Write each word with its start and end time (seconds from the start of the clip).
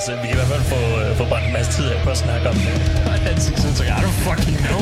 altså, 0.00 0.12
vi 0.22 0.26
kan 0.28 0.36
i 0.36 0.40
hvert 0.40 0.52
fald 0.54 0.64
få, 0.74 0.80
øh, 1.00 1.08
få 1.20 1.24
brændt 1.30 1.46
en 1.50 1.54
masse 1.58 1.70
tid 1.76 1.86
af 1.92 1.98
på 2.06 2.10
at 2.16 2.18
snakke 2.24 2.44
om 2.52 2.56
det. 2.64 2.72
Ansigtsudtryk, 3.32 3.88
I 3.98 4.00
don't 4.06 4.18
fucking 4.28 4.56
know. 4.66 4.80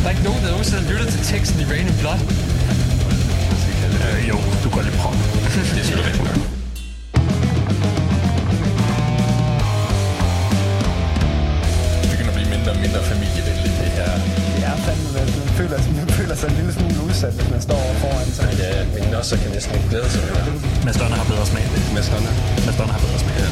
der 0.00 0.06
er 0.08 0.12
ikke 0.14 0.26
nogen, 0.28 0.40
der 0.44 0.50
nogensinde 0.54 0.82
lytter 0.92 1.06
til 1.14 1.20
teksten 1.32 1.56
i 1.62 1.64
Rain 1.72 1.86
and 1.92 1.98
Blood. 2.02 2.20
Øh, 4.04 4.20
jo, 4.30 4.36
du 4.64 4.68
går 4.74 4.82
lidt 4.86 4.96
prøve. 5.00 5.16
Det 5.44 5.80
er 5.82 5.86
selvfølgelig 5.88 6.06
rigtigt. 6.10 6.56
Mindre 12.54 12.70
og 12.70 12.78
mindre 12.86 13.00
familievenligt, 13.12 13.74
det 13.80 13.90
her. 13.98 14.10
Det 14.54 14.62
er 14.70 14.76
fandme, 14.86 15.18
at 15.24 15.30
man 15.38 15.48
føler, 15.58 15.78
man 16.00 16.08
føler 16.18 16.34
sig 16.40 16.48
en 16.50 16.56
lille 16.60 16.72
smule 16.72 16.95
udsat, 17.16 17.32
hvis 17.32 17.50
man 17.50 17.62
står 17.62 17.82
foran 18.02 18.30
sig. 18.38 18.48
Ja, 18.58 18.84
min 18.94 19.10
nosser 19.12 19.36
kan 19.36 19.50
næsten 19.50 19.74
ikke 19.74 19.88
glæde 19.88 20.10
sig 20.10 20.20
med 20.20 20.32
det. 20.86 21.00
Donner 21.00 21.16
har 21.16 21.24
bedre 21.24 21.46
smag. 21.46 21.64
Mads 21.94 22.08
Donner 22.78 22.92
har 22.92 23.00
bedre 23.06 23.18
smag. 23.18 23.36
Ja. 23.38 23.48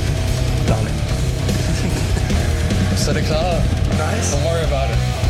Dagligt. 0.73 0.97
Så 2.97 3.11
er 3.11 3.15
det 3.15 3.25
klaret. 3.25 3.63
Nice. 4.03 4.37
Don't 4.37 4.45
worry 4.47 4.65
about 4.71 4.89
it. 4.95 5.24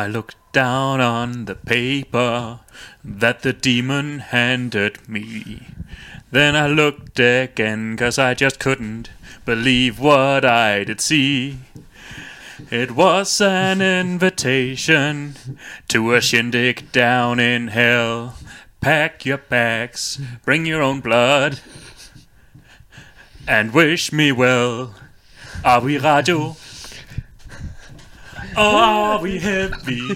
I 0.00 0.06
looked 0.06 0.36
down 0.52 1.02
on 1.02 1.44
the 1.44 1.54
paper 1.54 2.60
that 3.04 3.42
the 3.42 3.52
demon 3.52 4.20
handed 4.20 5.06
me. 5.06 5.66
Then 6.30 6.56
I 6.56 6.68
looked 6.68 7.20
again, 7.20 7.98
cause 7.98 8.18
I 8.18 8.32
just 8.32 8.58
couldn't 8.58 9.10
believe 9.44 10.00
what 10.00 10.42
I 10.42 10.84
did 10.84 11.02
see. 11.02 11.58
It 12.70 12.92
was 12.92 13.42
an 13.42 13.82
invitation 13.82 15.34
to 15.88 16.14
a 16.14 16.22
shindig 16.22 16.90
down 16.92 17.38
in 17.38 17.68
hell. 17.68 18.38
Pack 18.80 19.26
your 19.26 19.36
bags, 19.36 20.18
bring 20.46 20.64
your 20.64 20.80
own 20.80 21.00
blood, 21.00 21.60
and 23.46 23.74
wish 23.74 24.14
me 24.14 24.32
well. 24.32 24.94
Are 25.62 25.82
we 25.82 25.98
radio? 25.98 26.56
Oh, 28.56 28.76
are 28.76 29.20
we 29.20 29.38
heavy? 29.38 30.08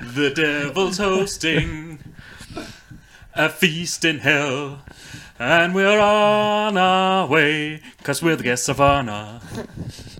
the 0.00 0.32
devil's 0.34 0.98
hosting 0.98 1.98
a 3.34 3.48
feast 3.48 4.04
in 4.04 4.18
hell. 4.18 4.80
And 5.38 5.74
we're 5.74 6.00
on 6.00 6.76
our 6.76 7.26
way, 7.28 7.80
cause 8.02 8.22
we're 8.22 8.36
the 8.36 8.42
guests 8.42 8.68
of 8.68 8.80
honor. 8.80 9.40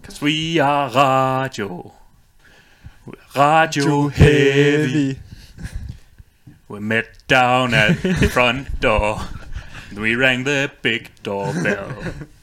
Cause 0.03 0.21
we 0.21 0.61
are 0.61 0.89
radio. 1.43 1.93
We're 3.05 3.15
radio 3.35 4.09
heavy. 4.09 5.19
We 6.69 6.81
met 6.81 7.27
down 7.27 7.75
at 7.75 8.01
the 8.03 8.31
front 8.33 8.81
door. 8.81 9.21
And 9.91 10.01
we 10.01 10.15
rang 10.15 10.45
the 10.45 10.71
big 10.83 11.11
doorbell. 11.23 12.15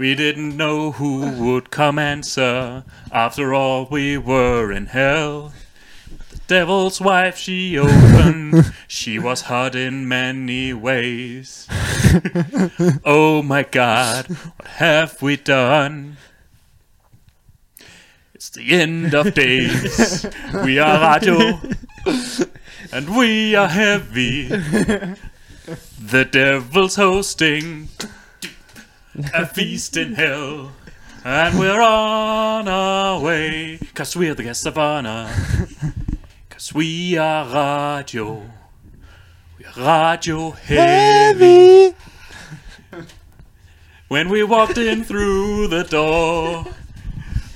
We 0.00 0.14
didn't 0.14 0.56
know 0.56 0.92
who 0.92 1.30
would 1.32 1.70
come 1.70 1.98
answer. 1.98 2.84
After 3.12 3.52
all, 3.52 3.84
we 3.84 4.16
were 4.16 4.72
in 4.72 4.86
hell. 4.86 5.52
The 6.30 6.40
devil's 6.46 7.02
wife, 7.02 7.36
she 7.36 7.76
opened. 7.76 8.72
she 8.88 9.18
was 9.18 9.42
hot 9.42 9.74
in 9.74 10.08
many 10.08 10.72
ways. 10.72 11.66
oh 13.04 13.42
my 13.42 13.62
god, 13.62 14.28
what 14.28 14.68
have 14.68 15.20
we 15.20 15.36
done? 15.36 16.16
It's 18.32 18.48
the 18.48 18.72
end 18.72 19.12
of 19.12 19.34
days. 19.34 20.24
We 20.64 20.78
are 20.78 21.12
radio. 21.12 21.60
And 22.90 23.14
we 23.14 23.54
are 23.54 23.68
heavy. 23.68 24.48
The 24.48 26.26
devil's 26.32 26.96
hosting 26.96 27.90
a 29.34 29.46
feast 29.46 29.96
in 29.96 30.14
hell. 30.14 30.72
And 31.24 31.58
we're 31.58 31.80
on 31.80 32.68
our 32.68 33.20
way, 33.20 33.78
cause 33.94 34.16
we're 34.16 34.34
the 34.34 34.44
guests 34.44 34.64
of 34.66 34.78
honor. 34.78 35.30
Cause 36.48 36.74
we 36.74 37.18
are 37.18 37.44
radio. 38.00 38.42
We're 39.58 39.84
radio 39.84 40.50
heavy. 40.50 41.94
When 44.08 44.28
we 44.28 44.42
walked 44.42 44.78
in 44.78 45.04
through 45.04 45.68
the 45.68 45.84
door, 45.84 46.66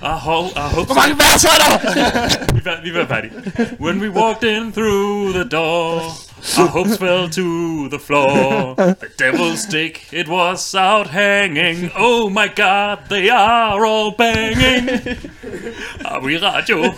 I 0.02 0.18
hope, 0.18 0.56
I 0.56 0.68
hope. 0.68 0.86
Hvor 0.86 0.94
mange 0.94 1.16
vers 1.16 1.44
er 1.44 1.56
der? 1.58 2.54
vi, 2.54 2.64
var, 2.64 2.80
vi 2.82 2.94
var 2.94 3.06
færdige. 3.06 3.32
When 3.80 4.00
we 4.00 4.10
walked 4.10 4.44
in 4.44 4.72
through 4.72 5.32
the 5.32 5.44
door, 5.44 6.00
our 6.58 6.68
hopes 6.68 6.96
fell 6.98 7.28
to 7.30 7.88
the 7.88 7.98
floor. 7.98 8.74
The 8.76 9.10
devil's 9.16 9.64
dick, 9.64 10.12
it 10.12 10.28
was 10.28 10.74
out 10.74 11.08
hanging. 11.08 11.90
Oh 11.96 12.28
my 12.28 12.48
god, 12.48 13.08
they 13.08 13.30
are 13.30 13.84
all 13.84 14.10
banging. 14.12 15.16
Are 16.04 16.20
we 16.20 16.38
radio? 16.38 16.94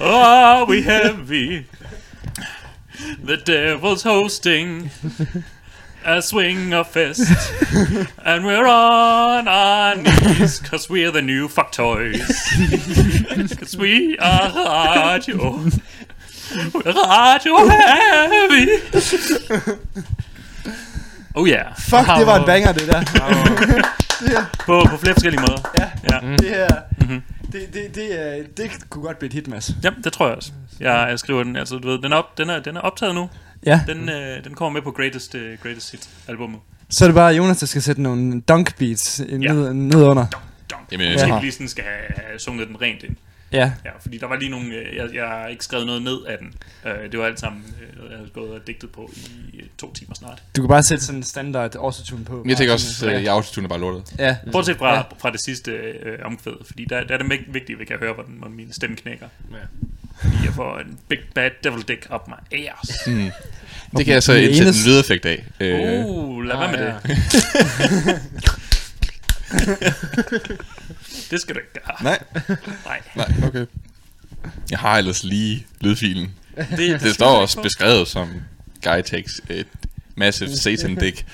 Are 0.00 0.64
we 0.64 0.82
heavy? 0.82 1.66
The 3.22 3.36
devil's 3.36 4.02
hosting 4.02 4.90
a 6.04 6.22
swing 6.22 6.72
of 6.72 6.88
fest. 6.88 7.30
and 8.24 8.44
we're 8.44 8.66
on 8.66 9.46
our 9.48 9.96
knees, 9.96 10.58
cause 10.60 10.88
we're 10.88 11.10
the 11.10 11.20
new 11.22 11.48
fuck 11.48 11.72
toys. 11.72 12.26
cause 13.58 13.76
we 13.76 14.16
are 14.18 15.12
radio. 15.18 15.68
Radio 16.56 17.56
heavy. 18.32 18.68
Oh 21.34 21.48
yeah. 21.48 21.66
Fuck, 21.78 22.06
det 22.18 22.26
var 22.26 22.36
en 22.40 22.46
banger, 22.46 22.72
det 22.72 22.86
der. 22.88 23.02
På, 24.66 24.86
på 24.90 24.96
flere 24.96 25.14
forskellige 25.14 25.40
måder. 25.40 25.70
Ja, 25.80 25.88
Ja. 26.12 26.32
det 26.36 26.48
her... 26.48 26.68
Det, 27.52 27.74
det, 27.74 27.94
det, 27.94 28.20
er, 28.38 28.42
det 28.56 28.70
kunne 28.90 29.02
godt 29.04 29.18
blive 29.18 29.26
et 29.28 29.32
hit, 29.32 29.48
Mads. 29.48 29.70
Jamen, 29.84 30.02
det 30.04 30.12
tror 30.12 30.26
jeg 30.26 30.36
også. 30.36 30.52
Jeg, 30.80 31.06
jeg 31.10 31.18
skriver 31.18 31.42
den, 31.42 31.56
altså 31.56 31.76
du 31.78 31.88
ved, 31.88 31.98
den 32.02 32.12
er, 32.12 32.16
op, 32.16 32.38
den 32.38 32.50
er, 32.50 32.60
den 32.60 32.76
er 32.76 32.80
optaget 32.80 33.14
nu. 33.14 33.28
Ja. 33.66 33.80
Den, 33.88 34.08
øh, 34.08 34.44
den 34.44 34.54
kommer 34.54 34.72
med 34.72 34.82
på 34.82 34.90
Greatest, 34.90 35.34
uh, 35.34 35.40
greatest 35.62 35.90
Hit 35.92 36.08
albumet. 36.28 36.60
Så 36.90 37.04
er 37.04 37.08
det 37.08 37.14
bare 37.14 37.34
Jonas, 37.34 37.58
der 37.58 37.66
skal 37.66 37.82
sætte 37.82 38.02
nogle 38.02 38.40
dunk 38.40 38.76
beats 38.78 39.20
Ja. 39.28 39.36
ned, 39.36 39.72
ned 39.74 40.02
under. 40.04 40.26
Jamen, 40.92 41.04
Jeg 41.06 41.12
jeg 41.12 41.20
skal 41.20 41.32
Ja. 41.32 41.40
lige 41.40 41.52
sådan 41.52 41.68
skal 41.68 41.84
have 41.84 42.38
sunget 42.38 42.68
den 42.68 42.80
rent 42.82 43.02
ind. 43.02 43.16
Ja. 43.56 43.72
Ja, 43.84 43.90
fordi 44.00 44.18
der 44.18 44.26
var 44.26 44.36
lige 44.36 44.50
nogle, 44.50 44.74
øh, 44.74 44.96
jeg, 44.96 45.14
jeg 45.14 45.28
har 45.28 45.46
ikke 45.46 45.64
skrevet 45.64 45.86
noget 45.86 46.02
ned 46.02 46.24
af 46.28 46.38
den. 46.38 46.54
Øh, 46.86 47.12
det 47.12 47.18
var 47.20 47.26
alt 47.26 47.40
sammen 47.40 47.64
øh, 47.82 48.10
jeg 48.10 48.16
havde 48.18 48.30
gået 48.34 48.50
og 48.50 48.66
digtet 48.66 48.90
på 48.90 49.10
i 49.52 49.62
to 49.78 49.92
timer 49.92 50.14
snart. 50.14 50.42
Du 50.56 50.62
kan 50.62 50.68
bare 50.68 50.82
sætte 50.82 51.04
sådan 51.04 51.18
en 51.18 51.22
standard 51.22 51.74
autotune 51.76 52.24
på. 52.24 52.44
Jeg 52.48 52.56
tænker 52.56 52.72
også, 52.72 53.06
at 53.10 53.22
jeg 53.22 53.32
autotuner 53.32 53.68
bare 53.68 53.80
lortet. 53.80 54.14
Ja. 54.18 54.36
Bortset 54.52 54.76
fra, 54.76 54.88
Ja. 54.88 54.94
ja. 54.96 55.02
fra 55.18 55.30
det 55.30 55.40
sidste 55.40 55.70
øh, 55.72 56.18
omkvæd, 56.24 56.52
fordi 56.66 56.84
der, 56.90 57.04
der 57.04 57.14
er 57.14 57.18
det 57.18 57.30
vigtigt, 57.30 57.70
at 57.76 57.78
vi 57.80 57.84
kan 57.84 57.96
høre, 58.00 58.12
hvordan, 58.14 58.34
min 58.56 58.72
stemme 58.72 58.96
knækker. 58.96 59.26
Ja. 59.50 59.56
Fordi 60.20 60.34
jeg 60.44 60.52
får 60.54 60.78
en 60.78 60.98
big 61.08 61.18
bad 61.34 61.50
devil 61.64 61.82
dick 61.88 62.06
up 62.14 62.28
my 62.28 62.58
ass. 62.58 63.06
Mm. 63.06 63.30
Det 63.96 64.04
kan 64.04 64.14
jeg 64.14 64.22
så 64.22 64.34
den 64.34 64.42
indsætte 64.44 64.68
en 64.68 64.86
lydeffekt 64.86 65.26
af. 65.26 65.44
Uh, 66.06 66.42
lad 66.42 66.56
være 66.56 66.72
med 66.72 66.78
det. 66.86 68.20
det 71.30 71.40
skal 71.40 71.54
du 71.54 71.60
ikke 71.60 71.72
gøre. 71.86 71.96
Nej, 72.02 72.18
Nej. 72.86 73.02
nej, 73.16 73.48
okay. 73.48 73.66
Jeg 74.70 74.78
har 74.78 74.98
ellers 74.98 75.24
lige 75.24 75.66
lydfilen. 75.80 76.34
Det, 76.56 76.78
Det 76.78 77.00
skal 77.00 77.14
står 77.14 77.40
også 77.40 77.62
beskrevet 77.62 78.08
som 78.08 78.28
Guy 78.84 79.02
takes 79.02 79.40
et 79.50 79.66
massive 80.16 80.56
satan 80.64 80.94
dick. 80.94 81.26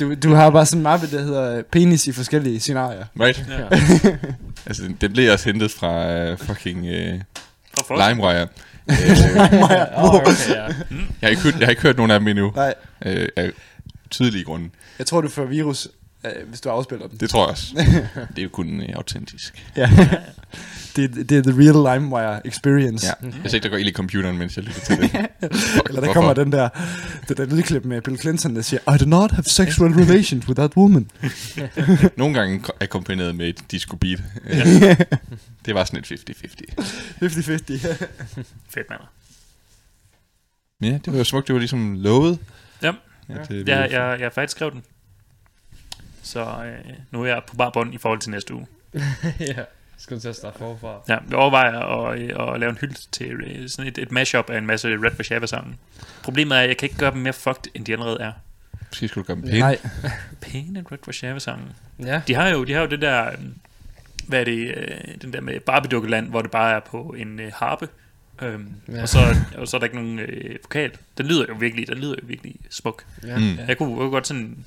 Du, 0.00 0.14
du 0.14 0.34
har 0.34 0.50
bare 0.50 0.66
sådan 0.66 0.78
en 0.78 0.82
mappe, 0.82 1.10
der 1.10 1.22
hedder 1.22 1.62
penis 1.72 2.06
i 2.06 2.12
forskellige 2.12 2.60
scenarier. 2.60 3.04
Right? 3.20 3.44
Ja. 3.48 4.16
Altså, 4.66 4.82
det- 4.82 5.00
det 5.00 5.12
blev 5.12 5.32
også 5.32 5.44
hentet 5.44 5.70
fra 5.70 6.30
uh, 6.32 6.38
fucking 6.38 6.78
uh, 6.80 7.20
Fra. 7.86 8.08
LimeWire. 8.08 8.48
Øh, 8.90 10.04
Oh, 10.04 10.14
okay, 10.14 10.32
ja. 10.48 10.62
jeg, 10.64 10.74
har 11.22 11.28
ikke 11.28 11.42
hørt, 11.42 11.54
jeg 11.58 11.66
har 11.66 11.70
ikke 11.70 11.82
hørt 11.82 11.96
nogen 11.96 12.10
af 12.10 12.20
dem 12.20 12.28
endnu. 12.28 12.52
Nej, 12.56 12.74
Øh, 13.06 13.28
af 13.36 13.50
tydelige 14.10 14.44
grunde. 14.44 14.70
jeg 14.98 15.06
tror, 15.06 15.20
du 15.20 15.28
får 15.28 15.44
virus, 15.44 15.88
øh, 16.26 16.48
hvis 16.48 16.60
du 16.60 16.68
afspiller 16.68 17.06
den. 17.08 17.16
Det 17.18 17.30
tror 17.30 17.42
jeg 17.44 17.50
også. 17.50 17.74
Det 18.30 18.38
er 18.38 18.42
jo 18.42 18.48
kun 18.48 18.80
uh, 18.80 18.86
autentisk. 18.94 19.66
Ja. 19.76 19.90
det, 20.96 21.28
det 21.28 21.32
er 21.38 21.42
the 21.42 21.52
real 21.52 22.00
LimeWire 22.00 22.46
experience. 22.46 23.06
Ja. 23.06 23.28
Jeg 23.42 23.50
ser 23.50 23.54
ikke, 23.54 23.64
der 23.64 23.70
går 23.70 23.76
ild 23.76 23.88
i 23.88 23.92
computeren, 23.92 24.38
mens 24.38 24.56
jeg 24.56 24.64
lytter 24.64 24.80
til 24.80 24.96
det. 24.96 25.10
Fuck, 25.52 25.88
Eller 25.88 26.00
der 26.00 26.12
kommer 26.12 26.32
den 26.34 26.52
der, 26.52 26.68
det 27.28 27.36
der 27.36 27.44
lydklip 27.46 27.84
med 27.84 28.00
Bill 28.02 28.18
Clinton, 28.18 28.56
der 28.56 28.62
siger, 28.62 28.94
I 28.94 28.98
do 28.98 29.04
not 29.06 29.30
have 29.30 29.44
sexual 29.44 29.92
relations 29.92 30.46
with 30.48 30.58
that 30.58 30.76
woman. 30.76 31.10
Nogle 32.16 32.34
gange 32.34 32.64
er 32.80 32.86
kombineret 32.86 33.34
med 33.34 33.48
et 33.48 33.64
disco 33.70 33.96
beat. 33.96 34.20
Øh, 34.50 34.96
Det 35.66 35.74
var 35.74 35.84
sådan 35.84 35.98
et 35.98 36.12
50-50. 36.12 36.82
50-50. 37.22 38.04
Fedt, 38.70 38.90
mand. 38.90 39.00
Ja, 40.82 40.98
det 41.04 41.12
var 41.12 41.18
jo 41.18 41.24
smukt. 41.24 41.46
Det 41.46 41.52
var 41.52 41.58
ligesom 41.58 41.94
lovet. 41.94 42.38
Ja. 42.82 42.92
Øh, 43.30 43.68
Jeg, 43.68 43.68
jeg, 43.68 43.90
jeg 43.90 44.26
har 44.26 44.30
faktisk 44.34 44.56
skrevet 44.56 44.74
den. 44.74 44.82
Så 46.22 46.40
øh, 46.40 46.94
nu 47.10 47.22
er 47.22 47.26
jeg 47.26 47.42
på 47.46 47.56
bar 47.56 47.70
bund 47.70 47.94
i 47.94 47.98
forhold 47.98 48.20
til 48.20 48.30
næste 48.30 48.54
uge. 48.54 48.66
ja. 49.40 49.64
Skal 49.98 50.16
du 50.16 50.20
til 50.20 50.28
at 50.28 50.36
starte 50.36 50.58
forfra? 50.58 51.00
Ja, 51.08 51.18
jeg 51.30 51.38
overvejer 51.38 51.78
at, 51.78 52.18
øh, 52.18 52.54
at 52.54 52.60
lave 52.60 52.70
en 52.70 52.78
hyldest 52.78 53.12
til 53.12 53.30
øh, 53.32 53.68
sådan 53.68 53.88
et, 53.88 53.98
et 53.98 54.12
mashup 54.12 54.50
af 54.50 54.58
en 54.58 54.66
masse 54.66 54.88
Red 54.88 55.16
Vashava 55.16 55.46
sange. 55.46 55.76
Problemet 56.22 56.56
er, 56.58 56.62
at 56.62 56.68
jeg 56.68 56.76
kan 56.76 56.86
ikke 56.86 56.98
gøre 56.98 57.10
dem 57.10 57.20
mere 57.20 57.32
fucked, 57.32 57.62
end 57.74 57.84
de 57.86 57.92
allerede 57.92 58.16
er. 58.20 58.32
Måske 58.88 59.08
skulle 59.08 59.22
du 59.22 59.26
gøre 59.26 59.36
dem 59.36 59.44
pæne. 59.44 59.58
Nej, 59.58 59.78
Pæne 60.40 60.84
Red 60.92 60.98
Vashava 61.06 61.38
sange. 61.38 61.64
Ja. 61.98 62.22
De 62.26 62.34
har 62.34 62.48
jo, 62.48 62.64
de 62.64 62.72
har 62.72 62.80
jo 62.80 62.86
det 62.86 63.00
der, 63.00 63.26
øh, 63.26 63.38
hvad 64.26 64.40
er 64.40 64.44
det, 64.44 64.74
den 65.22 65.32
der 65.32 65.40
med 65.40 65.60
Barbie-dukkeland, 65.60 66.28
hvor 66.28 66.42
det 66.42 66.50
bare 66.50 66.76
er 66.76 66.80
på 66.80 67.14
en 67.18 67.40
øh, 67.40 67.52
harpe. 67.54 67.88
Øhm, 68.42 68.74
Ja. 68.88 68.94
ja. 68.94 69.02
og, 69.02 69.08
så, 69.08 69.18
og 69.58 69.68
så 69.68 69.76
er 69.76 69.78
der 69.78 69.84
ikke 69.84 69.96
nogen 69.96 70.18
øh, 70.18 70.56
vokal. 70.64 70.90
Den 71.18 71.26
lyder 71.26 71.44
jo 71.48 71.54
virkelig, 71.54 71.88
den 71.88 71.98
lyder 71.98 72.14
jo 72.22 72.26
virkelig 72.26 72.54
smuk. 72.70 73.04
Ja. 73.26 73.38
Mm. 73.38 73.44
Jeg 73.68 73.78
kunne, 73.78 73.90
jeg 73.90 73.96
kunne 73.98 74.10
godt 74.10 74.26
sådan... 74.26 74.64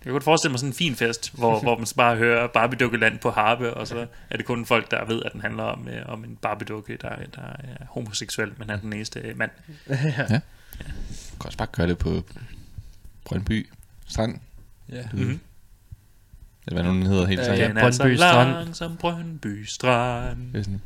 Jeg 0.00 0.04
kunne 0.04 0.12
godt 0.12 0.24
forestille 0.24 0.50
mig 0.52 0.58
sådan 0.60 0.70
en 0.70 0.74
fin 0.74 0.94
fest, 0.96 1.32
hvor, 1.38 1.60
hvor 1.60 1.76
man 1.76 1.86
så 1.86 1.94
bare 1.94 2.16
hører 2.16 2.46
Barbie-dukkeland 2.46 3.18
på 3.18 3.30
harpe, 3.30 3.74
og 3.74 3.86
så 3.88 4.06
er 4.30 4.36
det 4.36 4.46
kun 4.46 4.66
folk, 4.66 4.90
der 4.90 5.04
ved, 5.04 5.22
at 5.22 5.32
den 5.32 5.40
handler 5.40 5.62
om, 5.62 5.88
øh, 5.88 6.02
om 6.06 6.24
en 6.24 6.36
Barbie-dukke, 6.42 6.96
der, 7.02 7.08
der 7.34 7.42
er 7.42 7.84
homoseksuel, 7.88 8.52
men 8.58 8.70
er 8.70 8.76
den 8.76 8.92
eneste 8.92 9.20
øh, 9.20 9.38
mand. 9.38 9.50
Du 9.88 9.94
kan 11.40 11.46
også 11.46 11.58
bare 11.58 11.68
gøre 11.72 11.86
det 11.88 11.98
på 11.98 12.22
Brøndby 13.24 13.68
Strand. 14.06 14.38
ja. 14.92 15.02
Mm-hmm. 15.12 15.40
Eller 16.66 16.82
hvad 16.82 16.92
nu 16.92 16.98
den 16.98 17.06
hedder 17.06 17.26
helt 17.26 17.40
Ja, 17.40 17.44
sangen. 17.44 17.60
ja. 17.60 17.68
Den 17.68 17.76
er 17.76 17.90
så 17.90 18.02
Brøndby 18.02 18.16
Strand. 18.16 18.50
lang 18.50 18.76
som 18.76 18.96
Brøndby 18.96 19.64
Strand. 19.64 20.52
Det 20.52 20.58
er 20.58 20.62
sådan, 20.62 20.80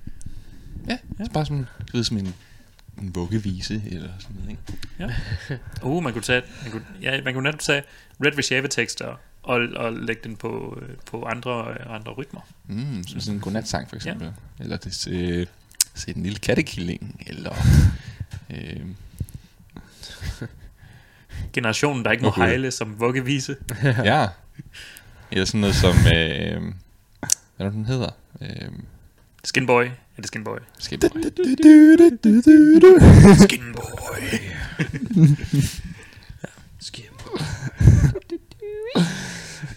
ja, 0.89 0.99
det 1.19 1.29
er 1.29 1.33
bare 1.33 1.45
sådan, 1.47 1.67
du 1.93 1.97
ved, 1.97 2.05
som 2.05 2.17
en, 2.17 2.35
en 2.99 3.15
vuggevise 3.15 3.83
eller 3.87 4.11
sådan 4.19 4.37
noget, 4.37 4.51
ikke? 4.51 5.61
Uh, 5.83 6.03
man 6.03 6.13
kunne 6.13 6.23
tage, 6.23 6.43
man 6.63 6.73
kunne, 6.73 6.85
ja, 7.03 7.23
man 7.23 7.35
kunne 7.35 7.45
netop 7.45 7.61
tage 7.61 7.83
Red 8.25 8.33
Vashava 8.37 8.67
tekster 8.67 9.17
og, 9.43 9.61
og 9.77 9.93
lægge 9.93 10.21
den 10.25 10.37
på, 10.37 10.79
øh, 10.83 10.97
på 11.07 11.25
andre, 11.25 11.71
øh, 11.71 11.95
andre 11.95 12.13
rytmer. 12.13 12.41
Mm, 12.67 13.05
som 13.07 13.21
sådan 13.21 13.35
en 13.35 13.41
godnatsang 13.41 13.89
for 13.89 13.97
eksempel. 13.97 14.33
Ja. 14.59 14.65
Eller 14.65 14.77
det 14.77 15.09
øh, 15.11 15.47
se 15.95 16.15
den 16.15 16.23
lille 16.23 16.39
kattekilling, 16.39 17.25
eller... 17.27 17.55
Øh, 18.51 18.87
Generationen, 21.53 22.05
der 22.05 22.11
ikke 22.11 22.23
må 22.23 22.29
Okay. 22.29 22.43
hejle 22.43 22.71
som 22.71 23.01
vuggevise. 23.01 23.57
ja. 23.85 24.29
Eller 25.31 25.45
sådan 25.45 25.61
noget 25.61 25.77
som... 25.77 25.97
Øh, 25.97 26.63
hvad 27.57 27.67
er 27.67 27.71
det, 27.71 27.73
den 27.73 27.87
hedder? 27.87 28.11
Øh, 28.41 28.69
Skinboy. 29.45 29.89
Er 30.17 30.21
det 30.23 30.27
Skinboy? 30.27 30.57
Skateboy. 30.79 31.21
Skinboy. 36.81 37.39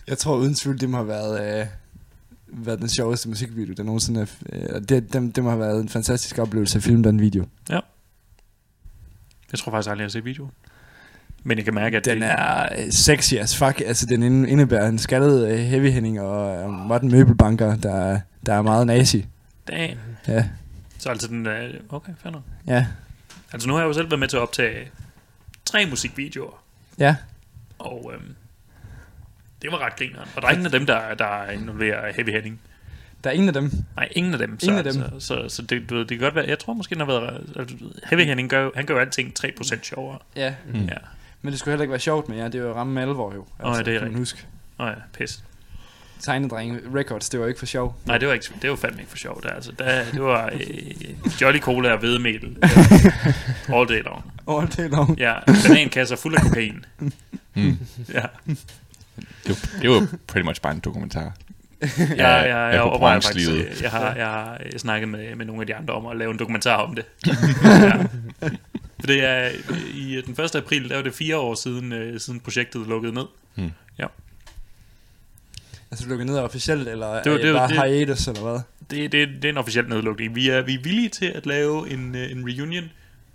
Jeg 0.07 0.17
tror 0.17 0.37
uden 0.37 0.55
tvivl, 0.55 0.79
det 0.81 0.89
må 0.89 0.97
have 0.97 1.07
været, 1.07 1.59
øh, 1.61 1.65
været 2.65 2.79
den 2.79 2.89
sjoveste 2.89 3.29
musikvideo, 3.29 3.73
der 3.77 3.83
nogensinde 3.83 4.21
er... 4.21 4.25
Øh, 4.53 4.81
det, 4.81 4.89
det, 5.13 5.35
det 5.35 5.43
må 5.43 5.49
have 5.49 5.59
været 5.59 5.81
en 5.81 5.89
fantastisk 5.89 6.37
oplevelse 6.37 6.77
at 6.77 6.83
filme 6.83 7.03
den 7.03 7.21
video. 7.21 7.45
Jeg 9.51 9.59
tror 9.59 9.71
faktisk 9.71 9.89
aldrig, 9.89 10.01
jeg 10.01 10.05
har 10.05 10.09
set 10.09 10.25
videoen. 10.25 10.51
Men 11.43 11.57
jeg 11.57 11.65
kan 11.65 11.73
mærke, 11.73 11.97
at 11.97 12.05
Den 12.05 12.21
det, 12.21 12.29
er 12.31 12.63
øh, 12.85 12.91
sexy 12.91 13.33
as 13.33 13.57
fuck. 13.57 13.81
Altså, 13.85 14.05
den 14.05 14.23
inde- 14.23 14.49
indebærer 14.49 14.87
en 14.89 14.99
skaldet 14.99 15.47
øh, 15.51 15.59
heavy 15.59 15.89
Henning 15.91 16.19
og 16.21 16.63
øh, 16.63 16.69
modern 16.69 17.11
møbelbanker, 17.11 17.75
der, 17.75 17.95
er- 17.95 18.19
der 18.45 18.53
er 18.53 18.61
meget 18.61 18.87
nazi. 18.87 19.25
Damn. 19.67 19.97
Ja, 20.27 20.49
Så 20.99 21.09
altså 21.09 21.27
den 21.27 21.45
er... 21.45 21.69
Okay, 21.89 22.11
fair 22.23 22.31
nok. 22.31 22.41
ja, 22.67 22.87
Altså 23.53 23.67
nu 23.67 23.73
har 23.73 23.81
jeg 23.81 23.87
jo 23.87 23.93
selv 23.93 24.11
været 24.11 24.19
med 24.19 24.27
til 24.27 24.37
at 24.37 24.41
optage 24.41 24.91
tre 25.65 25.85
musikvideoer. 25.85 26.63
ja. 26.97 27.15
Og 27.79 28.11
øhm, 28.13 28.35
det 29.61 29.71
var 29.71 29.77
ret 29.85 29.95
grineren. 29.95 30.29
Og 30.35 30.41
der 30.41 30.47
er 30.47 30.51
ingen 30.51 30.65
af 30.65 30.71
dem, 30.71 30.85
der, 30.85 31.13
der 31.13 31.49
involverer 31.51 32.13
Heavy 32.13 32.29
Henning. 32.31 32.59
Der 33.23 33.29
er 33.29 33.33
ingen 33.33 33.47
af 33.47 33.53
dem. 33.53 33.71
Nej, 33.95 34.09
ingen 34.11 34.33
af 34.33 34.39
dem. 34.39 34.59
Så, 34.59 34.65
Ingen 34.65 34.77
af 34.87 34.93
dem. 34.93 35.19
Så, 35.19 35.27
så, 35.27 35.49
så 35.55 35.61
det, 35.61 35.89
du 35.89 35.95
ved, 35.95 36.05
det 36.05 36.17
kan 36.19 36.25
godt 36.25 36.35
være... 36.35 36.45
Jeg 36.47 36.59
tror 36.59 36.73
måske, 36.73 36.95
den 36.95 36.99
har 36.99 37.19
været... 37.19 37.53
Altså, 37.55 37.75
Heavy 38.09 38.21
Henning 38.25 38.49
gør, 38.49 38.69
han 38.75 38.85
gør 38.85 38.93
jo 38.93 38.99
alting 38.99 39.33
3% 39.39 39.83
sjovere. 39.83 40.19
Ja. 40.35 40.55
Mm. 40.73 40.85
Ja. 40.85 40.95
Men 41.41 41.51
det 41.51 41.59
skulle 41.59 41.71
heller 41.71 41.83
ikke 41.83 41.91
være 41.91 41.99
sjovt 41.99 42.29
med 42.29 42.37
jer. 42.37 42.47
Det 42.47 42.59
er 42.61 42.63
jo 42.65 42.73
ramme 42.75 43.01
alvor 43.01 43.33
jo. 43.33 43.45
Altså, 43.59 43.71
Åh, 43.71 43.77
ja, 43.77 43.83
det 43.83 43.95
er 43.95 44.01
rigtigt. 44.01 44.17
huske. 44.19 44.45
Nå 44.79 44.85
ja, 44.87 44.93
pis. 45.13 45.43
Tegnedreng 46.19 46.79
Records, 46.95 47.29
det 47.29 47.39
var 47.39 47.47
ikke 47.47 47.59
for 47.59 47.65
sjov. 47.65 47.95
Nej, 48.05 48.17
det 48.17 48.27
var, 48.27 48.33
ikke, 48.33 48.45
det 48.61 48.69
var 48.69 48.75
fandme 48.75 48.99
ikke 48.99 49.09
for 49.09 49.17
sjovt. 49.17 49.45
Altså, 49.55 49.71
der, 49.79 50.03
det 50.11 50.21
var 50.21 50.49
øh, 50.53 51.41
Jolly 51.41 51.59
Cola 51.59 51.91
og 51.91 51.99
hvedemel. 51.99 52.57
all 53.75 53.87
day 53.87 54.01
long. 54.03 54.31
All 54.49 54.67
day 54.67 54.89
long. 54.89 55.19
Ja, 55.19 55.33
banankasser 55.67 56.15
fuld 56.15 56.35
af 56.35 56.41
kokain. 56.41 56.85
Mm. 57.55 57.77
Ja, 58.13 58.21
Det, 59.17 59.49
var, 59.49 59.79
det 59.81 59.89
var 59.89 60.07
pretty 60.27 60.45
much 60.45 60.61
bare 60.61 60.73
en 60.73 60.79
dokumentar. 60.79 61.33
ja, 61.81 61.87
Ja, 61.99 62.05
ja, 62.17 62.47
ja, 62.47 62.57
jeg, 62.57 62.73
jeg 62.73 62.81
overvejer 62.81 63.19
faktisk, 63.19 63.49
øh, 63.51 63.65
jeg 63.81 63.91
har, 63.91 64.15
jeg 64.15 64.25
har 64.27 64.57
øh, 64.65 64.79
snakket 64.79 65.09
med, 65.09 65.35
med 65.35 65.45
nogle 65.45 65.61
af 65.61 65.67
de 65.67 65.75
andre 65.75 65.93
om 65.93 66.05
at 66.05 66.17
lave 66.17 66.31
en 66.31 66.39
dokumentar 66.39 66.75
om 66.75 66.95
det. 66.95 67.05
ja. 67.27 68.03
For 68.99 69.07
det 69.07 69.23
er 69.23 69.49
øh, 69.69 69.77
i 69.95 70.21
den 70.21 70.43
1. 70.45 70.55
april, 70.55 70.89
der 70.89 70.95
var 70.95 71.03
det 71.03 71.13
fire 71.13 71.37
år 71.37 71.55
siden, 71.55 71.93
øh, 71.93 72.19
siden 72.19 72.39
projektet 72.39 72.87
lukkede 72.87 73.13
ned. 73.13 73.25
Altså 75.91 76.07
lukket 76.09 76.27
ned 76.27 76.37
officielt, 76.39 76.87
eller 76.87 77.23
Det 77.23 77.31
var- 77.31 77.37
det 77.37 77.53
bare 77.53 77.67
det- 77.67 77.83
hiatus, 77.95 78.27
eller 78.27 78.41
hvad? 78.41 78.59
Det, 78.89 79.11
det, 79.11 79.29
det 79.41 79.45
er 79.45 79.49
en 79.49 79.57
officiel 79.57 79.85
nedlukning. 79.89 80.35
Vi 80.35 80.49
er, 80.49 80.61
vi 80.61 80.73
er 80.73 80.79
villige 80.83 81.09
til 81.09 81.25
at 81.25 81.45
lave 81.45 81.89
en, 81.89 82.15
øh, 82.15 82.31
en 82.31 82.45
reunion, 82.47 82.83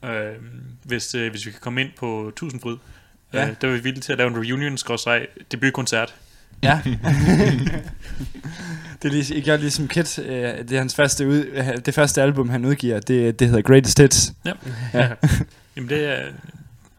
øh, 0.05 0.11
hvis, 0.83 1.15
øh, 1.15 1.31
hvis 1.31 1.47
vi 1.47 1.51
kan 1.51 1.61
komme 1.61 1.81
ind 1.81 1.91
på 1.99 2.29
1000 2.29 2.61
fryd. 2.61 2.77
Ja. 3.33 3.49
Øh, 3.49 3.55
der 3.61 3.69
er 3.69 3.73
vi 3.73 3.81
villige 3.83 4.01
til 4.03 4.13
at 4.13 4.19
lave 4.19 4.31
en 4.31 4.37
reunion 4.37 4.79
debutkoncert. 5.53 6.15
Ja. 6.63 6.81
det 9.03 9.09
er 9.09 9.13
lige, 9.13 9.35
jeg 9.35 9.45
gør 9.45 9.57
ligesom 9.57 9.89
Kit, 9.89 10.19
øh, 10.19 10.27
det 10.29 10.73
er 10.73 10.79
hans 10.79 10.95
første, 10.95 11.29
ud, 11.29 11.45
øh, 11.45 11.67
det 11.87 11.95
første 11.95 12.23
album, 12.23 12.49
han 12.49 12.65
udgiver, 12.65 13.01
det, 13.01 13.39
det 13.39 13.49
hedder 13.49 13.63
Greatest 13.63 13.99
Hits. 14.01 14.33
Ja. 14.45 14.53
Ja. 14.95 15.09
Jamen 15.77 15.91
det 15.91 16.05
er, 16.19 16.23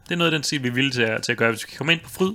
det 0.03 0.12
er 0.12 0.15
noget 0.15 0.31
af 0.31 0.38
den 0.38 0.43
stil, 0.43 0.63
vi 0.63 0.67
er 0.67 0.72
villige 0.72 0.93
til 0.93 1.01
at, 1.01 1.24
til 1.24 1.31
at 1.31 1.38
gøre. 1.38 1.51
Hvis 1.51 1.63
vi 1.63 1.67
kan 1.69 1.77
komme 1.77 1.93
ind 1.93 2.01
på 2.03 2.10
fryd, 2.10 2.31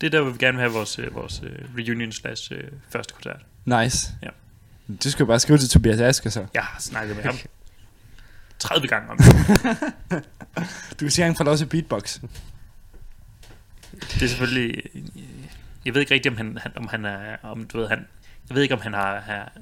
det 0.00 0.06
er 0.06 0.10
der, 0.10 0.20
hvor 0.20 0.30
vi 0.30 0.38
gerne 0.38 0.56
vil 0.56 0.62
have 0.62 0.72
vores, 0.72 0.98
øh, 0.98 1.14
vores 1.14 1.42
øh, 1.42 1.58
reunion 1.78 2.12
slash 2.12 2.52
øh, 2.52 2.64
første 2.90 3.14
koncert. 3.14 3.40
Nice. 3.64 4.12
Ja. 4.22 4.28
Du 5.04 5.10
skal 5.10 5.22
jo 5.22 5.26
bare 5.26 5.40
skrive 5.40 5.58
til 5.58 5.68
Tobias 5.68 6.00
Asker 6.00 6.30
så. 6.30 6.46
Jeg 6.54 6.62
har 6.62 6.80
snakket 6.80 7.16
med 7.16 7.24
ham 7.24 7.34
30 8.58 8.88
gange 8.88 9.10
om 9.10 9.18
det. 9.22 10.24
Du 10.90 11.04
kan 11.04 11.10
sige, 11.10 11.24
at 11.24 11.28
han 11.28 11.36
får 11.36 11.44
lov 11.44 11.56
til 11.56 11.66
beatbox. 11.66 12.20
Det 13.92 14.22
er 14.22 14.28
selvfølgelig... 14.28 14.82
Jeg 15.84 15.94
ved 15.94 16.00
ikke 16.00 16.14
rigtigt, 16.14 16.32
om 16.32 16.36
han, 16.36 16.58
han, 16.62 16.72
om 16.76 16.88
han 16.88 17.04
er... 17.04 17.36
Om, 17.42 17.64
du 17.64 17.78
ved, 17.78 17.88
han, 17.88 18.06
jeg 18.48 18.54
ved 18.54 18.62
ikke, 18.62 18.74
om 18.74 18.80
han 18.80 18.92
har... 18.92 19.20
har 19.20 19.52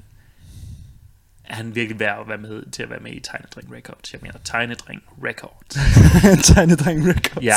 er 1.47 1.55
han 1.55 1.75
virkelig 1.75 1.99
værd 1.99 2.17
at 2.21 2.27
være 2.29 2.37
med 2.37 2.71
til 2.71 2.83
at 2.83 2.89
være 2.89 2.99
med 2.99 3.11
i 3.11 3.19
Tegnedring 3.19 3.75
Records? 3.75 4.13
Jeg 4.13 4.19
mener 4.23 4.37
Tegnedring 4.43 5.01
Records. 5.23 5.77
Tegnedreng 6.53 7.07
Records. 7.09 7.43
Ja, 7.45 7.55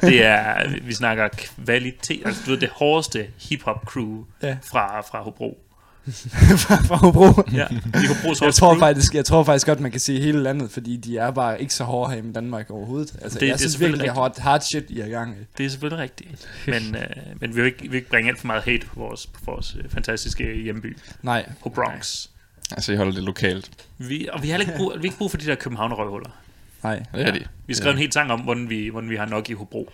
det 0.00 0.24
er... 0.24 0.70
Vi 0.82 0.94
snakker 0.94 1.28
kvalitet. 1.28 2.22
Altså, 2.26 2.42
du 2.46 2.50
ved, 2.50 2.58
det 2.60 2.68
hårdeste 2.68 3.26
hip-hop 3.40 3.84
crew 3.84 4.24
Ja. 4.42 4.56
fra, 4.64 5.00
fra 5.00 5.22
Hobro. 5.22 5.62
fra, 6.64 6.76
fra 6.76 6.96
Hobro. 6.96 7.42
Ja, 7.52 7.66
i 8.02 8.06
Hobros 8.06 8.42
Jeg 8.42 8.54
tror, 8.54 8.78
faktisk, 8.78 9.14
jeg 9.14 9.24
tror 9.24 9.44
faktisk 9.44 9.66
godt, 9.66 9.80
man 9.80 9.90
kan 9.90 10.00
sige 10.00 10.20
hele 10.20 10.42
landet, 10.42 10.70
fordi 10.70 10.96
de 10.96 11.18
er 11.18 11.30
bare 11.30 11.60
ikke 11.60 11.74
så 11.74 11.84
hårde 11.84 12.12
her 12.14 12.22
i 12.22 12.32
Danmark 12.32 12.70
overhovedet. 12.70 13.12
Altså, 13.22 13.24
Det- 13.24 13.32
det, 13.34 13.40
det 13.40 13.46
er 13.46 13.52
jeg 13.52 13.58
synes 13.60 13.80
virkelig, 13.80 14.00
det 14.00 14.08
er 14.08 14.14
hard, 14.14 14.40
hard 14.40 14.60
shit, 14.60 14.84
I 14.88 15.00
er 15.00 15.06
i 15.06 15.10
gang 15.10 15.34
i. 15.36 15.44
Det 15.58 15.66
er 15.66 15.70
selvfølgelig 15.70 16.02
rigtigt. 16.02 16.48
Men, 16.66 16.96
øh, 16.96 17.02
men 17.40 17.50
vi 17.56 17.60
vil 17.60 17.66
ikke, 17.66 17.82
vi 17.82 17.88
vil 17.88 17.96
ikke 17.96 18.08
bringe 18.10 18.30
alt 18.30 18.38
for 18.40 18.46
meget 18.46 18.62
hate 18.62 18.86
på 18.86 19.00
vores, 19.00 19.26
på 19.26 19.40
vores 19.46 19.76
øh, 19.78 19.90
fantastiske 19.90 20.54
hjemby 20.54 20.96
Nej. 21.22 21.48
på 21.62 21.68
Bronx. 21.68 22.26
Altså, 22.70 22.92
jeg 22.92 22.96
holder 22.98 23.12
det 23.12 23.22
lokalt. 23.22 23.70
Vi, 23.98 24.28
og 24.32 24.42
vi 24.42 24.50
har 24.50 24.58
ikke 24.58 24.72
brug, 24.76 24.92
vi 24.92 24.98
har 24.98 25.04
ikke 25.04 25.18
brug 25.18 25.30
for 25.30 25.38
de 25.38 25.46
der 25.46 25.54
Københavner-røvhuller. 25.54 26.30
Nej. 26.82 27.02
Det 27.14 27.26
er 27.26 27.30
det. 27.30 27.48
Vi 27.66 27.72
har 27.72 27.74
skrevet 27.74 27.92
en 27.92 27.98
helt 27.98 28.14
sang 28.14 28.32
om, 28.32 28.40
hvordan 28.40 28.70
vi, 28.70 28.88
hvordan 28.88 29.10
vi 29.10 29.16
har 29.16 29.26
nok 29.26 29.50
i 29.50 29.52
Hobro. 29.52 29.92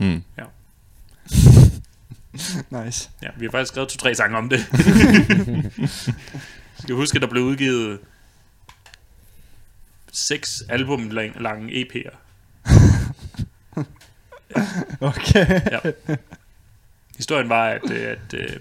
Mm. 0.00 0.22
Nice. 2.84 3.10
Ja, 3.22 3.28
vi 3.36 3.44
har 3.44 3.50
faktisk 3.50 3.72
skrevet 3.72 3.88
to-tre 3.88 4.14
sange 4.14 4.38
om 4.38 4.48
det. 4.48 4.60
Skal 6.82 6.94
huske, 6.94 7.16
at 7.16 7.22
der 7.22 7.28
blev 7.28 7.42
udgivet 7.42 7.98
seks 10.12 10.62
album 10.68 11.10
lang, 11.10 11.40
lange 11.40 11.72
EP'er. 11.72 12.14
Okay. 15.00 15.60
Historien 17.16 17.48
var, 17.48 17.66
at, 17.68 17.90
øh, 17.90 18.10
at, 18.10 18.34
øh, 18.34 18.60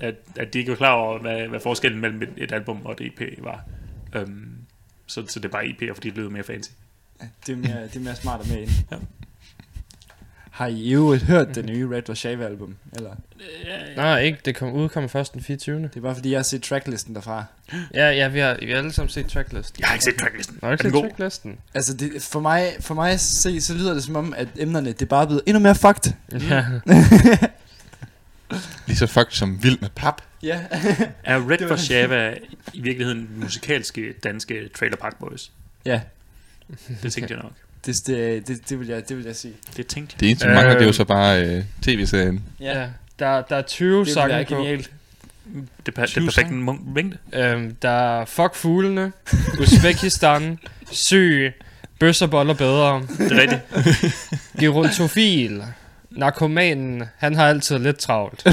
at, 0.00 0.14
at 0.36 0.52
de 0.52 0.58
ikke 0.58 0.70
var 0.70 0.76
klar 0.76 0.92
over, 0.92 1.18
hvad, 1.18 1.48
hvad 1.48 1.60
forskellen 1.60 2.00
mellem 2.00 2.22
et, 2.22 2.28
et 2.36 2.52
album 2.52 2.80
og 2.84 2.96
et 3.00 3.06
EP 3.06 3.44
var. 3.44 3.64
Um, 4.22 4.52
så, 5.06 5.26
så 5.26 5.40
det 5.40 5.44
er 5.44 5.52
bare 5.52 5.64
EP'er, 5.64 5.94
fordi 5.94 6.10
det 6.10 6.18
lyder 6.18 6.30
mere 6.30 6.42
fancy. 6.42 6.70
Det 7.46 7.52
er 7.52 7.56
mere, 7.56 7.82
det 7.82 7.96
er 7.96 8.00
mere 8.00 8.16
smart 8.16 8.40
at 8.40 8.48
med 8.48 8.58
ind. 8.60 8.70
Ja. 8.92 8.96
Har 10.50 10.66
I 10.66 10.92
øvrigt 10.92 11.22
hørt 11.22 11.54
det 11.54 11.64
nye 11.64 11.88
Red 11.90 12.14
Shave 12.14 12.44
album? 12.46 12.76
Eller? 12.92 13.10
Nej, 13.96 14.20
ikke. 14.20 14.38
Det 14.44 14.56
kom, 14.56 14.72
udkommer 14.72 15.08
først 15.08 15.32
den 15.32 15.42
24. 15.42 15.82
Det 15.82 15.96
er 15.96 16.00
bare 16.00 16.14
fordi, 16.14 16.30
jeg 16.30 16.38
har 16.38 16.42
set 16.42 16.62
tracklisten 16.62 17.14
derfra. 17.14 17.44
Ja, 17.94 18.10
ja, 18.10 18.28
vi 18.28 18.38
har, 18.38 18.56
vi 18.60 18.70
har 18.70 18.78
alle 18.78 18.92
sammen 18.92 19.08
set 19.08 19.26
tracklisten. 19.26 19.80
Jeg 19.80 19.88
har 19.88 19.94
ikke 19.94 20.04
set 20.04 20.14
tracklisten. 20.20 20.58
Har 20.62 20.72
ikke 20.72 20.82
Er 20.82 20.88
set 20.88 20.92
god? 20.92 21.02
tracklisten? 21.02 21.58
Altså, 21.74 21.94
det, 21.94 22.22
for 22.22 22.40
mig, 22.40 22.72
for 22.80 22.94
mig 22.94 23.20
se, 23.20 23.60
så 23.60 23.74
lyder 23.74 23.94
det 23.94 24.02
som 24.02 24.16
om, 24.16 24.34
at 24.36 24.48
emnerne, 24.58 24.88
det 24.92 25.02
er 25.02 25.06
bare 25.06 25.26
blevet 25.26 25.42
endnu 25.46 25.60
mere 25.60 25.74
fucked. 25.74 26.12
Ja. 26.32 26.64
Lige 28.86 28.96
så 28.96 29.06
fucked 29.06 29.30
som 29.32 29.62
vild 29.62 29.78
med 29.80 29.88
pap. 29.94 30.22
Ja. 30.42 30.60
Er 31.24 31.36
Red 31.50 31.68
for 31.68 31.76
Shava 31.76 32.34
i 32.72 32.80
virkeligheden 32.80 33.28
musikalske 33.36 34.12
danske 34.24 34.68
Trailer 34.78 34.96
Park 34.96 35.18
Boys? 35.18 35.50
ja, 35.84 36.00
Det 37.02 37.12
tænkte 37.12 37.34
jeg 37.34 37.42
nok. 37.42 37.52
det, 37.86 38.06
det, 38.06 38.48
det, 38.48 38.68
det, 38.70 38.80
vil 38.80 38.88
jeg, 38.88 39.08
det 39.08 39.16
vil 39.16 39.24
jeg 39.24 39.36
sige. 39.36 39.54
Det 39.76 39.86
tænkte 39.86 40.14
jeg. 40.14 40.20
Det 40.20 40.28
eneste, 40.30 40.46
mangler, 40.46 40.64
det 40.68 40.76
er 40.76 40.80
jo 40.80 40.86
Øhm. 40.86 40.92
så 40.92 41.04
bare 41.04 41.44
øh, 41.46 41.64
tv-serien. 41.82 42.44
ja. 42.60 42.88
Der, 43.18 43.42
der 43.42 43.56
er 43.56 43.62
20 43.62 44.04
Det 44.04 44.12
sange 44.14 44.44
på. 44.48 44.54
genialt. 44.54 44.90
Det, 45.86 45.88
er 45.88 45.92
per- 45.92 46.06
det 46.06 46.16
er 46.16 46.20
perfekte 46.24 46.52
mængde. 46.54 47.16
Øhm, 47.32 47.74
der 47.74 47.90
er 48.20 48.24
Fuck 48.24 48.54
fuglene, 48.54 49.12
Uzbekistan, 49.60 50.58
Syg, 50.92 51.52
Bøsser 52.00 52.26
boller 52.26 52.54
bedre, 52.54 53.06
Det 53.18 53.32
er 53.32 53.40
rigtigt. 53.40 53.60
Gerontofil, 54.60 55.62
Narkomanen, 56.16 57.02
han 57.18 57.34
har 57.34 57.48
altid 57.48 57.78
lidt 57.78 57.98
travlt. 57.98 58.44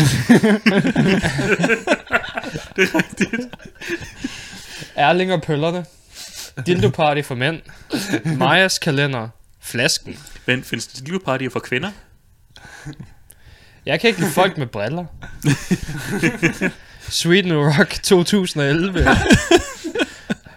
Det 2.75 2.83
er 2.83 2.95
rigtigt. 2.97 3.41
Erling 4.95 5.33
og 5.33 5.41
pøllerne, 5.41 5.85
Dildo 6.65 6.89
Party 6.89 7.21
for 7.21 7.35
mænd, 7.35 7.61
Majas 8.37 8.79
kalender, 8.79 9.29
Flasken. 9.61 10.19
Men 10.45 10.63
findes 10.63 10.87
det 10.87 11.07
livpartier 11.09 11.49
for 11.49 11.59
kvinder? 11.59 11.91
Jeg 13.85 13.99
kan 13.99 14.07
ikke 14.07 14.19
lide 14.19 14.31
folk 14.31 14.57
med 14.57 14.67
briller. 14.67 15.05
Sweden 17.09 17.53
Rock 17.53 17.99
2011. 18.03 19.07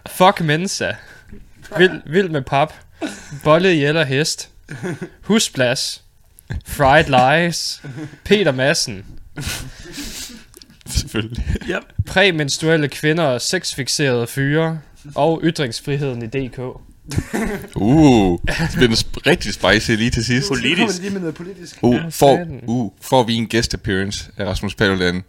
Fuck 0.08 0.40
Mensa. 0.40 0.92
Vild, 1.78 2.02
vild 2.06 2.28
med 2.28 2.42
pap. 2.42 2.72
Bolle 3.44 3.74
ihjel 3.74 3.96
og 3.96 4.06
hest. 4.06 4.48
Husplads. 5.22 6.02
Fried 6.66 7.04
Lies. 7.44 7.82
Peter 8.24 8.52
Madsen. 8.52 9.04
Selvfølgelig. 10.86 11.46
Ja. 11.68 11.78
Præmenstruelle 12.06 12.88
kvinder 12.88 13.24
og 13.24 13.40
sexfixerede 13.40 14.26
fyre. 14.26 14.78
Og 15.14 15.40
ytringsfriheden 15.44 16.22
i 16.22 16.26
DK. 16.26 16.58
Uh, 17.74 18.38
det 18.46 18.70
bliver 18.76 18.90
sp- 18.90 19.20
rigtig 19.26 19.54
spicy 19.54 19.90
lige 19.90 20.10
til 20.10 20.24
sidst. 20.24 20.48
Kommer 20.48 20.62
Politisk. 20.62 20.92
det 20.94 21.00
lige 21.02 21.10
med 21.12 21.20
noget 21.20 21.34
politisk? 21.34 21.76
Uh, 21.82 21.94
Ja, 21.94 22.02
får, 22.10 22.46
uh, 22.66 22.92
får 23.02 23.22
vi 23.22 23.34
en 23.34 23.48
guest 23.48 23.74
appearance 23.74 24.30
af 24.36 24.44
Rasmus 24.44 24.74
Paludan, 24.74 25.22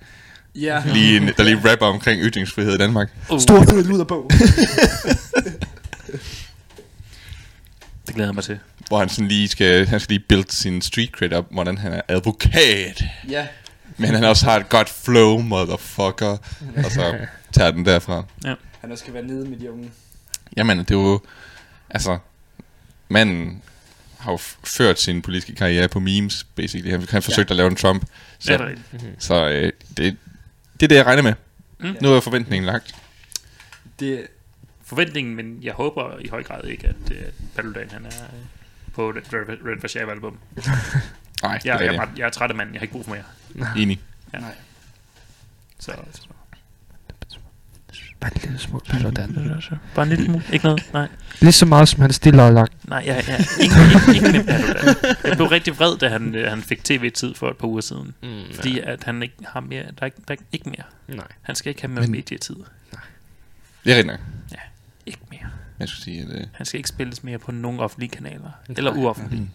Ja. 0.55 0.81
lige 0.93 1.17
en, 1.17 1.27
der 1.37 1.43
lige 1.43 1.71
rapper 1.71 1.85
omkring 1.85 2.21
ytringsfrihed 2.21 2.73
i 2.73 2.77
Danmark. 2.77 3.09
Uh, 3.31 3.39
Stor 3.39 3.63
fed 3.63 3.83
luder 3.83 4.03
på. 4.05 4.29
det 8.07 8.15
glæder 8.15 8.27
jeg 8.29 8.35
mig 8.35 8.43
til. 8.43 8.59
Hvor 8.87 8.99
han 8.99 9.09
sådan 9.09 9.27
lige 9.27 9.47
skal, 9.47 9.87
han 9.87 9.99
skal 9.99 10.13
lige 10.13 10.25
build 10.29 10.45
sin 10.49 10.81
street 10.81 11.09
cred 11.09 11.33
op, 11.33 11.45
hvordan 11.51 11.77
han 11.77 11.93
er 11.93 12.01
advokat. 12.07 13.03
ja. 13.29 13.47
Men 13.97 14.13
han 14.13 14.23
også 14.23 14.45
har 14.45 14.59
et 14.59 14.69
godt 14.69 14.89
flow, 14.89 15.37
motherfucker. 15.37 16.37
Og 16.85 16.91
så 16.91 17.17
tager 17.51 17.71
den 17.71 17.85
derfra. 17.85 18.23
Han 18.81 18.91
også 18.91 19.01
skal 19.01 19.13
være 19.13 19.23
nede 19.23 19.49
med 19.49 19.57
de 19.57 19.71
unge. 19.71 19.91
Jamen, 20.57 20.79
det 20.79 20.91
er 20.91 20.95
jo... 20.95 21.21
Altså, 21.89 22.17
manden 23.09 23.61
har 24.19 24.31
jo 24.31 24.37
ført 24.63 24.99
sin 24.99 25.21
politiske 25.21 25.55
karriere 25.55 25.87
på 25.87 25.99
memes, 25.99 26.43
basically. 26.55 26.91
Han, 26.91 27.07
han 27.09 27.21
forsøgte 27.21 27.51
ja. 27.51 27.53
at 27.53 27.57
lave 27.57 27.69
en 27.69 27.75
Trump. 27.75 28.05
Så. 28.39 28.53
Det 28.53 28.61
er 28.61 29.09
Så, 29.19 29.49
øh, 29.49 29.71
det, 29.97 30.17
det 30.73 30.83
er 30.83 30.87
det, 30.87 30.95
jeg 30.95 31.05
regner 31.05 31.23
med. 31.23 31.33
Mm. 31.79 31.95
Nu 32.01 32.13
er 32.13 32.19
forventningen 32.19 32.65
lagt. 32.65 32.95
Det, 33.99 34.27
Forventningen, 34.83 35.35
men 35.35 35.59
jeg 35.61 35.73
håber 35.73 36.19
i 36.19 36.27
høj 36.27 36.43
grad 36.43 36.63
ikke, 36.63 36.87
at 36.87 37.11
uh, 37.11 37.17
Paludan 37.55 37.89
han 37.89 38.05
er 38.05 38.09
øh, 38.09 38.39
på 38.97 39.11
det 39.11 39.23
Red, 39.33 39.57
Red 39.65 39.79
for 39.81 39.87
Shava 39.87 40.11
album. 40.11 40.37
Nej, 41.43 41.59
Jeg, 41.65 41.81
jeg, 41.81 41.99
ret- 41.99 42.17
jeg 42.17 42.25
er 42.25 42.29
træt 42.29 42.49
af 42.49 42.55
manden, 42.55 42.73
jeg 42.75 42.79
har 42.79 42.83
ikke 42.83 42.91
brug 42.91 43.05
for 43.05 43.11
mere. 43.11 43.23
Enig. 43.81 43.99
Ja. 44.33 44.39
Nej. 44.39 44.55
Så, 45.79 45.91
så. 46.13 46.21
Bare 48.19 48.31
en 48.35 48.41
lille 48.43 48.57
smule 48.59 48.81
Paludan. 48.89 49.61
Bare 49.95 50.03
en 50.03 50.09
lille 50.09 50.25
smule. 50.25 50.43
Ikke 50.53 50.65
noget. 50.65 50.89
Nej. 50.93 51.07
Lige 51.39 51.51
så 51.51 51.65
meget 51.65 51.89
som 51.89 52.01
han 52.01 52.13
stille 52.13 52.43
og 52.43 52.53
lagt. 52.53 52.89
Nej, 52.89 53.03
jeg, 53.05 53.23
jeg, 53.27 53.39
ikke, 53.61 53.75
ikke, 54.09 54.25
ikke 54.27 54.37
med 54.37 54.45
Paludan. 54.45 55.15
Jeg 55.23 55.35
blev 55.37 55.47
rigtig 55.47 55.79
vred, 55.79 55.97
da 55.97 56.09
han, 56.09 56.35
øh, 56.35 56.49
han 56.49 56.61
fik 56.61 56.83
tv-tid 56.83 57.35
for 57.35 57.49
et 57.49 57.57
par 57.57 57.67
uger 57.67 57.81
siden. 57.81 58.13
Mm, 58.23 58.41
Fordi 58.55 58.79
at 58.79 59.03
han 59.03 59.23
ikke 59.23 59.35
har 59.47 59.59
mere. 59.59 59.83
Der 59.83 59.91
er 60.01 60.05
ikke, 60.05 60.17
der 60.27 60.33
er 60.33 60.37
ikke 60.51 60.69
mere. 60.69 61.15
Nej. 61.17 61.27
Han 61.41 61.55
skal 61.55 61.69
ikke 61.69 61.81
have 61.81 61.91
mere 61.91 62.01
Men- 62.01 62.11
medietid. 62.11 62.55
Det 62.55 63.93
er 63.93 63.97
rigtigt 63.97 64.07
nok. 64.07 64.19
Ikke 65.05 65.19
mere. 65.31 65.49
Jeg 65.79 65.87
skulle 65.89 66.03
sige, 66.03 66.21
at... 66.21 66.29
Øh, 66.29 66.43
Han 66.53 66.65
skal 66.65 66.77
ikke 66.77 66.89
spilles 66.89 67.23
mere 67.23 67.37
på 67.37 67.51
nogen 67.51 67.79
offentlige 67.79 68.09
kanaler. 68.09 68.51
Eller 68.77 68.91
uoffentlige. 68.91 69.49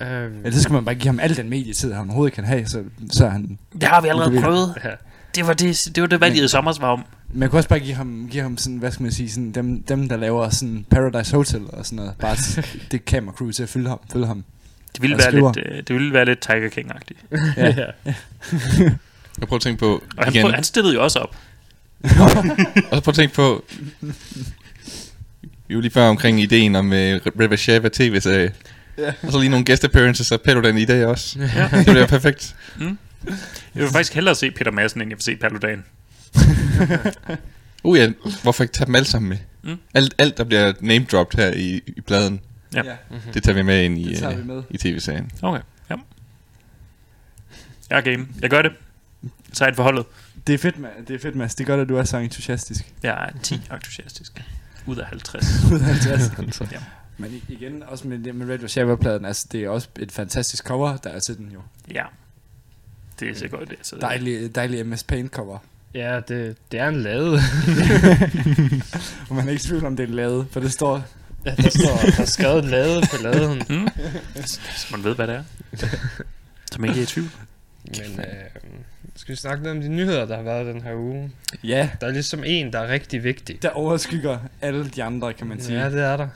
Øhm, 0.00 0.42
ja, 0.44 0.50
det 0.50 0.62
skal 0.62 0.72
man 0.72 0.84
bare 0.84 0.94
give 0.94 1.06
ham 1.08 1.20
al 1.20 1.36
den 1.36 1.48
medietid, 1.48 1.92
han 1.92 2.04
overhovedet 2.04 2.34
kan 2.34 2.44
have, 2.44 2.66
så, 2.66 2.84
så 3.10 3.24
er 3.24 3.30
han... 3.30 3.58
Det 3.72 3.82
har 3.82 4.00
vi 4.00 4.08
allerede 4.08 4.40
prøvet. 4.40 4.74
ja. 4.84 4.90
Det 5.34 5.46
var 5.46 5.52
det, 5.52 5.88
det, 5.94 6.00
var 6.00 6.06
det 6.08 6.20
valget 6.20 6.44
i 6.44 6.48
sommer 6.48 6.80
var 6.80 6.88
om. 6.88 7.04
Man 7.32 7.50
kunne 7.50 7.58
også 7.58 7.68
bare 7.68 7.80
give 7.80 7.94
ham, 7.94 8.28
give 8.30 8.42
ham 8.42 8.56
sådan, 8.58 8.76
hvad 8.78 8.90
skal 8.92 9.02
man 9.02 9.12
sige, 9.12 9.30
sådan 9.30 9.52
dem, 9.52 9.82
dem 9.82 10.08
der 10.08 10.16
laver 10.16 10.48
sådan 10.50 10.86
Paradise 10.90 11.36
Hotel 11.36 11.62
og 11.72 11.86
sådan 11.86 11.96
noget. 11.96 12.14
Bare 12.18 12.36
det 12.90 13.02
camera 13.06 13.34
crew 13.34 13.50
til 13.50 13.62
at 13.62 13.68
følge 13.68 13.88
ham. 13.88 14.00
Følge 14.12 14.26
ham. 14.26 14.44
Det 14.94 15.02
ville, 15.02 15.16
være 15.18 15.26
skriver. 15.26 15.52
lidt, 15.54 15.66
øh, 15.72 15.76
det 15.88 15.94
ville 15.94 16.12
være 16.12 16.24
lidt 16.24 16.40
Tiger 16.40 16.68
King-agtigt. 16.68 17.24
Ja. 17.56 17.66
ja. 17.66 17.86
jeg 19.40 19.48
prøver 19.48 19.54
at 19.54 19.60
tænke 19.62 19.78
på... 19.80 20.02
Og 20.16 20.24
han, 20.24 20.32
igen, 20.34 20.42
prøv, 20.42 20.52
han 20.52 20.64
stillede 20.64 20.94
jo 20.94 21.02
også 21.02 21.18
op. 21.18 21.36
Og 22.90 22.96
så 22.96 23.00
prøv 23.04 23.08
at 23.08 23.14
tænke 23.14 23.34
på... 23.34 23.64
Vi 25.68 25.74
var 25.74 25.80
lige 25.80 25.90
før 25.92 26.08
omkring 26.08 26.40
ideen 26.40 26.76
om 26.76 26.86
uh, 26.86 26.92
River 26.92 27.56
Shava 27.56 27.88
tv-serie. 27.92 28.52
Ja. 28.98 29.12
Og 29.22 29.32
så 29.32 29.38
lige 29.38 29.48
nogle 29.50 29.64
guest 29.64 29.84
appearances 29.84 30.32
af 30.32 30.40
Paludan 30.40 30.78
i 30.78 30.84
dag 30.84 31.06
også. 31.06 31.38
Ja. 31.38 31.68
Det 31.72 31.86
bliver 31.86 32.06
perfekt. 32.06 32.56
Jeg 33.74 33.82
vil 33.82 33.88
faktisk 33.88 34.14
hellere 34.14 34.34
se 34.34 34.50
Peter 34.50 34.70
Madsen, 34.70 35.00
end 35.02 35.10
jeg 35.10 35.16
vil 35.16 35.22
se 35.22 35.36
Paludan. 35.36 35.84
Uh 37.84 37.98
ja, 37.98 38.12
hvorfor 38.42 38.64
ikke 38.64 38.72
tage 38.74 38.86
dem 38.86 38.94
alle 38.94 39.06
sammen 39.06 39.28
med? 39.28 39.38
Mm. 39.62 39.78
Alt, 39.94 40.14
alt, 40.18 40.36
der 40.38 40.44
bliver 40.44 40.72
name-dropped 40.80 41.38
her 41.44 41.52
i, 41.52 41.80
i 41.86 42.00
pladen, 42.00 42.40
Ja. 42.74 42.82
ja. 42.84 42.94
det 43.34 43.42
tager 43.42 43.54
vi 43.54 43.62
med 43.62 43.84
ind 43.84 43.98
i, 43.98 44.14
Det 44.14 44.38
øh, 44.38 44.46
med. 44.46 44.62
i 44.70 44.78
tv-serien. 44.78 45.30
Okay, 45.42 45.60
ja. 45.90 45.94
Jeg 47.90 47.96
er 47.98 48.00
game. 48.00 48.26
Jeg 48.40 48.50
gør 48.50 48.62
det. 48.62 48.72
Så 49.52 49.64
er 49.64 49.68
et 49.68 49.76
forholdet. 49.76 50.04
Det 50.46 50.54
er 50.54 50.58
fedt, 50.58 50.78
Mads. 50.78 50.92
Det 51.08 51.14
er 51.14 51.18
fedt, 51.18 51.36
Mads. 51.36 51.54
Det 51.54 51.66
gør, 51.66 51.82
at 51.82 51.88
du 51.88 51.96
er 51.96 52.04
så 52.04 52.16
entusiastisk. 52.16 52.84
Jeg 53.02 53.12
er 53.34 53.38
10 53.42 53.60
entusiastisk. 53.72 54.32
Ud 54.86 54.96
af 54.96 55.06
50. 55.06 55.44
Ud 55.72 55.80
af 55.80 55.86
50. 55.86 56.60
Ja. 56.72 56.78
Men 57.18 57.42
igen, 57.48 57.82
også 57.82 58.08
med, 58.08 58.32
med 58.32 58.48
Red 58.48 58.68
Shava-pladen, 58.68 59.24
altså 59.24 59.46
det 59.52 59.64
er 59.64 59.68
også 59.68 59.88
et 59.98 60.12
fantastisk 60.12 60.64
cover, 60.66 60.96
der 60.96 61.10
er 61.10 61.20
til 61.20 61.36
den 61.38 61.50
jo. 61.54 61.60
Ja. 61.94 62.02
Det 63.20 63.28
er 63.30 63.34
så 63.34 63.48
godt. 63.48 63.68
Det 63.70 63.78
er 63.80 63.84
så 63.84 63.96
Dejlig, 64.00 64.54
dejlig 64.54 64.86
MS 64.86 65.04
Paint 65.04 65.32
cover. 65.32 65.58
ja, 65.94 66.20
det, 66.28 66.56
det 66.72 66.80
er 66.80 66.88
en 66.88 67.02
lade. 67.02 67.32
Og 69.28 69.34
man 69.36 69.46
er 69.46 69.50
ikke 69.50 69.64
i 69.64 69.66
tvivl 69.68 69.84
om, 69.86 69.96
det 69.96 70.08
er 70.08 70.12
lavet, 70.14 70.46
for 70.50 70.60
det 70.60 70.72
står... 70.72 71.02
Ja, 71.46 71.54
der 71.54 71.68
står 71.70 72.10
der 72.16 72.22
er 72.22 72.24
skrevet 72.24 72.64
lade 72.64 73.02
på 73.10 73.16
laden. 73.22 73.62
Mm. 73.68 73.88
Så 74.46 74.86
man 74.90 75.04
ved, 75.04 75.14
hvad 75.14 75.26
det 75.26 75.34
er. 75.34 75.44
Så 76.72 76.80
man 76.80 76.90
ikke 76.90 77.00
er 77.00 77.04
i 77.04 77.06
tvivl. 77.06 77.30
Men 77.84 78.20
øh, 78.20 78.24
skal 79.16 79.32
vi 79.32 79.36
snakke 79.36 79.62
lidt 79.64 79.76
om 79.76 79.80
de 79.80 79.88
nyheder, 79.88 80.26
der 80.26 80.36
har 80.36 80.42
været 80.42 80.74
den 80.74 80.82
her 80.82 80.94
uge? 80.94 81.30
Ja, 81.64 81.90
Der 82.00 82.06
er 82.06 82.10
ligesom 82.10 82.42
en, 82.46 82.72
der 82.72 82.78
er 82.78 82.88
rigtig 82.88 83.24
vigtig. 83.24 83.62
der 83.62 83.70
overskygger 83.70 84.38
alle 84.60 84.88
de 84.88 85.02
andre, 85.04 85.32
kan 85.32 85.46
man 85.46 85.60
sige. 85.60 85.80
Ja, 85.80 85.90
det 85.90 86.02
er 86.02 86.16
der. 86.16 86.28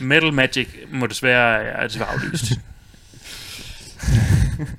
Metal 0.04 0.32
Magic 0.32 0.68
må 0.92 1.06
desværre 1.06 1.62
er 1.64 1.86
desværre 1.86 2.08
aflyst. 2.08 2.44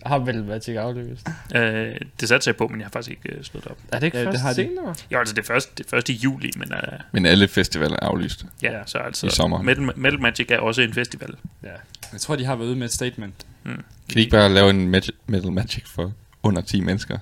Har 0.05 0.19
vel 0.19 0.43
Magic 0.43 0.75
aflyst. 0.77 1.27
øh, 1.55 1.95
det 2.19 2.29
satte 2.29 2.47
jeg 2.47 2.55
på, 2.55 2.67
men 2.67 2.79
jeg 2.79 2.85
har 2.85 2.89
faktisk 2.91 3.09
ikke 3.11 3.37
øh, 3.37 3.43
slået 3.43 3.67
op. 3.67 3.77
Er 3.91 3.99
det 3.99 4.05
ikke 4.05 4.17
Ja, 4.17 4.23
ja, 4.23 4.29
det 4.31 4.33
først 4.33 4.43
har 4.43 4.49
de. 4.49 4.55
senere? 4.55 4.95
Jo, 5.11 5.19
altså 5.19 5.33
det 5.35 5.41
er 5.41 5.45
først, 5.45 5.77
det 5.77 5.85
er 5.85 5.89
først 5.89 6.09
i 6.09 6.13
juli, 6.13 6.51
men 6.57 6.73
øh, 6.73 6.99
Men 7.11 7.25
alle 7.25 7.47
festivaler 7.47 7.95
er 8.01 8.05
aflyst. 8.05 8.45
ja, 8.61 8.71
så 8.85 8.97
altså... 8.97 9.27
I 9.27 9.29
sommer. 9.29 9.61
Metal, 9.61 9.89
Metal 9.99 10.19
Magic 10.21 10.45
er 10.49 10.57
også 10.57 10.81
en 10.81 10.93
festival. 10.93 11.29
Ja. 11.63 11.67
Jeg 12.13 12.21
tror, 12.21 12.35
de 12.35 12.45
har 12.45 12.55
været 12.55 12.67
ude 12.67 12.75
med 12.75 12.85
et 12.85 12.93
statement. 12.93 13.45
Kan 13.65 13.75
de 14.13 14.19
ikke 14.19 14.31
bare 14.31 14.49
lave 14.53 14.69
en 14.69 14.95
Mag- 14.95 15.09
Metal 15.27 15.51
Magic 15.51 15.83
for 15.87 16.13
under 16.43 16.61
10 16.61 16.81
mennesker? 16.81 17.17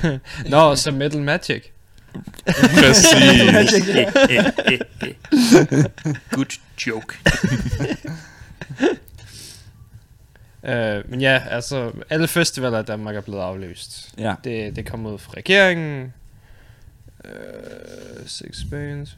Nå, 0.50 0.76
så 0.76 0.90
Metal 0.90 1.22
Magic. 1.22 1.62
Præcis. 2.46 3.86
Good 6.30 6.58
joke. 6.86 7.14
Øh, 10.64 11.10
men 11.10 11.20
ja, 11.20 11.42
altså, 11.50 11.92
alle 12.10 12.28
festivaler 12.28 12.78
i 12.78 12.82
Danmark 12.82 13.16
er 13.16 13.20
blevet 13.20 13.40
aflyst. 13.40 14.14
Ja. 14.18 14.34
Det, 14.44 14.76
det 14.76 14.86
kom 14.86 15.06
ud 15.06 15.18
fra 15.18 15.32
regeringen. 15.36 16.12
Øh, 17.24 17.30
Six 18.26 18.64
Bands. 18.70 19.16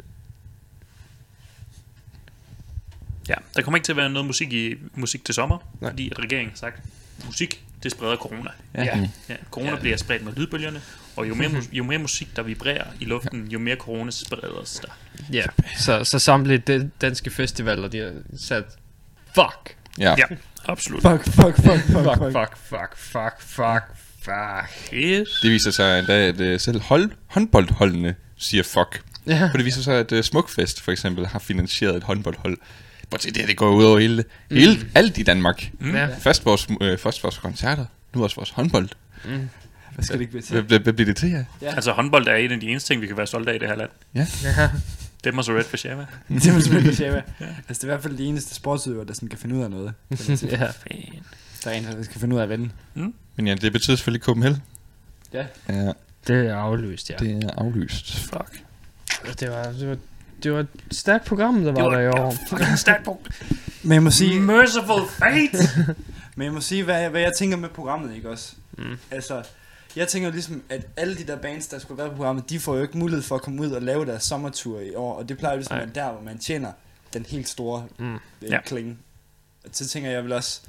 Ja, 3.28 3.34
der 3.56 3.62
kommer 3.62 3.76
ikke 3.76 3.84
til 3.84 3.92
at 3.92 3.96
være 3.96 4.10
noget 4.10 4.26
musik 4.26 4.52
i 4.52 4.74
musik 4.94 5.24
til 5.24 5.34
sommer, 5.34 5.58
Nej. 5.58 5.66
Nej. 5.80 5.90
fordi 5.90 6.10
at 6.10 6.18
regeringen 6.18 6.50
har 6.50 6.56
sagt, 6.56 6.82
musik, 7.26 7.64
det 7.82 7.92
spreder 7.92 8.16
corona. 8.16 8.50
Ja. 8.74 8.84
Ja. 8.84 9.08
Ja, 9.28 9.34
corona 9.50 9.70
ja. 9.70 9.76
bliver 9.76 9.96
spredt 9.96 10.24
med 10.24 10.32
lydbølgerne, 10.36 10.80
og 11.16 11.28
jo 11.28 11.34
mere, 11.34 11.50
jo 11.72 11.84
mere 11.84 11.98
musik, 11.98 12.36
der 12.36 12.42
vibrerer 12.42 12.84
i 13.00 13.04
luften, 13.04 13.48
jo 13.48 13.58
mere 13.58 13.76
corona 13.76 14.10
spreder 14.10 14.64
sig 14.64 14.84
der. 14.84 14.92
Ja, 15.32 15.44
så, 15.78 16.04
så 16.04 16.18
samtlige 16.18 16.58
de 16.58 16.90
danske 17.00 17.30
festivaler, 17.30 17.88
de 17.88 17.98
har 17.98 18.12
sat 18.36 18.64
fuck, 19.34 19.76
Ja. 19.98 20.14
Ja, 20.18 20.24
absolut. 20.64 21.02
Fuck, 21.02 21.24
fuck, 21.24 21.56
fuck, 21.56 21.56
fuck, 21.56 21.86
fuck, 21.86 22.32
fuck. 22.32 22.56
fuck, 22.56 22.96
fuck, 22.96 23.40
fuck, 23.40 23.84
fuck. 24.20 24.92
Yes. 24.92 25.28
Det 25.42 25.50
viser 25.50 25.70
sig 25.70 25.98
endda, 25.98 26.28
at 26.28 26.40
uh, 26.40 26.60
selv 26.60 26.80
hold, 26.80 27.10
håndboldholdene 27.26 28.14
siger 28.36 28.62
fuck. 28.62 29.02
Ja. 29.26 29.48
For 29.50 29.56
det 29.56 29.64
viser 29.64 29.82
sig, 29.82 29.94
at 29.98 30.12
uh, 30.12 30.20
Smukfest 30.20 30.80
for 30.80 30.92
eksempel 30.92 31.26
har 31.26 31.38
finansieret 31.38 31.96
et 31.96 32.02
håndboldhold. 32.02 32.58
Til 33.16 33.34
det, 33.34 33.48
det 33.48 33.56
går 33.56 33.70
ud 33.70 33.84
over 33.84 33.98
hele, 33.98 34.24
mm. 34.50 34.56
hele 34.56 34.90
alt 34.94 35.18
i 35.18 35.22
Danmark. 35.22 35.70
Mm. 35.80 35.94
Ja. 35.94 36.08
Først 36.18 36.44
vores, 36.44 36.68
øh, 36.80 36.98
først 36.98 37.22
vores 37.22 37.38
koncerter, 37.38 37.84
nu 38.14 38.22
også 38.22 38.36
vores 38.36 38.50
håndbold. 38.50 38.88
Mm. 39.24 39.48
Hvad 39.94 40.04
skal 40.04 40.14
det 40.14 40.20
ikke 40.20 40.30
blive 40.30 40.42
til? 40.42 40.62
hvad, 40.62 40.78
hvad 40.80 40.92
bliver 40.92 41.06
det 41.06 41.16
til, 41.16 41.30
ja? 41.30 41.44
Ja. 41.62 41.74
Altså 41.74 41.92
håndbold 41.92 42.28
er 42.28 42.34
en 42.34 42.52
af 42.52 42.60
de 42.60 42.68
eneste 42.68 42.88
ting, 42.88 43.02
vi 43.02 43.06
kan 43.06 43.16
være 43.16 43.26
stolte 43.26 43.50
af 43.50 43.54
i 43.54 43.58
det 43.58 43.68
her 43.68 43.76
land. 43.76 43.90
Ja. 44.14 44.26
Det 45.24 45.34
må 45.34 45.42
så 45.42 45.52
red 45.52 45.64
for 45.64 45.76
Shama. 45.76 46.06
Det 46.28 46.46
er 46.46 46.60
selvfølgelig 46.60 46.96
Shama. 46.96 47.22
Altså, 47.40 47.56
det 47.68 47.78
er 47.78 47.84
i 47.84 47.86
hvert 47.86 48.02
fald 48.02 48.18
de 48.18 48.24
eneste 48.24 48.54
sportsøver, 48.54 49.04
der 49.04 49.14
sådan 49.14 49.28
kan 49.28 49.38
finde 49.38 49.54
ud 49.56 49.62
af 49.62 49.70
noget. 49.70 49.92
ja. 50.42 50.66
Fan. 50.70 51.22
Der 51.64 51.70
er 51.70 51.74
en, 51.74 51.84
der 51.84 52.02
skal 52.02 52.20
finde 52.20 52.34
ud 52.34 52.40
af 52.40 52.44
at 52.44 52.50
vinde. 52.50 52.70
Men 53.36 53.46
ja, 53.46 53.54
det 53.54 53.72
betyder 53.72 53.96
selvfølgelig 53.96 54.22
Copenhagen. 54.24 54.62
Ja. 55.32 55.46
Ja, 55.68 55.92
Det 56.26 56.46
er 56.46 56.56
aflyst, 56.56 57.10
ja. 57.10 57.14
det 57.16 57.44
er 57.44 57.50
aflyst. 57.56 58.18
Fuck. 58.20 58.62
Det 59.40 59.50
var, 59.50 59.72
det 59.72 59.88
var, 59.88 59.96
det 60.42 60.52
var 60.52 60.60
et 60.60 60.66
stærkt 60.90 61.24
program, 61.24 61.54
der 61.64 61.72
var, 61.72 61.74
Det 61.74 61.84
var 61.84 61.90
der 61.90 62.00
i 62.00 62.08
år. 62.08 62.34
fucking 62.48 62.78
stærkt 62.78 63.04
på. 63.04 63.20
Men 63.82 63.92
jeg 63.92 64.02
må 64.02 64.10
sige, 64.10 64.40
Merciful 64.40 65.08
fate. 65.08 65.94
men 66.36 66.44
jeg 66.44 66.52
må 66.52 66.60
sige 66.60 66.84
hvad, 66.84 67.08
hvad 67.10 67.20
jeg 67.20 67.32
tænker 67.38 67.56
med 67.56 67.68
programmet, 67.68 68.16
ikke 68.16 68.30
også? 68.30 68.52
Mm. 68.78 68.96
Altså, 69.10 69.42
jeg 69.96 70.08
tænker 70.08 70.30
ligesom, 70.30 70.62
at 70.68 70.86
alle 70.96 71.16
de 71.16 71.24
der 71.26 71.36
bands, 71.36 71.66
der 71.66 71.78
skulle 71.78 71.98
være 71.98 72.10
på 72.10 72.16
programmet, 72.16 72.50
de 72.50 72.60
får 72.60 72.76
jo 72.76 72.82
ikke 72.82 72.98
mulighed 72.98 73.22
for 73.22 73.34
at 73.34 73.42
komme 73.42 73.62
ud 73.62 73.70
og 73.70 73.82
lave 73.82 74.06
deres 74.06 74.22
sommertur 74.22 74.80
i 74.80 74.94
år. 74.94 75.14
Og 75.18 75.28
det 75.28 75.38
plejer 75.38 75.54
jo 75.54 75.58
ligesom 75.58 75.76
at 75.76 75.94
være 75.94 76.04
der, 76.06 76.12
hvor 76.12 76.22
man 76.22 76.38
tjener 76.38 76.72
den 77.14 77.26
helt 77.28 77.48
store 77.48 77.84
Mm. 77.98 78.14
øh, 78.14 78.20
Ja. 78.42 78.60
klinge. 78.60 78.96
Og 79.64 79.70
så 79.72 79.88
tænker 79.88 80.10
jeg 80.10 80.24
vel 80.24 80.32
også, 80.32 80.60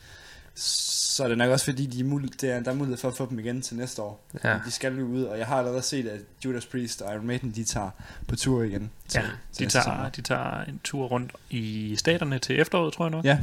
så 0.62 1.24
er 1.24 1.28
det 1.28 1.38
nok 1.38 1.50
også 1.51 1.66
fordi, 1.66 1.86
de 1.86 2.00
er 2.00 2.04
mul- 2.04 2.28
det 2.42 2.51
er, 2.51 2.60
der 2.60 2.72
er 2.72 2.75
mulighed 2.75 2.98
for 2.98 3.08
at 3.08 3.18
få 3.18 3.28
dem 3.30 3.39
igen 3.39 3.62
til 3.62 3.75
næste 3.78 4.01
år. 4.01 4.25
Ja. 4.44 4.60
De 4.66 4.72
skal 4.72 4.98
jo 5.00 5.06
ud, 5.06 5.24
og 5.24 5.38
jeg 5.38 5.48
har 5.48 5.56
allerede 5.58 5.82
set, 5.82 6.08
at 6.08 6.20
Judas 6.46 6.66
Priest 6.66 7.01
og 7.01 7.13
Iron 7.13 7.28
Maiden, 7.28 7.51
de 7.51 7.63
tager 7.63 7.89
på 8.28 8.36
tur 8.36 8.63
igen. 8.63 8.89
Ja, 9.16 9.22
til 9.51 9.66
de 9.66 9.72
tager, 9.72 9.84
sommer. 9.84 10.10
de 10.10 10.22
tager 10.22 10.63
en 10.63 10.80
tur 10.84 11.06
rundt 11.06 11.32
i 11.50 11.96
staterne 11.96 12.39
til 12.39 12.60
efteråret, 12.60 12.94
tror 12.94 13.06
jeg 13.06 13.12
nok. 13.12 13.25
Ja, 13.25 13.38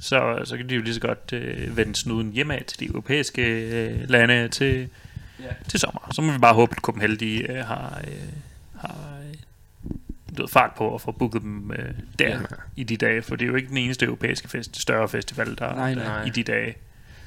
Så, 0.00 0.40
så 0.44 0.56
kan 0.56 0.68
de 0.68 0.74
jo 0.74 0.82
lige 0.82 0.94
så 0.94 1.00
godt 1.00 1.32
øh, 1.32 1.76
vende 1.76 1.94
snuden 1.96 2.32
hjemad 2.32 2.64
til 2.66 2.80
de 2.80 2.84
europæiske 2.86 3.42
øh, 3.42 4.08
lande 4.10 4.48
til, 4.48 4.88
Ja. 5.40 5.48
til 5.68 5.80
sommer. 5.80 6.08
Så 6.12 6.22
må 6.22 6.32
vi 6.32 6.38
bare 6.38 6.54
håbe, 6.54 6.72
at 6.72 6.78
Copenhagen 6.78 7.42
øh, 7.50 7.64
har, 7.66 8.00
øh, 8.06 8.12
har 8.80 9.13
ved, 10.38 10.48
fart 10.48 10.70
på 10.76 10.94
at 10.94 11.00
få 11.00 11.12
booket 11.12 11.42
dem 11.42 11.70
øh, 11.70 11.78
der 12.18 12.28
Ja. 12.28 12.30
ja. 12.38 12.38
i 12.76 12.84
de 12.84 12.96
dage, 12.96 13.22
for 13.22 13.36
det 13.36 13.44
er 13.44 13.48
jo 13.48 13.54
ikke 13.54 13.68
den 13.68 13.76
eneste 13.76 14.06
europæiske 14.06 14.48
fest, 14.48 14.80
større 14.80 15.08
festival, 15.08 15.58
der, 15.58 15.74
Nej, 15.74 15.94
der 15.94 16.04
nej. 16.04 16.24
i 16.24 16.30
de 16.30 16.42
dage. 16.42 16.74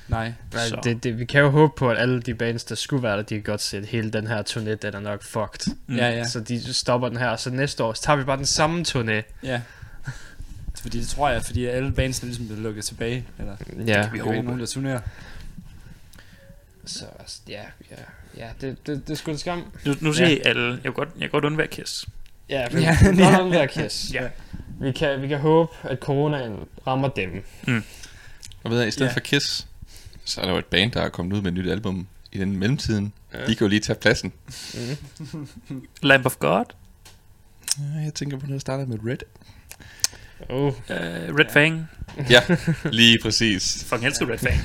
nej. 0.07 0.33
Nej, 0.53 0.63
det, 0.83 1.03
det, 1.03 1.19
vi 1.19 1.25
kan 1.25 1.41
jo 1.41 1.49
håbe 1.49 1.73
på, 1.77 1.89
at 1.89 1.97
alle 1.97 2.21
de 2.21 2.33
bands, 2.33 2.63
der 2.63 2.75
skulle 2.75 3.03
være 3.03 3.17
der, 3.17 3.23
de 3.23 3.35
kan 3.35 3.43
godt 3.43 3.61
se, 3.61 3.77
at 3.77 3.85
hele 3.85 4.11
den 4.11 4.27
her 4.27 4.43
turné, 4.49 4.73
den 4.75 4.93
er 4.95 4.99
nok 4.99 5.23
fucked. 5.23 5.75
Mm. 5.87 5.95
Ja, 5.95 6.09
ja. 6.09 6.23
Så 6.27 6.39
de 6.39 6.73
stopper 6.73 7.09
den 7.09 7.17
her, 7.17 7.29
og 7.29 7.39
så 7.39 7.49
næste 7.49 7.83
år, 7.83 7.93
så 7.93 8.01
tager 8.01 8.17
vi 8.17 8.23
bare 8.23 8.37
den 8.37 8.45
samme 8.45 8.85
turné. 8.87 9.21
Ja. 9.43 9.61
Fordi 10.81 10.99
det 10.99 11.07
tror 11.07 11.29
jeg, 11.29 11.43
fordi 11.43 11.65
alle 11.65 11.91
bands 11.91 12.19
er 12.19 12.25
ligesom 12.25 12.45
blevet 12.45 12.63
lukket 12.63 12.85
tilbage. 12.85 13.25
Eller, 13.39 13.55
Ja, 13.77 13.83
vi 13.83 13.83
der 13.85 13.93
er 13.93 14.07
jo 14.07 14.13
ikke 14.13 14.23
håbe. 14.25 14.41
nogen, 14.43 14.59
der 14.59 14.65
turnerer. 14.65 14.99
så 16.85 17.05
ja, 17.49 17.61
ja, 17.91 17.95
ja 18.37 18.47
det, 18.61 18.87
det, 18.87 19.07
det 19.07 19.13
er 19.13 19.17
sgu 19.17 19.31
en 19.31 19.37
skam. 19.37 19.63
Nu, 19.85 19.93
nu 20.01 20.13
siger 20.13 20.27
I 20.27 20.41
alle, 20.45 20.69
jeg 20.71 20.81
kan 20.83 20.93
godt, 20.93 21.09
jeg 21.13 21.21
kan 21.21 21.29
godt 21.29 21.45
undvære 21.45 21.67
Kiss. 21.67 22.05
Ja, 22.49 22.67
vi 22.71 22.81
Ja, 22.81 22.97
ja, 23.01 23.13
ja. 23.15 23.45
ja. 23.45 23.59
der 23.59 23.65
kiss. 23.65 24.13
Ja. 24.13 24.27
Vi 24.81 24.91
kan, 24.91 25.21
vi 25.21 25.27
kan 25.27 25.39
håbe, 25.39 25.71
at 25.83 25.99
coronaen 25.99 26.55
rammer 26.87 27.07
dem. 27.07 27.43
Og 28.63 28.71
ved 28.71 28.79
jeg, 28.79 28.87
i 28.87 28.91
stedet 28.91 29.05
Ja. 29.05 29.11
ja. 29.11 29.15
for 29.15 29.19
Kiss, 29.19 29.67
så 30.25 30.41
er 30.41 30.45
der 30.45 30.51
jo 30.51 30.57
et 30.59 30.65
band, 30.65 30.91
der 30.91 31.01
er 31.01 31.09
kommet 31.09 31.35
ud 31.37 31.41
med 31.41 31.51
et 31.51 31.57
nyt 31.57 31.69
album 31.71 32.07
i 32.31 32.37
den 32.37 32.57
mellemtiden. 32.57 33.13
Ja. 33.33 33.39
Ja. 33.39 33.45
De 33.47 33.55
kan 33.55 33.65
jo 33.65 33.69
lige 33.69 33.79
tage 33.79 33.99
pladsen. 33.99 34.33
Lamp 36.03 36.25
of 36.25 36.35
God, 36.39 36.65
Ja, 37.79 37.99
Jeg 38.03 38.13
tænker 38.13 38.37
på 38.37 38.45
noget, 38.45 38.53
der 38.53 38.59
starter 38.59 38.85
med 38.85 38.97
Red. 39.05 39.17
Oh, 40.49 40.67
uh, 40.67 40.73
Red 40.89 41.45
Ja. 41.45 41.51
Fang. 41.53 41.87
Ja, 42.29 42.41
lige 42.91 43.17
præcis. 43.21 43.83
Fucking 43.83 44.07
elsker 44.07 44.29
Red 44.29 44.37
Fang. 44.37 44.59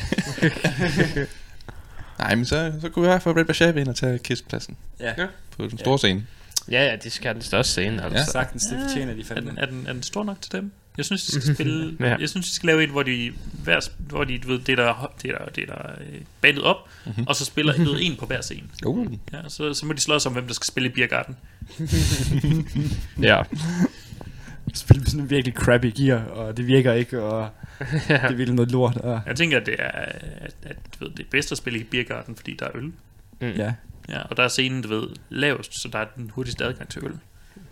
Nej, 2.18 2.34
men 2.34 2.44
så, 2.46 2.72
så 2.80 2.88
kunne 2.88 3.02
vi 3.02 3.08
hvert 3.08 3.22
fald 3.22 3.36
Red 3.36 3.44
Bashab 3.44 3.76
ind 3.76 3.88
og 3.88 3.96
tage 3.96 4.18
Kiss-pladsen 4.18 4.76
Ja, 5.00 5.12
Ja. 5.18 5.26
på 5.56 5.66
den 5.66 5.78
store 5.78 5.98
scene. 5.98 6.26
Ja, 6.70 6.84
ja, 6.90 6.96
de 6.96 7.10
skal 7.10 7.26
have 7.28 7.34
den 7.34 7.42
største 7.42 7.72
scene, 7.72 8.02
altså. 8.04 8.18
Ja. 8.18 8.24
sagtens, 8.24 8.66
det 8.66 8.78
fortjener 8.88 9.14
de 9.14 9.20
Er 9.20 9.24
fandme. 9.24 9.50
den, 9.50 9.58
er, 9.58 9.66
den, 9.66 9.86
er 9.86 9.92
den 9.92 10.02
stor 10.02 10.24
nok 10.24 10.40
til 10.40 10.52
dem? 10.52 10.72
Jeg 10.96 11.04
synes, 11.04 11.24
de 11.26 11.40
skal 11.40 11.54
spille... 11.56 11.96
Ja. 12.00 12.16
Jeg 12.16 12.28
synes, 12.28 12.46
de 12.48 12.54
skal 12.54 12.66
lave 12.66 12.84
et, 12.84 12.90
hvor 12.90 13.02
de, 13.02 13.32
hver, 13.64 13.88
hvor 13.98 14.24
de 14.24 14.38
du 14.38 14.48
ved, 14.48 14.58
det 14.58 14.78
der, 14.78 15.12
det 15.22 15.30
der, 15.38 15.44
det 15.44 15.68
der 15.68 15.90
øh, 16.00 16.20
bandet 16.40 16.62
op, 16.62 16.76
Mhm. 17.06 17.24
og 17.26 17.36
så 17.36 17.44
spiller 17.44 17.72
ved, 17.84 17.98
en 18.00 18.16
på 18.16 18.26
hver 18.26 18.40
scene. 18.40 18.62
Uh. 18.86 19.12
Ja, 19.32 19.38
så, 19.48 19.74
så 19.74 19.86
må 19.86 19.92
de 19.92 20.00
slås 20.00 20.26
om, 20.26 20.32
hvem 20.32 20.46
der 20.46 20.54
skal 20.54 20.66
spille 20.66 20.88
i 20.88 20.92
Biergarten. 20.92 21.36
Ja. 23.22 23.42
Spiller 24.74 25.00
med 25.00 25.06
sådan 25.06 25.20
en 25.20 25.30
virkelig 25.30 25.54
crappy 25.54 25.92
gear, 25.96 26.24
og 26.24 26.56
det 26.56 26.66
virker 26.66 26.92
ikke, 26.92 27.22
og 27.22 27.48
ja. 27.80 27.86
det 28.08 28.10
er 28.10 28.28
virkelig 28.28 28.54
noget 28.54 28.70
lort. 28.72 28.96
Og, 28.96 29.20
Jeg 29.26 29.36
tænker, 29.36 29.60
at 29.60 29.66
det 29.66 29.74
er, 29.78 29.88
at, 29.88 30.54
at 30.62 30.76
ved, 31.00 31.08
det 31.10 31.20
er 31.20 31.30
bedst 31.30 31.52
at 31.52 31.58
spille 31.58 31.78
i 31.78 31.82
Biergarten, 31.84 32.36
fordi 32.36 32.56
der 32.58 32.66
er 32.66 32.70
øl. 32.74 32.82
Mm. 32.84 32.92
ja. 33.56 33.72
Ja, 34.08 34.22
og 34.22 34.36
der 34.36 34.42
er 34.42 34.48
scenen, 34.48 34.82
du 34.82 34.88
ved, 34.88 35.08
lavest, 35.30 35.80
så 35.80 35.88
der 35.88 35.98
er 35.98 36.04
den 36.16 36.30
hurtigste 36.34 36.64
adgang 36.64 36.88
til 36.88 37.04
øl. 37.04 37.12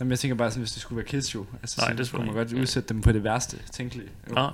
Jamen, 0.00 0.10
jeg 0.10 0.18
tænker 0.18 0.34
bare 0.34 0.50
sådan, 0.50 0.60
hvis 0.62 0.72
det 0.72 0.82
skulle 0.82 0.96
være 0.96 1.06
kids 1.06 1.34
jo. 1.34 1.46
Altså, 1.62 1.76
Nej, 1.80 1.90
så 1.90 1.96
det 1.96 2.06
skulle 2.06 2.26
man 2.26 2.34
godt 2.34 2.52
udsætte 2.52 2.88
dem 2.88 3.02
på 3.02 3.12
det 3.12 3.24
værste, 3.24 3.56
tænkelige. 3.72 4.08
Jo. 4.30 4.34
Nå, 4.34 4.40
ja. 4.40 4.48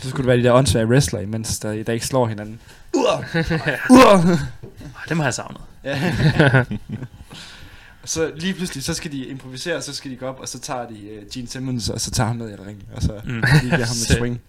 Så 0.00 0.08
skulle 0.08 0.16
det 0.22 0.26
være 0.26 0.36
de 0.36 0.42
der 0.42 0.52
åndssvage 0.52 0.86
wrestler, 0.86 1.20
imens 1.20 1.58
der, 1.58 1.82
der 1.82 1.92
ikke 1.92 2.06
slår 2.06 2.26
hinanden. 2.26 2.60
Ur! 2.96 3.24
Ur! 3.90 4.16
Ej, 4.30 5.04
Dem 5.08 5.18
har 5.18 5.24
jeg 5.26 5.34
savnet. 5.34 5.60
Ja. 5.84 6.64
Så 8.04 8.32
lige 8.36 8.54
pludselig, 8.54 8.84
så 8.84 8.94
skal 8.94 9.12
de 9.12 9.26
improvisere, 9.26 9.76
og 9.76 9.82
så 9.82 9.94
skal 9.94 10.10
de 10.10 10.16
gå 10.16 10.26
op, 10.26 10.40
og 10.40 10.48
så 10.48 10.58
tager 10.60 10.88
de 10.88 10.94
uh, 10.94 11.28
Gene 11.34 11.48
Simmons, 11.48 11.88
og 11.88 12.00
så 12.00 12.10
tager 12.10 12.26
ham 12.26 12.36
ned 12.36 12.50
i 12.50 12.54
ringen, 12.54 12.82
og 12.94 13.02
så 13.02 13.20
Mm. 13.24 13.30
lige 13.30 13.60
giver 13.60 13.76
ham 13.76 13.78
et 13.80 14.08
swing. 14.18 14.40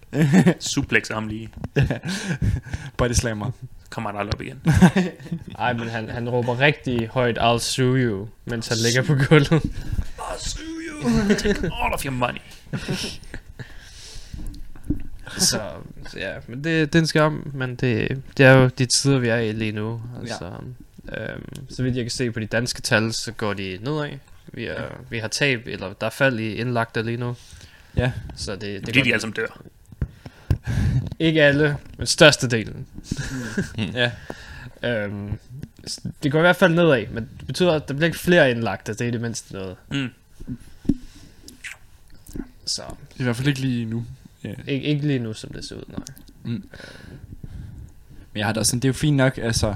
Suplexer 0.60 1.14
ham 1.14 1.28
lige. 1.28 1.50
Body 2.98 3.12
slammer. 3.12 3.52
Kommer 3.92 4.10
han 4.12 4.20
aldrig 4.20 4.34
op 4.36 4.42
igen. 4.42 4.62
Ej, 5.60 5.74
men 5.74 5.88
han, 5.90 6.10
han 6.10 6.30
råber 6.30 6.60
rigtig 6.60 7.08
højt, 7.08 7.38
I'll 7.38 7.58
sue 7.60 8.00
you, 8.00 8.28
mens 8.46 8.68
han 8.68 8.78
ligger 8.78 9.02
på 9.04 9.14
gulvet. 9.30 9.64
I'll 10.20 10.50
sue 10.50 10.64
you. 10.90 11.10
Take 11.38 11.60
all 11.84 11.94
of 11.94 12.06
your 12.06 12.12
money. 12.14 12.40
så, 15.38 15.62
så 16.10 16.20
ja, 16.20 16.34
men 16.48 16.64
det, 16.64 16.94
det 16.94 16.96
er 16.96 17.00
en 17.00 17.08
skam, 17.08 17.52
men 17.54 17.76
det, 17.76 18.22
det 18.38 18.46
er 18.46 18.52
jo 18.54 18.68
de 18.78 18.86
tider, 18.86 19.20
vi 19.20 19.28
er 19.28 19.38
i 19.38 19.52
lige 19.52 19.72
nu. 19.72 20.02
Altså, 20.22 20.52
ja. 21.12 21.34
øhm, 21.34 21.44
så 21.70 21.84
vidt 21.84 21.96
jeg 21.96 22.04
kan 22.04 22.12
se 22.12 22.32
på 22.32 22.40
de 22.40 22.46
danske 22.46 22.82
tal, 22.82 23.14
så 23.14 23.32
går 23.32 23.54
de 23.54 23.80
nedad. 23.82 24.10
Vi, 24.54 24.66
er, 24.66 24.84
vi 25.10 25.18
har 25.20 25.28
tab, 25.28 25.68
eller 25.68 25.94
der 25.94 26.06
er 26.06 26.10
fald 26.12 26.40
i 26.40 26.54
indlagte 26.56 27.04
lige 27.04 27.18
nu. 27.18 27.36
Ja. 27.96 28.12
Så 28.36 28.52
det, 28.52 28.62
det 28.62 28.82
Fordi 28.86 29.00
går- 29.00 29.04
de 29.04 29.10
alle 29.14 29.22
sammen 29.22 29.36
dør. 29.36 29.62
Ikke 31.22 31.44
alle, 31.44 31.78
men 31.98 32.08
størstedelen. 32.08 32.86
Ja. 33.94 34.12
Øhm, 34.84 35.32
det 36.24 36.32
går 36.32 36.40
i 36.40 36.42
hvert 36.42 36.56
fald 36.56 36.74
nedad, 36.74 37.08
men 37.08 37.30
det 37.40 37.48
betyder, 37.48 37.74
at 37.74 37.88
der 37.88 37.94
bliver 37.94 38.06
ikke 38.06 38.20
flere 38.20 38.52
indlagte. 38.52 38.94
Det 38.94 39.08
er 39.08 39.12
det 39.12 39.22
mindste 39.22 39.54
noget. 39.54 39.76
Mm. 39.92 40.10
Så 42.66 42.82
I 43.16 43.24
hvert 43.24 43.36
fald 43.36 43.48
ikke 43.48 43.60
lige 43.60 43.86
nu. 43.86 44.06
Ja. 44.44 44.54
ikke, 44.68 44.86
ikke 44.86 45.08
lige 45.08 45.20
nu, 45.20 45.34
som 45.34 45.50
det 45.50 45.66
ser 45.66 45.76
ud, 45.76 45.84
nej. 45.88 46.06
Men 46.44 46.64
jeg 48.36 48.46
har 48.46 48.54
da 48.54 48.64
sådan, 48.64 48.80
det 48.80 48.86
er 48.86 48.90
jo 48.90 48.94
fint 48.94 49.18
nok, 49.18 49.38
altså... 49.38 49.76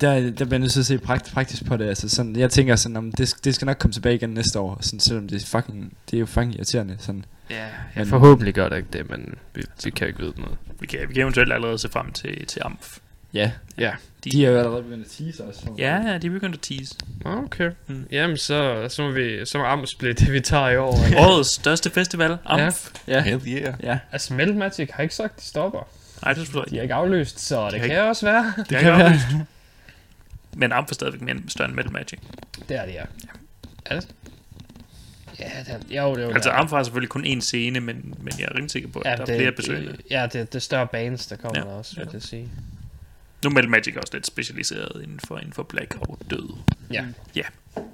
Der, 0.00 0.20
der 0.20 0.30
bliver 0.30 0.48
jeg 0.50 0.58
nødt 0.58 0.72
til 0.72 0.80
at 0.80 0.86
se 0.86 0.98
prakt, 0.98 1.30
praktisk 1.32 1.64
på 1.64 1.76
det, 1.76 1.88
altså 1.88 2.08
sådan, 2.08 2.36
jeg 2.36 2.50
tænker 2.50 2.76
sådan, 2.76 2.96
om 2.96 3.12
det, 3.12 3.34
det 3.44 3.54
skal 3.54 3.66
nok 3.66 3.78
komme 3.78 3.92
tilbage 3.92 4.14
igen 4.14 4.30
næste 4.30 4.58
år, 4.58 4.78
sådan, 4.80 5.00
selvom 5.00 5.28
det 5.28 5.42
er 5.42 5.46
fucking, 5.46 5.96
det 6.10 6.16
er 6.16 6.20
jo 6.20 6.26
fucking 6.26 6.54
irriterende, 6.54 6.96
sådan. 6.98 7.24
Ja, 7.50 7.64
ja 7.64 7.70
Men- 7.96 8.06
forhåbentlig 8.06 8.54
gør 8.54 8.68
det 8.68 8.76
ikke 8.76 8.88
det, 8.92 9.10
men 9.10 9.34
vi, 9.54 9.62
vi 9.84 9.90
kan 9.90 10.06
ikke 10.08 10.18
vide 10.20 10.40
noget. 10.40 10.58
Vi 10.80 10.86
kan, 10.86 10.98
vi 11.08 11.14
kan 11.14 11.22
eventuelt 11.22 11.52
allerede 11.52 11.78
se 11.78 11.88
frem 11.88 12.12
til, 12.12 12.46
til 12.46 12.60
AMF. 12.64 12.98
Ja, 13.34 13.50
Ja. 13.78 13.92
De, 14.24 14.30
de 14.30 14.46
er 14.46 14.50
jo 14.50 14.58
allerede 14.58 14.82
begyndt 14.82 15.04
at 15.04 15.10
tease 15.10 15.44
også. 15.44 15.60
Ja, 15.78 15.96
ja, 16.10 16.18
de 16.18 16.26
er 16.26 16.30
begyndt 16.30 16.54
at 16.54 16.60
tease. 16.60 16.94
Okay. 17.24 17.70
Mm. 17.86 18.06
Jamen, 18.12 18.36
så, 18.36 18.86
så 18.88 19.02
må 19.02 19.10
vi, 19.10 19.46
så 19.46 19.58
må 19.58 19.64
Amos 19.64 19.94
blive 19.94 20.12
det, 20.12 20.32
vi 20.32 20.40
tager 20.40 20.68
i 20.68 20.76
år. 20.76 20.96
Årets 21.18 21.50
største 21.50 21.90
festival, 21.90 22.38
AMF. 22.44 22.90
Ja, 23.08 23.20
Hell 23.22 23.42
yeah. 23.48 23.74
ja. 23.82 23.98
Altså, 24.12 24.34
Metal 24.34 24.54
Magic 24.56 24.90
har 24.92 25.02
ikke 25.02 25.14
sagt, 25.14 25.40
de 25.40 25.44
stopper. 25.44 25.88
Nej, 26.24 26.32
det 26.32 26.42
forstår 26.46 26.60
jeg 26.60 26.70
De 26.70 26.74
ikke. 26.74 26.78
er 26.78 26.82
ikke 26.82 26.94
aflyst, 26.94 27.40
så 27.40 27.64
det 27.64 27.70
kan 27.72 27.80
kan 27.80 27.90
ikke- 27.90 28.02
også 28.02 28.26
være. 28.26 28.52
Det, 28.56 28.66
kan 28.68 28.80
kan 28.80 28.92
være. 28.92 28.98
være. 29.10 29.44
Men 30.56 30.72
AMF 30.72 30.90
er 30.90 30.94
stadigvæk 30.94 31.20
mere 31.22 31.36
større 31.48 31.68
end 31.68 31.76
Metal 31.76 31.92
Magic. 31.92 32.18
Det 32.68 32.76
er 32.76 32.84
det, 32.86 32.94
ja. 32.94 33.02
Er 33.84 34.00
det? 34.00 34.08
Ja, 35.40 35.50
Ja, 35.56 35.62
det, 35.62 35.96
jo, 35.96 36.14
det 36.14 36.22
er 36.22 36.26
jo 36.26 36.34
Altså, 36.34 36.50
der. 36.50 36.56
Amfra 36.56 36.78
er 36.78 36.82
selvfølgelig 36.82 37.08
kun 37.08 37.24
én 37.24 37.40
scene, 37.40 37.80
men, 37.80 38.14
men 38.20 38.32
jeg 38.38 38.44
er 38.44 38.50
rimelig 38.54 38.70
sikker 38.70 38.88
på, 38.88 38.98
at 38.98 39.10
ja, 39.10 39.16
der 39.24 39.32
er 39.32 39.38
flere 39.38 39.52
besøgende. 39.52 39.96
Ja, 40.10 40.22
det, 40.22 40.32
det 40.32 40.54
er 40.54 40.58
større 40.58 40.86
bands, 40.86 41.26
der 41.26 41.36
kommer 41.36 41.58
Ja, 41.60 41.64
der 41.64 41.72
også, 41.72 41.96
vil 41.96 42.04
ja. 42.06 42.12
jeg 42.12 42.22
sige. 42.22 42.50
Nu 43.44 43.50
er 43.50 43.68
Magic 43.68 43.96
også 43.96 44.12
lidt 44.12 44.26
specialiseret 44.26 45.02
inden 45.02 45.20
for, 45.20 45.38
inden 45.38 45.52
for 45.52 45.62
Black 45.62 45.96
og 46.00 46.18
Død. 46.30 46.56
Ja. 46.92 47.04
Ja, 47.34 47.42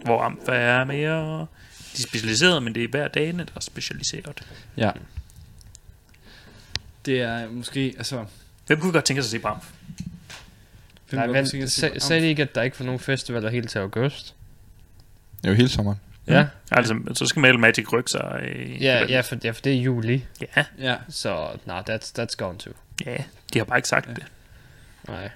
hvor 0.05 0.22
Amfa 0.22 0.52
er 0.52 0.85
mere... 0.85 1.38
De 1.96 2.02
er 2.02 2.07
specialiseret, 2.09 2.62
men 2.62 2.74
det 2.74 2.85
er 2.85 2.88
hver 2.88 3.09
dagene, 3.09 3.38
der 3.44 3.52
er 3.57 3.61
specialiseret. 3.61 4.42
Ja. 4.76 4.90
Det 7.07 7.20
er 7.20 7.50
måske, 7.50 7.94
altså... 7.98 8.24
Hvem 8.66 8.81
kunne 8.81 8.92
godt 8.92 9.05
tænke 9.05 9.22
sig 9.22 9.28
at 9.28 9.31
se 9.31 9.38
på 9.38 9.48
Amf? 9.48 9.64
Nej, 11.12 11.26
men 11.26 11.68
sagde 11.70 12.22
de 12.22 12.28
ikke, 12.28 12.42
at 12.42 12.55
der 12.55 12.62
ikke 12.62 12.81
var 12.81 12.87
nogen 12.87 13.00
festivaler 13.00 13.50
helt 13.50 13.70
til 13.70 13.78
august? 13.78 14.35
Det 15.37 15.46
er 15.46 15.48
jo 15.50 15.57
hele 15.57 15.68
sommeren. 15.68 15.98
Ja, 16.27 16.47
Altså, 16.71 16.99
så 17.15 17.27
skal 17.27 17.41
Metal 17.41 17.59
Magic 17.59 17.93
rykke 17.93 18.11
sig. 18.11 18.41
Øh, 18.43 18.83
ja, 18.83 19.05
ja, 19.09 19.21
for, 19.21 19.37
ja, 19.45 19.51
for 19.51 19.61
det 19.61 19.73
er 19.73 19.81
juli, 19.81 20.25
ja, 20.57 20.65
Ja, 20.79 20.97
så 21.09 21.49
nej, 21.67 21.83
that's, 21.91 22.13
that's 22.19 22.35
gone 22.37 22.59
too. 22.59 22.73
ja, 23.07 23.17
de 23.53 23.59
har 23.59 23.65
bare 23.65 23.79
ikke 23.79 23.89
sagt 23.89 24.09
ja. 24.09 24.15
det. 24.15 24.25
Nej. 25.09 25.31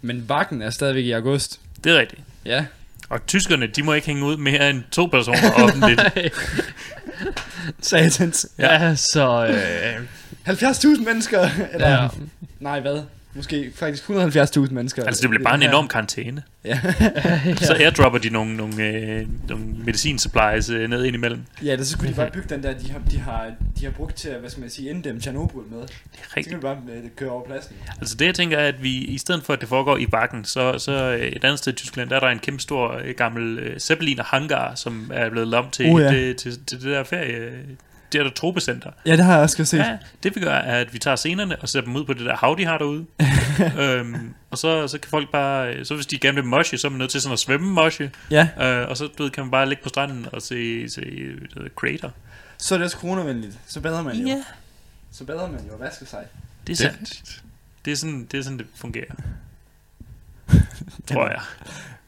men 0.00 0.26
bakken 0.26 0.62
er 0.62 0.70
stadigvæk 0.70 1.04
i 1.04 1.12
august. 1.12 1.60
Det 1.84 1.92
er 1.92 1.98
rigtigt. 1.98 2.22
Ja. 2.44 2.64
Og 3.08 3.26
tyskerne, 3.26 3.66
de 3.66 3.82
må 3.82 3.92
ikke 3.92 4.06
hænge 4.06 4.24
ud 4.24 4.36
mere 4.36 4.70
end 4.70 4.82
to 4.90 5.06
personer 5.06 5.50
offentligt. 5.54 6.02
Satans. 7.80 8.46
Ja, 8.58 8.82
ja 8.84 8.94
så... 8.94 9.46
Øh, 9.46 10.04
70.000 10.48 11.04
mennesker. 11.04 11.48
Eller, 11.72 11.88
ja, 11.88 12.08
Nej, 12.60 12.80
hvad? 12.80 13.02
Måske 13.34 13.70
faktisk 13.74 14.10
170.000 14.10 14.72
mennesker. 14.72 15.04
altså, 15.04 15.22
det 15.22 15.30
bliver 15.30 15.44
bare 15.44 15.54
en 15.54 15.62
Ja. 15.62 15.68
enorm 15.68 15.88
karantæne. 15.88 16.42
Ja. 16.64 16.80
Så 17.68 17.74
airdropper 17.80 18.18
de 18.18 18.30
nogle, 18.30 18.56
nogle, 18.56 18.84
øh, 18.86 19.26
nogle 19.48 19.64
medicinsupplies 19.84 20.70
øh, 20.70 20.90
ned 20.90 21.04
ind 21.04 21.16
imellem. 21.16 21.40
ja, 21.64 21.76
det 21.76 21.86
så 21.86 21.92
skulle 21.92 22.10
de 22.10 22.16
bare 22.16 22.30
bygge 22.30 22.48
den 22.54 22.62
der, 22.62 22.78
de 22.78 22.90
har, 22.90 22.98
de 23.10 23.18
har, 23.18 23.50
de 23.80 23.84
har 23.84 23.92
brugt 23.92 24.16
til 24.16 24.28
at, 24.28 24.40
hvad 24.40 24.50
skal 24.50 24.60
man 24.60 24.70
sige, 24.70 24.90
inddæmme 24.90 25.20
Tjernobyl 25.20 25.58
med. 25.70 25.78
Det 25.78 25.84
er 25.84 25.86
Så 26.12 26.20
kan 26.28 26.36
rigtigt. 26.36 26.56
vi 26.56 26.60
bare 26.60 26.76
øh, 26.92 27.02
køre 27.16 27.30
over 27.30 27.44
pladsen. 27.46 27.76
Altså 28.00 28.14
det 28.16 28.26
jeg 28.26 28.34
tænker 28.34 28.58
er, 28.58 28.68
at 28.68 28.82
vi 28.82 28.90
i 28.94 29.18
stedet 29.18 29.42
for 29.44 29.52
at 29.52 29.60
det 29.60 29.68
foregår 29.68 29.96
i 29.96 30.06
bakken, 30.06 30.44
så, 30.44 30.78
så 30.78 30.92
øh, 30.92 31.26
et 31.26 31.44
andet 31.44 31.58
sted 31.58 31.72
i 31.72 31.76
Tyskland, 31.76 32.10
der 32.10 32.16
er 32.16 32.20
der 32.20 32.28
en 32.28 32.38
kæmpe 32.38 32.62
stor 32.62 33.00
øh, 33.04 33.14
gammel 33.16 33.58
øh, 33.58 33.78
Zeppeliner 33.78 34.24
hangar, 34.24 34.74
som 34.74 35.10
er 35.14 35.30
blevet 35.30 35.54
om 35.54 35.70
til, 35.70 35.86
Uh, 35.90 36.00
ja. 36.02 36.10
det, 36.12 36.36
til, 36.36 36.52
til 36.66 36.78
det 36.80 36.86
der 36.86 37.04
ferie, 37.04 37.50
det 38.12 38.18
er 38.18 38.22
der 38.22 38.30
tropecenter. 38.30 38.90
Ja, 39.06 39.12
det 39.16 39.24
har 39.24 39.32
jeg 39.32 39.42
også 39.42 39.64
set. 39.64 39.78
Ja, 39.78 39.98
det 40.22 40.36
vi 40.36 40.40
gør 40.40 40.54
er, 40.54 40.80
at 40.80 40.92
vi 40.94 40.98
tager 40.98 41.16
scenerne 41.16 41.56
og 41.56 41.68
sætter 41.68 41.86
dem 41.86 41.96
ud 41.96 42.04
på 42.04 42.12
det 42.12 42.26
der 42.26 42.36
hav, 42.36 42.54
de 42.58 42.64
har 42.64 42.78
derude. 42.78 43.06
øhm, 43.82 44.34
og 44.50 44.58
så, 44.58 44.88
så 44.88 44.98
kan 44.98 45.10
folk 45.10 45.30
bare, 45.32 45.74
øh, 45.74 45.84
så 45.86 45.94
hvis 45.94 46.06
de 46.06 46.18
gerne 46.18 46.34
vil 46.34 46.44
moshe, 46.44 46.78
så 46.78 46.86
er 46.86 46.90
man 46.90 46.98
nødt 46.98 47.10
til 47.10 47.20
sådan 47.20 47.32
at 47.32 47.38
svømme 47.38 47.70
moshe. 47.72 48.10
Ja, 48.30 48.48
Øh, 48.60 48.88
og 48.88 48.96
så 48.96 49.08
du 49.18 49.22
ved, 49.22 49.30
kan 49.30 49.44
man 49.44 49.50
bare 49.50 49.68
ligge 49.68 49.82
på 49.82 49.88
stranden 49.88 50.26
og 50.32 50.42
se, 50.42 50.88
se 50.90 51.02
uh, 51.56 51.66
Crater. 51.76 52.10
så 52.58 52.74
er 52.74 52.78
det 52.78 52.84
også 52.84 52.96
coronavenligt. 52.96 53.58
Så 53.66 53.80
bader 53.80 54.02
man 54.02 54.16
jo. 54.16 54.42
Så 55.12 55.24
bader 55.24 55.50
man 55.50 55.60
jo 55.66 55.72
og 55.72 55.80
vasker 55.80 56.06
sig. 56.06 56.24
det 56.66 56.72
er 56.72 56.76
sandt. 56.76 57.42
Det 57.84 57.92
er 57.92 57.96
sådan, 57.96 58.28
det, 58.32 58.38
er 58.38 58.42
sådan, 58.42 58.58
det 58.58 58.66
fungerer. 58.76 59.14
Tror 61.12 61.28
jeg. 61.28 61.40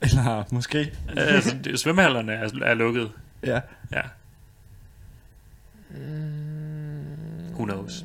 Eller 0.01 0.45
måske. 0.51 0.93
altså, 1.17 1.57
det, 1.65 1.81
svømmehallerne 1.81 2.33
er, 2.33 2.49
er 2.63 2.75
lukket. 2.75 3.11
Ja. 3.47 3.61
Ja. 3.93 4.01
Who 7.55 7.65
knows? 7.65 8.05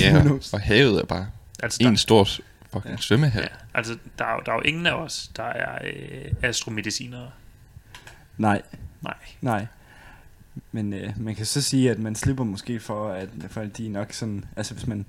Ja, 0.00 0.10
Who 0.10 0.18
og, 0.18 0.24
knows? 0.24 0.52
og 0.52 0.60
havet 0.60 1.00
er 1.00 1.04
bare 1.04 1.26
Altså, 1.62 1.78
en 1.82 1.90
der, 1.90 1.96
stor 1.96 2.24
fucking 2.72 2.94
Ja. 2.94 2.96
svømmehal. 2.96 3.42
ja, 3.42 3.48
altså 3.74 3.96
der, 4.18 4.24
er, 4.24 4.32
jo- 4.32 4.42
der 4.46 4.52
er 4.52 4.56
jo 4.56 4.62
ingen 4.62 4.86
af 4.86 4.92
os, 4.92 5.30
der 5.36 5.42
er 5.42 5.78
øh, 5.84 6.32
astromedicinere. 6.42 7.30
Nej, 8.38 8.62
Nej. 9.02 9.14
nej. 9.40 9.66
Men 10.72 10.92
øh, 10.92 11.10
man 11.16 11.34
kan 11.34 11.46
så 11.46 11.62
sige, 11.62 11.90
at 11.90 11.98
man 11.98 12.14
slipper 12.14 12.44
måske 12.44 12.80
for, 12.80 13.08
at 13.12 13.28
folk 13.48 13.76
de 13.76 13.86
er 13.86 13.90
nok 13.90 14.12
sådan... 14.12 14.44
Altså 14.56 14.74
hvis 14.74 14.86
man... 14.86 15.06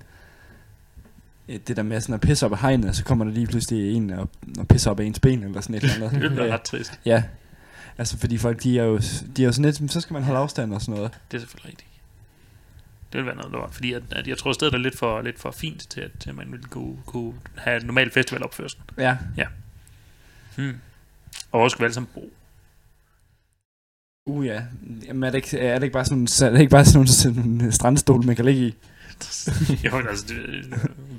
øh, 1.47 1.59
Det 1.67 1.77
der 1.77 1.83
med 1.83 2.01
sådan 2.01 2.13
at 2.15 2.21
pisse 2.21 2.45
op 2.45 2.51
af 2.51 2.59
hegnet, 2.59 2.95
så 2.95 3.03
kommer 3.03 3.25
der 3.25 3.31
lige 3.31 3.47
pludselig 3.47 3.93
en 3.95 4.09
og, 4.09 4.29
og 4.59 4.67
pisser 4.67 4.91
op 4.91 4.99
af 4.99 5.03
ens 5.03 5.19
ben 5.19 5.43
eller 5.43 5.61
sådan 5.61 5.75
et 5.75 5.83
eller 5.83 5.95
andet. 6.09 6.21
Det 6.21 6.31
bliver 6.31 6.45
Ja. 6.45 6.53
ret 6.53 6.61
trist. 6.61 6.99
Ja. 7.05 7.23
Altså 7.97 8.17
fordi 8.17 8.37
folk, 8.37 8.63
de 8.63 8.79
er 8.79 8.83
jo, 8.83 8.97
de 9.37 9.41
er 9.41 9.45
jo 9.45 9.51
sådan 9.51 9.71
lidt, 9.71 9.91
så 9.91 10.01
skal 10.01 10.13
man 10.13 10.23
holde 10.23 10.39
afstand 10.39 10.73
og 10.73 10.81
sådan 10.81 10.95
noget. 10.95 11.11
Det 11.31 11.37
er 11.37 11.41
selvfølgelig 11.41 11.69
rigtigt. 11.69 11.88
Det 13.11 13.17
vil 13.17 13.25
være 13.25 13.35
noget 13.35 13.51
lort, 13.51 13.73
fordi 13.73 13.93
at, 13.93 14.03
at 14.11 14.27
jeg 14.27 14.37
tror 14.37 14.53
stedet 14.53 14.73
er 14.73 14.77
lidt 14.77 14.97
for, 14.97 15.21
lidt 15.21 15.39
for 15.39 15.51
fint 15.51 15.89
til, 15.89 16.01
at, 16.01 16.11
til 16.19 16.29
at 16.29 16.35
man 16.35 16.51
ville 16.51 16.65
kunne, 16.65 16.97
kunne 17.05 17.33
have 17.55 17.79
en 17.81 17.85
normal 17.85 18.11
festivalopførsel. 18.11 18.79
Ja. 18.97 19.17
Hmm. 20.55 20.75
Og 21.51 21.61
også 21.61 21.77
alle 21.79 21.93
sammen 21.93 22.09
bo. 22.13 22.31
Uh 24.25 24.45
ja. 24.45 24.61
Jamen 25.07 25.23
er 25.23 25.29
det 25.29 25.35
ikke, 25.37 25.59
er 25.59 25.73
det 25.75 25.83
ikke 25.83 25.93
bare 25.93 26.05
sådan, 26.05 26.27
er 26.47 26.49
det 26.53 26.59
ikke 26.59 26.69
bare 26.71 26.85
sådan 26.85 27.07
sådan 27.07 27.43
nogle 27.43 27.71
strandstol, 27.71 28.25
man 28.25 28.35
kan 28.35 28.45
ligge 28.45 28.61
i? 28.67 28.75
jo, 29.85 29.97
altså, 30.09 30.25
det, 30.27 30.65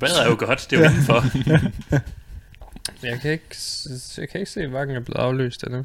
bad 0.00 0.08
er 0.24 0.26
jo 0.30 0.36
godt, 0.38 0.66
det 0.70 0.76
er 0.76 0.80
jo 0.80 0.84
Ja. 0.84 0.90
indenfor. 0.90 1.24
jeg 3.06 3.20
kan 3.20 3.30
ikke, 3.32 3.56
jeg 4.18 4.28
kan 4.28 4.40
ikke 4.40 4.50
se, 4.50 4.60
at 4.62 4.72
Vakken 4.72 4.96
er 4.96 5.00
blevet 5.00 5.18
afløst 5.20 5.64
endnu. 5.64 5.84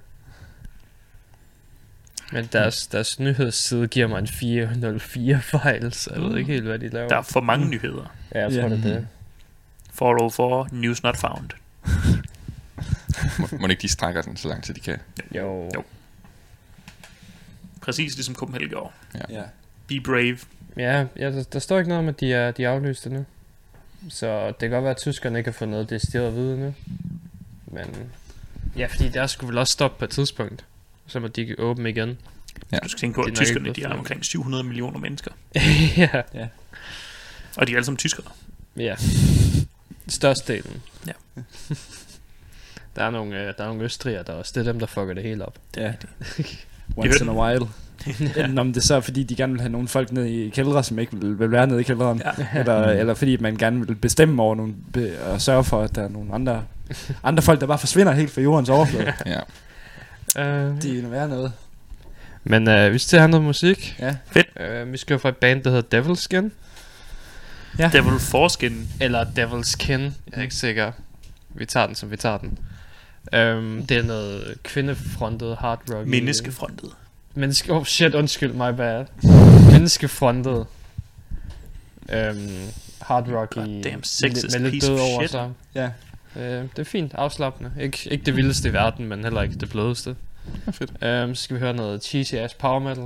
Men 2.36 2.50
deres, 2.52 2.88
deres 2.88 3.19
nyhedsside 3.19 3.88
giver 3.88 4.08
mig 4.08 4.19
en 4.19 4.28
404 4.28 5.41
fejl, 5.41 5.93
så 5.93 6.10
jeg 6.13 6.21
ved 6.24 6.38
ikke 6.38 6.52
helt, 6.54 6.65
hvad 6.65 6.80
de 6.80 6.89
laver. 6.89 7.08
Der 7.08 7.17
er 7.17 7.21
for 7.21 7.41
mange 7.41 7.69
nyheder. 7.69 8.15
Ja, 8.36 8.41
jeg 8.41 8.52
tror, 8.52 8.62
Ja. 8.69 8.76
det 8.76 8.86
er 8.86 8.93
det. 8.93 9.08
404, 9.93 10.67
news 10.71 11.04
not 11.04 11.17
found. 11.17 11.50
Må, 13.39 13.48
må 13.60 13.67
ikke 13.67 13.82
de 13.82 13.88
strækker 13.88 14.21
den 14.21 14.38
så 14.38 14.48
langt, 14.48 14.65
til 14.65 14.76
de 14.76 14.80
kan. 14.80 14.98
Jo. 15.36 15.69
Jo. 15.76 15.84
Præcis 17.82 18.15
ligesom 18.15 18.36
Copenhagen 18.36 18.69
gjorde. 18.69 18.89
Ja. 19.30 19.41
Be 19.88 20.00
brave. 20.06 20.38
Ja, 20.78 21.06
ja 21.19 21.32
der, 21.32 21.43
der 21.43 21.60
står 21.60 21.78
ikke 21.78 21.89
noget 21.89 22.00
om, 22.04 22.08
at 22.10 22.19
de 22.19 22.34
er, 22.34 22.52
de 22.52 22.63
er 22.63 22.69
aflyst 22.71 23.06
endnu. 23.08 23.26
Så 24.10 24.48
det 24.48 24.58
kan 24.60 24.69
godt 24.69 24.84
være, 24.84 24.91
at 24.91 24.98
tyskerne 24.98 25.38
ikke 25.38 25.48
har 25.48 25.54
fået 25.54 25.69
noget 25.69 25.89
decideret 25.89 26.28
at 26.28 26.36
vide 26.36 26.54
endnu. 26.54 26.74
Men 27.67 27.86
ja, 28.78 28.86
fordi 28.86 29.10
der 29.10 29.28
skulle 29.28 29.48
vel 29.50 29.58
også 29.58 29.71
stoppe 29.74 30.00
på 30.00 30.06
et 30.06 30.12
tidspunkt. 30.12 30.65
Så 31.08 31.20
må 31.20 31.28
de 31.28 31.56
åbne 31.58 31.89
igen. 31.89 32.18
Du 32.84 32.89
skal 32.89 33.00
tænke 33.00 33.15
på, 33.15 33.22
at 33.22 33.34
tyskerne 33.34 33.74
de 33.74 33.84
er 33.84 33.89
omkring 33.89 34.26
700 34.26 34.63
millioner 34.63 35.00
mennesker. 35.00 35.32
ja. 35.98 36.22
Og 37.58 37.68
de 37.68 37.72
er 37.72 37.76
alle 37.76 37.86
sammen 37.86 37.98
tyskere. 37.98 38.26
Ja. 38.78 38.96
Størstedelen. 40.08 40.82
Ja. 41.08 41.12
der 42.96 43.04
er 43.04 43.12
nogle, 43.12 43.39
øh, 43.39 43.54
der 43.58 43.63
er 43.63 43.68
nogle 43.68 43.84
østrigere, 43.84 44.24
der 44.24 44.34
også. 44.34 44.52
Det 44.56 44.68
er 44.68 44.72
dem, 44.72 44.80
der 44.80 44.88
fucker 44.88 45.13
det 45.13 45.24
hele 45.24 45.46
op. 45.46 45.60
Ja. 45.78 45.94
Once 46.98 47.24
in 47.24 47.30
a 47.30 47.34
while. 47.34 47.68
Enten 48.38 48.58
om 48.58 48.74
det 48.74 48.84
så 48.84 48.96
er, 48.96 49.00
fordi 49.00 49.24
de 49.24 49.36
gerne 49.36 49.54
vil 49.54 49.62
have 49.62 49.72
nogle 49.72 49.88
folk 49.88 50.12
ned 50.12 50.26
i 50.26 50.50
kældre, 50.50 50.84
som 50.84 51.00
ikke 51.00 51.18
vil, 51.18 51.39
vil 51.39 51.52
være 51.52 51.68
nede 51.68 51.80
i 51.80 51.84
kælderen. 51.84 52.22
Ja. 52.26 52.60
Eller, 52.60 52.84
eller 52.86 53.13
fordi 53.13 53.38
man 53.38 53.56
gerne 53.56 53.88
vil 53.88 53.96
bestemme 53.96 54.41
over 54.41 54.56
nogle, 54.56 54.74
be, 54.94 55.22
og 55.22 55.41
sørge 55.41 55.63
for, 55.63 55.82
at 55.82 55.96
der 55.96 56.04
er 56.04 56.08
nogle 56.08 56.34
andre, 56.34 56.63
andre 57.24 57.44
folk, 57.44 57.62
der 57.62 57.68
bare 57.68 57.80
forsvinder 57.80 58.13
helt 58.13 58.32
fra 58.32 58.41
jordens 58.41 58.70
overflade. 58.70 59.13
Ja. 59.26 59.39
Uh, 60.39 60.43
Det 60.82 60.86
er 60.86 61.02
jo 61.02 61.08
værre 61.08 61.30
noget. 61.30 61.52
Men 62.43 62.69
øh, 62.69 62.93
vi 62.93 62.98
skal 62.98 63.19
have 63.19 63.30
noget 63.30 63.45
musik. 63.45 64.00
Ja. 64.00 64.84
Uh, 64.84 64.91
vi 64.91 64.98
skal 64.98 65.13
jo 65.13 65.17
fra 65.17 65.30
et 65.30 65.38
band, 65.38 65.63
der 65.63 65.71
hedder 65.71 66.02
Devil's 66.02 66.15
Skin. 66.21 66.52
Devil 67.78 68.19
Foreskin. 68.19 68.88
Eller 69.02 69.26
Devil's 69.26 69.63
Skin. 69.63 70.02
Jeg 70.02 70.13
er 70.32 70.41
ikke 70.41 70.56
sikker. 70.56 70.91
Vi 71.50 71.65
tager 71.65 71.86
den, 71.86 71.95
som 71.95 72.12
vi 72.12 72.17
tager 72.17 72.38
den. 72.38 72.60
Um, 73.58 73.86
det 73.86 73.98
er 73.98 74.04
noget 74.04 74.58
kvindefrontet 74.63 75.58
hard 75.58 75.82
rock. 75.89 76.08
Menneskefrontet. 76.08 76.89
Menneske... 77.34 77.74
Oh 77.74 77.86
shit, 77.86 78.15
undskyld, 78.15 78.54
my 78.54 78.71
bad. 78.78 79.06
Menneskefrontet. 79.71 80.65
Um, 82.13 82.50
hard 83.02 83.28
rock 83.32 83.56
i... 83.56 83.60
Goddamn 83.60 84.04
sexist 84.04 84.60
med 84.60 84.60
lidt 84.60 84.71
piece 84.71 84.88
død 84.91 85.00
over 85.00 85.21
shit. 85.21 85.32
sig. 85.32 85.52
Ja. 85.76 85.89
Uh, 86.36 86.41
det 86.41 86.80
er 86.80 86.84
fint, 86.84 87.13
afslappende. 87.13 87.71
Ik- 87.78 88.08
ikke 88.12 88.26
det 88.26 88.36
vildeste 88.36 88.69
i 88.69 88.74
verden, 88.74 89.06
men 89.08 89.24
heller 89.24 89.41
ikke 89.41 89.56
det 89.56 89.69
blødeste. 89.69 90.15
fedt. 90.71 90.91
Um, 91.30 91.36
så 91.36 91.43
skal 91.43 91.56
vi 91.56 91.60
høre 91.60 91.74
noget 91.74 92.04
cheesy 92.04 92.34
ass 92.36 92.54
power 92.54 92.80
metal. 92.80 93.04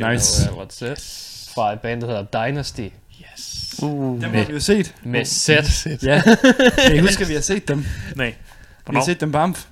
You 0.00 0.10
Nice. 0.10 0.46
Know, 0.48 0.56
uh, 0.60 0.62
what's 0.66 0.84
it? 0.92 1.24
Fra 1.54 1.72
et 1.72 1.80
band, 1.80 2.00
der 2.00 2.06
hedder 2.06 2.46
Dynasty. 2.46 2.80
Yes. 2.80 3.74
Dem 3.80 3.88
Uh. 3.88 4.22
har 4.22 4.30
vi 4.46 4.52
jo 4.52 4.60
set. 4.60 4.94
Med 5.02 5.24
sæt. 5.24 5.86
Ja. 6.02 6.22
Jeg 6.92 7.00
husker, 7.00 7.26
vi 7.26 7.34
har 7.34 7.40
set 7.40 7.68
dem. 7.68 7.84
Nej. 8.16 8.26
Vi 8.26 8.34
Hvornår? 8.84 9.00
har 9.00 9.04
set 9.04 9.20
dem 9.20 9.32
på 9.32 9.38
Amf. 9.38 9.64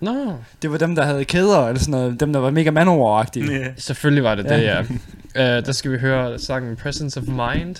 Nå, 0.00 0.36
Det 0.62 0.72
var 0.72 0.78
dem, 0.78 0.94
der 0.94 1.04
havde 1.04 1.24
kæder, 1.24 1.66
eller 1.66 1.80
sådan 1.80 1.90
noget. 1.92 2.20
Dem, 2.20 2.32
der 2.32 2.40
var 2.40 2.50
mega 2.50 2.70
manowar-agtige. 2.70 3.52
Ja. 3.52 3.72
selvfølgelig 3.76 4.24
var 4.24 4.34
det 4.34 4.44
Ja. 4.44 4.56
det, 4.56 4.62
ja. 5.34 5.58
uh, 5.58 5.66
der 5.66 5.72
skal 5.72 5.90
vi 5.92 5.98
høre 5.98 6.38
sangen 6.38 6.76
Presence 6.76 7.20
of 7.20 7.26
Mind. 7.26 7.76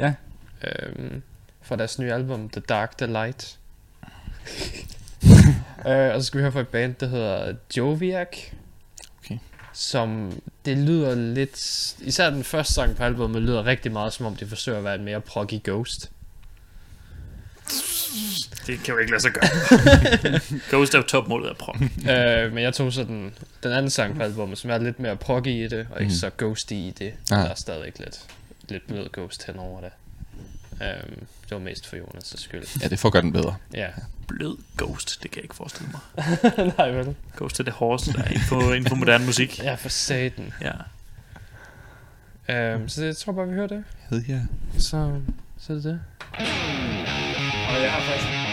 Ja. 0.00 0.12
Um, 0.96 1.22
fra 1.62 1.76
deres 1.76 1.98
nye 1.98 2.12
album, 2.12 2.48
The 2.48 2.60
Dark, 2.68 2.98
The 2.98 3.06
Light. 3.06 3.56
Uh, 5.24 6.14
og 6.14 6.20
så 6.20 6.26
skal 6.26 6.38
vi 6.38 6.42
høre 6.42 6.52
fra 6.52 6.60
et 6.60 6.68
band, 6.68 6.94
der 6.94 7.06
hedder 7.08 7.54
Joviak. 7.76 8.36
Okay. 9.24 9.38
Som, 9.72 10.32
det 10.64 10.78
lyder 10.78 11.14
lidt... 11.14 11.56
Især 12.00 12.30
den 12.30 12.44
første 12.44 12.72
sang 12.74 12.96
på 12.96 13.02
albumet 13.04 13.42
lyder 13.42 13.66
rigtig 13.66 13.92
meget, 13.92 14.12
som 14.12 14.26
om 14.26 14.36
det 14.36 14.48
forsøger 14.48 14.78
at 14.78 14.84
være 14.84 14.94
en 14.94 15.04
mere 15.04 15.20
proggy 15.20 15.60
ghost. 15.64 16.10
Det 18.66 18.78
kan 18.84 18.94
jo 18.94 18.98
ikke 18.98 19.10
lade 19.12 19.22
sig 19.22 19.32
gøre. 19.32 19.50
Ghost 20.70 20.94
er 20.94 20.98
jo 20.98 21.02
topmålet 21.04 21.48
af 21.48 21.56
prog. 21.56 21.76
øh, 22.10 22.52
men 22.54 22.64
jeg 22.64 22.74
tog 22.74 22.92
så 22.92 23.04
den, 23.04 23.32
den 23.62 23.72
anden 23.72 23.90
sang 23.90 24.16
på 24.16 24.22
albumet, 24.22 24.58
som 24.58 24.70
er 24.70 24.78
lidt 24.78 25.00
mere 25.00 25.16
proggy 25.16 25.46
i 25.64 25.68
det, 25.68 25.86
og 25.90 26.00
ikke 26.00 26.10
Mhm. 26.10 26.18
så 26.18 26.30
ghosty 26.38 26.72
i 26.72 26.94
det. 26.98 27.12
Ah. 27.30 27.38
Der 27.38 27.48
er 27.50 27.54
stadigvæk 27.54 27.98
lidt, 27.98 28.20
lidt 28.68 28.86
blød 28.86 29.08
ghost 29.12 29.46
henover 29.46 29.80
det. 29.80 29.90
Um, 30.80 31.26
det 31.44 31.50
var 31.50 31.58
mest 31.58 31.86
for 31.86 31.96
Jonas' 31.96 32.36
skyld. 32.36 32.80
Ja, 32.82 32.88
det 32.88 32.98
får 32.98 33.10
gøre 33.10 33.22
den 33.22 33.32
bedre. 33.32 33.56
Ja. 33.74 33.88
Blød 34.28 34.56
Ghost, 34.76 35.22
det 35.22 35.30
kan 35.30 35.38
jeg 35.38 35.44
ikke 35.44 35.54
forestille 35.54 35.90
mig. 35.92 36.00
Nej, 36.78 36.90
vel? 36.90 37.14
Ghost 37.36 37.60
er 37.60 37.64
det 37.64 37.72
hårdeste, 37.72 38.12
der 38.12 38.22
er 38.22 38.28
inden 38.28 38.42
for, 38.48 38.60
inden 38.60 38.86
for 38.88 38.96
moderne 38.96 39.26
musik. 39.26 39.58
Ja, 39.58 39.74
for 39.74 39.88
satan. 39.88 40.52
Ja. 40.60 40.72
Um, 42.74 42.88
så 42.88 43.04
jeg 43.04 43.16
tror 43.16 43.32
bare, 43.32 43.48
vi 43.48 43.54
hører 43.54 43.66
det. 43.66 43.84
Hed 44.10 44.22
jeg. 44.28 44.46
Så, 44.78 45.20
så 45.58 45.72
er 45.72 45.76
det 45.76 45.84
det. 45.84 46.00
Og 47.68 47.82
jeg 47.82 47.92
har 47.92 48.00
faktisk... 48.00 48.49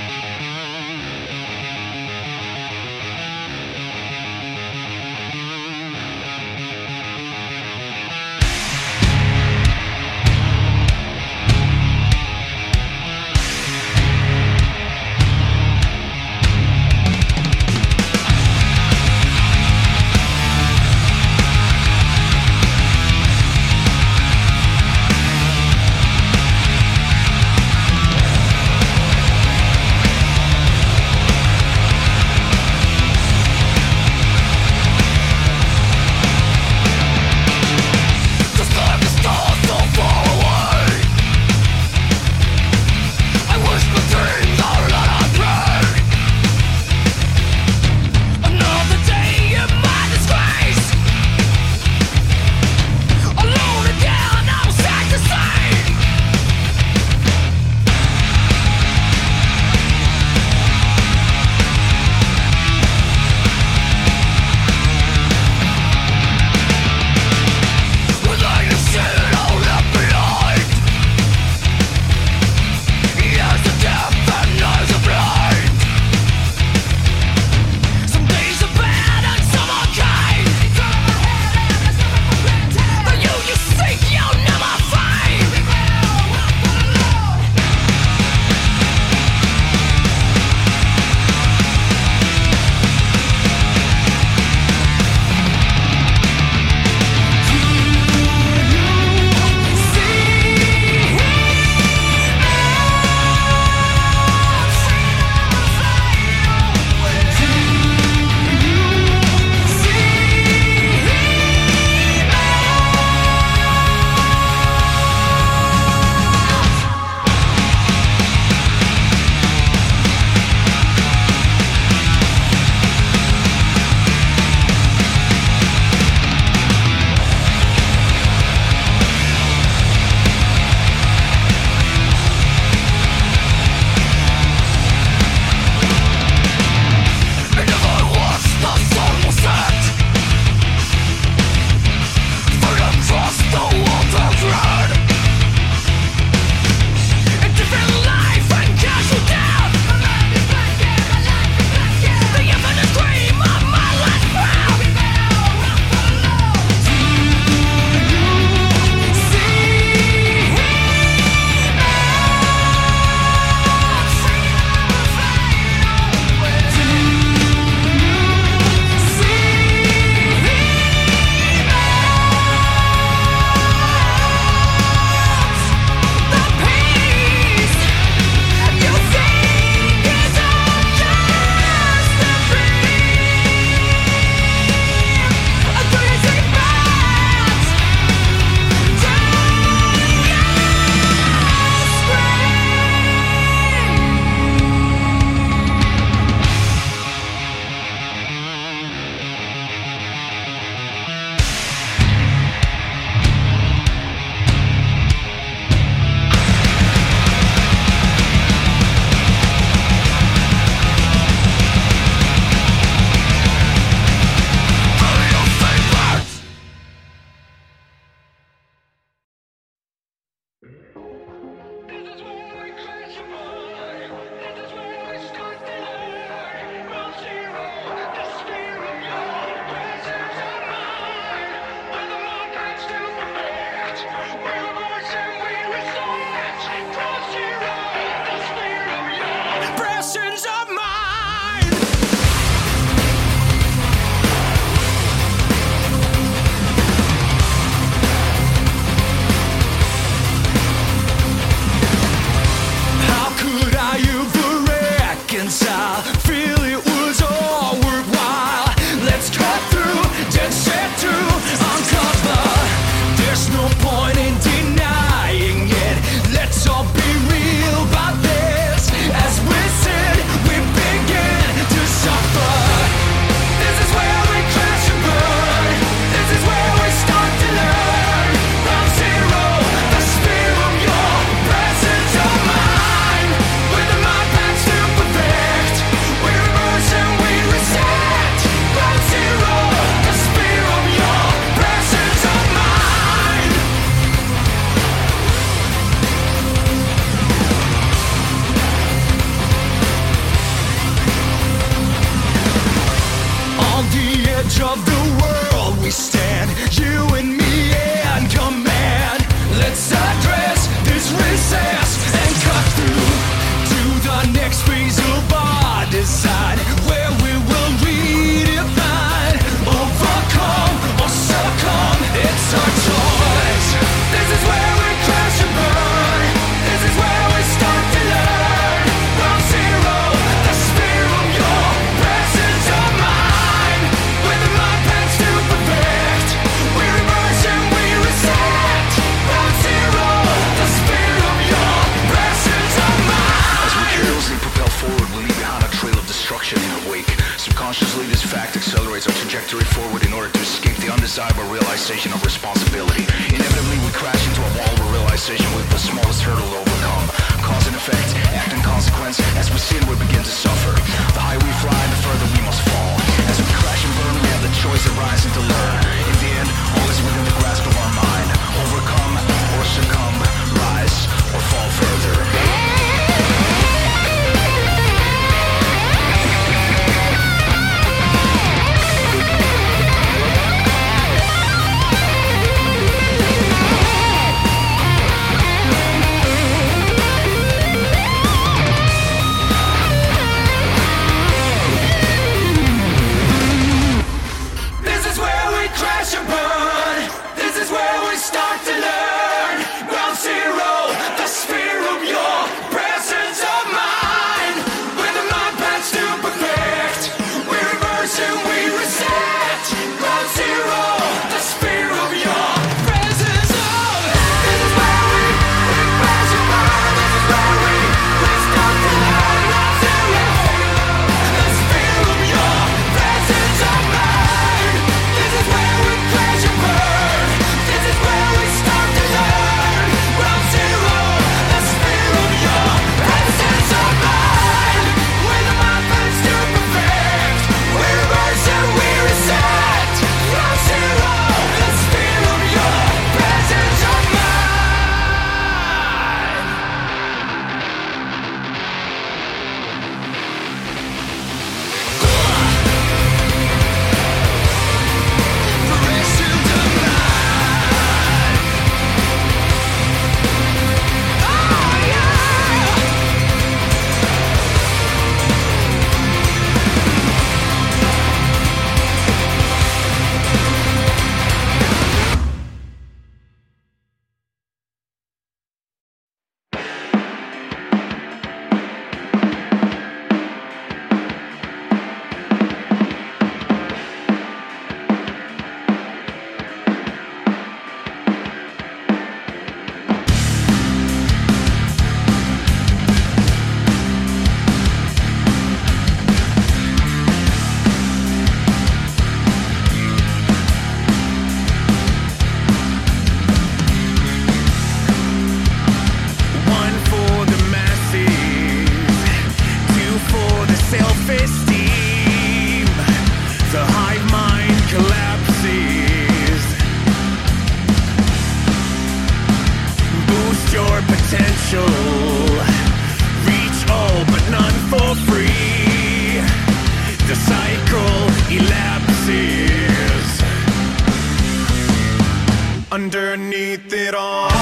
Underneath 532.78 533.74
it 533.74 533.96
all 533.96 534.37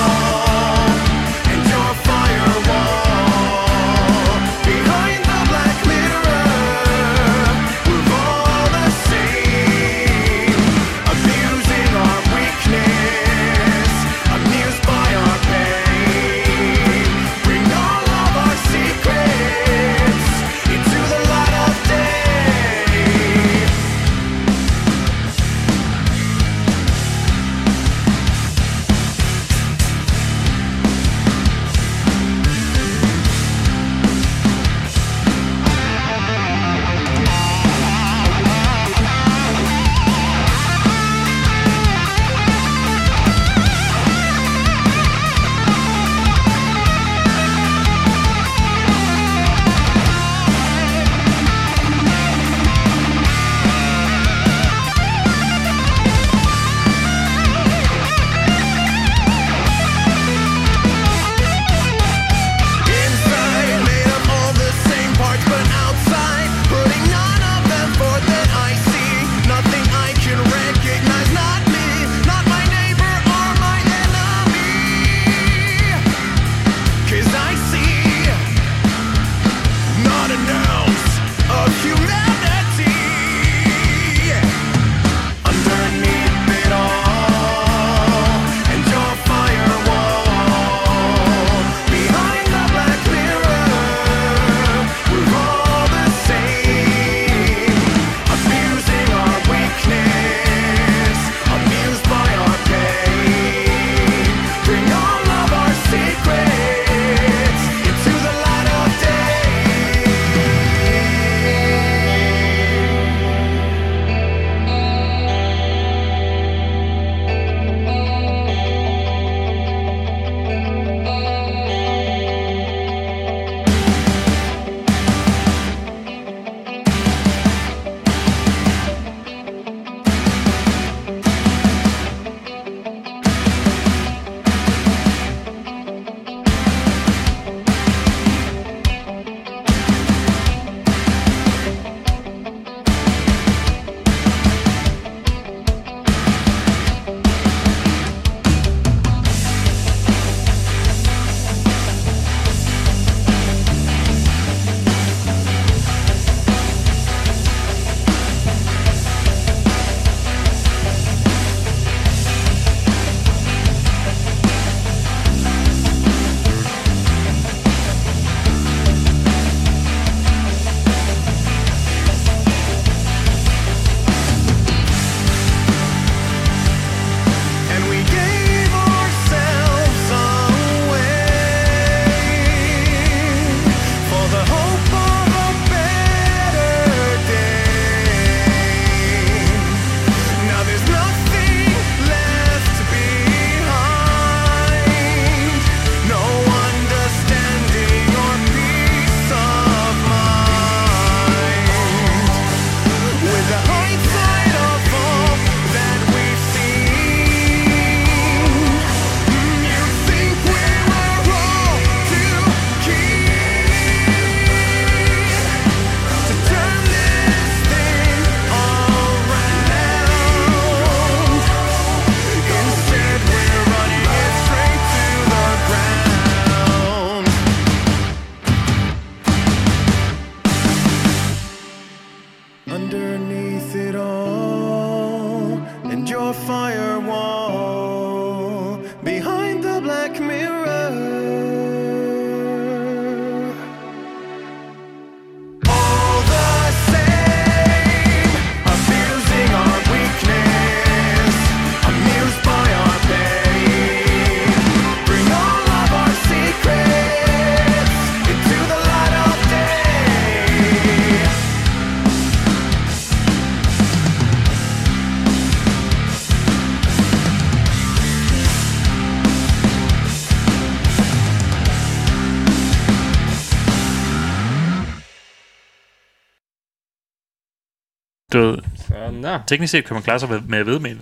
teknisk 279.47 279.71
set 279.71 279.85
kan 279.85 279.93
man 279.93 280.03
klare 280.03 280.19
sig 280.19 280.29
med- 280.29 280.41
med 280.41 280.63
vedmel. 280.63 281.01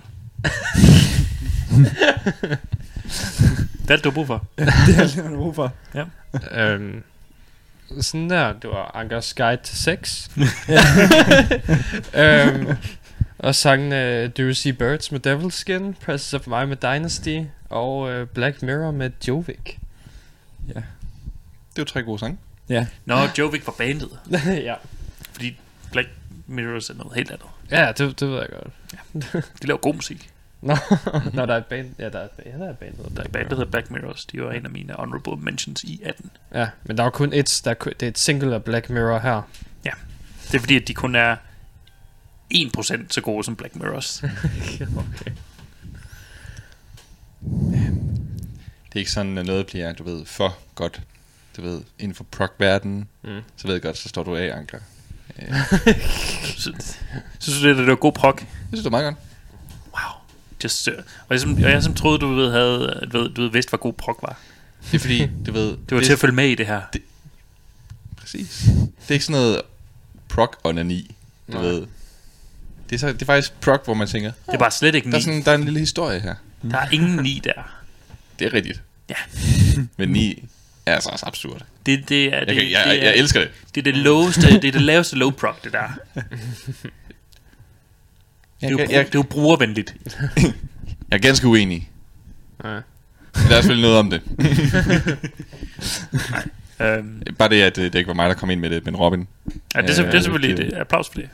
det 3.82 3.88
er 3.88 3.92
alt, 3.92 4.04
du 4.04 4.10
har 4.10 4.14
brug 4.14 4.26
for. 4.26 4.46
det 4.58 4.96
er 4.96 5.00
alt, 5.00 5.16
man 5.16 5.26
har 5.26 5.36
brug 5.36 5.54
for. 5.54 5.72
Øhm, 6.52 7.02
sådan 8.00 8.30
der, 8.30 8.52
det 8.52 8.70
var 8.70 8.90
Ankers 8.94 9.34
Guide 9.34 9.62
til 9.62 9.76
Sex. 9.78 10.28
øhm, 12.14 12.66
og 13.38 13.54
sangen 13.54 13.90
Do 14.30 14.42
You 14.42 14.52
See 14.54 14.72
Birds 14.72 15.12
med 15.12 15.26
Devil's 15.26 15.50
Skin, 15.50 15.94
Presence 15.94 16.36
of 16.36 16.46
Mind 16.46 16.66
med 16.68 16.76
Dynasty, 16.76 17.38
og 17.70 17.98
uh, 17.98 18.28
Black 18.28 18.62
Mirror 18.62 18.90
med 18.90 19.10
Jovic. 19.28 19.76
Det 20.68 20.76
er 20.76 20.82
jo 21.78 21.84
tre 21.84 22.02
gode 22.02 22.18
sange. 22.18 22.38
Nå, 23.04 23.14
Jovic 23.38 23.66
var 23.66 23.74
bandet. 23.78 24.08
ja. 24.46 24.74
Fordi 25.32 25.56
Black 25.92 26.08
Mirrors 26.46 26.90
er 26.90 26.94
noget 26.94 27.12
helt 27.14 27.30
andet. 27.30 27.46
Ja, 27.70 27.92
det, 27.98 28.20
det 28.20 28.28
ved 28.28 28.36
jeg 28.38 28.48
godt. 28.50 28.72
De 29.62 29.66
laver 29.66 29.78
god 29.78 29.94
musik. 29.94 30.30
Nå, 30.62 30.76
Nå, 31.32 31.46
der 31.46 31.52
er 31.54 31.58
et 31.58 31.66
band. 31.66 31.90
Ja, 31.98 32.08
der 32.08 32.18
er 32.18 32.28
ja, 32.46 32.58
der 32.58 32.68
er 32.68 32.72
band. 32.72 32.94
der 32.96 33.08
Der 33.08 33.20
er 33.20 33.24
et 33.24 33.32
band, 33.32 33.32
der 33.32 33.38
Mirror. 33.38 33.56
hedder 33.56 33.70
Black 33.70 33.90
Mirrors. 33.90 34.24
De 34.26 34.42
var 34.42 34.52
en 34.52 34.64
af 34.64 34.70
mine 34.70 34.92
honorable 34.98 35.36
mentions 35.44 35.82
i 35.84 36.00
18. 36.04 36.30
Ja, 36.54 36.68
men 36.84 36.96
der 36.96 37.02
er 37.02 37.06
jo 37.06 37.10
kun 37.10 37.32
et, 37.32 37.60
der 37.64 37.70
er, 37.70 37.74
det 37.74 38.02
er 38.02 38.08
et 38.08 38.18
single 38.18 38.54
af 38.54 38.64
Black 38.64 38.90
Mirror 38.90 39.18
her. 39.18 39.42
Det 40.46 40.54
er 40.54 40.58
fordi, 40.60 40.76
at 40.76 40.88
de 40.88 40.94
kun 40.94 41.14
er 41.14 41.36
1% 42.54 43.00
så 43.10 43.20
gode 43.20 43.44
som 43.44 43.56
Black 43.56 43.76
Mirrors. 43.76 44.22
okay. 45.02 45.30
Det 48.88 48.94
er 48.94 48.98
ikke 48.98 49.10
sådan, 49.10 49.38
at 49.38 49.46
noget 49.46 49.66
bliver, 49.66 49.92
du 49.92 50.04
ved, 50.04 50.24
for 50.26 50.56
godt. 50.74 51.00
Du 51.56 51.62
ved, 51.62 51.82
inden 51.98 52.14
for 52.14 52.24
prog-verdenen, 52.24 53.08
Mm. 53.22 53.40
så 53.56 53.66
ved 53.66 53.74
jeg 53.74 53.82
godt, 53.82 53.96
så 53.96 54.08
står 54.08 54.22
du 54.22 54.36
af, 54.36 54.56
Anker. 54.56 54.78
Øh, 55.42 55.48
så, 56.58 56.72
synes 57.38 57.60
du, 57.60 57.68
det, 57.68 57.76
det 57.76 57.86
var 57.86 57.94
god 57.94 58.12
prog? 58.12 58.34
Jeg 58.38 58.46
synes, 58.68 58.80
det 58.80 58.86
er 58.86 58.90
meget 58.90 59.04
godt. 59.04 59.16
Wow. 59.92 60.20
Just, 60.64 60.88
uh, 60.88 60.94
og, 60.96 61.04
jeg, 61.30 61.40
som, 61.40 61.54
og 61.54 61.60
jeg 61.70 61.82
som 61.82 61.94
troede, 61.94 62.18
du 62.18 62.34
ved, 62.34 62.50
havde, 62.52 63.08
du 63.12 63.18
ved, 63.18 63.30
du 63.30 63.42
ved, 63.42 63.50
vidste, 63.50 63.70
hvad 63.70 63.78
god 63.78 63.92
prog 63.92 64.18
var. 64.22 64.38
Det 64.90 64.94
er 64.94 64.98
fordi, 64.98 65.30
du 65.46 65.52
ved... 65.52 65.68
Det 65.88 65.90
var 65.90 65.96
det, 65.96 66.06
til 66.06 66.12
at 66.12 66.18
følge 66.18 66.34
med 66.34 66.48
i 66.48 66.54
det 66.54 66.66
her. 66.66 66.80
Præcis. 68.16 68.62
Det 69.02 69.08
er 69.08 69.12
ikke 69.12 69.24
sådan 69.24 69.40
noget 69.40 69.62
prog-onani, 70.28 71.14
du 71.52 71.52
Nej. 71.52 71.62
ved. 71.62 71.86
Det 72.90 72.94
er, 72.94 72.98
så, 72.98 73.12
det 73.12 73.22
er 73.22 73.26
faktisk 73.26 73.60
prog, 73.60 73.80
hvor 73.84 73.94
man 73.94 74.08
tænker, 74.08 74.32
Det 74.46 74.54
er 74.54 74.58
bare 74.58 74.70
slet 74.70 74.94
ikke 74.94 75.10
der 75.10 75.14
er, 75.16 75.18
ni. 75.18 75.24
sådan, 75.24 75.42
der 75.44 75.50
er 75.50 75.54
en 75.54 75.64
lille 75.64 75.80
historie 75.80 76.20
her. 76.20 76.34
Der 76.70 76.78
er 76.78 76.90
ingen 76.90 77.16
ni 77.16 77.40
der. 77.44 77.82
Det 78.38 78.46
er 78.46 78.52
rigtigt. 78.52 78.82
Ja. 79.08 79.14
Men 79.98 80.08
ni 80.08 80.44
er 80.86 80.94
altså 80.94 81.10
også 81.10 81.26
absurd. 81.26 81.62
Det, 81.86 82.08
det, 82.08 82.24
er, 82.34 82.38
Jeg, 82.38 82.46
det, 82.46 82.56
kan, 82.56 82.70
jeg, 82.70 82.82
det, 82.86 82.98
er, 83.02 83.04
jeg 83.04 83.16
elsker 83.16 83.40
det. 83.40 83.50
det 83.74 83.80
er 83.86 83.92
det 83.92 83.96
loweste, 83.96 84.40
det 84.60 84.64
er 84.64 84.72
det 84.72 84.82
laveste 84.82 85.16
low 85.16 85.30
prog, 85.30 85.54
det 85.64 85.72
der. 85.72 85.88
Det 88.60 88.66
er, 88.68 88.70
jo, 88.70 88.78
Jeg, 88.78 88.90
jeg, 88.90 89.06
det 89.06 89.14
er 89.14 89.18
jo 89.18 89.22
brugervenligt. 89.22 89.94
jeg 90.36 90.52
er 91.10 91.18
ganske 91.18 91.46
uenig. 91.46 91.90
Ja. 92.64 92.68
Der 92.68 92.80
er 93.34 93.50
selvfølgelig 93.60 93.82
noget 93.82 93.98
om 93.98 94.10
det. 94.10 94.22
Um, 96.80 97.22
Bare 97.38 97.48
det, 97.48 97.62
at 97.62 97.78
øh, 97.78 97.84
det 97.84 97.94
ikke 97.94 98.08
var 98.08 98.14
mig, 98.14 98.28
der 98.28 98.34
kom 98.34 98.50
ind 98.50 98.60
med 98.60 98.70
det, 98.70 98.84
men 98.84 98.96
Robin. 98.96 99.28
ja, 99.74 99.80
det, 99.82 99.90
er, 99.90 99.94
det 99.94 99.98
er 100.08 100.14
Øh, 100.16 100.22
selvfølgelig 100.22 100.56
det- 100.56 100.70
det, 100.70 100.78
applaus 100.78 101.06
for 101.08 101.14
det. 101.20 101.28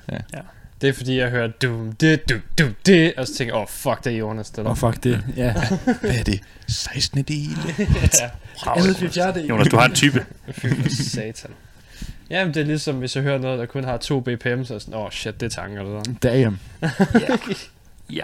Det 0.80 0.88
er 0.88 0.92
fordi, 0.92 1.18
jeg 1.18 1.30
hører 1.30 1.48
dum, 1.48 1.92
det, 1.92 2.28
dum, 2.28 2.40
dum, 2.58 2.74
det, 2.86 3.14
og 3.16 3.26
så 3.26 3.34
tænker 3.34 3.54
jeg, 3.54 3.56
åh, 3.56 3.62
oh, 3.62 3.68
fuck, 3.68 4.04
det 4.04 4.12
er 4.12 4.16
Jonas, 4.16 4.50
det 4.50 4.58
Åh, 4.58 4.64
der. 4.64 4.70
oh, 4.70 4.76
fuck 4.76 5.04
det. 5.04 5.24
Ja. 5.36 5.52
Hvad 6.00 6.10
er 6.18 6.22
det? 6.24 6.40
16. 6.68 7.22
del? 7.22 7.48
Wow, 8.66 8.74
Alle 8.76 8.94
Jonas. 9.00 9.48
Jonas, 9.48 9.68
du 9.68 9.76
har 9.76 9.84
en 9.84 9.94
type. 9.94 10.26
Fy 10.52 10.66
satan. 10.88 11.50
Jamen, 12.30 12.54
det 12.54 12.60
er 12.60 12.64
ligesom, 12.64 12.96
hvis 12.96 13.16
jeg 13.16 13.22
hører 13.24 13.38
noget, 13.38 13.58
der 13.58 13.66
kun 13.66 13.84
har 13.84 13.96
2 13.96 14.20
bpm, 14.20 14.64
så 14.64 14.74
er 14.74 14.78
sådan, 14.78 14.94
åh, 14.94 15.04
oh, 15.04 15.10
shit, 15.10 15.40
det 15.40 15.46
er 15.46 15.50
tanker, 15.50 15.82
det 15.82 16.06
der. 16.22 16.30
Damn. 16.30 16.58
Ja. 18.12 18.22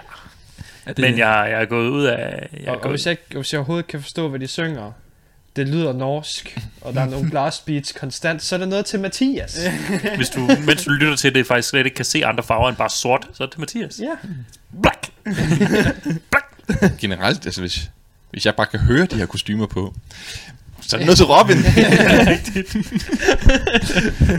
Er 0.85 0.93
det, 0.93 1.01
Men 1.01 1.17
jeg, 1.17 1.47
jeg 1.51 1.61
er 1.61 1.65
gået 1.65 1.89
ud 1.89 2.05
af... 2.05 2.49
Jeg 2.59 2.69
Og, 2.69 2.75
og 2.75 2.81
gået, 2.81 2.91
hvis, 2.91 3.07
jeg, 3.07 3.17
hvis 3.31 3.53
jeg 3.53 3.59
overhovedet 3.59 3.87
kan 3.87 4.01
forstå, 4.01 4.29
hvad 4.29 4.39
de 4.39 4.47
synger, 4.47 4.91
det 5.57 5.67
lyder 5.67 5.93
norsk, 5.93 6.59
og 6.81 6.93
der 6.93 7.01
er 7.01 7.05
nogle 7.05 7.29
blast 7.29 7.65
beats 7.65 7.91
konstant, 7.91 8.43
så 8.43 8.55
er 8.55 8.59
det 8.59 8.67
noget 8.67 8.85
til 8.85 8.99
Mathias. 8.99 9.59
hvis 10.15 10.29
du, 10.29 10.39
mens 10.65 10.83
du 10.83 10.91
lytter 10.91 11.15
til 11.15 11.35
det, 11.35 11.47
faktisk 11.47 11.69
slet 11.69 11.85
ikke 11.85 11.95
kan 11.95 12.05
se 12.05 12.25
andre 12.25 12.43
farver 12.43 12.69
end 12.69 12.77
bare 12.77 12.89
sort, 12.89 13.27
så 13.33 13.43
er 13.43 13.47
det 13.47 13.59
Mathias. 13.59 13.99
Ja. 13.99 14.15
Black. 14.81 15.11
Generelt, 16.99 17.45
altså 17.45 17.61
hvis, 17.61 17.89
hvis 18.31 18.45
jeg 18.45 18.55
bare 18.55 18.67
kan 18.67 18.79
høre 18.79 19.05
de 19.05 19.15
her 19.15 19.25
kostymer 19.25 19.67
på, 19.67 19.93
så 20.81 20.95
er 20.95 20.97
det 20.97 21.05
noget 21.05 21.17
til 21.17 21.25
Robin. 21.25 21.57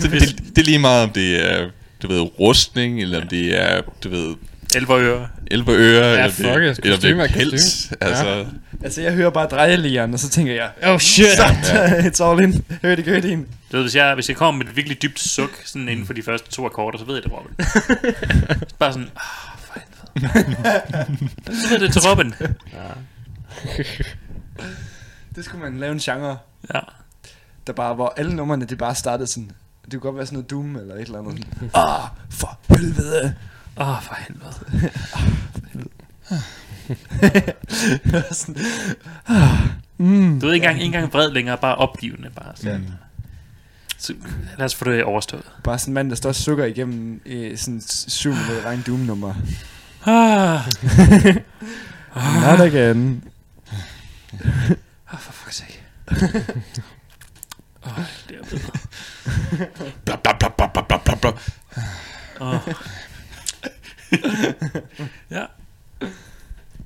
så 0.00 0.08
det, 0.08 0.56
det 0.56 0.58
er 0.58 0.64
lige 0.64 0.78
meget, 0.78 1.04
om 1.04 1.10
det 1.10 1.52
er, 1.52 1.70
du 2.02 2.08
ved, 2.08 2.20
rustning, 2.40 3.02
eller 3.02 3.22
om 3.22 3.28
det 3.28 3.60
er, 3.60 3.82
du 4.04 4.08
ved, 4.08 4.34
Elverører. 4.74 5.26
elverører, 5.50 6.08
Ja, 6.08 6.12
eller, 6.24 6.30
fuck 6.30 6.46
det, 6.46 6.54
eller 6.54 6.72
det 6.74 6.92
kostume 6.94 7.22
er 7.22 7.24
er 7.24 7.28
kostume. 7.28 7.50
pels. 7.50 7.92
Altså, 8.00 8.46
Altså, 8.84 9.02
jeg 9.02 9.12
hører 9.12 9.30
bare 9.30 9.46
drejelieren, 9.46 10.14
og 10.14 10.20
så 10.20 10.28
tænker 10.30 10.54
jeg, 10.54 10.70
Oh 10.82 10.98
shit! 10.98 11.26
it's 12.08 12.24
all 12.24 12.40
in. 12.44 12.64
Hør 12.82 12.94
det, 12.94 13.04
hør 13.04 13.20
det 13.20 13.24
ind. 13.30 13.46
Du 13.72 13.76
ved, 13.76 13.84
hvis 13.84 13.94
jeg, 13.96 14.14
hvis 14.14 14.28
jeg 14.28 14.36
kommer 14.36 14.58
med 14.58 14.66
et 14.70 14.76
virkelig 14.76 15.02
dybt 15.02 15.20
suk, 15.20 15.50
sådan 15.64 15.88
inden 15.88 16.06
for 16.06 16.12
de 16.12 16.22
første 16.22 16.50
to 16.50 16.66
akkorder, 16.66 16.98
så 16.98 17.04
ved 17.04 17.14
jeg 17.14 17.22
det 17.22 17.32
Robin. 17.32 17.54
bare 18.78 18.92
sådan, 18.92 19.08
ah, 19.16 19.58
for 19.58 19.80
helvede. 20.20 21.60
så 21.62 21.68
ved 21.70 21.78
det 21.78 21.92
til 21.92 22.02
Robin. 22.02 22.34
Det 25.36 25.44
skulle 25.44 25.64
man 25.64 25.78
lave 25.80 25.92
en 25.92 25.98
genre, 25.98 26.38
Ja. 26.74 26.80
der 27.66 27.72
bare, 27.72 27.94
hvor 27.94 28.14
alle 28.16 28.36
numrene, 28.36 28.64
det 28.64 28.78
bare 28.78 28.94
startede 28.94 29.26
sådan, 29.26 29.50
det 29.84 29.92
kunne 29.92 30.00
godt 30.00 30.16
være 30.16 30.26
sådan 30.26 30.36
noget 30.36 30.50
Doom 30.50 30.76
eller 30.76 30.94
et 30.94 31.00
eller 31.00 31.18
andet. 31.18 31.46
Ah, 31.74 32.00
for 32.30 32.58
helvede. 32.68 33.34
Åh, 33.80 33.88
oh, 33.88 34.02
for 34.02 34.14
helvede. 34.14 34.54
sådan, 38.34 38.64
ah, 39.26 39.58
mm. 39.98 40.40
Du 40.40 40.46
ved 40.46 40.54
ikke 40.54 40.64
engang, 40.64 40.82
ikke 40.82 40.96
engang 40.96 41.12
vred 41.12 41.30
længere, 41.30 41.58
bare 41.58 41.74
opgivende. 41.74 42.30
Bare 42.30 42.52
sådan. 42.56 42.80
Mm. 42.80 42.92
Så, 43.98 44.14
lad 44.58 44.64
os 44.66 44.74
få 44.74 44.84
det 44.84 45.04
overstået. 45.04 45.42
Bare 45.64 45.78
sådan 45.78 45.90
en 45.90 45.94
mand, 45.94 46.10
der 46.10 46.16
står 46.16 46.28
og 46.28 46.34
sukker 46.34 46.64
igennem 46.64 47.20
øh, 47.26 47.58
sådan 47.58 47.80
syv 47.86 48.30
minutter 48.30 48.64
regn 48.64 48.82
Doom-nummer. 48.86 49.34
Ah, 50.06 50.60
Not 52.42 52.60
again. 52.60 53.24
oh, 55.12 55.18
for 55.18 55.32
fuck's 55.32 55.52
sake. 55.52 55.82
Åh, 57.86 57.98
oh, 57.98 58.04
det 58.28 58.36
er 58.36 58.44
bedre. 58.44 58.72
bla, 60.04 60.16
bla, 60.16 60.32
bla, 60.38 60.48
bla, 60.48 60.66
bla, 60.66 60.82
bla, 60.82 60.98
bla, 61.04 61.14
bla. 61.14 61.32
Oh. 62.40 62.74
ja. 65.36 65.44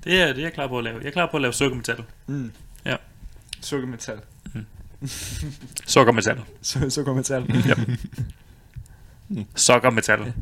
Det 0.04 0.20
er 0.22 0.26
det, 0.26 0.38
er 0.38 0.42
jeg 0.42 0.52
klar 0.52 0.66
på 0.68 0.78
at 0.78 0.84
lave. 0.84 0.98
Jeg 0.98 1.06
er 1.06 1.10
klar 1.10 1.28
på 1.30 1.36
at 1.36 1.40
lave 1.40 1.52
sukkermetal. 1.52 2.04
Mm. 2.26 2.52
Ja. 2.84 2.96
Sukkermetal. 3.60 4.18
Sukkermetal. 5.86 6.38
Su- 6.62 6.90
Sukkermetal. 6.90 7.42
Sukkermetal. 9.54 10.32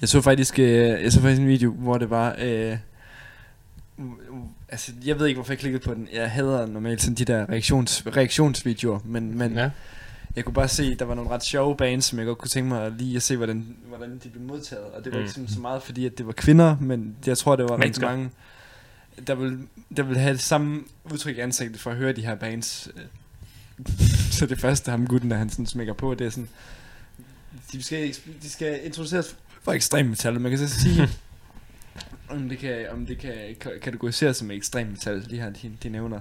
Jeg 0.00 0.08
så 0.08 0.20
faktisk, 0.20 0.58
øh, 0.58 0.66
jeg 1.02 1.12
så 1.12 1.20
faktisk 1.20 1.40
en 1.40 1.48
video, 1.48 1.70
hvor 1.72 1.98
det 1.98 2.10
var, 2.10 2.34
øh, 2.38 2.76
altså 4.68 4.92
jeg 5.04 5.18
ved 5.18 5.26
ikke 5.26 5.36
hvorfor 5.38 5.52
jeg 5.52 5.58
klikkede 5.58 5.84
på 5.84 5.94
den. 5.94 6.08
Jeg 6.12 6.30
hader 6.30 6.66
normalt 6.66 7.02
sådan 7.02 7.14
de 7.14 7.24
der 7.24 7.48
reaktions, 7.50 8.02
reaktionsvideoer, 8.06 8.98
men, 9.04 9.38
men 9.38 9.54
Ja. 9.54 9.70
Jeg 10.36 10.44
kunne 10.44 10.54
bare 10.54 10.68
se, 10.68 10.82
at 10.92 10.98
der 10.98 11.04
var 11.04 11.14
nogle 11.14 11.30
ret 11.30 11.44
sjove 11.44 11.76
bands, 11.76 12.04
som 12.04 12.18
jeg 12.18 12.26
godt 12.26 12.38
kunne 12.38 12.48
tænke 12.48 12.68
mig 12.68 12.90
lige 12.90 13.16
at 13.16 13.22
se, 13.22 13.36
hvordan, 13.36 13.76
hvordan 13.88 14.18
de 14.24 14.28
blev 14.28 14.42
modtaget. 14.42 14.84
Og 14.84 15.04
det 15.04 15.12
var 15.12 15.18
Mm. 15.18 15.24
ikke 15.24 15.52
så 15.52 15.60
meget, 15.60 15.82
fordi 15.82 16.06
at 16.06 16.18
det 16.18 16.26
var 16.26 16.32
kvinder, 16.32 16.76
men 16.80 17.16
jeg 17.26 17.38
tror, 17.38 17.56
det 17.56 17.64
var 17.64 17.70
rigtig 17.70 17.80
Mennesker. 17.86 18.06
mange, 18.08 18.30
der 19.26 19.34
vil, 19.34 19.58
der 19.96 20.02
vil 20.02 20.16
have 20.18 20.32
det 20.32 20.40
samme 20.42 20.80
udtryk 21.12 21.36
i 21.36 21.40
ansigtet 21.40 21.80
for 21.80 21.90
at 21.90 21.96
høre 21.96 22.12
de 22.12 22.20
her 22.26 22.34
bands. 22.34 22.88
så 24.38 24.46
det 24.46 24.58
første, 24.60 24.90
ham 24.90 25.06
gutten, 25.06 25.30
der 25.30 25.36
han 25.36 25.50
sådan 25.50 25.66
smækker 25.66 25.92
på, 25.92 26.14
det 26.14 26.26
er 26.26 26.30
sådan, 26.30 26.48
de 27.72 27.82
skal, 27.82 28.14
de 28.42 28.50
skal 28.50 28.80
introduceres 28.84 29.36
for 29.62 29.72
ekstrem 29.72 30.06
metal, 30.06 30.40
man 30.40 30.50
kan 30.50 30.58
så 30.68 30.80
sige, 30.80 31.08
om 32.30 32.48
det 32.48 32.58
kan, 32.58 32.86
om 32.90 33.06
det 33.06 33.18
kan 33.18 33.32
ka- 33.64 33.78
kategoriseres 33.78 34.36
som 34.36 34.50
ekstrem 34.50 34.86
metal, 34.86 35.30
de 35.30 35.40
her, 35.40 35.50
de, 35.50 35.72
de 35.82 35.88
nævner. 35.88 36.20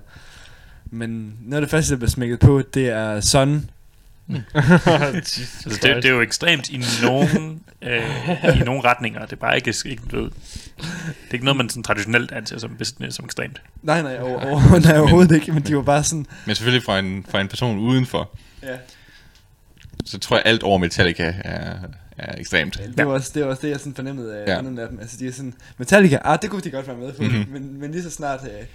Men 0.86 1.38
noget 1.41 1.55
af 1.55 1.61
det 1.61 1.70
første, 1.72 1.91
der 1.91 1.97
bliver 1.97 2.09
smækket 2.09 2.39
på, 2.39 2.61
det 2.61 2.89
er 2.89 3.22
Sun. 3.22 3.70
Altså, 4.55 5.41
det, 5.69 5.82
det 5.95 6.05
er 6.05 6.09
jo 6.09 6.21
ekstremt 6.21 6.69
i 6.69 6.82
nogen, 7.03 7.61
øh, 7.82 8.55
i 8.55 8.59
nogle 8.59 8.82
retninger. 8.84 9.21
Det 9.21 9.32
er 9.32 9.36
bare 9.36 9.55
ikke, 9.55 9.74
ikke 9.86 10.03
du 10.11 10.15
ved, 10.21 10.32
det 10.78 11.30
er 11.30 11.34
ikke 11.34 11.45
noget, 11.45 11.57
man 11.57 11.69
sådan 11.69 11.84
traditionelt 11.84 12.32
anser 12.32 12.57
som, 12.59 12.78
som 13.09 13.26
ekstremt. 13.26 13.61
Nej, 13.82 14.01
nej, 14.01 14.19
over, 14.19 14.41
over, 14.41 14.80
nej 14.80 14.97
overhovedet 14.99 15.36
ikke, 15.36 15.51
men 15.51 15.63
de 15.63 15.76
var 15.76 15.82
bare 15.82 16.03
sådan, 16.03 16.26
Men 16.45 16.55
selvfølgelig 16.55 16.84
fra 16.84 16.99
en, 16.99 17.26
fra 17.30 17.41
en 17.41 17.47
person 17.47 17.78
udenfor, 17.80 18.30
ja. 18.63 18.76
så 20.05 20.19
tror 20.19 20.36
jeg 20.36 20.43
alt 20.45 20.63
over 20.63 20.78
Metallica 20.78 21.34
er, 21.43 21.76
er 22.17 22.39
ekstremt. 22.39 22.82
Det 22.97 23.07
var, 23.07 23.13
også, 23.13 23.32
det 23.34 23.43
var 23.43 23.49
også 23.49 23.61
det, 23.61 23.69
jeg 23.69 23.80
sådan 23.80 23.95
fornemmede 23.95 24.36
af 24.38 24.45
Ja. 24.47 24.51
ja. 24.51 24.57
anden 24.57 24.80
af 24.80 24.88
dem. 24.89 24.99
Altså, 24.99 25.17
de 25.19 25.28
er 25.28 25.32
sådan, 25.32 25.53
Metallica, 25.78 26.17
ah, 26.24 26.38
det 26.41 26.49
kunne 26.49 26.61
de 26.61 26.71
godt 26.71 26.88
være 26.88 26.97
med 26.97 27.13
på, 27.13 27.24
Mhm. 27.24 27.32
mm-hmm. 27.32 27.53
men, 27.53 27.80
men 27.80 27.91
lige 27.91 28.03
så 28.03 28.09
snart, 28.09 28.39
øh, 28.43 28.65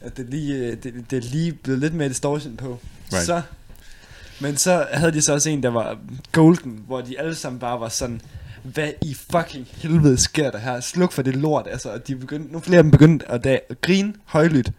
at 0.00 0.16
det 0.16 0.26
lige, 0.30 0.54
øh, 0.56 0.76
det, 0.82 0.94
det 1.10 1.16
er 1.16 1.30
lige 1.30 1.52
blevet 1.52 1.80
lidt 1.80 1.94
mere 1.94 2.08
distortion 2.08 2.56
på, 2.56 2.80
right. 3.12 3.26
så, 3.26 3.42
men 4.40 4.56
så 4.56 4.86
havde 4.92 5.12
de 5.12 5.22
så 5.22 5.32
også 5.32 5.50
en, 5.50 5.62
der 5.62 5.68
var 5.70 5.98
golden, 6.32 6.82
hvor 6.86 7.00
de 7.00 7.20
alle 7.20 7.34
sammen 7.34 7.58
bare 7.58 7.80
var 7.80 7.88
sådan, 7.88 8.20
hvad 8.62 8.90
i 9.02 9.16
fucking 9.32 9.66
helvede 9.72 10.18
sker 10.18 10.50
der 10.50 10.58
her? 10.58 10.80
Sluk 10.80 11.12
for 11.12 11.22
det 11.22 11.36
lort, 11.36 11.66
altså. 11.70 11.90
Og 11.90 12.08
de 12.08 12.16
begyndte, 12.16 12.52
nu 12.52 12.60
flere 12.60 12.78
af 12.78 12.82
dem 12.82 12.90
begyndte 12.90 13.30
at, 13.30 13.44
da, 13.44 13.58
at 13.70 13.80
grine 13.80 14.14
højlydt. 14.24 14.70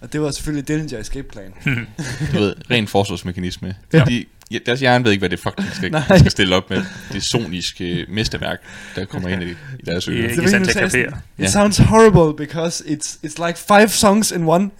Og 0.00 0.12
det 0.12 0.20
var 0.20 0.30
selvfølgelig 0.30 0.68
Dillinger 0.68 0.98
Escape 0.98 1.28
Plan. 1.28 1.54
Du 2.32 2.38
ved, 2.38 2.54
ren 2.70 2.88
forsvarsmekanisme. 2.88 3.74
Ja. 3.92 3.98
Ja. 3.98 4.04
De, 4.04 4.24
ja, 4.52 4.58
deres 4.66 4.80
hjerne 4.80 5.04
ved 5.04 5.12
ikke, 5.12 5.20
hvad 5.20 5.30
det 5.30 5.38
fucking 5.40 5.68
skal, 5.74 5.90
Nej. 6.08 6.18
skal 6.18 6.30
stille 6.30 6.56
op 6.56 6.70
med. 6.70 6.82
Det 7.12 7.22
soniske 7.24 8.06
mesterværk, 8.08 8.60
der 8.96 9.04
kommer 9.04 9.28
ind 9.28 9.42
i, 9.42 9.50
i 9.50 9.82
deres 9.86 10.08
ører. 10.08 10.22
Ja. 10.28 10.34
Så 10.34 10.40
I 10.40 10.44
ved 10.44 10.48
stand 10.48 10.64
nu 10.64 10.72
til 10.72 10.78
at 10.78 10.92
sagde 10.92 11.04
jeg 11.04 11.12
kapere. 11.12 11.22
sådan, 11.36 11.46
It 11.46 11.52
sounds 11.52 11.78
horrible 11.78 12.46
because 12.46 12.84
it's 12.84 13.16
it's 13.26 13.46
like 13.46 13.58
five 13.68 13.88
songs 13.88 14.30
in 14.30 14.44
one. 14.44 14.70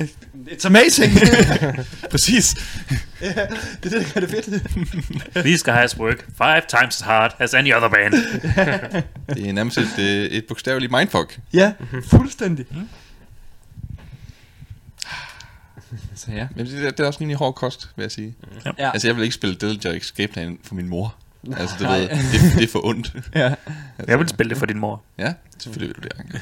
It's 0.51 0.66
amazing. 0.66 1.12
Præcis. 2.11 2.55
ja, 3.20 3.27
det 3.27 3.35
er 3.37 3.47
det, 3.83 3.93
der 3.93 4.05
gør 4.14 4.20
det 4.20 4.31
fedt. 4.31 5.35
These 5.47 5.73
guys 5.73 5.97
work 5.99 6.25
five 6.39 6.62
times 6.68 6.95
as 6.97 7.01
hard 7.01 7.37
as 7.39 7.55
any 7.55 7.75
other 7.75 7.89
band. 7.89 8.12
Det 9.35 9.49
er 9.49 9.53
nærmest 9.53 9.79
et, 9.79 9.99
øh, 9.99 10.25
et 10.25 10.45
bogstaveligt 10.49 10.93
mindfuck. 10.93 11.39
ja, 11.53 11.73
fuldstændig. 12.11 12.64
Mm. 12.70 12.89
Så 16.25 16.33
ja. 16.33 16.49
Men 16.57 16.66
det, 16.66 16.87
er- 16.87 16.91
det 16.91 17.01
er 17.01 17.07
også 17.07 17.20
rimelig 17.20 17.37
hård 17.37 17.55
kost, 17.55 17.89
vil 17.97 18.03
jeg 18.03 18.12
sige. 18.12 18.35
Ja. 18.79 18.91
Altså, 18.93 19.09
jeg 19.09 19.16
vil 19.16 19.23
ikke 19.23 19.35
spille 19.35 19.55
Dillinger 19.57 19.93
Escape 19.93 20.33
Plan 20.33 20.59
for 20.62 20.75
min 20.75 20.89
mor. 20.89 21.14
Altså, 21.57 21.77
det, 21.79 21.89
ved, 21.89 22.09
det, 22.09 22.55
det 22.59 22.62
er 22.64 22.68
for 22.73 22.87
ondt. 22.87 23.12
ja. 23.35 23.41
Altså, 23.47 23.55
Jeg 24.09 24.18
vil 24.18 24.29
spille 24.29 24.51
det 24.51 24.59
for 24.59 24.66
din 24.66 24.79
mor. 24.79 25.03
Ja, 25.18 25.33
selvfølgelig 25.59 25.97
vil 25.97 26.05
du 26.05 26.09
det. 26.33 26.41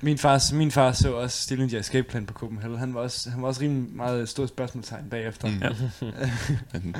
Min 0.00 0.18
far, 0.18 0.54
min 0.54 0.70
far 0.70 0.92
så 0.92 1.12
også 1.12 1.42
Stillinger 1.42 1.78
Escape 1.80 2.08
Plan 2.08 2.26
på 2.26 2.32
Copenhagen. 2.32 2.78
Han 2.78 2.94
var 2.94 3.00
også, 3.00 3.30
han 3.30 3.42
var 3.42 3.48
også 3.48 3.60
rimelig 3.60 3.96
meget 3.96 4.28
stort 4.28 4.48
spørgsmålstegn 4.48 5.04
bagefter. 5.10 5.48
Mm. 5.48 5.62
Ja. 5.62 5.68
Men, 6.72 6.96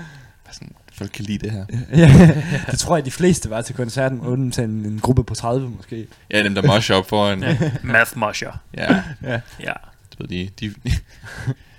sådan, 0.52 0.72
folk 0.92 1.10
kan 1.10 1.24
lide 1.24 1.38
det 1.38 1.50
her. 1.50 1.64
ja, 2.02 2.34
det 2.70 2.78
tror 2.78 2.96
jeg, 2.96 3.04
de 3.04 3.10
fleste 3.10 3.50
var 3.50 3.62
til 3.62 3.74
koncerten, 3.74 4.20
uden 4.20 4.50
til 4.50 4.64
en, 4.64 4.70
en 4.70 4.98
gruppe 5.00 5.24
på 5.24 5.34
30 5.34 5.70
måske. 5.70 6.06
Ja, 6.30 6.42
dem 6.42 6.54
der 6.54 6.62
mosher 6.66 6.96
op 6.96 7.08
foran. 7.08 7.42
Ja, 7.42 7.58
Math 7.82 8.18
Mosher. 8.18 8.50
ja 8.74 9.02
Ja. 9.22 9.40
Ja. 9.60 9.72
du 10.18 10.26
ved, 10.26 10.28
de, 10.28 10.50
de, 10.60 10.74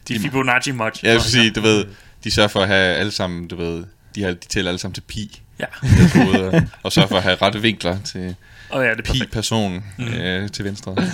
De 0.08 0.20
Fibonacci 0.20 0.72
Mosh. 0.72 1.06
jeg 1.06 1.14
vil 1.14 1.22
sige, 1.22 1.52
du 1.52 1.62
ved, 1.62 1.86
de 2.24 2.32
sørger 2.32 2.48
for 2.50 2.60
at 2.60 2.68
have 2.68 2.96
alle 2.96 3.12
sammen, 3.12 3.48
du 3.48 3.56
ved, 3.56 3.84
de, 4.16 4.24
har, 4.24 4.30
de 4.32 4.48
tæller 4.48 4.72
alle 4.72 4.80
sammen 4.80 4.94
til 4.94 5.02
pi. 5.02 5.42
Ja. 5.60 5.66
hoveder, 6.24 6.62
og 6.84 6.92
sørger 6.92 7.08
for 7.10 7.18
at 7.18 7.24
have 7.24 7.36
rette 7.36 7.62
vinkler 7.62 7.98
til 8.02 8.36
Og 8.70 8.84
ja, 8.84 8.92
det 8.92 9.00
er 9.00 9.04
perfekt. 9.04 9.32
pi-person 9.32 9.84
Mm. 9.98 10.08
øh, 10.08 10.50
til 10.50 10.66
venstre. 10.66 10.96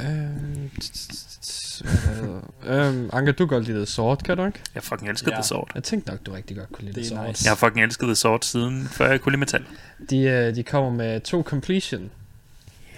Øhm, 0.00 0.70
det? 0.76 2.42
Øhm, 2.66 3.10
Anker, 3.12 3.32
du 3.32 3.46
godt 3.46 3.64
lide 3.64 3.76
The 3.76 3.86
Sword, 3.86 4.18
kan 4.22 4.36
du 4.36 4.46
ikke? 4.46 4.58
Jeg 4.74 4.82
fucking 4.82 5.10
elskede 5.10 5.30
Ja. 5.30 5.36
The 5.36 5.44
Sword. 5.44 5.70
Jeg 5.74 5.82
tænkte 5.82 6.10
nok, 6.10 6.26
du 6.26 6.32
rigtig 6.32 6.56
godt 6.56 6.72
kunne 6.72 6.84
lide 6.84 6.94
Det 6.94 7.02
The 7.04 7.08
Sword. 7.16 7.28
nice. 7.28 7.44
Jeg 7.44 7.50
har 7.50 7.56
fucking 7.56 7.84
elsket 7.84 8.06
The 8.06 8.14
Sword 8.14 8.40
siden, 8.42 8.88
før 8.92 9.10
jeg 9.10 9.20
kunne 9.20 9.30
lide 9.32 9.40
metal. 9.40 9.64
De, 10.10 10.18
øh, 10.20 10.54
de 10.54 10.62
kommer 10.62 10.90
med 10.90 11.20
to 11.20 11.42
completion 11.42 12.10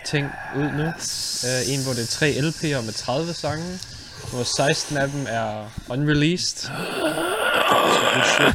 ting 0.04 0.26
ud 0.56 0.70
nu. 0.72 0.86
Uh, 0.86 1.72
en, 1.72 1.82
hvor 1.84 1.92
det 1.92 2.02
er 2.02 2.06
tre 2.06 2.30
LP'er 2.32 2.84
med 2.84 2.92
30 2.92 3.32
sange, 3.32 3.78
hvor 4.30 4.42
16 4.42 4.96
af 4.96 5.08
dem 5.08 5.26
er 5.28 5.72
unreleased. 5.88 6.70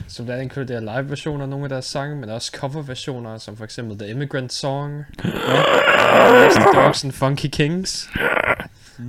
Så 0.07 0.23
der 0.23 0.35
inkluderer 0.35 0.79
live-versioner 0.79 1.43
af 1.43 1.49
nogle 1.49 1.65
af 1.65 1.69
deres 1.69 1.85
sange, 1.85 2.15
men 2.15 2.29
også 2.29 2.51
cover-versioner, 2.55 3.37
som 3.37 3.57
for 3.57 3.63
eksempel 3.63 3.97
The 3.99 4.09
Immigrant 4.09 4.53
Song, 4.53 5.05
ja, 5.23 6.31
Nasty 6.31 6.61
Dogs 6.75 7.03
and 7.03 7.11
Funky 7.11 7.47
Kings, 7.47 8.09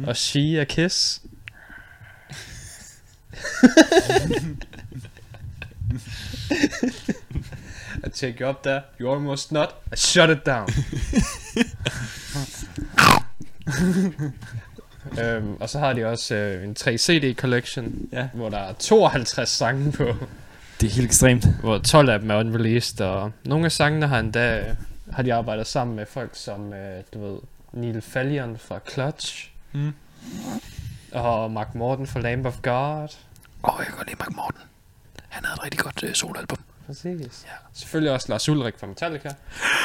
og 0.06 0.16
She 0.16 0.60
a 0.60 0.64
Kiss. 0.64 1.20
I 8.04 8.08
take 8.10 8.40
you 8.40 8.46
up 8.46 8.62
there, 8.62 8.82
you 9.00 9.12
almost 9.12 9.52
not, 9.52 9.74
I 9.92 9.96
shut 9.96 10.30
it 10.30 10.46
down. 10.46 10.68
øhm, 15.22 15.56
og 15.60 15.68
så 15.70 15.78
har 15.78 15.92
de 15.92 16.06
også 16.06 16.34
øh, 16.34 16.64
en 16.64 16.74
3 16.74 16.98
CD 16.98 17.36
collection, 17.36 18.08
Ja. 18.12 18.28
hvor 18.34 18.48
der 18.48 18.58
er 18.58 18.72
52 18.72 19.48
sange 19.48 19.92
på, 19.92 20.04
Det 20.80 20.86
er 20.86 20.90
helt 20.94 21.06
ekstremt. 21.06 21.46
hvor 21.60 21.78
12 21.78 22.08
af 22.10 22.18
dem 22.20 22.30
er 22.30 22.36
unreleased, 22.38 23.00
og 23.00 23.32
nogle 23.44 23.64
af 23.64 23.72
sangene 23.72 24.06
har 24.06 24.18
endda 24.18 24.76
har 25.12 25.22
de 25.22 25.34
arbejdet 25.34 25.66
sammen 25.66 25.96
med 25.96 26.06
folk 26.06 26.30
som, 26.32 26.72
øh, 26.72 27.02
du 27.14 27.26
ved, 27.26 27.38
Neil 27.72 28.02
Fallion 28.02 28.58
fra 28.58 28.78
Clutch, 28.92 29.50
Mm. 29.72 29.92
og 31.12 31.50
Mark 31.50 31.74
Morten 31.74 32.06
fra 32.06 32.20
Lamb 32.20 32.46
of 32.46 32.56
God. 32.62 33.08
Åh, 33.64 33.74
oh, 33.74 33.74
jeg 33.78 33.86
kan 33.86 33.96
godt 33.96 34.06
lide 34.08 34.18
Mark 34.18 34.36
Morten. 34.36 34.60
Han 35.28 35.44
havde 35.44 35.54
et 35.58 35.64
rigtig 35.64 35.80
godt 35.80 36.02
uh, 36.02 36.12
soloalbum. 36.12 36.58
Præcis. 36.88 37.44
Ja. 37.44 37.50
Selvfølgelig 37.74 38.12
også 38.12 38.26
Lars 38.28 38.48
Ulrik 38.48 38.74
fra 38.80 38.86
Metallica. 38.86 39.28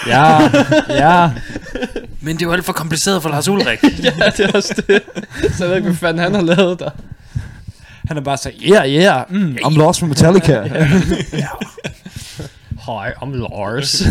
Ja, 0.07 0.39
ja. 1.03 1.31
Men 2.21 2.35
det 2.35 2.41
er 2.41 2.45
jo 2.47 2.53
alt 2.53 2.65
for 2.65 2.73
kompliceret 2.73 3.21
for 3.21 3.29
Lars 3.29 3.47
Ulrik. 3.47 3.83
ja, 4.03 4.29
det 4.37 4.39
er 4.39 4.51
også 4.53 4.83
det. 4.87 5.01
Så 5.53 5.63
jeg 5.63 5.69
ved 5.69 5.75
ikke, 5.75 5.87
hvad 5.89 5.97
fanden 5.97 6.23
han 6.23 6.33
har 6.35 6.41
lavet 6.41 6.79
der. 6.79 6.89
Han 8.07 8.17
er 8.17 8.21
bare 8.21 8.37
så, 8.37 8.51
yeah, 8.61 8.89
yeah, 8.89 9.25
mm, 9.29 9.57
I'm 9.61 9.77
lost 9.77 9.99
from 9.99 10.09
Metallica. 10.09 10.61
Hi, 12.87 13.11
I'm 13.21 13.35
Lars. 13.35 14.03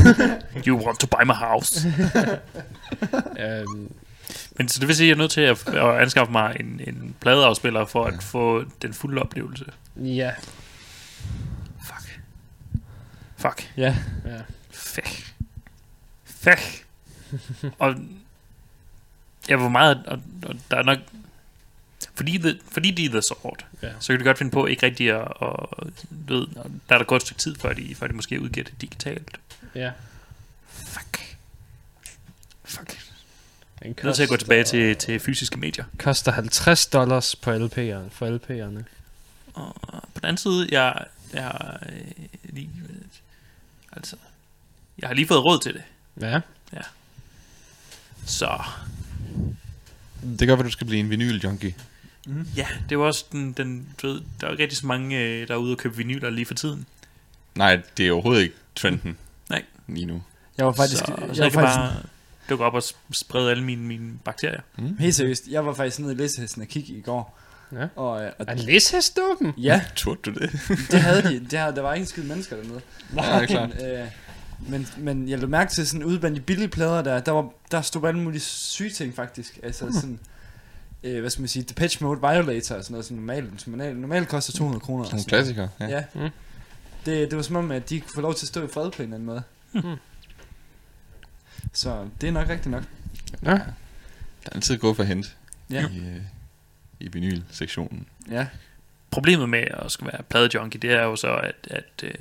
you 0.67 0.77
want 0.87 1.01
to 1.01 1.07
buy 1.07 1.25
my 1.27 1.33
house. 1.35 1.93
øhm, 3.41 3.93
Men 4.59 4.69
så 4.69 4.81
det 4.81 4.89
vil 4.89 4.97
sige, 4.97 5.07
at 5.07 5.09
jeg 5.09 5.15
er 5.15 5.19
nødt 5.23 5.31
til 5.31 5.41
at, 5.41 5.69
at 5.69 6.01
anskaffe 6.01 6.33
mig 6.33 6.57
en, 6.61 6.81
en 6.87 7.15
pladeafspiller 7.21 7.85
for 7.85 8.05
at 8.05 8.15
få 8.23 8.65
den 8.83 8.95
fulde 8.95 9.23
oplevelse. 9.23 9.65
ja. 9.97 10.31
Fuck. 13.43 13.73
Ja. 13.77 13.97
ja. 14.27 14.41
Fuck. 14.71 15.35
Fuck. 16.25 16.87
og 17.79 17.95
ja, 19.49 19.57
hvor 19.57 19.69
meget, 19.69 20.07
og, 20.07 20.21
og 20.47 20.55
der 20.71 20.77
er 20.77 20.83
nok, 20.83 20.99
fordi, 22.15 22.39
the, 22.39 22.59
fordi 22.73 22.91
de 22.91 23.05
er 23.05 23.09
The 23.11 23.23
Sword, 23.23 23.67
Ja. 23.83 23.93
så 24.01 24.13
kan 24.13 24.21
de 24.21 24.25
godt 24.25 24.39
finde 24.39 24.53
på 24.53 24.67
ikke 24.67 24.87
rigtig 24.87 25.11
at, 25.11 25.29
og, 25.37 25.69
du 26.29 26.35
ved, 26.35 26.47
og 26.57 26.71
der 26.89 26.95
er 26.99 27.03
der 27.03 27.13
et 27.17 27.23
stykke 27.23 27.41
tid, 27.41 27.55
før 27.57 27.73
de, 27.73 27.95
før 27.95 28.07
de 28.07 28.13
måske 28.13 28.41
udgiver 28.41 28.65
det 28.65 28.81
digitalt. 28.81 29.41
Ja. 29.75 29.91
Fuck. 30.69 31.37
Fuck. 32.65 32.89
Den 32.89 33.89
Jeg 33.89 33.95
er 33.99 34.05
nødt 34.05 34.17
til 34.17 34.23
at 34.23 34.29
gå 34.29 34.37
tilbage 34.37 34.65
til, 34.65 34.97
til 34.97 35.21
fysiske 35.21 35.59
medier. 35.59 35.85
Koster 35.99 36.33
50 36.33 36.87
dollars 36.87 37.37
på 37.37 37.51
LP'erne, 37.51 38.09
for 38.11 38.37
LP'erne. 38.39 38.83
Og 39.55 39.75
på 40.15 40.21
den 40.21 40.25
anden 40.25 40.37
side, 40.37 40.69
jeg, 40.73 41.05
jeg 41.33 41.43
har 41.43 41.83
øh, 41.93 42.01
lige, 42.43 42.71
altså, 43.93 44.17
jeg 44.99 45.09
har 45.09 45.15
lige 45.15 45.27
fået 45.27 45.45
råd 45.45 45.61
til 45.61 45.75
det. 45.75 45.83
Ja. 46.21 46.41
Så 48.27 48.63
Det 50.39 50.49
gør, 50.49 50.57
at 50.57 50.65
du 50.65 50.71
skal 50.71 50.87
blive 50.87 51.01
en 51.01 51.11
vinyl-junkie. 51.11 51.75
ja, 52.57 52.67
det 52.89 52.99
var 52.99 53.05
også 53.05 53.25
den, 53.33 53.53
den 53.53 53.89
du 54.03 54.07
ved, 54.07 54.21
der 54.41 54.47
er 54.47 54.59
rigtig 54.59 54.77
så 54.79 54.87
mange, 54.87 55.19
øh, 55.19 55.49
der 55.49 55.55
er 55.55 55.59
ude 55.59 55.73
og 55.73 55.79
købe 55.79 55.97
vinyler 55.97 56.31
lige 56.31 56.47
for 56.47 56.55
tiden. 56.55 56.87
Nej, 57.55 57.81
det 57.97 58.09
er 58.09 58.13
overhovedet 58.13 58.43
ikke 58.43 58.55
trenden. 58.77 59.19
Nej. 59.51 59.65
Lige 59.89 60.07
nu. 60.07 60.23
Jeg 60.59 60.67
var 60.67 60.73
faktisk, 60.73 60.97
så, 60.99 61.05
jeg 61.09 61.37
så 61.37 61.43
var 61.43 61.45
jeg 61.45 61.53
kan 61.53 61.61
faktisk 61.61 61.77
bare 61.79 61.97
dukke 62.51 62.65
op 62.65 62.75
og 62.75 62.83
sp- 62.85 62.97
sprede 63.13 63.51
alle 63.51 63.65
mine, 63.65 63.83
mine 63.83 64.19
bakterier. 64.25 64.61
helt 64.99 65.15
seriøst, 65.15 65.47
jeg 65.51 65.67
var 65.67 65.75
faktisk 65.75 65.99
nede 65.99 66.13
i 66.13 66.17
læsehesten 66.17 66.63
og 66.63 66.69
kigge 66.69 66.93
i 66.93 67.01
går. 67.01 67.39
Ja. 67.73 67.87
Og, 67.97 68.23
øh, 68.25 68.33
og 68.39 68.45
Er 68.49 68.55
læshest 68.55 69.19
åben? 69.33 69.53
ja, 69.59 69.85
Turde 69.97 70.21
du 70.25 70.31
det? 70.31 70.51
det 70.91 71.01
havde 71.01 71.23
de. 71.23 71.41
Det 71.51 71.59
havde, 71.59 71.75
der 71.77 71.83
var 71.83 71.95
ikke 71.95 72.03
en 72.03 72.07
skid 72.09 72.23
mennesker 72.23 72.57
dernede. 72.57 72.81
Nej, 73.13 73.33
det 73.41 73.43
er 73.43 73.47
klart. 73.47 73.71
Øh, 73.83 74.07
men, 74.69 74.89
men 74.99 75.29
jeg 75.29 75.39
lå 75.39 75.47
mærke 75.47 75.73
til 75.73 75.87
sådan 75.89 76.05
ude 76.05 76.19
blandt 76.19 76.37
de 76.37 76.41
billige 76.43 76.69
plader 76.69 77.03
der, 77.03 77.21
der, 77.21 77.33
var, 77.33 77.49
der 77.71 77.83
stod 77.83 78.09
alle 78.09 78.21
mulige 78.21 78.41
syge 78.41 78.91
ting 78.91 79.15
faktisk. 79.15 79.59
Altså 79.63 79.93
sådan, 79.93 80.19
øh, 81.03 81.21
hvad 81.21 81.31
skal 81.31 81.43
man 81.43 81.49
sige, 81.49 81.63
Depeche 81.63 82.05
Mode 82.05 82.21
Violator 82.21 82.75
og 82.77 82.83
sådan 82.85 82.93
noget, 82.93 83.05
som 83.07 83.17
normalt, 83.17 83.63
som 83.63 83.71
normalt, 83.71 83.99
normalt 83.99 84.29
koster 84.29 84.53
200 84.53 84.81
kroner. 84.81 85.05
Sådan 85.05 85.19
sådan 85.19 85.29
klassiker. 85.29 85.69
Ja. 85.81 85.87
Ja. 85.89 86.05
Mm. 86.15 86.29
Det, 87.07 87.31
det 87.31 87.37
var 87.37 87.43
som 87.43 87.57
om, 87.57 87.71
at 87.71 87.91
de 87.91 88.01
kunne 88.01 88.11
få 88.15 88.21
lov 88.21 88.35
til 88.35 88.45
at 88.45 88.49
stå 88.49 88.65
i 88.65 88.69
fred 88.69 88.91
på 88.91 89.03
en 89.03 89.13
eller 89.13 89.33
anden 89.33 89.43
måde. 89.83 89.93
Så 91.73 92.09
det 92.21 92.29
er 92.29 92.33
nok 92.33 92.49
rigtigt 92.49 92.71
nok. 92.71 92.83
Ja. 93.43 93.51
Der 93.51 93.57
er 94.45 94.55
altid 94.55 94.79
gået 94.79 94.97
for 94.97 95.03
at 95.03 95.09
hente 95.09 95.29
Ja. 95.71 95.89
i, 95.89 95.99
øh, 95.99 96.17
i 97.03 97.09
vinyl-sektionen. 97.09 98.07
Ja. 98.31 98.47
Problemet 99.11 99.49
med 99.49 99.65
at 99.71 99.93
skulle 99.93 100.13
være 100.13 100.23
pladejunkie, 100.23 100.81
det 100.81 100.93
er 100.93 101.03
jo 101.03 101.17
så, 101.17 101.35
at, 101.35 101.55
at 101.71 102.03
øh, 102.03 102.15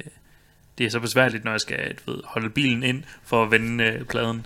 det 0.77 0.85
er 0.85 0.89
så 0.89 0.99
besværligt, 0.99 1.43
når 1.43 1.51
jeg 1.51 1.61
skal 1.61 1.93
du 1.93 2.11
ved, 2.11 2.21
holde 2.25 2.49
bilen 2.49 2.83
ind 2.83 3.03
for 3.23 3.43
at 3.43 3.51
vende 3.51 3.83
øh, 3.83 4.05
pladen. 4.05 4.41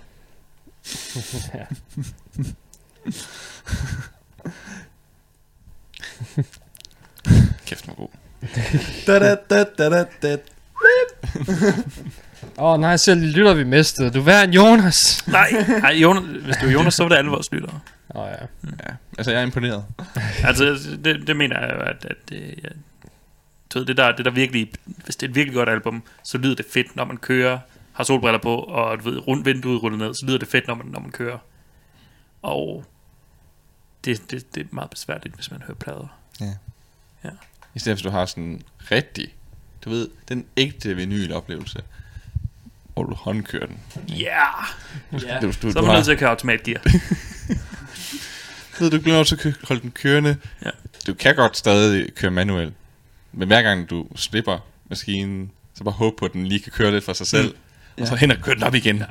Kæft, 7.65 7.85
den 7.85 7.87
var 7.87 7.95
god. 7.95 8.09
Da, 9.07 9.19
da, 9.19 9.35
da, 9.49 9.63
da, 9.77 9.89
da, 9.89 10.05
da. 10.21 10.37
Åh 12.57 12.73
oh, 12.73 12.79
nej, 12.79 12.97
selv 12.97 13.21
lytter 13.21 13.53
vi 13.53 13.63
mistede. 13.63 14.11
Du 14.11 14.23
er 14.27 14.41
en 14.41 14.53
Jonas. 14.53 15.27
Nej, 15.27 15.51
nej 15.81 15.91
Jonas, 15.91 16.23
hvis 16.23 16.55
det 16.55 16.65
var 16.65 16.71
Jonas, 16.71 16.93
så 16.93 17.03
var 17.03 17.09
det 17.09 17.15
alle 17.15 17.31
vores 17.31 17.51
lyttere. 17.51 17.79
Oh, 18.15 18.27
ja. 18.27 18.45
Ja, 18.89 18.95
altså 19.17 19.31
jeg 19.31 19.39
er 19.41 19.45
imponeret. 19.45 19.85
Altså, 20.47 20.79
det, 21.03 21.27
det 21.27 21.35
mener 21.35 21.59
jeg 21.59 21.75
jo, 21.75 21.81
at, 21.81 22.05
at 22.05 22.29
det, 22.29 22.59
ja, 22.63 22.69
du 23.73 23.79
ved, 23.79 23.85
det 23.85 23.97
der, 23.97 24.15
det 24.15 24.25
der 24.25 24.31
virkelig, 24.31 24.71
hvis 24.85 25.15
det 25.15 25.25
er 25.25 25.29
et 25.29 25.35
virkelig 25.35 25.55
godt 25.55 25.69
album, 25.69 26.03
så 26.23 26.37
lyder 26.37 26.55
det 26.55 26.65
fedt, 26.73 26.95
når 26.95 27.05
man 27.05 27.17
kører, 27.17 27.59
har 27.93 28.03
solbriller 28.03 28.39
på, 28.41 28.55
og 28.55 28.99
du 28.99 29.09
ved, 29.09 29.27
rundt 29.27 29.45
vinduet 29.45 29.83
rullet 29.83 29.99
ned, 29.99 30.13
så 30.13 30.25
lyder 30.25 30.37
det 30.37 30.47
fedt, 30.47 30.67
når 30.67 30.75
man, 30.75 30.85
når 30.85 30.99
man 30.99 31.11
kører. 31.11 31.37
Og 32.41 32.85
det, 34.05 34.31
det, 34.31 34.55
det 34.55 34.61
er 34.63 34.67
meget 34.71 34.89
besværligt, 34.89 35.35
hvis 35.35 35.51
man 35.51 35.61
hører 35.61 35.75
plader. 35.77 36.07
I 37.75 37.79
stedet 37.79 37.99
for, 37.99 38.07
at 38.07 38.11
du 38.11 38.17
har 38.17 38.25
sådan 38.25 38.61
rigtig, 38.91 39.35
du 39.85 39.89
ved, 39.89 40.09
den 40.29 40.45
ægte 40.57 40.95
vinyl-oplevelse, 40.95 41.81
hvor 42.93 43.03
du 43.03 43.15
håndkører 43.15 43.65
den. 43.65 43.79
Yeah! 44.11 45.23
Ja. 45.27 45.39
Du, 45.41 45.47
du, 45.47 45.71
Så 45.71 45.79
er 45.79 45.83
man 45.85 45.95
nødt 45.95 46.05
til 46.05 46.11
at 46.11 46.17
køre 46.19 46.29
automatgear. 46.29 46.81
ved, 48.79 48.91
du 48.91 48.99
glemmer 49.03 49.23
til 49.23 49.35
at 49.35 49.41
kø- 49.41 49.53
holde 49.63 49.81
den 49.81 49.91
kørende. 49.91 50.37
Ja. 50.65 50.69
Du 51.07 51.13
kan 51.13 51.35
godt 51.35 51.57
stadig 51.57 52.15
køre 52.15 52.31
manuel. 52.31 52.71
Men 53.33 53.47
hver 53.47 53.61
gang 53.61 53.89
du 53.89 54.07
slipper 54.15 54.59
maskinen, 54.89 55.51
så 55.75 55.83
bare 55.83 55.93
håb 55.93 56.17
på, 56.19 56.25
at 56.25 56.33
den 56.33 56.47
lige 56.47 56.59
kan 56.59 56.71
køre 56.71 56.91
lidt 56.91 57.03
for 57.03 57.13
sig 57.13 57.27
selv. 57.27 57.55
Mm. 57.97 58.01
Og 58.01 58.07
så 58.07 58.15
hen 58.15 58.31
og 58.31 58.37
køre 58.41 58.55
den 58.55 58.63
op 58.63 58.75
igen. 58.75 58.97
Ja. 58.97 59.05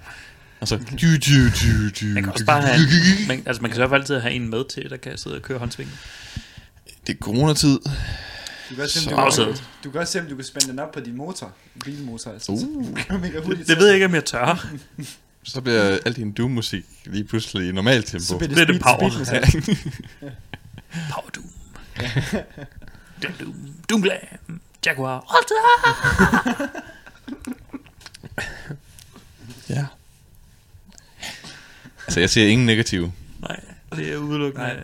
Og 0.60 0.68
så... 0.68 0.76
Du, 0.76 0.82
du, 1.16 1.44
du, 1.48 1.88
du, 2.00 2.04
Man 2.14 2.22
kan 2.22 2.32
også 2.32 2.44
bare 2.44 2.62
have 2.62 2.76
en, 2.76 3.28
man, 3.28 3.42
altså 3.46 3.62
man 3.62 3.70
kan 3.70 3.76
så 3.76 3.94
altid 3.94 4.18
have 4.20 4.34
en 4.34 4.50
med 4.50 4.64
til, 4.74 4.90
der 4.90 4.96
kan 4.96 5.18
sidde 5.18 5.36
og 5.36 5.42
køre 5.42 5.58
håndsvingen. 5.58 5.94
Det 7.06 7.12
er 7.14 7.18
coronatid. 7.20 7.78
Du 8.70 8.74
kan 8.74 8.84
også 8.84 9.00
se, 9.00 9.04
Så- 9.04 9.14
om 9.14 9.30
du, 9.30 9.44
kan, 9.44 9.62
du 9.84 9.90
kan 9.90 10.00
også 10.00 10.12
se, 10.12 10.20
om 10.20 10.26
du 10.26 10.36
kan 10.36 10.44
spænde 10.44 10.68
den 10.68 10.78
op 10.78 10.92
på 10.92 11.00
din 11.00 11.16
motor. 11.16 11.52
Bilmotor, 11.84 12.30
altså. 12.32 12.52
Uh. 12.52 12.98
Så 13.08 13.18
Det, 13.56 13.68
det 13.68 13.76
ved 13.78 13.86
jeg 13.86 13.94
ikke, 13.94 14.06
om 14.06 14.14
jeg 14.14 14.24
tør. 14.24 14.66
Så 15.44 15.60
bliver 15.60 15.98
al 16.06 16.12
din 16.16 16.32
Doom-musik 16.32 16.84
lige 17.04 17.24
pludselig 17.24 17.68
i 17.68 17.72
normalt 17.72 18.06
tempo. 18.06 18.24
Så 18.24 18.38
bliver 18.38 18.48
det, 18.48 18.56
Det 18.56 18.62
er 18.62 18.66
det 18.72 18.82
speed, 18.82 18.98
power. 18.98 19.24
speed 19.24 19.42
metal. 19.42 20.36
Power 21.12 21.30
Doom. 21.34 21.46
Doom 23.22 23.32
Doom. 23.40 23.54
Doom 23.90 24.02
Glam. 24.02 24.60
Jaguar. 24.86 25.36
Alta! 25.36 25.54
Ja. 29.68 29.86
Altså, 32.06 32.20
jeg 32.20 32.30
ser 32.30 32.46
ingen 32.46 32.66
negative. 32.66 33.12
Nej, 33.40 33.60
det 33.96 34.12
er 34.12 34.16
udelukkende. 34.16 34.66
Nej. 34.66 34.74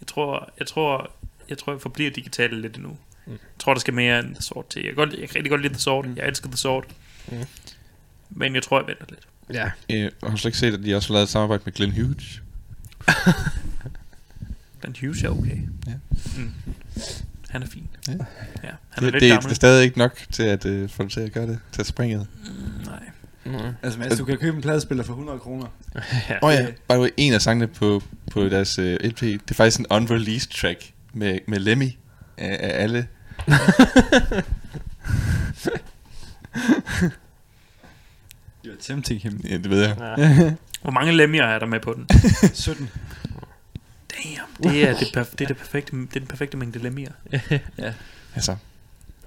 Jeg 0.00 0.06
tror, 0.06 0.50
jeg 0.58 0.66
tror, 0.66 1.10
jeg 1.48 1.58
tror, 1.58 1.72
jeg 1.72 1.80
forbliver 1.80 2.10
digitalt 2.10 2.60
lidt 2.60 2.76
endnu. 2.76 2.96
Jeg 3.26 3.38
tror, 3.58 3.74
der 3.74 3.80
skal 3.80 3.94
mere 3.94 4.18
end 4.18 4.34
The 4.34 4.42
Sword 4.42 4.66
til. 4.70 4.82
Jeg 4.82 4.88
kan, 4.88 4.96
godt, 4.96 5.10
jeg 5.20 5.28
kan 5.28 5.36
rigtig 5.36 5.50
godt 5.50 5.62
lide 5.62 5.72
The 5.74 5.80
Sword. 5.80 6.08
Jeg 6.16 6.26
elsker 6.28 6.48
The 6.48 6.56
Sword. 6.56 6.84
Mm. 7.28 7.44
Men 8.30 8.54
jeg 8.54 8.62
tror, 8.62 8.78
jeg 8.80 8.86
venter 8.86 9.04
lidt. 9.08 9.28
Ja. 9.52 9.70
Øh, 9.90 10.10
har 10.22 10.30
du 10.30 10.36
slet 10.36 10.48
ikke 10.48 10.58
set, 10.58 10.74
at 10.74 10.84
de 10.84 10.96
også 10.96 11.08
har 11.08 11.12
lavet 11.12 11.22
et 11.22 11.28
samarbejde 11.30 11.62
med 11.64 11.72
Glenn 11.72 11.92
Hughes? 11.92 12.42
Den 14.86 14.96
Hughes 15.00 15.22
er 15.22 15.28
okay. 15.28 15.58
Ja. 15.86 15.92
Mm. 16.36 16.50
Han 17.48 17.62
er 17.62 17.66
fin. 17.66 17.88
Ja. 18.08 18.12
ja 18.12 18.18
han 18.18 18.26
Det, 18.62 18.68
er 18.96 19.00
det, 19.00 19.12
lidt 19.12 19.22
det 19.22 19.30
er 19.30 19.34
gammel. 19.34 19.54
stadig 19.56 19.84
ikke 19.84 19.98
nok 19.98 20.18
til 20.32 20.42
at 20.42 20.66
øh, 20.66 20.88
få 20.88 21.08
til 21.08 21.20
at 21.20 21.32
gøre 21.32 21.46
det. 21.46 21.58
Til 21.72 21.80
at 21.80 21.86
springet. 21.86 22.26
Mm, 22.44 22.84
nej. 22.84 23.02
Mm. 23.44 23.74
Altså, 23.82 23.98
Mads, 23.98 24.18
du 24.18 24.24
kan 24.24 24.38
købe 24.38 24.56
en 24.56 24.62
pladespiller 24.62 25.04
for 25.04 25.12
100 25.12 25.38
kroner. 25.38 25.66
ja. 26.28 26.34
Åh 26.42 26.48
oh, 26.48 26.54
ja, 26.54 26.66
by 26.66 26.92
the 26.92 27.00
way, 27.00 27.08
en 27.16 27.32
af 27.32 27.42
sangene 27.42 27.66
på, 27.66 28.02
på 28.30 28.44
deres 28.44 28.78
uh, 28.78 28.84
LP, 28.84 29.20
det 29.20 29.40
er 29.50 29.54
faktisk 29.54 29.80
en 29.80 29.86
unreleased 29.90 30.50
track 30.50 30.92
med, 31.12 31.38
med 31.48 31.58
Lemmy 31.58 31.90
af, 32.38 32.58
af 32.60 32.82
alle. 32.82 33.06
You're 38.66 38.80
tempting 38.80 39.20
him. 39.22 39.40
Ja, 39.50 39.54
det 39.56 39.70
ved 39.70 39.82
jeg. 39.86 39.96
Ja. 40.18 40.50
Hvor 40.82 40.90
mange 40.90 41.12
lemmier 41.12 41.44
er 41.44 41.58
der 41.58 41.66
med 41.66 41.80
på 41.80 41.94
den? 41.96 42.06
17. 42.54 42.90
Damn, 44.24 44.72
det 44.72 44.88
er, 44.88 44.98
det, 44.98 45.06
perf- 45.16 45.32
det, 45.38 45.40
er 45.40 45.46
det 45.48 45.56
perfekte, 45.56 45.96
det 45.96 46.16
er 46.16 46.20
den 46.20 46.26
perfekte 46.28 46.56
mængde 46.56 46.78
lemmier. 46.78 47.10
Altså, 48.34 48.50
jeg 48.52 48.58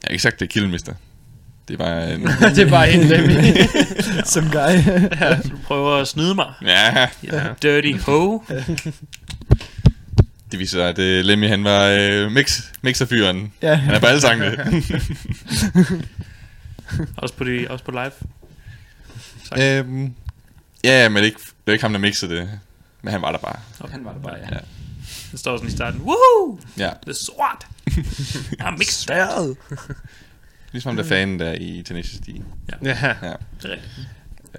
har 0.03 0.09
ikke 0.09 0.21
sagt, 0.21 0.39
det 0.39 0.45
er 0.45 0.49
Killmister. 0.49 0.93
Det 1.67 1.79
var 1.79 1.99
en... 2.01 2.21
det 2.55 2.59
er 2.59 2.69
bare 2.69 2.91
en 2.91 2.99
Lemmy. 3.03 3.33
Some 4.25 4.49
guy. 4.51 4.75
Ja, 5.21 5.37
du 5.37 5.57
prøver 5.65 5.95
at 6.01 6.07
snyde 6.07 6.35
mig. 6.35 6.53
ja, 6.61 7.07
Ja. 7.23 7.43
Dirty 7.61 7.93
ho. 8.05 8.43
det 10.51 10.59
viser 10.59 10.77
sig, 10.77 10.89
at 10.89 10.97
uh, 10.99 11.25
Lemmy 11.25 11.47
han 11.47 11.63
var 11.63 11.97
uh, 12.25 12.31
mix, 12.31 12.61
mixerfyren. 12.81 13.53
ja. 13.61 13.73
Han 13.75 13.93
er 13.95 13.99
på 13.99 14.05
alle 14.05 14.21
sangene. 14.21 14.57
Også 17.17 17.33
på, 17.35 17.43
de, 17.43 17.65
også 17.69 17.85
på 17.85 17.91
live. 17.91 18.11
Øhm, 19.51 20.13
ja, 20.83 21.09
men 21.09 21.15
det 21.15 21.21
er, 21.21 21.25
ikke, 21.25 21.39
det 21.39 21.67
er 21.67 21.71
ikke 21.71 21.83
ham, 21.83 21.91
der 21.93 21.99
mixede 21.99 22.35
det. 22.35 22.59
Men 23.01 23.11
han 23.11 23.21
var 23.21 23.31
der 23.31 23.37
bare. 23.39 23.59
Han 23.91 24.05
var 24.05 24.13
der 24.13 24.19
bare, 24.19 24.35
ja. 24.35 24.47
Ja. 24.51 24.59
Det 25.31 25.39
står 25.39 25.57
sådan 25.57 25.67
i 25.67 25.71
starten. 25.71 26.01
Woohoo! 26.01 26.59
Ja, 26.77 26.89
Det 27.05 27.09
er 27.09 27.13
sort. 27.13 27.67
Jeg 28.59 28.67
er 28.67 28.71
mixed. 28.71 29.03
Sværet. 29.03 29.57
ligesom 30.71 30.89
ham 30.89 30.95
der 30.95 31.03
fanen 31.03 31.39
der 31.39 31.53
i 31.53 31.83
Tenacious 31.85 32.19
D. 32.21 32.27
ja. 32.29 32.75
Ja. 32.81 33.15
Det 33.61 33.65
er 33.65 33.69
rigtigt. 33.71 34.09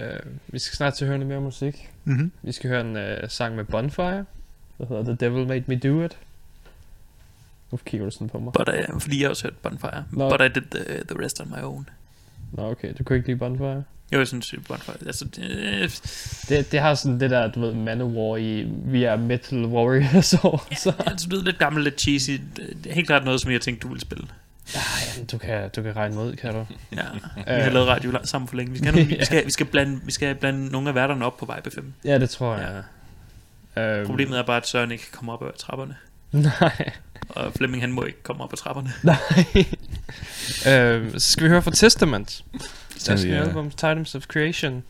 Uh, 0.00 0.32
vi 0.52 0.58
skal 0.58 0.76
snart 0.76 0.94
til 0.94 1.04
at 1.04 1.08
høre 1.08 1.18
noget 1.18 1.28
mere 1.28 1.40
musik. 1.40 1.88
Mhm. 2.04 2.32
Vi 2.42 2.52
skal 2.52 2.70
høre 2.70 2.80
en 2.80 2.96
uh, 2.96 3.28
sang 3.28 3.56
med 3.56 3.64
Bonfire. 3.64 4.24
Der 4.78 4.86
hedder 4.88 5.02
The 5.02 5.14
Devil 5.14 5.46
Made 5.46 5.64
Me 5.66 5.76
Do 5.78 6.04
It. 6.04 6.16
Nu 7.70 7.78
kigger 7.86 8.04
du 8.04 8.10
sådan 8.10 8.28
på 8.28 8.38
mig. 8.38 8.52
But 8.52 8.68
I, 8.68 9.00
fordi 9.00 9.22
jeg 9.22 9.30
også 9.30 9.42
hørt 9.42 9.56
Bonfire. 9.56 10.04
Nå. 10.12 10.30
But 10.30 10.40
I 10.40 10.60
did 10.60 10.62
the, 10.70 11.04
the 11.08 11.24
rest 11.24 11.40
on 11.40 11.48
my 11.48 11.62
own. 11.62 11.88
Nå 12.52 12.70
okay, 12.70 12.92
du 12.98 13.04
kunne 13.04 13.16
ikke 13.16 13.28
lide 13.28 13.38
Bonfire? 13.38 13.84
Jo, 14.12 14.18
jeg 14.18 14.26
synes, 14.28 14.54
Bonfire... 14.68 14.96
Altså, 15.06 15.24
det, 15.24 16.44
Det, 16.48 16.72
det 16.72 16.80
har 16.80 16.94
sådan 16.94 17.20
det 17.20 17.30
der, 17.30 17.50
du 17.52 17.60
ved, 17.60 17.74
Manowar 17.74 18.36
i, 18.36 18.62
vi 18.84 19.04
er 19.04 19.16
Metal 19.16 19.64
Warriors 19.64 20.34
over, 20.44 20.58
så... 20.76 20.92
altså, 21.06 21.28
det 21.30 21.38
er 21.38 21.42
lidt 21.44 21.58
gammelt, 21.58 21.84
lidt 21.84 22.00
cheesy. 22.00 22.30
Det 22.56 22.86
er 22.90 22.94
helt 22.94 23.06
klart 23.06 23.24
noget, 23.24 23.40
som 23.40 23.50
jeg 23.52 23.60
tænkte, 23.60 23.82
du 23.82 23.88
ville 23.88 24.00
spille. 24.00 24.26
Ja, 24.74 24.80
jamen, 25.14 25.26
du 25.26 25.38
kan, 25.38 25.70
du 25.76 25.82
kan 25.82 25.96
regne 25.96 26.14
mod, 26.14 26.36
kan 26.36 26.52
du? 26.54 26.66
Ja, 26.96 27.02
vi 27.56 27.62
har 27.62 27.70
lavet 27.70 27.88
radio 27.88 28.10
la- 28.10 28.24
sammen 28.26 28.48
for 28.48 28.56
længe. 28.56 28.72
Vi 28.72 28.78
skal, 28.78 28.94
nogle, 28.94 29.08
vi 29.08 29.24
skal, 29.24 29.46
vi 29.46 29.50
skal, 29.50 29.66
blande, 29.66 30.00
vi 30.04 30.12
skal 30.12 30.34
blande 30.34 30.66
nogle 30.72 30.88
af 30.88 30.94
værterne 30.94 31.24
op 31.26 31.36
på 31.36 31.52
Vibe 31.56 31.70
5. 31.74 31.92
Ja, 32.04 32.18
det 32.18 32.30
tror 32.30 32.56
jeg. 32.56 32.82
Ja. 33.76 33.82
Øhm, 33.98 34.06
Problemet 34.06 34.38
er 34.38 34.42
bare, 34.42 34.56
at 34.56 34.66
Søren 34.66 34.90
ikke 34.92 35.04
kan 35.04 35.12
komme 35.12 35.32
op 35.32 35.42
ad 35.42 35.48
trapperne. 35.58 35.96
Nej. 36.60 36.90
Og 37.28 37.52
Flemming, 37.52 37.82
han 37.82 37.92
må 37.92 38.04
ikke 38.04 38.22
komme 38.22 38.44
op 38.44 38.52
ad 38.52 38.56
trapperne. 38.56 38.92
Nej. 39.02 39.18
øhm, 40.74 41.18
så 41.18 41.30
skal 41.30 41.44
vi 41.44 41.48
høre 41.48 41.62
fra 41.62 41.70
Testament. 41.70 42.44
Deres 43.06 43.24
nye 43.24 43.36
album, 43.36 43.70
Titans 43.70 44.14
of 44.14 44.22
Creation. 44.22 44.82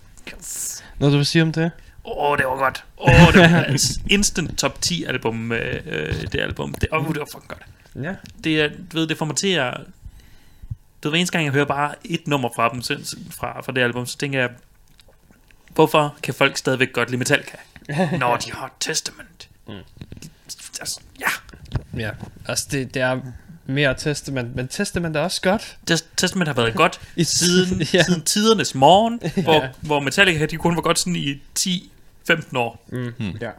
Noget 0.98 1.12
du 1.12 1.16
vil 1.16 1.26
sige 1.26 1.42
om 1.42 1.52
det? 1.52 1.70
Åh, 2.04 2.30
oh, 2.30 2.38
det 2.38 2.46
var 2.46 2.56
godt. 2.56 2.84
Åh, 2.98 3.28
oh, 3.28 3.32
det 3.32 3.40
var 3.40 3.64
et 3.64 4.00
instant 4.16 4.58
top 4.58 4.80
10 4.80 5.04
album, 5.04 5.52
øh, 5.52 5.82
øh, 5.86 6.22
det 6.32 6.40
album. 6.40 6.74
Det, 6.74 6.88
oh, 6.92 7.08
det 7.08 7.18
var 7.18 7.28
fucking 7.32 7.48
godt. 7.48 7.66
Ja. 8.04 8.14
Det, 8.44 8.60
er, 8.60 8.68
du 8.92 8.98
ved, 8.98 9.06
det 9.06 9.18
får 9.18 9.26
mig 9.26 9.36
til 9.36 9.52
at... 9.52 9.74
Du 11.02 11.08
ved, 11.08 11.10
hver 11.10 11.18
eneste 11.18 11.32
gang 11.32 11.44
jeg 11.44 11.52
hører 11.52 11.64
bare 11.64 11.94
et 12.04 12.26
nummer 12.26 12.48
fra 12.56 12.68
dem, 12.68 12.82
fra, 13.30 13.60
fra 13.60 13.72
det 13.72 13.80
album, 13.80 14.06
så 14.06 14.18
tænker 14.18 14.40
jeg, 14.40 14.50
hvorfor 15.74 16.16
kan 16.22 16.34
folk 16.34 16.56
stadigvæk 16.56 16.92
godt 16.92 17.10
lide 17.10 17.18
Metallica? 17.18 17.56
Når 18.18 18.36
de 18.36 18.52
har 18.52 18.72
Testament. 18.80 19.48
Mm. 19.68 19.74
Altså, 20.80 21.00
ja, 21.20 21.26
Ja, 21.96 22.10
altså 22.48 22.66
det, 22.70 22.94
det 22.94 23.02
er 23.02 23.20
mere 23.66 23.94
Testament, 23.94 24.56
men 24.56 24.68
Testament 24.68 25.16
er 25.16 25.20
også 25.20 25.42
godt. 25.42 25.78
Tes- 25.90 26.04
Testament 26.16 26.48
har 26.48 26.54
været 26.54 26.74
godt 26.74 27.00
I 27.16 27.24
siden, 27.24 27.82
ja. 27.94 28.02
siden 28.02 28.22
tidernes 28.22 28.74
morgen, 28.74 29.20
hvor, 29.44 29.54
Ja. 29.64 29.68
hvor 29.80 30.00
Metallica 30.00 30.46
de 30.46 30.56
kun 30.56 30.76
var 30.76 30.82
godt 30.82 30.98
sådan 30.98 31.16
i 31.16 31.42
10-15 31.58 32.56
år. 32.58 32.84
Mm. 32.88 33.12
Ja. 33.18 33.20
Jeg 33.40 33.52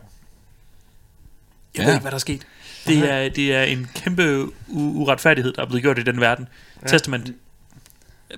Ja. 1.78 1.86
ved 1.86 1.94
ikke, 1.94 2.02
hvad 2.02 2.12
der 2.12 2.16
er 2.16 2.20
sket. 2.20 2.48
Det 2.88 3.12
er, 3.12 3.30
det 3.30 3.56
er 3.56 3.64
en 3.64 3.88
kæmpe 3.96 4.44
u- 4.68 4.72
uretfærdighed, 4.74 5.54
der 5.54 5.62
er 5.62 5.66
blevet 5.66 5.82
gjort 5.84 6.00
i 6.00 6.04
den 6.04 6.20
verden. 6.22 6.48
Ja. 6.82 6.88
Testament 6.88 7.32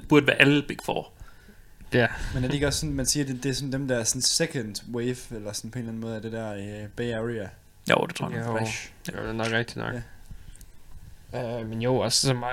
burde 0.09 0.27
være 0.27 0.35
alle 0.41 0.63
Big 0.67 0.77
Four. 0.85 1.11
Ja. 1.93 2.07
Men 2.33 2.43
er 2.43 2.47
det 2.47 2.53
ikke 2.55 2.67
også 2.67 2.79
sådan, 2.79 2.93
man 2.95 3.05
siger, 3.05 3.25
det, 3.25 3.43
det 3.43 3.49
er 3.49 3.53
sådan 3.53 3.71
dem 3.73 3.87
der 3.87 4.03
sådan 4.03 4.21
second 4.21 4.75
wave, 4.93 5.17
eller 5.31 5.53
sådan 5.53 5.71
på 5.71 5.79
en 5.79 5.83
eller 5.85 5.89
anden 5.91 6.01
måde, 6.01 6.15
af 6.15 6.21
det 6.21 6.31
der 6.31 6.55
i 6.55 6.87
Bay 6.95 7.13
Area. 7.13 7.47
Jo, 7.89 8.05
det 8.07 8.15
tror 8.15 8.29
jeg. 8.31 8.39
Jo, 8.47 8.57
Fresh. 8.57 8.89
jo, 9.17 9.21
det 9.21 9.29
er 9.29 9.33
nok 9.33 9.47
rigtigt 9.51 9.77
nok. 9.77 9.93
Ja. 11.33 11.59
Uh, 11.59 11.69
men 11.69 11.81
jo, 11.81 11.95
også 11.97 12.27
som 12.27 12.35
mig, 12.37 12.49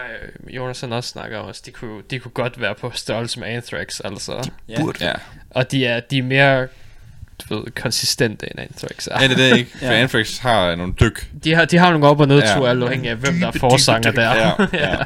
Jonas 0.48 0.80
han 0.80 0.92
også 0.92 1.08
snakker 1.10 1.38
om, 1.38 1.54
de 1.66 1.70
kunne, 1.70 2.02
de 2.10 2.18
kunne 2.18 2.32
godt 2.32 2.60
være 2.60 2.74
på 2.74 2.90
størrelse 2.94 3.40
med 3.40 3.48
Anthrax, 3.48 4.00
altså. 4.04 4.50
Ja. 4.68 4.80
Burde. 4.80 5.04
Ja. 5.06 5.12
Og 5.50 5.70
de 5.70 5.86
er, 5.86 6.00
de 6.00 6.18
er 6.18 6.22
mere 6.22 6.68
du 7.50 7.56
ved, 7.58 7.70
konsistente 7.70 8.50
end 8.50 8.60
Anthrax 8.60 9.06
er. 9.10 9.22
Ja, 9.22 9.28
det 9.28 9.32
er 9.44 9.48
det 9.50 9.56
ikke. 9.58 9.70
For 9.78 9.84
Ja. 9.86 9.92
Anthrax 9.94 10.38
har 10.38 10.74
nogle 10.74 10.94
dyk. 11.00 11.30
De 11.44 11.54
har, 11.54 11.64
de 11.64 11.78
har 11.78 11.90
nogle 11.90 12.06
op- 12.06 12.20
og 12.20 12.28
nedture, 12.28 12.48
Ja. 12.58 12.64
ja. 12.64 12.70
alt 12.70 12.82
afhængig 12.82 13.10
af, 13.10 13.16
hvem 13.16 13.40
der 13.40 13.46
er 13.46 13.52
forsanger 13.52 14.10
der. 14.10 14.34
Ja, 14.34 14.50
ja. 14.90 14.96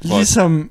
Hvor- 0.00 0.16
Ligesom 0.16 0.70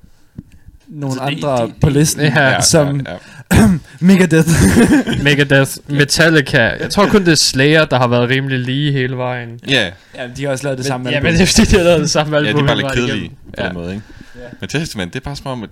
nogle 0.87 1.15
Så 1.15 1.25
det- 1.25 1.35
andre 1.35 1.65
det- 1.67 1.75
på 1.81 1.89
listen, 1.89 2.21
Ja, 2.21 2.47
ja, 2.49 2.61
som 2.61 2.99
ja, 3.01 3.11
ja. 3.11 3.17
Megadeth. 3.99 4.49
Megadeth, 5.23 5.71
Metallica. 5.87 6.59
Jeg 6.61 6.89
tror 6.89 7.07
kun 7.09 7.21
det 7.25 7.31
er 7.31 7.35
Slayer, 7.35 7.85
der 7.85 7.97
har 7.97 8.07
været 8.07 8.29
rimelig 8.29 8.59
lige 8.59 8.91
hele 8.91 9.17
vejen. 9.17 9.59
Ja, 9.67 9.91
ja, 10.15 10.27
de 10.37 10.43
har 10.43 10.51
også 10.51 10.63
lavet 10.63 10.77
det 10.77 10.85
samme 10.85 11.09
ja, 11.09 11.15
album. 11.15 11.25
men 11.25 11.33
det 11.33 11.41
er 11.41 11.45
fordi, 11.55 11.67
de 11.71 11.75
har 11.77 11.83
lavet 11.83 11.99
det 12.01 12.09
samme 12.09 12.37
album. 12.37 12.47
ja, 12.47 12.53
det 12.53 12.61
er 12.61 12.67
bare 12.67 12.77
lidt 12.77 12.91
kedelige 12.93 13.17
igennem. 13.17 13.37
på 13.47 13.53
Ja. 13.61 13.65
den 13.67 13.73
måde, 13.73 13.93
ikke? 13.93 14.05
Ja. 14.35 14.39
Men 14.59 14.69
Testament, 14.69 15.13
det 15.13 15.19
er 15.19 15.23
bare 15.23 15.35
som 15.35 15.47
om, 15.47 15.63
at 15.63 15.69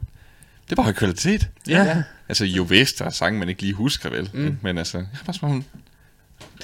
det 0.66 0.72
er 0.72 0.76
bare 0.76 0.84
høj 0.84 0.94
kvalitet. 0.94 1.48
Ja. 1.68 2.04
Altså, 2.30 2.46
jo 2.46 2.64
vist, 2.64 3.00
der 3.00 3.06
er 3.06 3.10
sange, 3.10 3.40
man 3.40 3.50
ikke 3.50 3.62
lige 3.62 3.74
husker, 3.74 4.10
vel? 4.10 4.30
Mm. 4.34 4.58
Men 4.62 4.78
altså, 4.78 4.98
jeg 4.98 5.08
har 5.14 5.24
bare 5.26 5.34
som 5.34 5.52
om, 5.52 5.64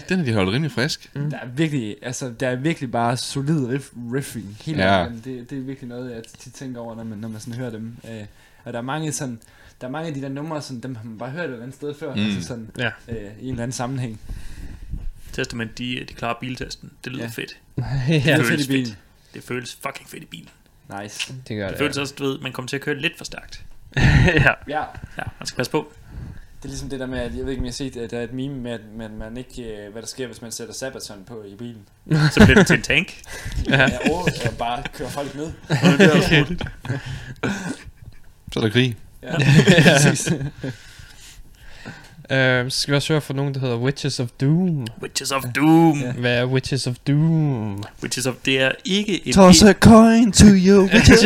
den 0.09 0.19
er 0.19 0.23
de 0.23 0.33
holdt 0.33 0.51
rimelig 0.53 0.71
frisk. 0.71 1.09
Der 1.13 1.21
er 1.37 1.47
virkelig, 1.55 1.95
altså, 2.01 2.31
der 2.39 2.47
er 2.47 2.55
virkelig 2.55 2.91
bare 2.91 3.17
solid 3.17 3.67
riff, 3.67 3.85
riffing 4.13 4.57
hele 4.65 4.83
Ja. 4.83 4.99
ja. 4.99 5.05
det, 5.25 5.49
det 5.49 5.57
er 5.57 5.61
virkelig 5.61 5.89
noget, 5.89 6.11
jeg 6.11 6.21
tit 6.43 6.53
tænker 6.53 6.81
over, 6.81 6.95
når 6.95 7.03
man, 7.03 7.17
når 7.17 7.27
man 7.27 7.39
sådan 7.41 7.53
hører 7.53 7.69
dem. 7.69 7.93
Øh, 8.11 8.23
og 8.65 8.73
der 8.73 8.79
er 8.79 8.83
mange 8.83 9.11
sådan, 9.11 9.39
der 9.81 9.87
er 9.87 9.91
mange 9.91 10.07
af 10.07 10.13
de 10.13 10.21
der 10.21 10.29
numre, 10.29 10.61
sådan, 10.61 10.81
dem 10.83 10.95
har 10.95 11.03
man 11.03 11.17
bare 11.17 11.29
hørt 11.29 11.39
et 11.45 11.49
eller 11.51 11.61
andet 11.63 11.75
sted 11.75 11.93
før, 11.99 12.15
Mm. 12.15 12.21
altså 12.25 12.43
sådan, 12.47 12.69
Ja. 12.77 12.89
øh, 13.07 13.15
i 13.39 13.43
en 13.43 13.49
eller 13.49 13.63
anden 13.63 13.71
sammenhæng. 13.71 14.19
Testament, 15.33 15.77
de, 15.77 16.05
de 16.09 16.13
klarer 16.13 16.37
biltesten. 16.39 16.91
Det 17.03 17.11
lyder 17.11 17.23
Ja. 17.23 17.29
fedt. 17.29 17.57
Det 18.07 18.25
ja, 18.25 18.31
er 18.31 18.35
føles 18.35 18.47
fedt 18.49 18.59
i 18.59 18.63
fedt. 18.63 18.67
bilen. 18.69 18.95
Det 19.33 19.43
føles 19.43 19.77
fucking 19.83 20.09
fedt 20.09 20.23
i 20.23 20.25
bilen. 20.25 20.49
Nice. 21.01 21.33
det 21.47 21.57
gør 21.57 21.63
Det 21.63 21.71
det. 21.71 21.77
føles 21.79 21.97
også, 21.97 22.15
du 22.19 22.23
ved, 22.23 22.39
man 22.39 22.51
kommer 22.51 22.67
til 22.69 22.75
at 22.75 22.81
køre 22.81 22.95
lidt 22.99 23.17
for 23.17 23.25
stærkt. 23.25 23.65
ja. 23.97 24.03
Ja, 24.67 24.83
Ja, 25.17 25.23
man 25.39 25.45
skal 25.45 25.57
passe 25.57 25.71
på. 25.71 25.91
det 26.57 26.65
er 26.65 26.69
ligesom 26.69 26.89
det 26.89 26.99
der 26.99 27.05
med, 27.05 27.19
at 27.19 27.35
jeg 27.35 27.43
ved 27.45 27.49
ikke, 27.49 27.59
om 27.59 27.65
jeg 27.65 27.69
har 27.71 27.73
set, 27.73 27.97
at 27.97 28.11
der 28.11 28.19
er 28.19 28.23
et 28.23 28.33
meme 28.33 28.55
med, 28.55 28.71
at 28.71 28.81
man, 28.97 29.17
man 29.17 29.37
ikke, 29.37 29.63
øh, 29.63 29.91
hvad 29.91 30.01
der 30.01 30.07
sker, 30.07 30.25
hvis 30.27 30.41
man 30.41 30.51
sætter 30.51 30.73
Sabaton 30.73 31.23
på 31.27 31.43
i 31.43 31.55
bilen. 31.55 31.81
Så 32.33 32.41
bliver 32.45 32.55
det 32.57 32.67
til 32.67 32.75
en 32.75 32.81
tank. 32.81 33.21
ja. 33.69 33.77
Ja, 33.81 33.85
og 34.11 34.27
jeg 34.43 34.51
bare 34.59 34.83
kører 34.93 35.09
folk 35.09 35.35
ned. 35.35 35.51
Så 38.51 38.59
er 38.59 38.63
der 38.63 38.69
krig. 38.69 38.97
Ja, 39.23 39.35
præcis. 40.07 40.31
Uh, 42.31 42.35
så 42.71 42.79
skal 42.79 42.91
vi 42.91 42.95
også 42.95 43.13
høre 43.13 43.21
fra 43.21 43.33
nogen, 43.33 43.53
der 43.53 43.59
hedder 43.59 43.77
Witches 43.77 44.19
of 44.19 44.29
Doom. 44.41 44.87
Witches 45.01 45.31
of 45.31 45.43
Doom. 45.55 45.99
Ja. 46.01 46.11
Hvad 46.11 46.37
er 46.37 46.45
Witches 46.45 46.87
of 46.87 46.95
Doom? 47.07 47.83
Witches 48.03 48.25
of, 48.27 48.35
det 48.45 48.61
er 48.61 48.71
ikke 48.85 49.27
en, 49.27 49.33
Toss 49.33 49.63
a 49.63 49.73
coin 49.73 50.31
to 50.31 50.45
your 50.47 50.83
witches. 50.93 51.19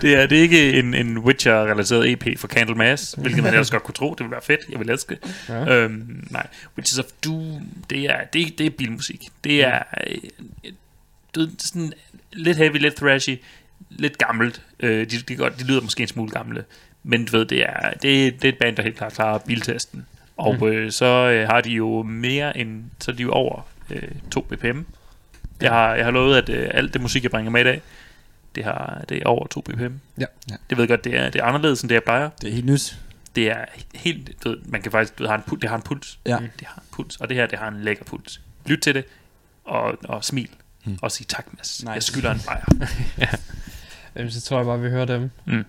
det 0.00 0.14
er, 0.14 0.26
det 0.26 0.38
er 0.38 0.42
ikke 0.42 0.72
en, 0.78 0.94
en 0.94 1.18
Witcher-relateret 1.18 2.12
EP 2.12 2.38
for 2.38 2.48
Candlemass, 2.48 3.14
hvilket 3.18 3.42
man 3.42 3.52
ellers 3.52 3.70
godt 3.70 3.82
kunne 3.82 3.94
tro. 3.94 4.10
Det 4.10 4.18
ville 4.20 4.30
være 4.32 4.42
fedt. 4.42 4.60
Jeg 4.70 4.80
vil 4.80 4.90
elske 4.90 5.14
det. 5.22 5.34
Ja. 5.48 5.74
Øhm, 5.76 6.26
nej, 6.30 6.46
Witches 6.78 6.98
of 6.98 7.04
Doom, 7.24 7.60
det 7.90 8.04
er, 8.04 8.24
det, 8.32 8.42
er- 8.42 8.50
det 8.58 8.66
er 8.66 8.70
bilmusik. 8.70 9.28
Det 9.44 9.64
er 9.64 9.78
øh, 10.06 10.16
du 11.34 11.40
ved, 11.40 11.48
sådan 11.58 11.92
lidt 12.32 12.56
heavy, 12.56 12.76
lidt 12.78 12.94
thrashy, 12.96 13.38
lidt 13.90 14.18
gammelt. 14.18 14.62
Øh, 14.80 15.10
de, 15.10 15.16
de, 15.18 15.36
godt, 15.36 15.58
de 15.60 15.64
lyder 15.64 15.80
måske 15.80 16.00
en 16.02 16.08
smule 16.08 16.30
gamle, 16.30 16.64
men 17.02 17.24
du 17.24 17.36
ved, 17.38 17.46
det 17.46 17.62
er, 17.62 17.90
det, 17.90 18.02
det 18.42 18.44
er 18.44 18.52
et 18.52 18.58
band, 18.58 18.76
der 18.76 18.82
helt 18.82 18.96
klart 18.96 19.12
klarer 19.12 19.38
biltesten. 19.38 20.06
Og 20.36 20.54
Mm. 20.60 20.66
øh, 20.66 20.92
så 20.92 21.04
øh, 21.06 21.48
har 21.48 21.60
de 21.60 21.70
jo 21.70 22.02
mere 22.02 22.58
end, 22.58 22.84
så 23.00 23.10
er 23.10 23.14
de 23.14 23.22
jo 23.22 23.30
over 23.32 23.68
øh, 23.90 24.02
2 24.30 24.40
bpm. 24.40 24.80
Jeg 25.60 25.70
har, 25.70 25.94
jeg 25.94 26.04
har 26.04 26.10
lovet, 26.12 26.36
at 26.36 26.48
øh, 26.48 26.70
alt 26.74 26.92
det 26.92 27.00
musik, 27.02 27.22
jeg 27.22 27.30
bringer 27.30 27.50
med 27.50 27.60
i 27.60 27.64
dag, 27.64 27.82
det, 28.54 28.64
har, 28.64 29.04
det 29.08 29.16
er 29.16 29.26
over 29.26 29.46
2 29.46 29.60
bpm. 29.60 29.82
Ja. 30.18 30.24
Ja. 30.50 30.54
Det 30.70 30.78
ved 30.78 30.82
jeg 30.84 30.88
godt, 30.88 31.04
det 31.04 31.16
er, 31.16 31.30
det 31.30 31.40
er 31.40 31.44
anderledes, 31.44 31.80
end 31.82 31.88
det 31.88 31.94
jeg 31.94 32.02
plejer. 32.02 32.30
Det 32.42 32.48
er 32.48 32.52
helt 32.54 32.66
nyt. 32.66 32.98
Det 33.36 33.50
er 33.50 33.64
helt, 33.94 34.44
du 34.44 34.48
ved, 34.48 34.58
man 34.64 34.82
kan 34.82 34.92
faktisk, 34.92 35.18
du 35.18 35.22
ved, 35.22 35.28
har 35.30 35.36
en, 35.36 35.42
pu- 35.50 35.58
det 35.60 35.68
har 35.68 35.76
en 35.76 35.82
puls. 35.82 36.18
Ja. 36.26 36.38
Det 36.58 36.66
har 36.66 36.76
en 36.80 36.86
puls, 36.92 37.16
og 37.16 37.28
det 37.28 37.36
her, 37.36 37.46
det 37.46 37.58
har 37.58 37.68
en 37.68 37.82
lækker 37.82 38.04
puls. 38.04 38.40
Lyt 38.66 38.78
til 38.78 38.94
det, 38.94 39.04
og, 39.64 39.98
og 40.04 40.24
smil, 40.24 40.48
Mm. 40.84 40.98
og 41.02 41.12
sig 41.12 41.26
tak, 41.26 41.46
Mads. 41.56 41.80
Nice. 41.82 41.92
Jeg 41.92 42.02
skylder 42.02 42.30
en 42.34 42.40
bajer. 42.46 42.64
Jamen, 44.16 44.30
så 44.30 44.40
tror 44.40 44.56
jeg 44.56 44.66
bare, 44.66 44.80
vi 44.80 44.88
hører 44.90 45.04
dem. 45.04 45.30
Mm. 45.44 45.64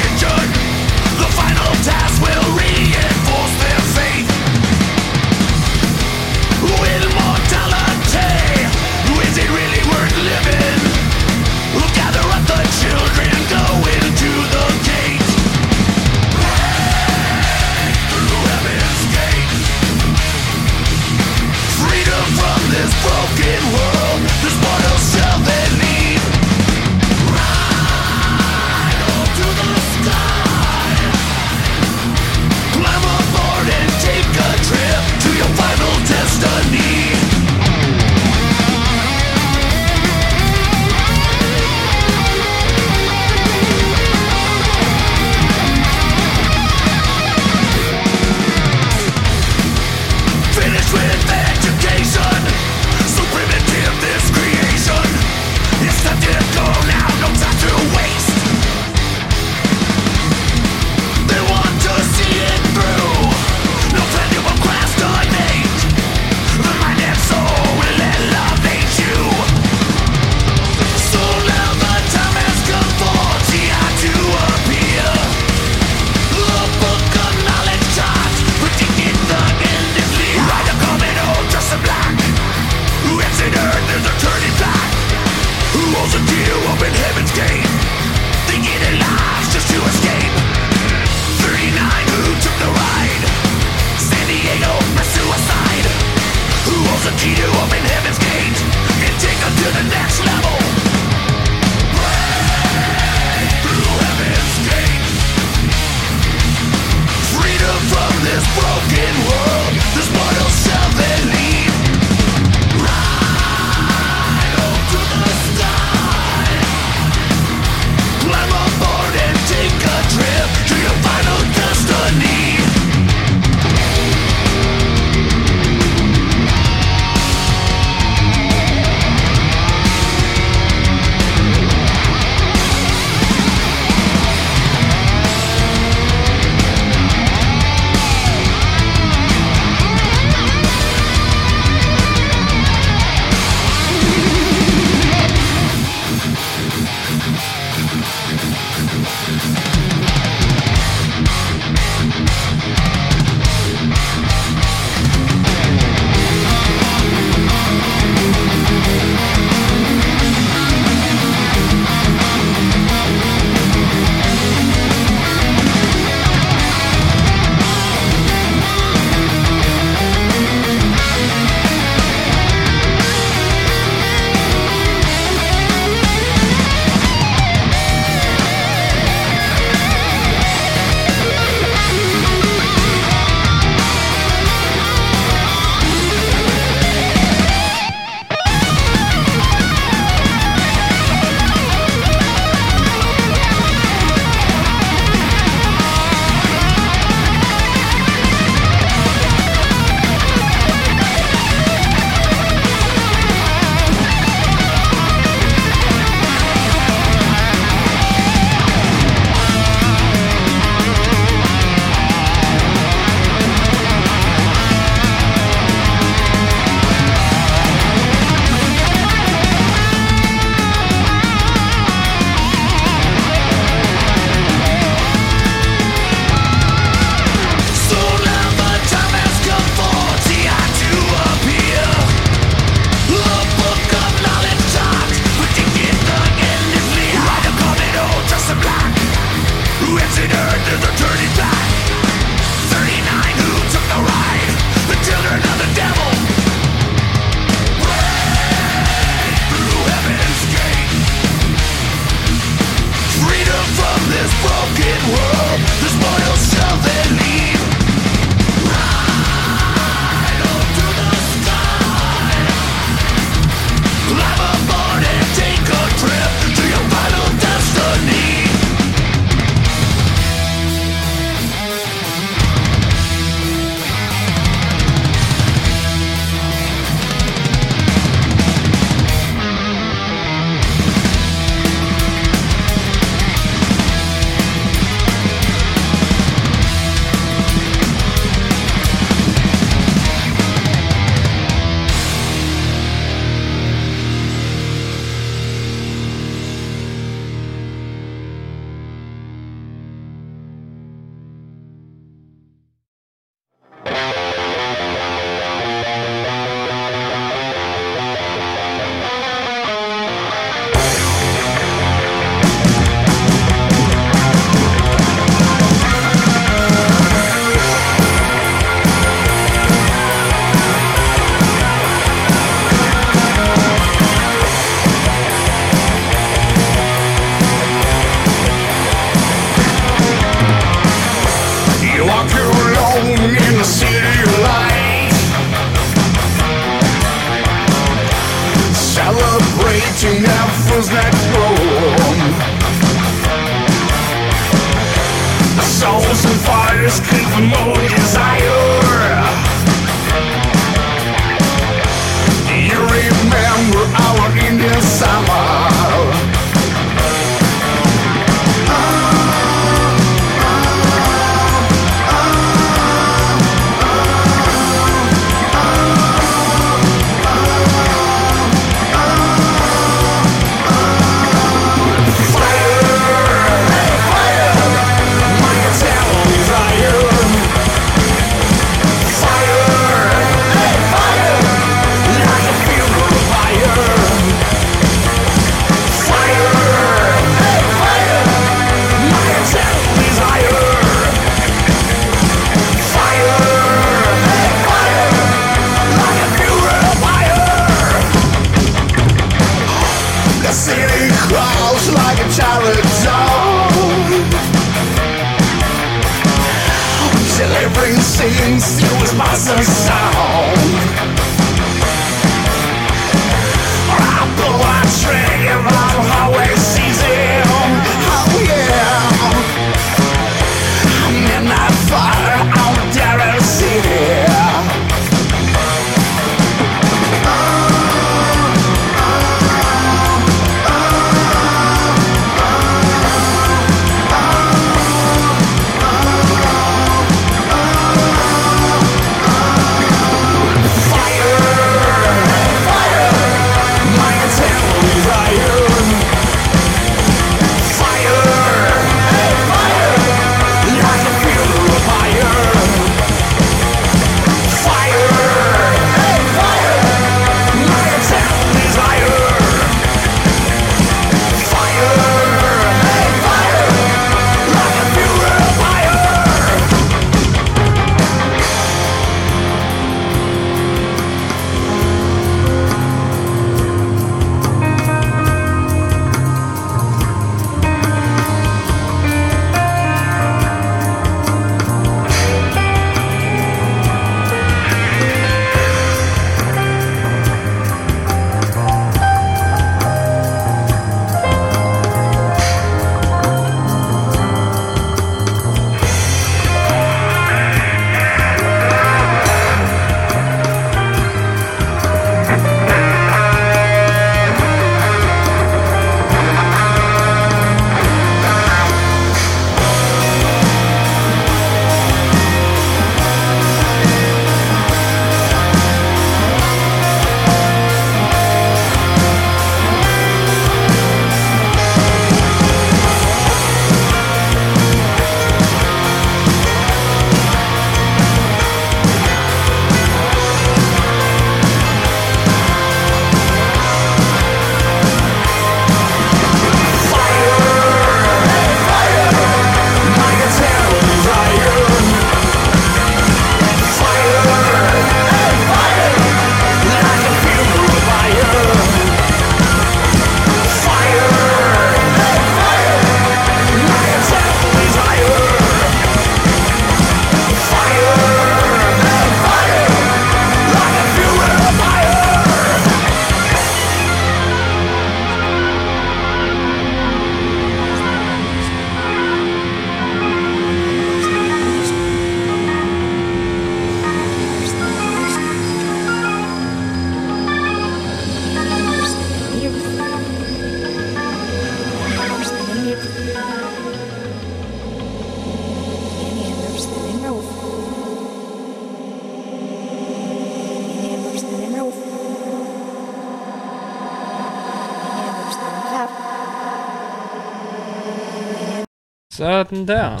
Sådan 599.50 599.68
der. 599.68 600.00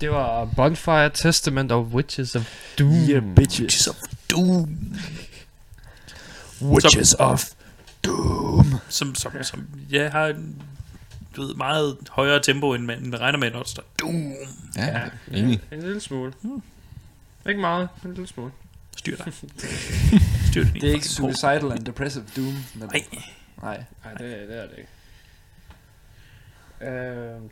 Det 0.00 0.10
var 0.10 0.44
Bonfire 0.56 1.10
Testament 1.10 1.72
of 1.72 1.86
Witches 1.86 2.36
of 2.36 2.54
Doom. 2.78 2.92
Yeah, 2.92 3.22
bitches. 3.36 3.86
of 3.86 3.96
Doom. 4.30 4.78
Witches 6.62 7.14
of 7.18 7.50
Doom. 8.04 8.74
Som, 8.88 9.14
som, 9.14 9.32
som 9.42 9.66
ja, 9.90 10.08
har 10.08 10.26
en, 10.26 10.62
du 11.36 11.46
ved, 11.46 11.54
meget 11.54 11.96
højere 12.10 12.42
tempo, 12.42 12.74
end 12.74 12.84
man 12.84 12.98
end 12.98 13.06
man 13.06 13.20
regner 13.20 13.38
med, 13.38 13.50
når 13.50 13.58
der 13.58 13.68
står 13.68 13.82
Doom. 14.00 14.32
Ja, 14.76 15.00
enig. 15.32 15.60
En 15.72 15.80
lille 15.80 16.00
smule. 16.00 16.32
Ikke 17.48 17.60
meget, 17.60 17.88
men 18.02 18.10
en 18.10 18.14
lille 18.14 18.28
smule. 18.28 18.50
Styr 18.96 19.16
dig. 19.16 19.32
Styr 20.50 20.64
dig. 20.64 20.74
Det 20.74 20.88
er 20.88 20.94
ikke 20.94 21.08
Suicidal 21.08 21.72
and 21.72 21.84
Depressive 21.84 22.24
Doom. 22.36 22.54
Men 22.74 22.88
Nej. 22.92 23.04
Nej. 23.62 23.84
Nej, 24.04 24.14
det, 24.14 24.48
det 24.48 24.58
er 24.58 24.66
det 24.66 24.78
ikke. 24.78 24.88
Øhm, 26.82 27.50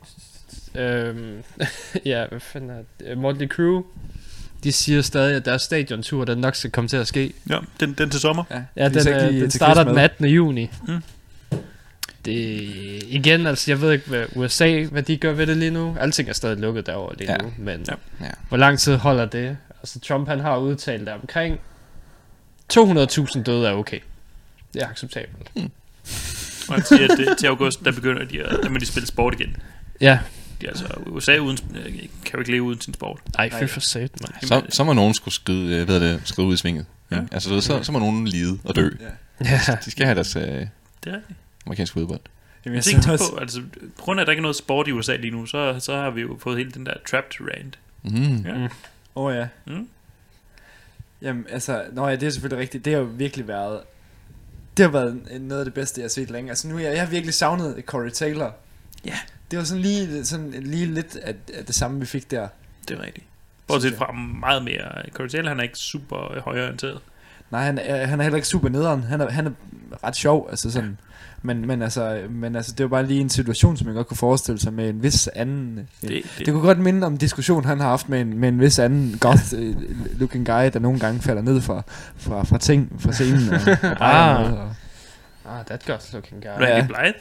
øhm, 0.81 1.43
ja, 2.05 2.25
hvad 2.29 2.39
fanden 2.39 2.69
er 2.69 2.83
det? 2.99 3.17
Motley 3.17 3.47
Crue, 3.47 3.83
de 4.63 4.71
siger 4.71 5.01
stadig, 5.01 5.35
at 5.35 5.45
deres 5.45 5.61
stadiontur, 5.61 6.25
den 6.25 6.37
nok 6.37 6.55
skal 6.55 6.71
komme 6.71 6.87
til 6.87 6.97
at 6.97 7.07
ske. 7.07 7.33
Ja, 7.49 7.57
den, 7.79 7.93
den 7.93 8.09
til 8.09 8.19
sommer. 8.19 8.43
Ja, 8.51 8.61
Ja, 8.75 8.83
er 8.83 8.89
den, 8.89 9.07
øh, 9.35 9.41
den 9.41 9.51
starter 9.51 9.83
den 9.83 9.97
18. 9.97 10.25
juni. 10.25 10.69
det, 12.25 12.33
igen, 13.07 13.47
altså 13.47 13.71
jeg 13.71 13.81
ved 13.81 13.91
ikke, 13.91 14.07
hvad 14.07 14.25
USA, 14.35 14.83
hvad 14.91 15.03
de 15.03 15.17
gør 15.17 15.31
ved 15.33 15.47
det 15.47 15.57
lige 15.57 15.71
nu. 15.71 15.95
Alting 15.99 16.29
er 16.29 16.33
stadig 16.33 16.57
lukket 16.57 16.85
derovre 16.85 17.15
lige 17.17 17.31
Ja. 17.31 17.37
nu, 17.37 17.53
men 17.57 17.85
Ja. 17.89 17.93
Ja. 18.25 18.31
hvor 18.49 18.57
lang 18.57 18.79
tid 18.79 18.95
holder 18.95 19.25
det? 19.25 19.57
Altså 19.81 19.99
Trump 19.99 20.27
han 20.27 20.39
har 20.39 20.57
udtalt, 20.57 21.09
at 21.09 21.15
omkring 21.21 21.59
200.000 22.73 23.43
døde 23.43 23.67
er 23.67 23.71
okay. 23.73 23.99
Det 24.73 24.81
er 24.81 24.87
acceptabelt. 24.87 25.51
Og 26.67 26.73
han 26.75 26.83
siger, 26.85 27.03
at 27.03 27.17
det, 27.17 27.37
til 27.37 27.47
august, 27.47 27.85
der 27.85 27.91
begynder 27.91 28.25
de, 28.25 28.43
at, 28.43 28.59
der 28.63 28.69
må 28.69 28.77
de 28.77 28.85
spille 28.85 29.07
sport 29.07 29.33
igen. 29.39 29.55
Ja, 30.01 30.19
De, 30.61 30.65
er 30.65 30.69
altså, 30.69 30.85
USA 31.05 31.37
uden, 31.37 31.57
øh, 31.75 31.83
kan 31.95 32.33
jo 32.33 32.39
ikke 32.39 32.51
leve 32.51 32.63
uden 32.63 32.81
sin 32.81 32.93
sport. 32.93 33.19
ej, 33.39 33.49
fy 33.49 33.69
for 33.71 33.79
sat, 33.79 34.11
man. 34.21 34.47
Så, 34.47 34.61
så 34.69 34.83
må 34.83 34.93
nogen 34.93 35.13
skulle 35.13 35.33
skride, 35.33 35.75
øh, 35.75 35.87
ved 35.87 35.99
det, 35.99 36.21
skride 36.25 36.47
ud 36.47 36.53
i 36.53 36.57
svinget. 36.57 36.85
Ja. 37.11 37.15
Ja. 37.15 37.21
Altså, 37.31 37.61
så, 37.61 37.83
så 37.83 37.91
må 37.91 37.99
nogen 37.99 38.27
lide 38.27 38.59
og 38.63 38.75
dø. 38.75 38.89
Ja. 38.99 39.05
Ja, 39.45 39.59
De 39.85 39.91
skal 39.91 40.05
have 40.05 40.15
deres 40.15 40.35
øh, 40.35 40.43
Det 40.43 40.67
er 41.05 41.19
amerikanske 41.65 41.93
fodbold. 41.93 42.19
Jamen, 42.65 42.75
Jeg 42.75 42.75
jeg 42.75 42.83
tænkte 42.83 43.03
så 43.03 43.07
på, 43.09 43.13
også, 43.35 43.41
altså, 43.41 43.61
på 43.97 44.01
grund 44.03 44.19
af, 44.19 44.23
at 44.23 44.27
der 44.27 44.31
ikke 44.31 44.39
er 44.39 44.41
noget 44.41 44.55
sport 44.55 44.87
i 44.87 44.91
USA 44.91 45.15
lige 45.15 45.31
nu, 45.31 45.45
så, 45.45 45.75
så 45.79 45.95
har 45.95 46.09
vi 46.09 46.21
jo 46.21 46.37
fået 46.41 46.57
hele 46.57 46.71
den 46.71 46.85
der 46.85 46.93
trapped 47.11 47.47
rant. 47.55 47.79
Mm. 48.03 48.37
Ja. 48.45 48.63
Åh 49.15 49.25
oh, 49.25 49.35
ja. 49.35 49.47
Mm. 49.65 49.87
Jamen, 51.21 51.45
altså, 51.49 51.83
nå 51.93 52.07
ja, 52.07 52.15
det 52.15 52.23
er 52.23 52.29
selvfølgelig 52.29 52.61
rigtigt. 52.61 52.85
Det 52.85 52.93
har 52.93 52.99
jo 52.99 53.05
virkelig 53.05 53.47
været... 53.47 53.79
Det 54.77 54.85
har 54.85 54.91
været 54.91 55.41
noget 55.41 55.59
af 55.61 55.65
det 55.65 55.73
bedste, 55.73 56.01
jeg 56.01 56.03
har 56.03 56.09
set 56.09 56.31
længe. 56.31 56.49
Altså 56.49 56.67
nu, 56.67 56.77
jeg, 56.79 56.91
jeg 56.91 57.01
har 57.01 57.09
virkelig 57.09 57.33
savnet 57.33 57.83
Corey 57.85 58.09
Taylor. 58.09 58.55
Ja. 59.05 59.19
Det 59.51 59.59
var 59.59 59.65
sådan 59.65 59.81
lige, 59.81 60.25
sådan 60.25 60.51
lige 60.51 60.85
lidt 60.85 61.15
af, 61.15 61.35
af 61.53 61.65
det 61.65 61.75
samme, 61.75 61.99
vi 61.99 62.05
fik 62.05 62.31
der. 62.31 62.47
Det 62.87 62.99
er 62.99 63.01
rigtigt. 63.01 63.25
Bortset 63.67 63.95
fra 63.95 64.11
meget 64.39 64.63
mere. 64.63 65.09
Corey 65.11 65.29
Taylor, 65.29 65.49
han 65.49 65.59
er 65.59 65.63
ikke 65.63 65.77
super 65.77 66.39
højorienteret. 66.39 67.01
Nej, 67.53 67.63
han 67.65 67.79
er, 67.83 68.05
han 68.05 68.19
er 68.19 68.23
heller 68.23 68.35
ikke 68.37 68.47
super 68.47 68.69
nederen. 68.69 69.03
Han 69.03 69.21
er, 69.21 69.29
han 69.29 69.47
er 69.47 69.51
ret 70.03 70.15
sjov, 70.15 70.47
altså 70.49 70.71
sådan. 70.71 70.97
Men, 71.45 71.67
men, 71.67 71.81
altså, 71.81 72.21
men 72.29 72.55
altså, 72.55 72.71
det 72.77 72.83
var 72.83 72.87
bare 72.89 73.05
lige 73.05 73.21
en 73.21 73.29
situation, 73.29 73.77
som 73.77 73.87
jeg 73.87 73.95
godt 73.95 74.07
kunne 74.07 74.17
forestille 74.17 74.59
sig 74.59 74.73
med 74.73 74.89
en 74.89 75.03
vis 75.03 75.27
anden... 75.35 75.75
Det, 75.75 75.87
Det, 76.01 76.09
det, 76.09 76.23
det, 76.37 76.45
det 76.45 76.53
kunne 76.53 76.63
godt 76.63 76.79
minde 76.79 77.07
om 77.07 77.11
en 77.13 77.17
diskussion, 77.17 77.65
han 77.65 77.79
har 77.79 77.87
haft 77.87 78.09
med 78.09 78.21
en, 78.21 78.37
med 78.37 78.49
en 78.49 78.59
vis 78.59 78.79
anden 78.79 79.19
goth-looking 79.25 80.43
guy, 80.45 80.69
der 80.73 80.79
nogle 80.79 80.99
gange 80.99 81.21
falder 81.21 81.41
ned 81.41 81.61
fra, 81.61 81.81
fra, 82.17 82.43
fra 82.43 82.57
ting, 82.57 82.95
fra 82.99 83.11
scenen 83.11 83.49
og, 83.53 83.59
og 83.99 84.15
Ah. 84.15 84.41
noget. 84.51 84.59
Og, 85.45 85.59
ah, 85.59 85.65
that 85.65 85.85
got 85.85 86.09
looking 86.13 86.41
guy. 86.41 86.47
Randy 86.49 86.63
Ja. 86.65 86.87
Blythe, 86.87 87.19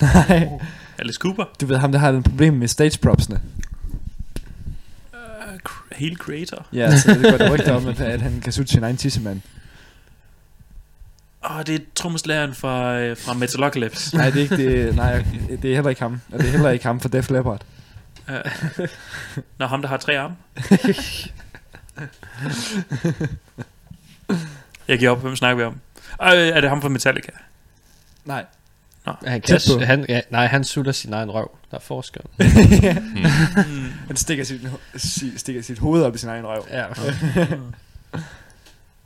nej, 0.28 0.48
Alice 0.98 1.18
Cooper, 1.20 1.44
du 1.60 1.66
ved 1.66 1.76
ham, 1.76 1.92
der 1.92 1.98
har 1.98 2.10
et 2.12 2.24
problem 2.24 2.54
med 2.54 2.68
stage 2.68 2.98
propsene. 3.02 3.40
uh, 5.12 5.18
cr- 5.68 5.96
hele 5.96 6.16
creator. 6.16 6.66
Ja, 6.72 6.96
så 6.96 7.14
det 7.14 7.22
går 7.30 7.38
der 7.38 7.52
rygter 7.54 7.72
om, 7.74 7.86
at, 7.86 8.00
at 8.00 8.22
han 8.22 8.40
kan 8.40 8.52
sutte 8.52 8.72
sin 8.72 8.82
egen 8.84 8.96
tissemand. 8.96 9.40
Åh, 11.50 11.56
oh, 11.56 11.62
det 11.66 11.74
er 11.74 11.78
trommeslageren 11.94 12.54
fra, 12.54 12.98
øh, 12.98 13.16
fra 13.16 13.34
Metalocalypse. 13.34 14.16
Nej, 14.16 14.30
det 14.30 14.36
er 14.36 14.42
ikke 14.42 14.56
det. 14.86 14.96
Nej, 14.96 15.24
det 15.62 15.70
er 15.70 15.74
heller 15.74 15.90
ikke 15.90 16.02
ham. 16.02 16.20
Og 16.32 16.38
det 16.38 16.46
er 16.46 16.50
heller 16.50 16.70
ikke 16.70 16.84
ham 16.86 17.00
for 17.00 17.08
Def 17.08 17.30
Leppard. 17.30 17.64
Uh, 18.28 18.34
Nå, 19.58 19.66
ham, 19.66 19.82
der 19.82 19.88
har 19.88 19.96
tre 19.96 20.18
arme. 20.18 20.36
Jeg 24.88 24.98
giver 24.98 25.10
op, 25.10 25.20
hvem 25.20 25.36
snakker 25.36 25.56
vi 25.56 25.62
om? 25.64 25.72
Øh, 26.22 26.28
er 26.48 26.60
det 26.60 26.70
ham 26.70 26.82
fra 26.82 26.88
Metallica? 26.88 27.30
Nej. 28.24 28.44
Han 29.26 29.40
kan, 29.40 29.60
han, 29.82 30.06
ja, 30.08 30.20
nej, 30.30 30.46
han 30.46 30.64
sutter 30.64 30.92
sin 30.92 31.12
egen 31.12 31.30
røv. 31.30 31.50
Der 31.70 31.76
er 31.76 31.80
forskel. 31.80 32.22
Mm. 33.68 33.90
Han 34.06 34.16
stikker 34.16 34.44
sit, 34.44 34.60
si- 34.96 35.38
stikker 35.38 35.62
sit 35.62 35.78
hoved 35.78 36.02
op 36.04 36.14
i 36.14 36.18
sin 36.18 36.28
egen 36.28 36.46
røv. 36.46 36.66
Ja. 36.70 36.84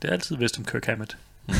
Det 0.01 0.07
er 0.07 0.11
altid 0.11 0.35
vist 0.35 0.57
om 0.57 0.65
Kirk 0.65 0.85
Hammett. 0.85 1.17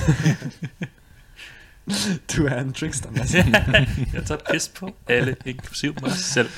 Du 2.37 2.45
er 2.45 2.59
en 2.59 2.73
trickster, 2.73 3.11
Mads. 3.11 3.33
Jeg 3.33 4.23
tager 4.25 4.41
pis 4.51 4.67
på 4.67 4.95
alle, 5.07 5.35
inklusiv 5.45 5.95
mig 6.01 6.11
selv. 6.11 6.49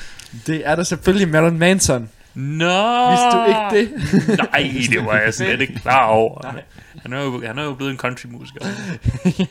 Det 0.48 0.68
er 0.68 0.76
der 0.76 0.84
selvfølgelig 0.84 1.30
Marilyn 1.30 1.58
Manson. 1.58 2.10
Nå! 2.34 3.10
Vidste 3.10 3.38
du 3.38 3.46
ikke 3.48 3.60
det? 3.72 3.90
Nej, 4.38 4.74
det 4.90 5.06
var 5.06 5.18
jeg 5.18 5.34
slet 5.34 5.62
ikke 5.62 5.80
klar 5.80 6.06
over. 6.06 6.42
Nej. 6.42 6.64
Han 7.02 7.14
er 7.14 7.24
jo, 7.24 7.46
han 7.46 7.58
er 7.58 7.64
jo 7.64 7.74
blevet 7.74 7.92
en 7.92 7.98
countrymusiker. 7.98 8.66
ja. 9.40 9.46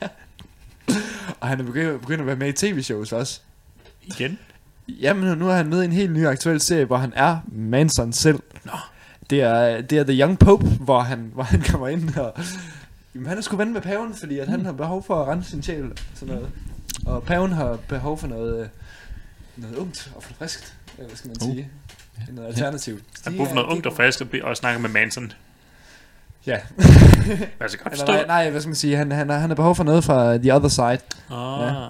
Og 1.40 1.48
han 1.48 1.61
er 1.61 1.65
begyndt, 1.65 2.01
begyndt 2.01 2.20
at 2.20 2.27
være 2.27 2.36
med 2.36 2.48
i 2.48 2.52
tv-shows 2.52 3.12
også. 3.12 3.40
Igen. 4.02 4.39
Jamen, 4.89 5.39
nu 5.39 5.48
er 5.48 5.55
han 5.55 5.66
med 5.66 5.82
i 5.82 5.85
en 5.85 5.93
helt 5.93 6.12
ny 6.12 6.27
aktuel 6.27 6.61
serie, 6.61 6.85
hvor 6.85 6.97
han 6.97 7.12
er 7.16 7.39
Manson 7.52 8.12
selv. 8.12 8.40
Nå. 8.65 8.73
Det 9.31 9.40
er, 9.40 9.81
det 9.81 9.98
er 9.98 10.05
The 10.05 10.20
Young 10.20 10.39
Pope, 10.39 10.66
hvor 10.66 11.01
han, 11.01 11.31
hvor 11.35 11.43
han 11.43 11.62
kommer 11.62 11.89
ind 11.89 12.16
og... 12.16 12.35
Jamen, 13.14 13.28
han 13.28 13.38
er 13.38 13.42
sgu 13.42 13.56
ven 13.56 13.72
med 13.72 13.80
paven, 13.80 14.14
fordi 14.14 14.38
at 14.38 14.48
han 14.48 14.64
har 14.64 14.72
behov 14.72 15.04
for 15.06 15.22
at 15.22 15.28
rense 15.28 15.50
sin 15.50 15.62
sjæl 15.62 15.84
og 15.90 15.96
sådan 16.14 16.34
noget. 16.34 16.50
Og 17.06 17.22
paven 17.22 17.52
har 17.52 17.78
behov 17.88 18.18
for 18.18 18.26
noget, 18.26 18.60
øh, 18.62 18.68
noget 19.56 19.76
ungt 19.76 20.12
og 20.16 20.22
friskt, 20.22 20.74
hvad 20.96 21.06
skal 21.14 21.28
man 21.28 21.36
Uh. 21.48 21.54
sige. 21.54 21.70
Noget 22.32 22.48
alternativ. 22.48 23.00
Han 23.24 23.32
bruger 23.34 23.48
for 23.48 23.54
noget 23.54 23.68
ungt 23.68 23.86
og 23.86 23.92
frisk 23.96 24.20
og 24.20 24.28
be- 24.30 24.44
og 24.44 24.56
snakker 24.56 24.80
med 24.80 24.90
Manson. 24.90 25.32
Ja. 26.46 26.58
Altså, 27.60 27.78
godt 27.78 27.92
Eller 27.92 28.06
forstå. 28.06 28.06
nej, 28.12 28.26
nej, 28.26 28.50
hvad 28.50 28.60
skal 28.60 28.68
man 28.68 28.74
sige, 28.76 28.96
han, 28.96 29.12
han, 29.12 29.28
har, 29.28 29.38
han 29.38 29.50
har 29.50 29.54
behov 29.54 29.74
for 29.76 29.84
noget 29.84 30.04
fra 30.04 30.36
the 30.36 30.54
other 30.54 30.68
side. 30.68 30.98
Oh, 31.30 31.60
Ja. 31.60 31.66
ja. 31.66 31.88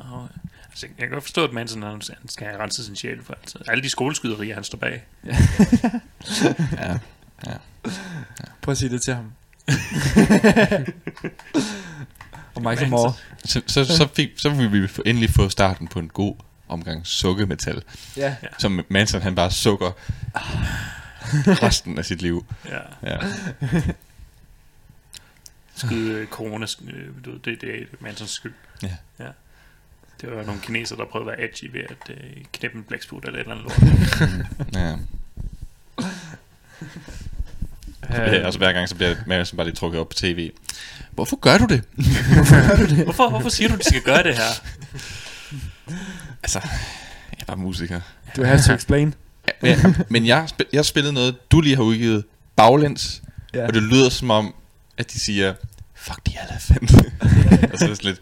Altså, 0.71 0.87
jeg 0.87 0.97
kan 0.99 1.11
godt 1.11 1.25
forstå, 1.25 1.45
at 1.45 1.53
Manson 1.53 1.83
han 1.83 1.91
han 1.93 2.29
skal 2.29 2.47
have 2.47 2.61
renset 2.63 2.85
sin 2.85 2.97
sjæl 2.97 3.23
for 3.25 3.35
altså, 3.35 3.59
alle 3.69 3.83
de 3.83 3.89
skoleskyderier, 3.89 4.55
han 4.55 4.65
står 4.65 4.79
bag. 4.79 5.05
Ja. 7.47 7.53
Prøv 8.63 8.73
at 8.73 8.79
sige 8.79 8.89
det 8.91 9.03
til 9.03 9.15
ham. 9.15 9.33
og 12.55 12.63
Michael 12.63 12.91
Moore. 12.91 13.13
Så, 13.45 13.63
så, 13.67 13.85
så, 13.85 14.09
fik, 14.17 14.31
så 14.37 14.51
ville 14.51 14.71
vi 14.71 14.89
endelig 15.07 15.31
få 15.31 15.49
starten 15.49 15.89
på 15.89 15.99
en 15.99 16.09
god 16.09 16.35
omgang 16.69 17.07
sukkermetal. 17.07 17.83
Ja. 18.17 18.37
Som 18.59 18.81
Manson 18.89 19.23
han 19.23 19.35
bare 19.35 19.51
sukker 19.51 19.91
resten 21.67 21.99
af 21.99 22.05
sit 22.05 22.23
liv. 22.23 22.47
Ja. 22.69 22.81
Ja. 23.03 23.19
Skyde 25.75 26.13
øh, 26.13 26.27
corona, 26.27 26.67
øh, 26.89 27.09
du 27.25 27.31
ved, 27.31 27.39
det, 27.39 27.61
det 27.61 27.83
er 27.83 27.87
Mansons 28.01 28.31
skyld. 28.31 28.55
Ja. 28.83 28.97
ja. 29.19 29.29
Det 30.21 30.37
var 30.37 30.45
nogle 30.45 30.61
kinesere, 30.61 30.99
der 30.99 31.05
prøvede 31.05 31.33
at 31.33 31.39
være 31.39 31.49
edgy 31.49 31.65
ved 31.73 31.81
at 31.81 32.11
øh, 32.11 32.45
knæppe 32.53 32.79
en 32.79 32.85
blæksprut 32.85 33.25
eller 33.25 33.39
et 33.39 33.41
eller 33.41 33.55
andet 33.55 33.65
lort. 33.65 33.83
ja. 34.75 34.97
Ja. 38.13 38.47
Og 38.47 38.53
så 38.53 38.59
hver 38.59 38.73
gang, 38.73 38.89
så 38.89 38.95
bliver 38.95 39.15
Manson 39.27 39.57
bare 39.57 39.67
lige 39.67 39.77
trukket 39.77 40.01
op 40.01 40.09
på 40.09 40.15
tv. 40.15 40.51
Hvorfor 41.13 41.37
gør 41.37 41.59
du 41.59 41.65
det? 41.67 41.83
hvorfor, 43.05 43.29
hvorfor 43.31 43.49
siger 43.49 43.69
du, 43.69 43.75
at 43.75 43.81
de 43.81 43.85
skal 43.85 44.01
gøre 44.03 44.23
det 44.23 44.35
her? 44.37 44.61
Altså, 46.43 46.61
jeg 47.33 47.41
er 47.41 47.45
bare 47.47 47.57
musiker. 47.57 48.01
Du 48.37 48.45
have 48.45 48.59
to 48.63 48.73
explain. 48.73 49.15
Ja, 49.63 49.69
ja, 49.69 49.79
men 50.09 50.27
jeg, 50.27 50.49
jeg 50.73 50.85
spillede 50.85 51.13
noget, 51.13 51.51
du 51.53 51.61
lige 51.61 51.77
har 51.77 51.83
udgivet 51.83 52.25
baglæns, 52.57 53.23
Ja. 53.55 53.67
og 53.67 53.75
det 53.75 53.83
lyder 53.83 54.09
som 54.09 54.31
om, 54.31 54.55
at 54.99 55.13
de 55.13 55.21
siger, 55.21 55.55
fuck 55.95 56.27
de 56.27 56.33
elefant. 56.51 56.91
altså 56.93 57.07
det 57.87 57.91
er 57.91 57.95
sådan 57.95 57.97
lidt, 58.03 58.21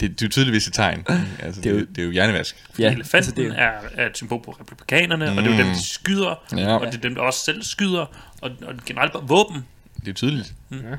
det, 0.00 0.10
det 0.10 0.22
er 0.22 0.26
jo 0.26 0.30
tydeligvis 0.30 0.66
et 0.66 0.72
tegn. 0.74 1.04
Altså, 1.38 1.60
det, 1.60 1.70
er 1.70 1.74
jo, 1.74 1.80
det 1.84 1.98
er 1.98 2.04
jo 2.04 2.10
hjernevask. 2.10 2.56
Ja, 2.78 2.92
Elefanten 2.92 3.16
altså, 3.16 3.32
det 3.32 3.46
er, 3.46 3.70
er 3.94 4.06
et 4.10 4.16
symbol 4.16 4.42
på 4.44 4.50
republikanerne, 4.50 5.30
mm. 5.30 5.36
og 5.38 5.42
det 5.44 5.50
er 5.52 5.56
jo 5.56 5.58
dem, 5.62 5.66
Mm. 5.68 5.74
de 5.74 5.84
skyder, 5.84 6.34
Ja. 6.56 6.76
og 6.76 6.86
det 6.86 6.94
er 6.94 7.00
dem, 7.00 7.14
der 7.14 7.22
også 7.22 7.44
selv 7.44 7.62
skyder, 7.62 8.06
og, 8.40 8.50
og 8.62 8.74
generelt 8.86 9.12
bare 9.12 9.28
våben. 9.28 9.66
Det 10.00 10.08
er 10.08 10.12
tydeligt. 10.14 10.54
Mm. 10.68 10.76
Ja. 10.80 10.92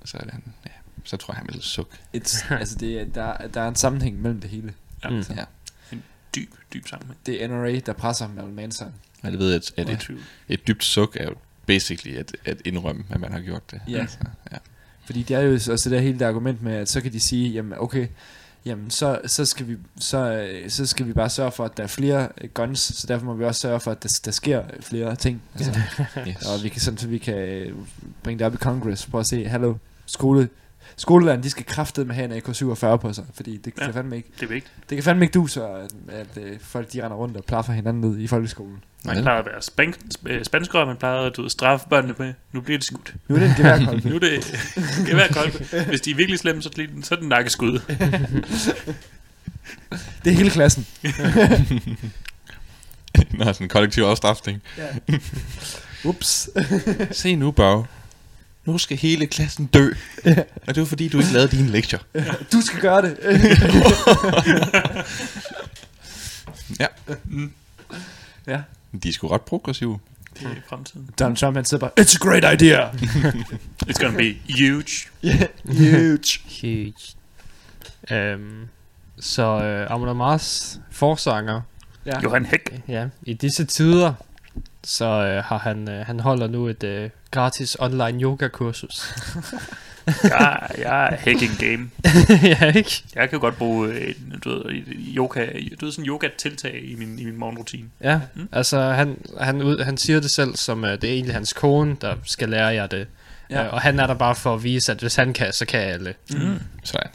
Og 0.00 0.08
så 0.08 0.16
er 0.16 0.22
det 0.22 0.32
han, 0.32 0.42
ja, 0.66 0.70
så 1.04 1.16
tror 1.16 1.34
jeg, 1.34 1.38
han 1.38 1.48
vil 1.52 1.62
sukke. 1.62 1.96
It's, 2.16 2.54
altså, 2.54 2.76
det, 2.78 3.00
er- 3.00 3.04
der, 3.04 3.46
der 3.46 3.60
er 3.60 3.68
en 3.68 3.76
sammenhæng 3.76 4.22
mellem 4.22 4.40
det 4.40 4.50
hele. 4.50 4.74
Ja. 5.04 5.08
Mm. 5.10 5.24
Ja. 5.36 5.44
En 5.92 6.02
dyb, 6.36 6.50
dyb 6.74 6.86
sammenhæng. 6.88 7.18
Det 7.26 7.44
er 7.44 7.48
NRA, 7.48 7.78
der 7.86 7.92
presser 7.92 8.28
Marilyn 8.28 8.54
Manson. 8.54 8.94
Men 9.22 9.32
jeg 9.32 9.38
ved, 9.38 9.54
at, 9.54 9.72
at 9.76 9.86
Uden 9.86 9.96
et, 9.96 10.24
et 10.48 10.66
dybt 10.68 10.84
suk 10.84 11.16
er 11.20 11.24
jo 11.24 11.34
basically 11.66 12.16
at, 12.16 12.36
at 12.44 12.56
indrømme, 12.64 13.04
at 13.10 13.20
man 13.20 13.32
har 13.32 13.40
gjort 13.40 13.70
det. 13.70 13.80
Ja. 13.88 13.98
Altså, 14.00 14.18
ja. 14.52 14.56
Fordi 15.12 15.22
det 15.22 15.36
er 15.36 15.40
jo 15.40 15.54
også 15.54 15.80
det 15.84 15.90
der 15.90 16.00
hele 16.00 16.18
det 16.18 16.24
argument 16.24 16.62
med, 16.62 16.74
at 16.74 16.88
så 16.88 17.00
kan 17.00 17.12
de 17.12 17.20
sige, 17.20 17.50
jamen 17.50 17.74
okay, 17.78 18.06
jamen 18.64 18.90
så, 18.90 19.20
så, 19.26 19.44
skal 19.44 19.68
vi, 19.68 19.76
så, 19.98 20.18
øh, 20.18 20.70
så 20.70 20.86
skal 20.86 21.06
vi 21.06 21.12
bare 21.12 21.30
sørge 21.30 21.52
for, 21.52 21.64
at 21.64 21.76
der 21.76 21.82
er 21.82 21.86
flere 21.86 22.28
øh, 22.40 22.50
guns, 22.54 22.80
så 22.80 23.06
derfor 23.06 23.26
må 23.26 23.34
vi 23.34 23.44
også 23.44 23.60
sørge 23.60 23.80
for, 23.80 23.90
at 23.90 24.02
der, 24.02 24.20
der 24.24 24.30
sker 24.30 24.62
flere 24.80 25.16
ting. 25.16 25.42
Altså, 25.54 25.72
Yes. 26.28 26.36
og 26.46 26.62
vi 26.62 26.68
kan 26.68 26.80
sådan, 26.80 26.98
så 26.98 27.08
vi 27.08 27.18
kan 27.18 27.34
øh, 27.34 27.74
bringe 28.22 28.38
det 28.38 28.46
op 28.46 28.54
i 28.54 28.56
Congress, 28.56 29.06
prøv 29.06 29.20
at 29.20 29.26
se, 29.26 29.48
hallo, 29.48 29.74
skole, 30.06 30.48
skoleland, 31.02 31.42
de 31.42 31.50
skal 31.50 31.64
kraftede 31.64 32.06
med 32.06 32.14
have 32.14 32.24
en 32.24 32.32
AK-47 32.42 32.96
på 32.96 33.12
sig, 33.12 33.24
fordi 33.34 33.56
det 33.56 33.74
kan 33.74 33.86
Ja. 33.86 33.90
fandme 33.98 34.16
ikke, 34.16 34.28
Det 34.34 34.42
er 34.42 34.46
vigtigt. 34.48 34.72
det 34.90 34.96
kan 34.96 35.04
fandme 35.04 35.24
ikke 35.24 35.32
du 35.32 35.46
så, 35.46 35.66
at, 35.66 35.90
at 36.08 36.42
øh, 36.42 36.56
folk 36.60 36.92
de 36.92 37.04
render 37.04 37.16
rundt 37.16 37.36
og 37.36 37.44
plaffer 37.44 37.72
hinanden 37.72 38.10
ned 38.10 38.18
i 38.18 38.26
folkeskolen. 38.26 38.84
Man 39.04 39.16
Ja. 39.16 39.22
plejer 39.22 39.38
at 39.38 39.46
være 39.46 39.62
spank, 39.62 39.96
sp- 39.96 40.44
spanskrør, 40.44 40.84
man 40.86 40.96
plejer 40.96 41.18
at 41.20 41.36
du 41.36 41.48
straffe 41.48 41.86
børnene 41.90 42.14
med. 42.18 42.34
Nu 42.52 42.60
bliver 42.60 42.78
det 42.78 42.86
skudt. 42.86 43.14
Nu 43.28 43.34
er 43.34 43.40
det 43.40 43.48
en 43.48 43.54
geværkolbe. 43.56 44.08
Nu 44.10 44.14
er 44.14 44.18
det 44.18 44.44
geværkolbe. 45.06 45.84
Hvis 45.88 46.00
de 46.00 46.10
er 46.10 46.14
virkelig 46.14 46.38
slemme, 46.38 46.62
så 46.62 46.68
er 46.78 46.86
det, 46.86 47.06
så 47.06 47.14
er 47.14 47.18
det 47.18 47.28
nakkeskud. 47.28 47.72
det 50.24 50.32
er 50.32 50.36
hele 50.36 50.50
klassen. 50.50 50.86
Nå, 53.38 53.44
sådan 53.44 53.56
en 53.64 53.68
kollektiv 53.68 54.02
afstraffning. 54.02 54.62
Ups. 56.04 56.48
Se 57.12 57.36
nu, 57.36 57.50
Bag. 57.50 57.84
Nu 58.64 58.78
skal 58.78 58.96
hele 58.96 59.26
klassen 59.26 59.66
dø. 59.66 59.90
Og 60.66 60.74
det 60.74 60.76
var 60.76 60.84
fordi, 60.84 61.08
du 61.08 61.18
ikke 61.18 61.32
lavede 61.32 61.56
dine 61.56 61.68
lektier. 61.68 61.98
Du 62.52 62.60
skal 62.60 62.80
gøre 62.80 63.02
det. 63.02 63.16
Ja. 66.80 66.86
ja. 68.46 68.62
De 69.02 69.08
er 69.08 69.12
sgu 69.12 69.28
ret 69.28 69.40
progressive. 69.42 69.98
Det 70.40 70.42
er 70.46 70.54
fremtiden. 70.68 71.08
Donald 71.18 71.36
Trump, 71.36 71.56
han 71.56 71.64
sidder 71.64 71.88
bare, 71.88 72.04
it's 72.06 72.16
a 72.16 72.28
great 72.28 72.54
idea. 72.62 72.88
It's 73.88 74.00
gonna 74.04 74.16
be 74.18 74.36
huge. 74.48 75.08
yeah, 75.24 75.46
huge. 75.64 76.40
Huge. 76.62 77.14
Øhm, 78.10 78.68
så 79.20 79.42
øh, 79.42 79.90
Amon 79.90 80.16
Mars 80.16 80.80
forsanger, 80.90 81.60
Ja. 82.06 82.20
Johan 82.22 82.46
Hæk. 82.46 82.82
ja, 82.88 83.06
i 83.22 83.34
disse 83.34 83.64
tider, 83.64 84.14
så 84.84 85.04
øh, 85.04 85.44
har 85.44 85.58
han, 85.58 85.88
øh, 85.90 86.06
han 86.06 86.20
holder 86.20 86.46
nu 86.48 86.66
et 86.68 86.82
øh, 86.84 87.10
gratis 87.30 87.76
online 87.80 88.20
yoga 88.22 88.48
kursus. 88.48 89.02
Jeg, 90.24 90.68
jeg 90.78 91.06
er 91.12 91.16
hacking 91.16 91.58
game. 91.58 91.90
ja, 92.60 92.72
ikke? 92.72 93.04
Jeg 93.14 93.30
kan 93.30 93.40
godt 93.40 93.56
bruge 93.56 93.94
et, 94.00 94.16
du 94.44 94.50
ved, 94.50 94.64
et 94.64 94.84
yoga, 95.16 95.46
du 95.80 95.84
ved, 95.84 95.92
sådan 95.92 96.06
yoga-tiltag 96.08 96.80
i 96.84 96.94
min, 96.94 97.18
i 97.18 97.24
min 97.24 97.36
morgenrutine. 97.36 97.88
Ja, 98.00 98.20
Mm. 98.34 98.40
mm. 98.42 98.48
altså 98.52 98.80
han, 98.80 99.16
han, 99.40 99.62
ud, 99.62 99.78
han 99.84 99.96
siger 99.96 100.20
det 100.20 100.30
selv, 100.30 100.56
som 100.56 100.82
uh, 100.82 100.88
det 100.90 101.04
er 101.04 101.12
egentlig 101.12 101.34
hans 101.34 101.52
kone, 101.52 101.96
der 102.00 102.14
skal 102.24 102.48
lære 102.48 102.66
jer 102.66 102.86
det. 102.86 103.06
Ja. 103.50 103.60
Ja. 103.60 103.68
Uh, 103.68 103.74
og 103.74 103.80
han 103.80 104.00
er 104.00 104.06
der 104.06 104.14
bare 104.14 104.34
for 104.34 104.54
at 104.54 104.64
vise, 104.64 104.92
at 104.92 105.00
hvis 105.00 105.16
han 105.16 105.32
kan, 105.32 105.52
så 105.52 105.64
kan 105.66 105.80
alle. 105.80 106.14
Mm. 106.30 106.58
Sådan. 106.84 107.10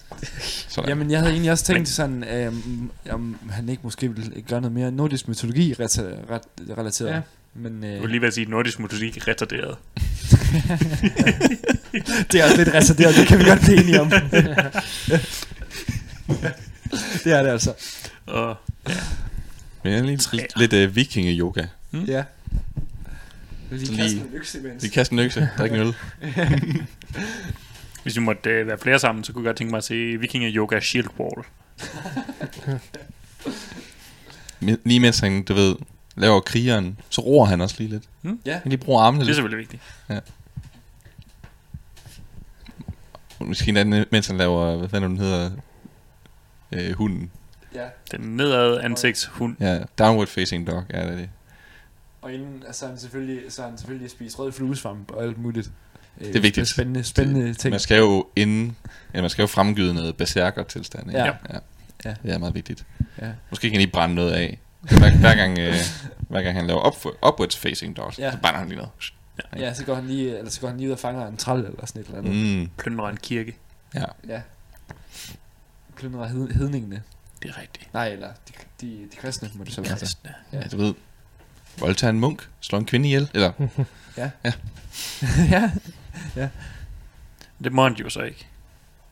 Sådan. 0.68 0.90
Jamen, 0.90 1.12
jeg 1.12 1.20
havde 1.20 1.32
egentlig 1.32 1.52
også 1.52 1.66
tænkt 1.66 1.88
sådan, 1.90 2.24
øhm, 2.24 2.92
om 3.10 3.38
han 3.50 3.70
ikke 3.70 3.82
måske 3.84 4.16
ville 4.16 4.42
gøre 4.42 4.62
noget 4.62 4.74
mere 4.76 4.92
nordisk 4.92 5.28
mytologi 5.28 5.74
reta- 5.74 6.32
ret, 6.32 6.42
relateret. 6.78 7.10
Ja. 7.12 7.22
Men 7.58 7.84
Jeg 7.84 7.96
øh, 7.96 8.02
vil 8.02 8.10
lige 8.10 8.22
ved 8.22 8.28
at 8.28 8.34
sige, 8.34 8.44
at 8.46 8.50
nordisk 8.50 8.80
motorik 8.80 9.28
retarderet. 9.28 9.78
det 12.32 12.42
er 12.42 12.46
også 12.46 12.58
lidt 12.58 12.74
retarderet, 12.74 13.16
det 13.16 13.28
kan 13.28 13.40
vi 13.40 13.44
godt 13.44 13.60
blive 13.60 13.82
enige 13.82 14.02
om. 14.02 14.10
det 17.24 17.34
er 17.34 17.44
det 17.44 17.50
altså. 17.50 17.74
Og 18.26 18.56
Men 19.84 19.94
jeg 19.94 20.00
er 20.00 20.04
lige 20.04 20.20
lidt, 20.34 20.54
lidt 20.74 20.90
uh, 20.90 20.96
vikinge-yoga. 20.96 21.66
Ja. 22.08 22.24
Så 23.70 23.76
lige, 23.92 24.24
lige 24.82 24.92
kaste 24.92 25.14
en 25.14 25.20
økse, 25.20 25.50
drik 25.58 25.72
en 25.72 25.78
øl. 25.80 25.94
hvis 28.04 28.16
vi 28.16 28.22
måtte 28.22 28.50
øh, 28.50 28.68
være 28.68 28.78
flere 28.78 29.00
sammen, 29.00 29.24
så 29.24 29.34
kunne 29.34 29.44
jeg 29.44 29.48
godt 29.50 29.58
tænke 29.58 29.72
mig 29.72 29.78
at 29.78 29.84
se 29.84 30.18
Vikinger 30.20 30.50
Yoga 30.54 30.80
Shield 30.80 31.08
Wall. 31.20 31.46
Men- 34.60 34.78
Lige 34.86 35.00
mens 35.00 35.20
han, 35.20 35.44
du 35.44 35.54
ved, 35.54 35.76
laver 36.18 36.40
krigeren, 36.40 37.00
så 37.10 37.22
roer 37.22 37.46
han 37.46 37.62
også 37.62 37.76
lige 37.80 37.90
lidt. 37.90 38.04
Mm. 38.22 38.40
Ja. 38.46 38.54
Han 38.64 38.70
lige 38.70 38.78
bruger 38.78 39.02
armene 39.02 39.20
Det 39.20 39.24
er 39.24 39.26
lidt. 39.26 39.36
selvfølgelig 39.36 39.58
vigtigt. 39.60 39.84
Måske 43.40 43.70
endda, 43.70 44.06
mens 44.12 44.28
han 44.28 44.38
laver, 44.38 44.78
hvad 44.78 44.90
fanden 44.90 45.10
den 45.12 45.20
hedder, 45.20 45.52
øh, 46.72 46.92
hunden. 46.92 47.32
Ja. 47.76 47.86
Den 48.12 48.22
nedad 48.22 48.78
ansigtshund. 48.80 49.56
Ja, 49.60 49.80
downward 50.00 50.28
facing 50.28 50.68
dog, 50.68 50.84
ja 50.94 51.04
det 51.04 51.12
er 51.12 51.16
det. 51.16 51.30
Og 52.22 52.34
inden, 52.34 52.64
altså, 52.68 52.88
han 52.88 52.98
selvfølgelig, 52.98 53.42
så 53.50 53.64
han 53.64 53.78
selvfølgelig 53.78 54.12
spist 54.12 54.40
rød 54.40 54.52
fluesvamp 54.52 55.12
og 55.12 55.24
alt 55.24 55.38
muligt. 55.38 55.72
Øh, 56.22 56.28
Det 56.28 56.36
er 56.36 56.40
vigtigt. 56.40 56.68
Spændende, 56.68 57.04
spændende 57.04 57.54
ting. 57.54 57.72
Man 57.72 57.80
skal 57.80 57.98
jo 57.98 58.28
inden, 58.36 58.78
ja, 59.14 59.22
man 59.22 59.30
skal 59.30 59.44
jo 59.44 59.48
fremgyde 59.48 59.94
noget 59.94 60.18
berserker 60.18 60.64
tilstand. 60.64 61.12
Ja. 61.12 61.26
ja. 61.26 61.34
Ja. 62.06 62.14
Det 62.24 62.32
er 62.34 62.38
meget 62.38 62.56
vigtigt. 62.56 62.86
Ja. 63.22 63.30
Måske 63.50 63.70
kan 63.70 63.78
lige 63.80 63.92
brænde 63.92 64.16
noget 64.16 64.32
af. 64.32 64.60
Hver, 64.82 65.18
hver, 65.18 65.36
gang, 65.36 65.60
øh, 65.60 65.74
hver 66.20 66.42
gang 66.42 66.56
han 66.58 66.68
laver 66.68 66.88
up, 66.88 67.06
upwards 67.28 67.58
facing 67.58 67.98
dogs, 67.98 68.20
Ja. 68.20 68.32
så 68.32 68.38
brænder 68.38 68.60
han 68.60 68.68
lige 68.68 68.78
noget. 68.78 68.92
Ja, 69.58 69.74
så 69.74 69.86
går 69.86 69.96
han 69.96 70.08
lige, 70.08 70.38
eller 70.38 70.52
så 70.52 70.62
går 70.62 70.68
han 70.68 70.78
lige 70.78 70.88
ud 70.88 70.94
og 70.94 71.00
fanger 71.00 71.28
en 71.28 71.38
træl 71.38 71.60
eller 71.60 71.86
sådan 71.86 72.02
et 72.02 72.06
eller 72.08 72.20
andet. 72.20 72.58
Mm, 72.60 72.70
Plyndrer 72.78 73.10
en 73.10 73.18
kirke. 73.18 73.58
ja. 73.96 74.04
Ja. 74.28 74.42
Plyndrer 75.96 76.28
hed, 76.28 76.48
hedningene. 76.52 77.04
Det 77.44 77.50
er 77.50 77.62
rigtigt. 77.62 77.94
Nej, 77.94 78.08
eller 78.08 78.28
de, 78.28 78.54
de, 78.82 78.88
de 79.12 79.16
kristne, 79.18 79.50
må 79.54 79.64
det 79.64 79.74
så 79.74 79.82
være. 79.82 79.98
Kristne. 79.98 80.34
ja, 80.54 80.62
du 80.62 80.78
ved. 80.78 80.94
Voldtager 81.80 82.10
en 82.12 82.20
munk, 82.20 82.50
slår 82.60 82.80
en 82.80 82.86
kvinde 82.86 83.08
ihjel, 83.08 83.30
eller 83.34 83.52
ja. 84.18 84.30
Det 87.64 87.72
må 87.74 87.84
han 87.84 87.94
jo 87.94 88.10
så 88.10 88.22
ikke. 88.22 88.48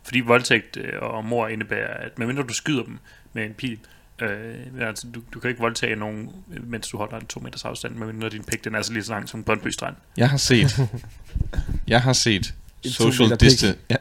Fordi 0.03 0.19
voldtægt 0.19 0.77
øh, 0.77 1.01
og 1.01 1.25
mor 1.25 1.47
indebærer, 1.47 1.93
at 2.05 2.19
medmindre 2.19 2.43
du 2.43 2.53
skyder 2.53 2.83
dem 2.83 2.99
med 3.33 3.45
en 3.45 3.53
pil, 3.53 3.79
øh, 4.21 4.87
altså, 4.87 5.07
du, 5.15 5.21
du 5.33 5.39
kan 5.39 5.49
ikke 5.49 5.61
voldtage 5.61 5.95
nogen, 5.95 6.29
øh, 6.53 6.67
mens 6.67 6.87
du 6.87 6.97
holder 6.97 7.17
en 7.17 7.25
to 7.25 7.39
meters 7.39 7.65
afstand, 7.65 7.95
medmindre 7.95 8.29
din 8.29 8.43
pik 8.43 8.63
den 8.63 8.75
er 8.75 8.81
så 8.81 8.93
lige 8.93 9.03
så 9.03 9.11
lang 9.11 9.29
som 9.29 9.43
Brøndby 9.43 9.67
Strand. 9.67 9.95
Jeg 10.17 10.29
har 10.29 10.37
set, 10.37 10.89
jeg 11.87 12.01
har 12.01 12.13
set 12.13 12.53
social 12.85 13.29
distance. 13.29 13.75
Ja. 13.89 13.95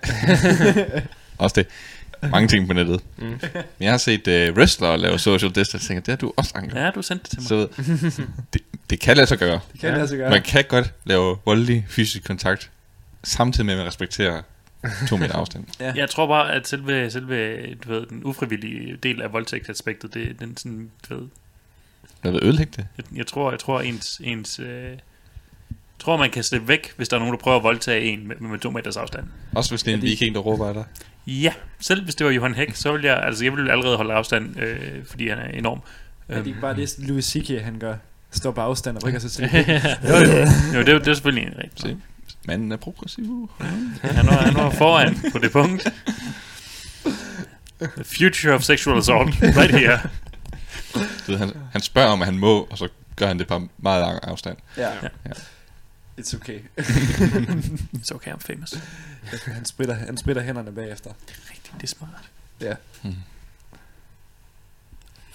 Også 1.39 1.55
det. 1.55 1.67
Mange 2.31 2.49
ting 2.49 2.67
på 2.67 2.73
nettet. 2.73 3.01
Mm. 3.17 3.25
Men 3.25 3.41
jeg 3.81 3.91
har 3.91 3.99
set 3.99 4.29
uh, 4.29 4.57
wrestlere 4.57 4.99
lave 4.99 5.19
social 5.19 5.51
distance. 5.51 5.77
Jeg 5.77 5.81
tænker, 5.81 6.01
det 6.01 6.09
har 6.09 6.17
du 6.17 6.33
også 6.37 6.53
anket. 6.55 6.77
Ja, 6.77 6.91
du 6.91 7.03
sendte 7.03 7.25
det 7.25 7.47
til 7.47 7.57
mig. 7.57 7.69
Så 7.77 7.83
det, 8.53 8.63
det 8.91 9.01
kan 9.01 9.17
lade 9.17 9.27
sig 9.27 9.39
gøre. 9.39 9.61
Det 9.73 9.81
kan 9.81 9.95
ja. 9.95 10.01
altså 10.01 10.17
gøre. 10.17 10.31
Man 10.31 10.43
kan 10.43 10.65
godt 10.69 10.93
lave 11.05 11.37
voldelig 11.45 11.87
fysisk 11.89 12.25
kontakt, 12.25 12.71
samtidig 13.25 13.67
med 13.67 13.75
at 13.75 13.79
man 13.79 13.87
respekterer 13.87 14.43
to 15.09 15.17
meter 15.17 15.35
afstand. 15.35 15.65
Ja. 15.81 15.93
Jeg 15.97 16.11
tror 16.11 16.27
bare, 16.27 16.53
at 16.53 16.69
selve, 16.69 17.11
selve 17.11 17.61
du 17.75 17.89
ved, 17.89 18.07
den 18.07 18.25
ufrivillige 18.25 18.97
del 19.03 19.23
af 19.23 19.33
voldtægtsaspektet, 19.33 20.15
det, 20.15 20.37
den 20.41 20.57
sådan, 20.57 20.91
du 21.09 21.15
ved, 21.19 21.27
Jeg 22.25 22.33
vil 22.33 22.41
ødelægge 22.45 22.73
det. 22.77 22.87
jeg, 22.99 23.05
jeg 23.19 23.27
tror, 23.27 23.51
jeg 23.51 23.61
tror 23.61 23.81
ens, 23.81 24.21
ens 24.25 24.59
øh, 24.59 24.91
tror, 25.99 26.17
man 26.17 26.31
kan 26.31 26.43
slippe 26.43 26.69
væk, 26.69 26.93
hvis 26.97 27.09
der 27.09 27.17
er 27.17 27.21
nogen, 27.21 27.33
der 27.35 27.39
prøver 27.41 27.57
at 27.57 27.63
voldtage 27.63 28.05
en 28.05 28.29
med, 28.29 28.37
med 28.37 28.59
to 28.59 28.71
meters 28.71 28.97
afstand. 28.97 29.25
Også 29.55 29.71
hvis 29.71 29.83
det 29.83 29.91
er 29.91 29.97
en 29.97 30.03
viking, 30.03 30.35
der 30.35 30.41
råber 30.41 30.67
af 30.69 30.75
dig. 30.75 30.85
Ja, 31.27 31.53
selv 31.81 32.05
hvis 32.05 32.15
det 32.15 32.27
var 32.27 32.33
Johan 32.33 32.55
Hæk, 32.55 32.75
så 32.75 32.93
ville 32.93 33.07
jeg, 33.07 33.23
altså 33.23 33.45
jeg 33.45 33.53
ville 33.53 33.73
allerede 33.73 33.97
holde 33.97 34.15
afstand, 34.15 34.61
øh, 34.61 35.05
fordi 35.05 35.29
han 35.29 35.39
er 35.39 35.49
enorm. 35.49 35.81
Er 36.29 36.39
det 36.39 36.47
ikke 36.47 36.61
bare 36.61 36.77
det, 36.77 36.95
Louis 36.99 37.25
C.K. 37.25 37.63
han 37.63 37.79
gør? 37.79 37.95
Står 38.31 38.51
på 38.51 38.61
afstand 38.61 38.97
og 38.97 39.05
rykker 39.05 39.19
sig 39.19 39.31
til. 39.31 39.43
jo, 39.45 40.15
det, 40.21 40.49
jo, 40.75 40.81
det, 40.81 40.89
er- 40.89 40.99
det 40.99 41.09
er 41.09 41.15
selvfølgelig 41.15 41.49
en 41.53 41.59
rigtigt. 41.65 41.97
Manden 42.47 42.73
er 42.73 42.77
progressiv. 42.77 43.51
Han 44.03 44.27
var, 44.27 44.33
han 44.33 44.55
var 44.55 44.71
foran 44.71 45.19
på 45.33 45.39
det 45.39 45.53
punkt. 45.53 45.89
The 47.81 48.05
future 48.05 48.55
of 48.55 48.63
sexual 48.63 48.99
assault, 48.99 49.35
right 49.43 49.71
here. 49.79 50.01
Du 51.27 51.31
ved, 51.33 51.39
han, 51.39 51.53
han 51.73 51.81
spørger, 51.81 52.09
om 52.09 52.21
han 52.21 52.39
må, 52.39 52.63
og 52.71 52.79
så 52.79 52.89
gør 53.17 53.27
han 53.27 53.39
det 53.39 53.47
på 53.49 53.69
meget 53.79 54.01
lang 54.03 54.19
afstand. 54.25 54.57
ja. 54.77 54.91
Ja. 55.05 55.09
It's 56.21 56.37
okay. 56.37 56.61
It's 57.99 58.15
okay, 58.15 58.33
I'm 58.33 58.39
famous. 58.41 58.75
han, 59.47 59.65
spritter, 59.65 59.95
han 59.95 60.17
spritter 60.17 60.43
hænderne 60.43 60.73
bagefter. 60.73 61.11
Rigtigt, 61.51 61.73
det 61.75 61.83
er 61.83 61.87
smart. 61.87 62.31
Ja. 62.61 62.75
Hmm. 63.03 63.15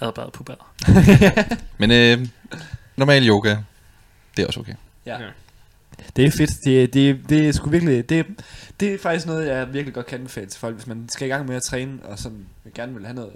Adbad 0.00 0.30
på 0.30 0.42
bad. 0.44 0.56
Men 1.78 1.90
øh, 1.90 2.28
normal 2.96 3.28
yoga, 3.28 3.56
det 4.36 4.42
er 4.42 4.46
også 4.46 4.60
okay. 4.60 4.74
Ja. 5.06 5.18
Det 6.16 6.24
er 6.24 6.30
fedt. 6.30 6.50
Det, 6.64 6.94
det, 6.94 7.20
det 7.28 7.48
er 7.48 7.52
sgu 7.52 7.70
virkelig... 7.70 8.08
Det, 8.08 8.26
det 8.80 8.94
er 8.94 8.98
faktisk 8.98 9.26
noget, 9.26 9.46
jeg 9.46 9.72
virkelig 9.72 9.94
godt 9.94 10.06
kan 10.06 10.18
anbefale 10.18 10.46
til 10.46 10.60
folk, 10.60 10.74
hvis 10.74 10.86
man 10.86 11.08
skal 11.08 11.26
i 11.26 11.30
gang 11.30 11.46
med 11.48 11.56
at 11.56 11.62
træne, 11.62 11.98
og 12.02 12.18
sådan 12.18 12.46
gerne 12.74 12.94
vil 12.94 13.04
have 13.04 13.14
noget, 13.14 13.32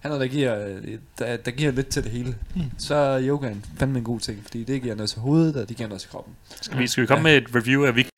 have 0.00 0.08
noget 0.18 0.20
der, 0.20 0.36
giver, 0.36 0.78
der, 1.18 1.36
der 1.36 1.50
giver 1.50 1.72
lidt 1.72 1.88
til 1.88 2.04
det 2.04 2.12
hele. 2.12 2.36
Mm. 2.54 2.62
Så 2.78 2.94
er 2.94 3.22
yogaen 3.22 3.64
fandme 3.78 3.98
en 3.98 4.04
god 4.04 4.20
ting, 4.20 4.38
fordi 4.42 4.64
det 4.64 4.82
giver 4.82 4.94
noget 4.94 5.10
til 5.10 5.20
hovedet, 5.20 5.56
og 5.56 5.68
det 5.68 5.76
giver 5.76 5.88
noget 5.88 6.00
til 6.00 6.10
kroppen. 6.10 6.34
Skal 6.60 6.78
vi, 6.78 6.86
skal 6.86 7.02
vi 7.02 7.06
komme 7.06 7.22
med 7.22 7.36
et 7.36 7.54
review 7.54 7.84
af 7.84 7.96
Vik 7.96 8.08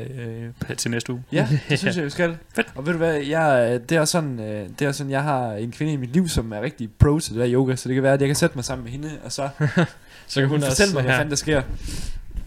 øh, 0.00 0.76
til 0.76 0.90
næste 0.90 1.12
uge? 1.12 1.22
Ja, 1.32 1.48
det 1.68 1.78
synes 1.78 1.96
jeg, 1.96 2.04
vi 2.04 2.10
skal. 2.10 2.36
Fedt. 2.54 2.66
Og 2.74 2.86
ved 2.86 2.92
du 2.92 2.98
hvad, 2.98 3.14
jeg, 3.14 3.80
det, 3.88 3.96
er 3.96 4.04
sådan, 4.04 4.40
øh, 4.40 4.68
det 4.78 4.86
er 4.86 4.92
sådan, 4.92 5.10
jeg 5.10 5.22
har 5.22 5.52
en 5.52 5.72
kvinde 5.72 5.92
i 5.92 5.96
mit 5.96 6.12
liv, 6.12 6.28
som 6.28 6.52
er 6.52 6.60
rigtig 6.60 6.90
pro 6.98 7.18
til 7.18 7.34
det 7.34 7.40
der 7.40 7.52
yoga, 7.52 7.76
så 7.76 7.88
det 7.88 7.94
kan 7.94 8.02
være, 8.02 8.12
at 8.14 8.20
jeg 8.20 8.28
kan 8.28 8.36
sætte 8.36 8.56
mig 8.56 8.64
sammen 8.64 8.84
med 8.84 8.92
hende, 8.92 9.10
og 9.24 9.32
så 9.32 9.48
Så 10.26 10.40
kan 10.40 10.48
hun 10.48 10.56
også... 10.56 10.68
fortælle 10.68 10.94
mig, 10.94 11.02
hvad 11.02 11.12
ja. 11.12 11.18
fanden 11.18 11.30
der 11.30 11.36
sker. 11.36 11.62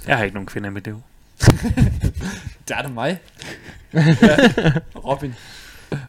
Jeg 0.08 0.18
har 0.18 0.24
ikke 0.24 0.34
nogen 0.36 0.48
kvinder 0.48 0.70
med 0.70 0.82
det. 0.82 0.96
Det 2.68 2.78
er 2.78 2.82
det 2.82 2.92
mig. 2.94 3.18
ja. 3.94 4.02
Robin. 5.06 5.34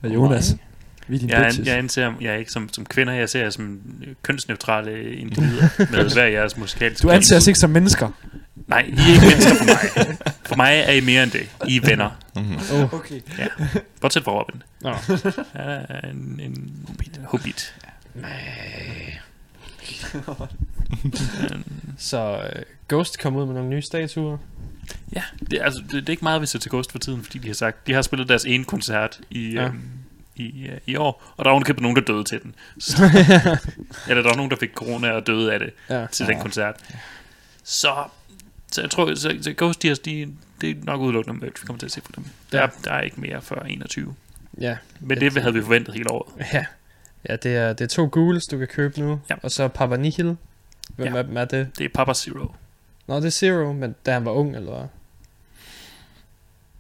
Og 0.02 0.14
Jonas. 0.14 0.56
Vi 1.08 1.16
er 1.16 1.20
dine 1.20 1.32
Jeg, 1.32 1.44
bitches. 1.44 1.68
an, 1.68 1.72
jeg 1.72 1.78
anser 1.78 2.12
jeg 2.20 2.32
er 2.32 2.36
ikke 2.36 2.52
som, 2.52 2.68
som 2.72 2.86
kvinder, 2.86 3.12
jeg 3.12 3.28
ser 3.28 3.42
jer 3.42 3.50
som 3.50 3.80
kønsneutrale 4.22 5.12
individer 5.14 5.68
med 5.92 6.12
hver 6.12 6.24
jeres 6.26 6.56
musikalske 6.56 7.02
Du 7.02 7.10
anser 7.10 7.36
os 7.36 7.46
ikke 7.46 7.58
som 7.58 7.70
mennesker. 7.70 8.10
Nej, 8.66 8.84
I 8.88 8.92
er 8.92 9.12
ikke 9.14 9.26
mennesker 9.26 9.54
for 9.54 9.64
mig. 9.64 10.16
For 10.46 10.56
mig 10.56 10.78
er 10.86 10.92
I 10.92 11.00
mere 11.00 11.22
end 11.22 11.30
det. 11.30 11.48
I 11.68 11.76
er 11.76 11.86
venner. 11.86 12.10
Mm-hmm. 12.36 12.58
Okay. 12.92 13.20
Bortset 14.00 14.24
fra 14.24 14.32
Robin. 14.32 14.62
Nå. 14.80 14.90
Han 15.52 15.68
er 15.68 16.08
en, 16.10 16.40
en 16.42 16.72
hobbit. 16.88 17.20
hobbit. 17.24 17.74
Så 21.98 22.40
øh, 22.56 22.62
Ghost 22.88 23.18
kom 23.20 23.36
ud 23.36 23.46
med 23.46 23.54
nogle 23.54 23.68
nye 23.70 23.82
statuer. 23.82 24.38
Ja, 25.16 25.22
det, 25.50 25.52
er- 25.60 25.64
altså, 25.64 25.80
det, 25.80 25.92
det 25.92 26.06
er 26.08 26.10
ikke 26.10 26.24
meget, 26.24 26.40
vi 26.40 26.46
ser 26.46 26.58
til 26.58 26.70
Ghost 26.70 26.92
for 26.92 26.98
tiden, 26.98 27.22
fordi 27.22 27.38
de 27.38 27.46
har 27.46 27.54
sagt, 27.54 27.86
de 27.86 27.92
har 27.92 28.02
spillet 28.02 28.28
deres 28.28 28.44
ene 28.44 28.64
koncert 28.64 29.20
i, 29.30 29.52
Ja. 29.52 29.60
ja. 29.62 29.66
øhm, 29.68 29.80
i, 30.36 30.66
øh, 30.68 30.78
i 30.86 30.96
år, 30.96 31.32
og 31.36 31.44
der 31.44 31.48
var 31.50 31.52
ovenikøbet 31.54 31.82
nogen, 31.82 31.96
der 31.96 32.02
døde 32.02 32.24
til 32.24 32.42
den. 32.42 32.54
Så, 32.78 32.96
eller 34.08 34.22
der 34.22 34.28
var 34.30 34.36
nogen, 34.36 34.50
der 34.50 34.56
fik 34.60 34.70
corona 34.74 35.10
og 35.10 35.26
døde 35.26 35.52
af 35.52 35.58
det 35.58 35.70
Ja. 35.90 36.06
til 36.12 36.26
den 36.26 36.40
koncert. 36.40 36.74
Så, 37.64 37.94
så 38.72 38.80
jeg 38.80 38.90
tror, 38.90 39.14
så, 39.14 39.38
så 39.42 39.54
Ghost, 39.56 39.82
de, 39.82 39.88
har- 39.88 39.94
de, 40.04 40.28
det 40.60 40.70
er 40.70 40.74
nok 40.82 41.00
udelukkende 41.00 41.40
merch, 41.40 41.62
vi 41.62 41.66
kommer 41.66 41.78
til 41.78 41.86
at 41.86 41.92
se 41.92 42.00
på 42.00 42.12
dem. 42.16 42.24
Der, 42.52 42.58
Ja. 42.58 42.64
er, 42.64 42.70
der 42.84 42.92
er 42.92 43.00
ikke 43.00 43.20
mere 43.20 43.42
før 43.42 43.60
21. 43.62 44.14
Ja, 44.60 44.76
Men 45.00 45.20
det 45.20 45.32
havde 45.42 45.54
vi 45.54 45.62
forventet 45.62 45.94
hele 45.94 46.10
året. 46.10 46.46
ja. 46.52 46.64
Ja, 47.28 47.36
det 47.36 47.56
er, 47.56 47.72
det 47.72 47.84
er 47.84 47.88
to 47.88 48.08
ghouls, 48.12 48.46
du 48.46 48.58
kan 48.58 48.66
købe 48.66 49.00
nu. 49.00 49.20
Ja. 49.30 49.34
Og 49.42 49.50
så 49.50 49.68
Papa 49.68 49.96
Nihil. 49.96 50.36
Hvem 50.96 51.14
Ja. 51.14 51.16
ja. 51.20 51.22
er, 51.22 51.40
er 51.40 51.44
det? 51.44 51.78
Det 51.78 51.84
er 51.84 51.88
Papa 51.94 52.14
Zero. 52.14 52.52
Nå, 53.06 53.16
det 53.16 53.24
er 53.24 53.30
Zero, 53.30 53.72
men 53.72 53.94
da 54.06 54.12
han 54.12 54.24
var 54.24 54.30
ung, 54.30 54.56
eller 54.56 54.76
hvad? 54.78 54.88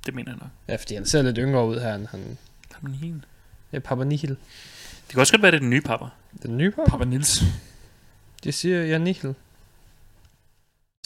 Det 0.06 0.14
mener 0.14 0.30
jeg 0.32 0.38
nok. 0.38 0.50
Ja, 0.68 0.76
fordi 0.76 0.94
han 0.94 1.06
ser 1.06 1.22
lidt 1.22 1.36
yngre 1.40 1.66
ud 1.66 1.80
her, 1.80 1.94
end 1.94 2.06
han... 2.06 2.38
Papa 2.74 2.88
Nihil. 2.88 3.24
Ja, 3.72 3.78
Papa 3.78 4.04
Nihil. 4.04 4.28
Det 4.30 5.10
kan 5.10 5.20
også 5.20 5.32
godt 5.32 5.42
være, 5.42 5.50
det 5.50 5.56
er 5.56 5.60
den 5.60 5.70
nye 5.70 5.80
Papa. 5.80 6.04
Den 6.42 6.56
nye 6.58 6.70
Papa? 6.70 6.90
Papa 6.90 7.04
Nils. 7.04 7.42
De 8.44 8.52
siger, 8.52 8.84
ja, 8.84 8.98
Nihil. 8.98 9.34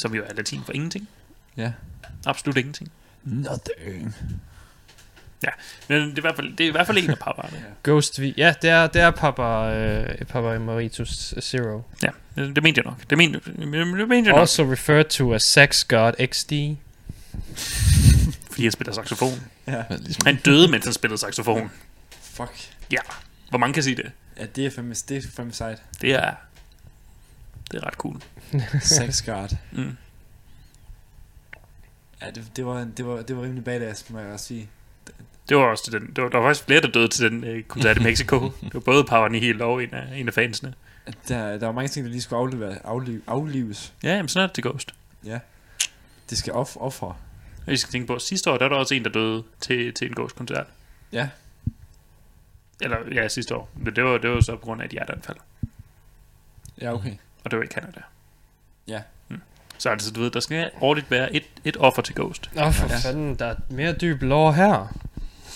Som 0.00 0.14
jo 0.14 0.22
er 0.24 0.34
latin 0.34 0.62
for 0.64 0.72
ingenting. 0.72 1.08
Ja. 1.56 1.72
Absolut 2.26 2.56
ingenting. 2.56 2.92
Nothing. 3.24 4.14
Men 5.88 6.00
det 6.10 6.12
er 6.14 6.18
i 6.18 6.20
hvert 6.20 6.36
fald, 6.36 6.56
det 6.56 6.64
er 6.64 6.68
i 6.68 6.72
hvert 6.72 6.86
fald 6.86 6.98
en 6.98 7.10
af 7.10 7.18
papaerne. 7.18 7.64
Ghost 7.84 8.20
V. 8.20 8.34
Ja, 8.36 8.54
det 8.62 8.70
er, 8.70 8.86
det 8.86 9.02
er 9.02 9.10
Papa, 9.10 9.42
øh, 9.42 10.24
Papa 10.24 10.54
Emeritus 10.54 11.34
Zero. 11.40 11.82
Ja, 12.02 12.08
det, 12.36 12.62
mente 12.62 12.78
jeg 12.78 12.84
nok. 12.84 13.10
Det 13.10 13.18
mente, 13.18 13.40
det, 13.58 13.68
mente 13.68 14.14
jeg 14.14 14.22
nok, 14.22 14.40
Also 14.40 14.72
referred 14.72 15.04
to 15.04 15.34
as 15.34 15.42
Sex 15.42 15.84
God 15.84 16.12
XD. 16.26 16.52
fordi 18.50 18.62
han 18.62 18.72
spiller 18.72 18.92
saxofon. 18.92 19.40
Ja. 19.66 19.84
Men 19.88 20.16
Han 20.24 20.36
døde, 20.36 20.68
mens 20.68 20.84
han 20.84 20.92
spillede 20.94 21.18
saxofon. 21.20 21.70
Fuck. 22.22 22.72
Hvor 23.50 23.58
mange 23.58 23.74
kan 23.74 23.82
sige 23.82 23.96
det? 23.96 24.10
Ja, 24.38 24.46
det 24.46 24.66
er 24.66 24.70
fandme, 24.70 24.94
det 25.08 25.16
er 25.16 25.22
fandme 25.36 25.52
sejt. 25.52 25.82
Det 26.00 26.14
er... 26.14 26.34
Det 27.70 27.82
er 27.82 27.86
ret 27.86 27.94
cool. 27.94 28.22
Sex 28.80 29.22
guard. 29.22 29.52
Mm. 29.72 29.96
Ja, 32.22 32.30
det, 32.30 32.44
det, 32.56 32.66
var, 32.66 32.86
det, 32.96 33.06
var, 33.06 33.22
det 33.22 33.36
var 33.36 33.42
rimelig 33.42 33.64
badass, 33.64 34.10
må 34.10 34.18
jeg 34.18 34.32
også 34.32 34.46
sige. 34.46 34.68
Det 35.48 35.56
var 35.56 35.62
også 35.62 35.84
til 35.84 35.92
den, 35.92 36.12
det 36.16 36.24
var, 36.24 36.30
der 36.30 36.38
var 36.38 36.48
faktisk 36.48 36.66
flere, 36.66 36.80
der 36.80 36.88
døde 36.88 37.08
til 37.08 37.30
den 37.30 37.44
øh, 37.44 37.62
koncert 37.62 37.96
i 37.96 38.00
Mexico. 38.00 38.40
det 38.62 38.74
var 38.74 38.80
både 38.80 39.04
Power 39.04 39.28
Nihil 39.28 39.62
og 39.62 39.82
en 39.82 39.94
af, 39.94 40.18
en 40.18 40.28
af 40.28 40.34
fansene. 40.34 40.74
Der, 41.28 41.58
der 41.58 41.66
var 41.66 41.72
mange 41.72 41.88
ting, 41.88 42.04
der 42.06 42.10
lige 42.10 42.22
skulle 42.22 42.38
aflive, 42.40 42.86
aflive, 42.86 43.22
aflives. 43.26 43.92
Ja, 44.02 44.14
jamen 44.14 44.28
sådan 44.28 44.42
er 44.42 44.46
det 44.46 44.54
til 44.54 44.64
Ghost. 44.64 44.94
Det 46.30 46.38
skal 46.38 46.52
off, 46.52 46.76
ofre. 46.76 47.14
Og 47.66 47.72
I 47.72 47.76
skal 47.76 47.92
tænke 47.92 48.06
på, 48.06 48.14
at 48.14 48.22
sidste 48.22 48.50
år, 48.50 48.56
der 48.58 48.64
var 48.64 48.68
der 48.68 48.76
også 48.76 48.94
en, 48.94 49.04
der 49.04 49.10
døde 49.10 49.42
til, 49.60 49.94
til 49.94 50.06
en 50.08 50.14
Ghost-koncert. 50.14 50.66
Ja. 51.12 51.28
Eller 52.80 52.96
ja, 53.14 53.28
sidste 53.28 53.56
år. 53.56 53.68
Men 53.74 53.96
det 53.96 54.04
var, 54.04 54.18
det 54.18 54.30
var 54.30 54.40
så 54.40 54.52
på 54.56 54.60
grund 54.60 54.80
af 54.80 54.84
et 54.84 54.90
hjerteanfald. 54.90 55.36
Ja, 56.80 56.92
okay. 56.94 57.14
Og 57.44 57.50
det 57.50 57.58
var 57.58 57.64
i 57.64 57.68
Canada. 57.68 58.00
Ja. 58.88 59.02
Mm. 59.28 59.40
Så 59.78 59.88
altså, 59.88 60.10
du 60.12 60.20
ved, 60.20 60.30
der 60.30 60.40
skal 60.40 60.70
årligt 60.80 61.10
være 61.10 61.34
et, 61.34 61.44
et 61.64 61.76
offer 61.76 62.02
til 62.02 62.14
Ghost. 62.14 62.50
Nå, 62.54 62.70
for 62.70 62.86
Ja. 62.86 62.92
ja. 62.92 62.98
fanden, 62.98 63.34
der 63.34 63.46
er 63.46 63.54
mere 63.70 63.92
dyb 63.92 64.22
lore 64.22 64.52
her. 64.52 64.96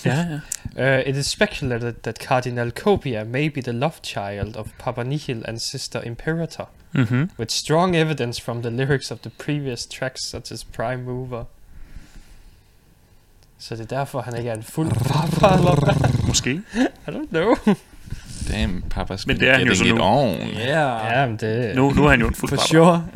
Ja, 0.07 0.27
ja. 0.31 0.41
Uh, 0.79 1.09
it 1.09 1.17
is 1.17 1.27
speculated 1.27 1.95
that 2.03 2.19
Cardinal 2.19 2.71
Copia 2.71 3.25
may 3.25 3.49
be 3.49 3.63
the 3.63 3.73
love 3.73 3.95
child 4.03 4.57
of 4.57 4.67
Papa 4.79 5.05
Nihil 5.05 5.43
and 5.49 5.59
Sister 5.59 6.01
Imperator, 6.05 6.65
Mm-hmm. 6.95 7.25
with 7.39 7.51
strong 7.53 7.97
evidence 7.97 8.43
from 8.43 8.63
the 8.63 8.71
lyrics 8.71 9.11
of 9.11 9.19
the 9.19 9.31
previous 9.31 9.87
tracks, 9.87 10.23
such 10.25 10.53
as 10.53 10.65
Prime 10.65 11.03
Mover. 11.05 11.45
Så 13.59 13.77
det 13.77 13.93
er 13.93 13.97
derfor, 13.99 14.21
han 14.21 14.37
ikke 14.37 14.51
er 14.51 14.55
en 14.55 14.63
fuld 14.63 14.91
papa, 14.93 15.55
eller 15.55 15.85
hvad? 15.85 16.27
Måske. 16.29 16.51
I 17.09 17.11
don't 17.11 17.29
know. 17.31 17.55
damn, 18.49 18.85
papa's 18.99 19.25
Men 19.27 19.41
det 19.41 19.49
er 19.49 19.59
han 19.59 19.67
jo 19.67 19.75
så 19.75 19.85
nu. 19.85 19.99
on. 20.01 20.29
Yeah. 20.41 21.13
Ja, 21.13 21.27
men 21.27 21.37
det... 21.37 21.77
Nu, 21.77 21.91
nu 21.91 22.05
er 22.05 22.11
han 22.11 22.21
jo 22.21 22.29
en 22.29 22.35
fuld 22.35 22.49
For 22.49 22.57
papa. 22.57 22.67
sure. 22.67 23.07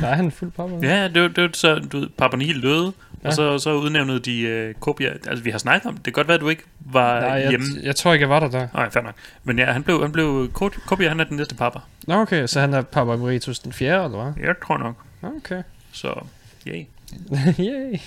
Der 0.00 0.06
er 0.08 0.14
han 0.14 0.24
en 0.24 0.30
fuld 0.32 0.50
papa. 0.50 0.74
Ja, 0.82 1.08
det 1.08 1.36
det 1.36 1.56
så, 1.56 1.74
du 1.74 1.98
ved, 2.00 2.08
Papa 2.18 2.36
Nihil 2.36 2.62
døde, 2.62 2.92
ja. 3.22 3.28
Og 3.28 3.32
så, 3.34 3.58
så 3.58 3.72
udnævnede 3.72 4.20
de 4.20 4.68
uh, 4.74 4.80
Kopia. 4.80 5.08
Altså, 5.12 5.44
vi 5.44 5.50
har 5.50 5.58
snakket 5.58 5.86
om 5.88 5.94
det. 5.96 6.04
Det 6.04 6.14
kan 6.14 6.18
godt 6.18 6.28
være, 6.28 6.34
at 6.34 6.40
du 6.40 6.48
ikke 6.48 6.62
var 6.80 7.20
Nej, 7.20 7.30
jeg, 7.30 7.48
hjemme. 7.50 7.66
jeg 7.82 7.96
tror 7.96 8.12
ikke, 8.12 8.22
jeg 8.22 8.30
var 8.30 8.40
der 8.40 8.48
der. 8.48 8.68
Nej, 8.74 8.90
fair 8.90 9.02
nok. 9.02 9.14
Men 9.44 9.58
ja, 9.58 9.72
han 9.72 9.82
blev, 9.82 10.00
han 10.02 10.12
blev 10.12 10.50
Kopia, 10.86 11.08
han 11.08 11.20
er 11.20 11.24
den 11.24 11.36
næste 11.36 11.54
papa. 11.54 11.78
Nå, 12.06 12.14
okay, 12.14 12.46
så 12.46 12.60
han 12.60 12.74
er 12.74 12.82
Papa 12.82 13.12
Emeritus 13.12 13.58
den 13.58 13.72
fjerde, 13.72 14.04
eller 14.04 14.22
hvad? 14.32 14.44
Jeg 14.46 14.54
tror 14.66 14.78
nok. 14.78 14.96
Okay. 15.22 15.62
Så, 15.92 16.24
yay. 16.66 16.84
Yay. 17.58 17.98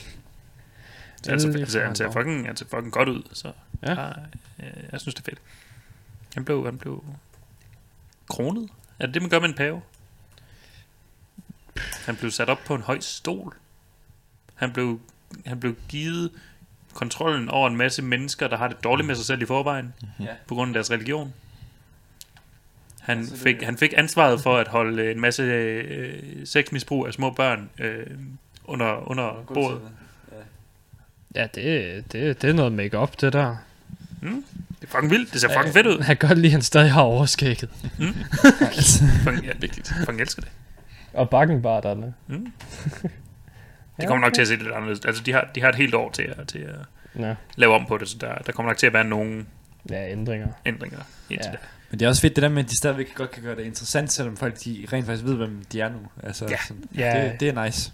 Altså, 1.30 1.48
Endelig 1.48 1.62
altså, 1.62 1.80
får 1.80 1.86
han 1.86 1.96
ser 1.96 2.12
fucking, 2.12 2.46
han 2.48 2.56
ser 2.56 2.66
fucking 2.66 2.92
godt 2.92 3.10
ud, 3.10 3.22
så 3.34 3.52
Ja. 3.88 3.94
jeg, 3.96 4.16
jeg 4.92 5.00
synes, 5.02 5.16
det 5.16 5.22
er 5.22 5.26
fedt. 5.32 5.40
Han 6.36 6.46
blev, 6.46 6.66
han 6.66 6.78
blev 6.78 7.04
kronet. 8.30 8.70
Er 9.00 9.06
det 9.06 9.14
det, 9.14 9.22
man 9.22 9.30
gør 9.30 9.40
med 9.40 9.50
en 9.50 9.56
pave? 9.56 9.82
Han 12.06 12.16
blev 12.16 12.32
sat 12.32 12.50
op 12.50 12.60
på 12.66 12.76
en 12.76 12.82
høj 12.82 13.00
stol. 13.00 13.56
Han 14.62 14.72
blev, 14.72 15.00
han 15.46 15.60
blev 15.60 15.76
givet 15.90 16.30
kontrollen 16.94 17.50
over 17.50 17.68
en 17.70 17.78
masse 17.78 18.02
mennesker, 18.02 18.48
der 18.48 18.58
har 18.58 18.68
det 18.68 18.84
dårligt 18.84 19.08
med 19.08 19.16
sig 19.16 19.26
selv 19.26 19.42
i 19.42 19.46
forvejen, 19.46 19.94
Ja. 20.20 20.26
på 20.48 20.56
grund 20.56 20.70
af 20.70 20.74
deres 20.74 20.92
religion. 20.92 21.34
Han, 23.02 23.18
Altså, 23.18 23.34
det- 23.34 23.42
fik, 23.44 23.62
han 23.64 23.78
fik 23.78 23.94
ansvaret 23.98 24.42
for 24.42 24.58
at 24.58 24.68
holde 24.68 25.12
en 25.12 25.20
masse 25.22 25.44
øh, 25.44 26.24
sexmisbrug 26.46 27.08
af 27.08 27.14
små 27.14 27.32
børn 27.32 27.70
øh, 27.80 28.06
under, 28.66 29.10
under 29.12 29.44
bordet. 29.54 29.82
Ja, 31.36 31.48
det, 31.56 32.04
det, 32.12 32.42
det 32.42 32.50
er 32.50 32.54
noget 32.54 32.72
make-up, 32.72 33.22
det 33.22 33.34
der. 33.34 33.56
Det 34.22 34.28
er 34.82 34.88
fucking 34.88 35.12
vildt. 35.12 35.34
Det 35.34 35.42
ser 35.42 35.48
fucking 35.58 35.74
fedt 35.74 35.88
ud. 35.88 35.98
Jeg 36.08 36.20
kan 36.20 36.28
godt 36.30 36.38
lide, 36.40 36.48
at 36.48 36.52
han 36.52 36.62
stadig 36.62 36.92
har 36.92 37.02
overskægget. 37.02 37.70
Fucking, 39.24 39.46
ja, 39.46 39.52
Vigtigt. 39.60 39.94
fucking 40.00 40.22
elsker 40.22 40.42
det. 40.42 40.52
Og 41.14 41.30
bakkenbarterne. 41.30 42.14
Det 44.02 44.08
kommer 44.08 44.26
nok 44.28 44.34
til 44.34 44.42
at 44.42 44.48
se 44.48 44.56
lidt 44.56 44.72
anderledes. 44.72 45.06
Altså, 45.06 45.24
de 45.24 45.34
har, 45.34 45.48
de 45.56 45.62
har 45.62 45.70
et 45.70 45.76
helt 45.76 45.96
år 45.96 46.12
til 46.12 46.34
at, 46.38 46.48
til 46.48 46.60
at 46.60 46.76
Ja, 47.20 47.36
lave 47.56 47.74
om 47.76 47.86
på 47.86 47.98
det, 47.98 48.10
så 48.10 48.18
der, 48.22 48.36
der 48.36 48.52
kommer 48.52 48.70
nok 48.70 48.78
til 48.78 48.88
at 48.88 48.94
være 48.94 49.04
nogle 49.04 49.46
ja 49.90 50.12
ændringer. 50.12 50.48
ændringer 50.66 51.00
indtil 51.30 51.46
Ja. 51.50 51.52
ja. 51.52 51.58
Men 51.90 52.00
det 52.00 52.06
er 52.06 52.10
også 52.10 52.22
fedt 52.22 52.36
det 52.36 52.42
der 52.44 52.50
med, 52.50 52.64
at 52.64 52.70
de 52.70 52.78
stadigvæk 52.78 53.16
godt 53.16 53.32
kan 53.32 53.44
gøre 53.44 53.56
det 53.56 53.64
interessant, 53.64 54.12
selvom 54.12 54.38
folk 54.38 54.64
de 54.64 54.86
rent 54.94 55.06
faktisk 55.06 55.26
ved, 55.26 55.36
hvem 55.36 55.64
de 55.72 55.82
er 55.82 55.90
nu. 55.90 56.00
Altså, 56.24 56.46
Ja. 56.50 56.58
sådan, 56.68 56.84
Ja. 56.98 57.24
det, 57.32 57.40
det 57.40 57.50
er 57.58 57.64
nice. 57.66 57.92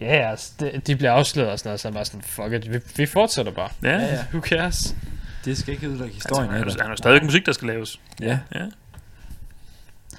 Ja, 0.00 0.30
altså, 0.30 0.52
de, 0.60 0.80
de 0.86 0.96
bliver 0.96 1.12
afsløret 1.12 1.50
og 1.50 1.58
sådan 1.58 1.68
noget, 1.68 1.80
så 1.80 1.88
er 1.88 1.92
bare 1.92 2.04
sådan, 2.04 2.22
fuck 2.22 2.52
it, 2.52 2.72
vi, 2.72 2.78
vi 2.96 3.06
fortsætter 3.06 3.52
bare. 3.52 3.68
Ja, 3.82 3.96
Ja. 3.98 4.24
Who 4.32 4.40
cares? 4.40 4.96
Det 5.44 5.58
skal 5.58 5.74
ikke 5.74 5.86
ødelægge 5.86 6.14
Altså, 6.14 6.28
historien 6.28 6.50
han, 6.50 6.60
af 6.60 6.64
er, 6.64 6.68
det. 6.70 6.80
han 6.80 6.90
er 6.90 6.96
stadigvæk 6.96 7.22
musik, 7.24 7.46
der 7.46 7.52
skal 7.52 7.68
laves. 7.68 8.00
Ja. 8.20 8.38
Ja. 8.54 8.64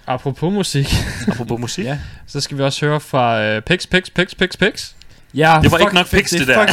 Apropos 0.08 0.54
musik, 0.54 0.88
Apropos 1.28 1.60
musik. 1.60 1.86
Ja. 1.86 2.00
så 2.28 2.42
skal 2.42 2.58
vi 2.58 2.64
også 2.64 2.86
høre 2.86 3.00
fra 3.00 3.58
uh, 3.58 3.64
Pix, 3.64 3.88
Pix, 3.90 4.04
Pix, 4.16 4.36
Pix, 4.38 4.58
Pix. 4.58 4.92
Ja, 5.34 5.60
Det 5.64 5.72
var 5.72 5.78
ikke 5.78 5.94
nok 5.96 6.14
er 6.14 6.22
det 6.32 6.48
der. 6.48 6.66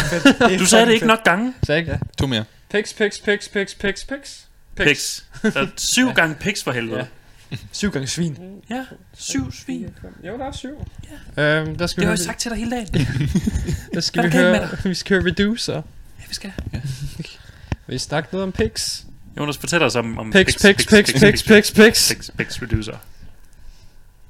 Det 0.48 0.54
er 0.54 0.58
Du 0.58 0.66
sagde 0.66 0.86
det 0.86 0.92
ikke 0.92 1.02
fedt. 1.02 1.08
nok 1.08 1.24
gange. 1.24 1.54
Så 1.62 1.72
ikke? 1.74 1.90
Ja. 1.90 1.96
To 2.18 2.26
mere. 2.26 2.44
Pix, 2.70 2.94
Pix, 2.94 3.20
Pix, 3.24 3.48
Pix, 3.48 3.74
Pix, 3.76 4.06
Pix, 4.06 4.06
Pix. 4.76 4.86
Pix. 4.86 5.20
Der 5.42 5.60
er 5.60 5.66
syv 5.76 6.12
gange 6.12 6.34
pix 6.34 6.62
for 6.64 6.72
helvede. 6.72 7.06
Syv 7.72 7.90
gange 7.90 8.06
svin. 8.06 8.38
Ja, 8.70 8.84
syv 9.18 9.52
svin. 9.52 9.86
Jo, 10.26 10.38
der 10.38 10.44
er 10.44 10.52
syv. 10.52 10.68
Ja. 11.36 11.42
Øhm, 11.60 11.76
der 11.78 11.86
skal 11.86 12.00
Det 12.00 12.06
vi 12.06 12.06
har 12.06 12.10
jeg 12.12 12.18
sagt 12.18 12.40
til 12.40 12.50
dig 12.50 12.58
hele 12.58 12.70
dagen. 12.70 12.86
der 13.94 14.00
skal 14.00 14.20
Hvad 14.22 14.30
vi 14.30 14.36
er 14.38 14.52
der 14.52 14.66
høre, 14.66 14.78
vi 14.84 14.94
skal 14.94 15.16
høre 15.22 15.30
Reducer. 15.30 15.74
Ja, 15.74 15.80
vi 16.28 16.34
skal. 16.34 16.52
Vi 17.86 17.98
snakker 17.98 18.28
noget 18.32 18.42
om 18.42 18.52
Pix. 18.52 19.00
Jonas, 19.38 19.58
fortæl 19.58 19.82
os 19.82 19.96
om, 19.96 20.18
om 20.18 20.30
Pix, 20.30 20.46
Pix, 20.46 20.62
Pix, 20.62 20.88
Pix, 20.88 21.20
Pix, 21.44 21.44
Pix. 21.74 22.08
Pix, 22.08 22.30
Pix 22.38 22.62
Reducer. 22.62 22.96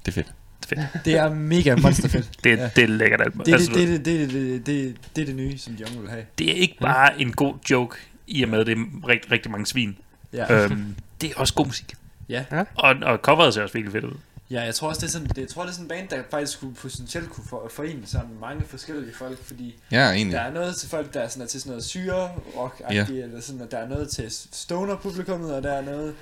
Det 0.06 0.12
er 0.18 0.24
fedt. 0.24 1.04
Det 1.04 1.14
er 1.14 1.34
mega 1.34 1.76
monsterfedt. 1.76 2.30
Det, 2.44 2.50
Ja. 2.56 2.62
ja. 2.62 2.70
det 2.76 2.84
er 2.84 2.88
lækkert. 2.88 3.20
alt. 3.20 3.34
Det 3.34 3.48
er 3.48 3.52
Altså, 3.54 3.72
det, 3.72 3.88
det, 3.88 4.04
det, 4.04 4.30
det, 4.30 4.32
det, 4.32 4.66
det, 4.66 4.96
det 5.16 5.22
er 5.22 5.26
det 5.26 5.34
nye, 5.36 5.58
som 5.58 5.74
de 5.76 5.84
unge 5.86 6.00
vil 6.00 6.10
have. 6.10 6.24
det 6.38 6.50
er 6.50 6.54
ikke 6.54 6.76
bare 6.80 7.20
en 7.20 7.32
god 7.32 7.54
joke, 7.70 7.96
i 8.26 8.42
og 8.42 8.48
med, 8.48 8.60
at 8.60 8.66
det 8.66 8.78
er 8.78 9.08
rigtig, 9.08 9.30
rigtig 9.32 9.50
mange 9.52 9.66
svin. 9.66 9.96
Ja. 10.32 10.64
øhm, 10.64 10.94
det 11.20 11.30
er 11.30 11.34
også 11.36 11.54
god 11.54 11.66
musik. 11.66 11.94
Ja. 12.28 12.44
Og, 12.74 12.94
og 13.02 13.18
coveret 13.18 13.54
ser 13.54 13.62
også 13.62 13.72
virkelig 13.72 13.92
fedt 13.92 14.04
ud. 14.04 14.16
Ja, 14.50 14.62
jeg 14.62 14.74
tror 14.74 14.88
også, 14.88 15.00
det 15.00 15.06
er 15.06 15.10
sådan, 15.10 15.28
det, 15.28 15.38
jeg 15.38 15.48
tror, 15.48 15.62
det 15.62 15.68
er 15.68 15.72
sådan 15.72 15.84
en 15.84 15.88
band, 15.88 16.08
der 16.08 16.22
faktisk 16.30 16.52
skulle 16.52 16.74
potentielt 16.74 17.30
kunne 17.30 17.44
for, 17.48 17.70
forene 17.74 18.06
sådan 18.06 18.28
mange 18.40 18.62
forskellige 18.68 19.14
folk, 19.14 19.44
fordi 19.44 19.74
Ja, 19.92 20.10
egentlig. 20.10 20.32
der 20.36 20.40
er 20.40 20.52
noget 20.52 20.76
til 20.76 20.88
folk, 20.88 21.14
der 21.14 21.20
er, 21.20 21.28
sådan, 21.28 21.42
er 21.42 21.46
til 21.46 21.60
sådan 21.60 21.70
noget 21.70 21.84
syre 21.84 22.30
rock 22.56 22.82
ja. 22.92 23.06
eller 23.10 23.40
sådan, 23.40 23.60
og 23.60 23.70
der 23.70 23.78
er 23.78 23.88
noget 23.88 24.08
til 24.08 24.24
stoner 24.52 24.96
publikummet, 24.96 25.54
og 25.54 25.62
der 25.62 25.72
er 25.72 25.82
noget, 25.82 26.14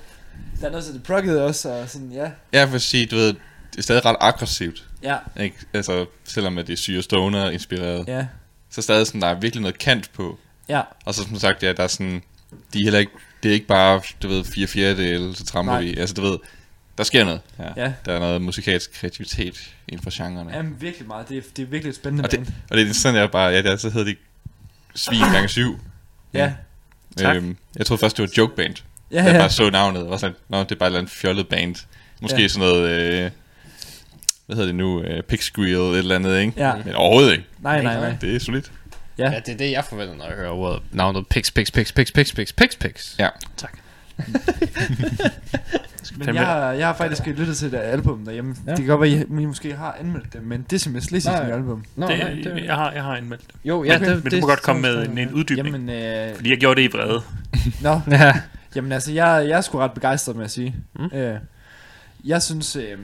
der 0.61 0.67
er 0.67 0.71
noget 0.71 0.85
til 0.85 0.93
det 0.93 1.03
proggede 1.03 1.45
også, 1.45 1.69
og 1.71 1.89
sådan, 1.89 2.11
ja. 2.11 2.31
Jeg 2.51 2.71
vil 2.71 2.81
sige, 2.81 3.05
du 3.05 3.15
ved, 3.15 3.35
det 3.73 3.77
er 3.79 3.81
stadig 3.83 4.05
ret 4.05 4.15
aggressivt. 4.19 4.83
Ja, 5.03 5.17
Ikke? 5.39 5.55
Altså, 5.73 6.05
selvom 6.23 6.57
at 6.57 6.67
det 6.67 6.73
er 6.73 6.77
syre 6.77 7.01
stoner 7.01 7.49
inspireret. 7.49 8.07
ja, 8.07 8.25
Så 8.69 8.81
stadig 8.81 9.07
sådan, 9.07 9.21
der 9.21 9.27
er 9.27 9.39
virkelig 9.39 9.61
noget 9.61 9.77
kant 9.77 10.09
på. 10.13 10.39
ja, 10.69 10.81
Og 11.05 11.13
så 11.13 11.23
som 11.23 11.35
sagt, 11.39 11.63
ja, 11.63 11.73
der 11.73 11.83
er 11.83 11.87
sådan, 11.87 12.21
de 12.73 12.79
er 12.79 12.83
heller 12.83 12.99
ikke, 12.99 13.11
det 13.43 13.49
er 13.49 13.53
ikke 13.53 13.67
bare, 13.67 14.01
du 14.23 14.27
ved, 14.27 14.43
fire 14.43 14.67
fjerdedele, 14.67 15.35
så 15.35 15.45
tramper 15.45 15.73
Nej. 15.73 15.81
vi. 15.81 15.97
Altså, 15.97 16.13
du 16.15 16.21
ved, 16.21 16.37
der 16.97 17.03
sker 17.03 17.23
noget. 17.25 17.41
Ja. 17.59 17.83
Ja. 17.83 17.93
Der 18.05 18.13
er 18.13 18.19
noget 18.19 18.41
musikalsk 18.41 18.93
kreativitet 18.93 19.73
inden 19.87 20.03
for 20.03 20.23
genrerne. 20.23 20.51
Jamen, 20.55 20.75
virkelig 20.81 21.07
meget. 21.07 21.29
Det 21.29 21.37
er, 21.37 21.41
det 21.55 21.61
er 21.63 21.67
virkelig 21.67 21.89
et 21.89 21.95
spændende 21.95 22.23
Og 22.23 22.29
band. 22.29 22.45
det, 22.45 22.53
og 22.69 22.77
det 22.77 22.89
er 22.89 22.93
sådan, 22.93 23.19
jeg 23.19 23.31
bare, 23.31 23.51
ja, 23.51 23.61
der, 23.61 23.75
så 23.77 23.89
hedder 23.89 24.05
det 24.05 24.17
Svin 24.95 25.19
gange 25.19 25.47
syv. 25.49 25.79
Ja, 26.33 26.53
Tak. 27.17 27.35
Øhm, 27.35 27.57
jeg 27.75 27.85
troede 27.85 27.99
først, 27.99 28.17
det 28.17 28.23
var 28.23 28.29
joke 28.37 28.55
band. 28.55 28.75
ja, 29.11 29.17
Ja. 29.17 29.23
Jeg 29.23 29.33
ja. 29.33 29.39
bare 29.39 29.49
så 29.49 29.69
navnet, 29.69 30.03
og 30.03 30.09
var 30.09 30.17
sådan, 30.17 30.35
nå, 30.49 30.59
det 30.59 30.71
er 30.71 30.75
bare 30.75 30.87
et 30.87 30.89
eller 30.89 30.99
andet 30.99 31.11
fjollet 31.13 31.47
band. 31.47 31.75
Måske 32.21 32.35
Ja. 32.37 32.41
ja. 32.41 32.47
sådan 32.47 32.67
noget, 32.69 32.89
øh, 32.89 33.31
hvad 34.45 34.55
hedder 34.55 34.65
det 34.67 34.75
nu, 34.75 34.99
uh, 34.99 35.21
pig 35.27 35.39
squeal 35.43 35.79
et 35.93 35.97
eller 35.97 36.15
andet, 36.15 36.39
ikke? 36.39 36.53
Ja. 36.57 36.73
Men 36.85 36.95
overhovedet 36.95 37.31
ikke. 37.31 37.45
Nej, 37.59 37.83
nej, 37.83 37.99
nej. 37.99 38.15
Det 38.21 38.35
er 38.35 38.39
solidt. 38.39 38.71
Ja. 39.17 39.31
Ja, 39.31 39.39
det 39.45 39.53
er 39.53 39.57
det, 39.57 39.71
jeg 39.71 39.85
forventer, 39.85 40.15
når 40.15 40.25
jeg 40.25 40.35
hører 40.35 40.49
ordet 40.51 40.81
navnet 40.91 41.27
Pix, 41.27 41.53
Pix, 41.53 41.71
Pix, 41.73 41.93
Pix, 41.93 42.13
Pix, 42.13 42.35
Pix, 42.35 42.53
Pix, 42.55 42.77
Pix. 42.79 43.19
Ja. 43.19 43.29
Tak. 43.57 43.77
Men 46.17 46.35
jeg, 46.35 46.45
har, 46.45 46.71
jeg 46.71 46.87
har 46.87 46.93
faktisk 46.93 47.25
lyttet 47.27 47.57
til 47.57 47.71
det 47.71 47.77
album 47.77 48.25
derhjemme. 48.25 48.55
Ja. 48.65 48.71
Det 48.71 48.79
kan 48.79 48.87
godt 48.87 49.01
være, 49.01 49.09
at 49.11 49.17
I, 49.39 49.41
I 49.41 49.45
måske 49.45 49.75
har 49.75 49.97
anmeldt 49.99 50.33
det, 50.33 50.43
men 50.43 50.61
det 50.69 50.73
er 50.75 50.79
simpelthen 50.79 51.21
slet 51.21 51.39
ikke 51.41 51.53
album. 51.53 51.83
Nå, 51.95 52.07
det, 52.07 52.19
nej, 52.19 52.29
det, 52.29 52.63
jeg, 52.65 52.75
har, 52.75 52.91
jeg 52.91 53.03
har 53.03 53.15
anmeldt 53.17 53.43
det. 53.47 53.55
jo, 53.65 53.83
ja, 53.83 53.95
Okay. 53.95 54.09
det, 54.15 54.23
Men 54.23 54.31
du 54.31 54.39
må 54.39 54.47
godt 54.47 54.61
komme 54.61 54.81
med 54.81 55.07
en, 55.07 55.17
en 55.17 55.31
uddybning. 55.33 55.67
Jamen, 55.87 55.89
øh, 56.29 56.35
Fordi 56.35 56.49
jeg 56.49 56.57
gjorde 56.57 56.81
det 56.81 56.87
i 56.89 56.91
vrede. 56.97 57.21
nå, 57.81 58.01
Ja. 58.17 58.33
jamen 58.75 58.91
altså, 58.91 59.11
jeg, 59.11 59.45
jeg 59.49 59.57
er 59.57 59.61
sgu 59.61 59.77
ret 59.77 59.91
begejstret 59.93 60.35
med 60.35 60.45
at 60.45 60.51
sige. 60.51 60.75
Mm. 60.95 61.05
Øh, 61.17 61.35
jeg 62.25 62.41
synes, 62.41 62.75
øh, 62.75 62.97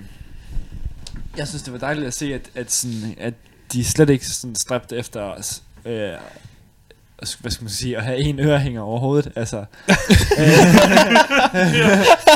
jeg 1.40 1.48
synes, 1.48 1.64
det 1.64 1.74
var 1.74 1.80
dejligt 1.80 2.07
at 2.07 2.14
se, 2.14 2.34
at, 2.34 2.41
at, 2.56 2.72
sådan, 2.72 3.16
at 3.20 3.34
de 3.74 3.84
slet 3.86 4.10
ikke 4.10 4.26
sådan 4.26 4.56
stræbte 4.56 4.98
efter 4.98 5.22
os. 5.22 5.61
Øh, 5.86 6.10
hvad 7.40 7.52
skal 7.52 7.64
man 7.64 7.70
sige, 7.70 7.98
at 7.98 8.03
have 8.03 8.18
en 8.18 8.40
ørehænger 8.40 8.82
over 8.82 8.99
hovedet, 8.99 9.32
altså. 9.36 9.57
øh, 9.57 9.66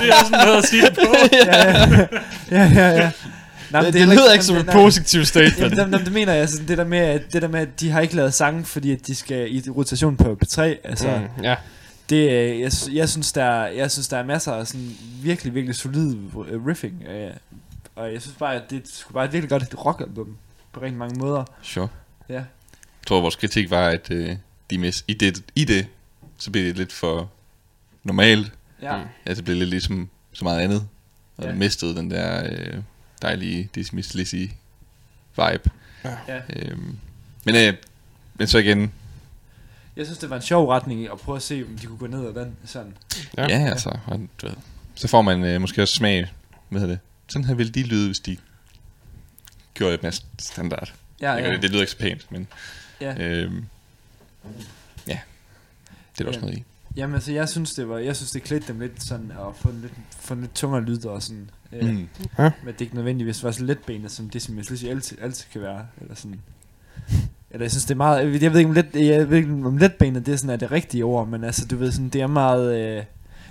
det 0.01 0.09
er 0.09 0.23
sådan 0.23 0.45
noget 0.45 0.57
at 0.57 0.65
sige 0.69 0.85
det 0.85 0.95
på. 0.95 1.15
ja, 1.35 1.77
ja, 2.51 2.71
ja, 2.75 2.89
ja. 2.89 3.11
Nej, 3.71 3.81
men 3.81 3.85
Det, 3.85 3.93
det, 3.93 4.01
er 4.01 4.05
det 4.05 4.15
lyder 4.15 4.33
ikke 4.33 4.45
som 4.45 4.55
et 4.57 4.65
nej, 4.65 4.75
positivt 4.75 5.27
statement. 5.27 5.59
Jamen, 5.59 5.77
dem, 5.77 5.91
dem, 5.91 6.03
det 6.03 6.13
mener 6.13 6.31
jeg, 6.33 6.41
altså, 6.41 6.61
det 6.67 6.77
der 6.77 6.83
med, 6.85 6.97
at, 6.99 7.33
det 7.33 7.41
der 7.41 7.47
med, 7.47 7.59
at 7.59 7.79
de 7.79 7.89
har 7.91 8.01
ikke 8.01 8.15
lavet 8.15 8.33
sange, 8.33 8.65
fordi 8.65 8.91
at 8.91 9.07
de 9.07 9.15
skal 9.15 9.55
i 9.55 9.63
rotation 9.69 10.17
på 10.17 10.37
P3, 10.45 10.61
altså, 10.61 11.07
mm. 11.37 11.43
Ja. 11.43 11.55
det, 12.09 12.29
øh, 12.31 12.59
jeg, 12.59 12.71
jeg, 12.91 13.09
synes, 13.09 13.31
der, 13.31 13.43
er- 13.43 13.67
jeg 13.71 13.91
synes, 13.91 14.07
der 14.07 14.17
er 14.17 14.23
masser 14.25 14.51
af 14.53 14.67
sådan 14.67 14.91
virkelig, 15.21 15.53
virkelig 15.55 15.75
solid 15.75 16.15
øh, 16.49 16.65
riffing, 16.67 17.03
øh, 17.03 17.29
og 17.95 18.13
jeg 18.13 18.21
synes 18.21 18.37
bare, 18.37 18.55
at 18.55 18.69
det 18.69 18.87
skulle 18.87 19.13
bare 19.13 19.25
et 19.25 19.33
virkelig 19.33 19.49
godt 19.49 19.85
rockalbum, 19.85 20.37
på 20.71 20.81
rigtig 20.81 20.97
mange 20.97 21.19
måder. 21.19 21.43
Sure. 21.61 21.87
Ja. 22.29 22.33
Jeg 22.33 23.07
tror, 23.07 23.21
vores 23.21 23.35
kritik 23.35 23.69
var, 23.69 23.87
at 23.87 24.11
øh, 24.11 24.35
de 24.69 24.77
mis, 24.77 25.05
i, 25.07 25.13
det, 25.13 25.43
i 25.55 25.65
det, 25.65 25.87
så 26.37 26.51
blev 26.51 26.65
det 26.65 26.77
lidt 26.77 26.91
for 26.93 27.31
normalt. 28.03 28.51
Ja. 28.81 28.97
Mm. 28.97 29.03
Ja, 29.25 29.33
det 29.33 29.43
blev 29.45 29.57
lidt 29.57 29.69
ligesom 29.69 30.09
så 30.33 30.43
meget 30.45 30.59
andet. 30.61 30.87
Og 31.37 31.43
Ja. 31.43 31.49
ja. 31.49 31.55
mistede 31.55 31.95
den 31.95 32.11
der 32.11 32.43
øh, 32.51 32.77
dejlige 33.21 33.69
Dismiss 33.75 34.13
Lizzy 34.13 34.35
vibe. 35.35 35.69
Ja. 36.27 36.41
Øhm, 36.55 36.97
men, 37.45 37.55
øh, 37.55 37.73
men 38.35 38.47
så 38.47 38.57
igen, 38.57 38.93
Jeg 39.95 40.05
synes, 40.05 40.17
det 40.19 40.29
var 40.29 40.35
en 40.35 40.41
sjov 40.41 40.67
retning 40.69 41.11
at 41.11 41.17
prøve 41.19 41.35
at 41.35 41.41
se, 41.41 41.65
om 41.69 41.77
de 41.77 41.85
kunne 41.85 41.97
gå 41.97 42.07
ned 42.07 42.27
ad 42.27 42.33
den 42.33 42.55
sådan. 42.65 42.97
ja, 43.37 43.47
ja 43.49 43.69
altså, 43.69 43.97
og, 44.07 44.19
du 44.41 44.47
ved, 44.47 44.55
så 44.95 45.07
får 45.07 45.21
man 45.21 45.43
øh, 45.43 45.61
måske 45.61 45.81
også 45.81 45.95
smag, 45.95 46.33
hvad 46.69 46.81
hedder 46.81 46.93
det, 46.95 47.01
sådan 47.33 47.45
her 47.47 47.53
ville 47.55 47.71
de 47.71 47.83
lyde, 47.83 48.05
hvis 48.07 48.19
de 48.19 48.37
gjorde 49.73 49.93
det 49.93 50.03
mere 50.03 50.13
standard. 50.39 50.93
Ja, 51.21 51.31
Ja, 51.33 51.43
ja. 51.43 51.51
det, 51.51 51.61
det 51.61 51.69
lyder 51.69 51.81
ikke 51.81 51.91
så 51.91 51.97
pænt, 51.97 52.31
men 52.31 52.47
ja. 53.01 53.15
øhm, 53.23 53.65
ja, 55.07 55.19
det 56.17 56.19
er 56.19 56.23
der 56.23 56.27
også 56.27 56.39
Ja. 56.39 56.45
noget 56.45 56.57
i. 56.57 56.63
Jamen 56.95 57.15
altså, 57.15 57.31
jeg 57.31 57.49
synes, 57.49 57.73
det 57.73 57.89
var, 57.89 57.97
jeg 57.97 58.15
synes, 58.15 58.31
det 58.31 58.43
klædte 58.43 58.67
dem 58.67 58.79
lidt 58.79 59.03
sådan, 59.03 59.31
at 59.31 59.55
få 59.55 59.69
en 59.69 59.81
lidt, 59.81 59.93
få 60.19 60.33
en 60.33 60.41
lidt 60.41 60.55
tungere 60.55 60.81
lyd 60.83 61.05
og 61.05 61.23
sådan. 61.23 61.49
Øh, 61.71 61.83
Mm. 61.89 62.07
Men 62.37 62.47
det 62.67 62.75
er 62.77 62.81
ikke 62.81 62.95
nødvendigvis 62.95 63.43
var 63.43 63.51
så 63.51 63.63
letbenet, 63.63 64.11
som 64.11 64.29
det, 64.29 64.41
som 64.41 64.57
jeg 64.57 64.65
synes, 64.65 64.83
altid, 64.83 65.17
altid 65.21 65.45
kan 65.53 65.61
være. 65.61 65.87
Eller 66.01 66.15
sådan. 66.15 66.39
Eller 67.51 67.63
jeg 67.63 67.71
synes, 67.71 67.83
det 67.85 67.91
er 67.91 67.95
meget... 67.95 68.41
Jeg 68.41 68.53
ved 68.53 68.59
ikke, 68.59 68.69
om, 68.69 68.75
let, 68.75 68.87
jeg 68.93 69.29
ved 69.29 69.37
ikke, 69.37 69.51
om 69.51 69.77
letbenet 69.77 70.25
det 70.25 70.31
er, 70.33 70.35
sådan, 70.37 70.49
er 70.49 70.55
det 70.55 70.71
rigtige 70.71 71.03
ord, 71.05 71.27
men 71.27 71.43
altså, 71.43 71.65
du 71.67 71.75
ved, 71.77 71.91
sådan, 71.91 72.09
det 72.09 72.21
er 72.21 72.27
meget... 72.27 72.97
Øh, 72.97 73.03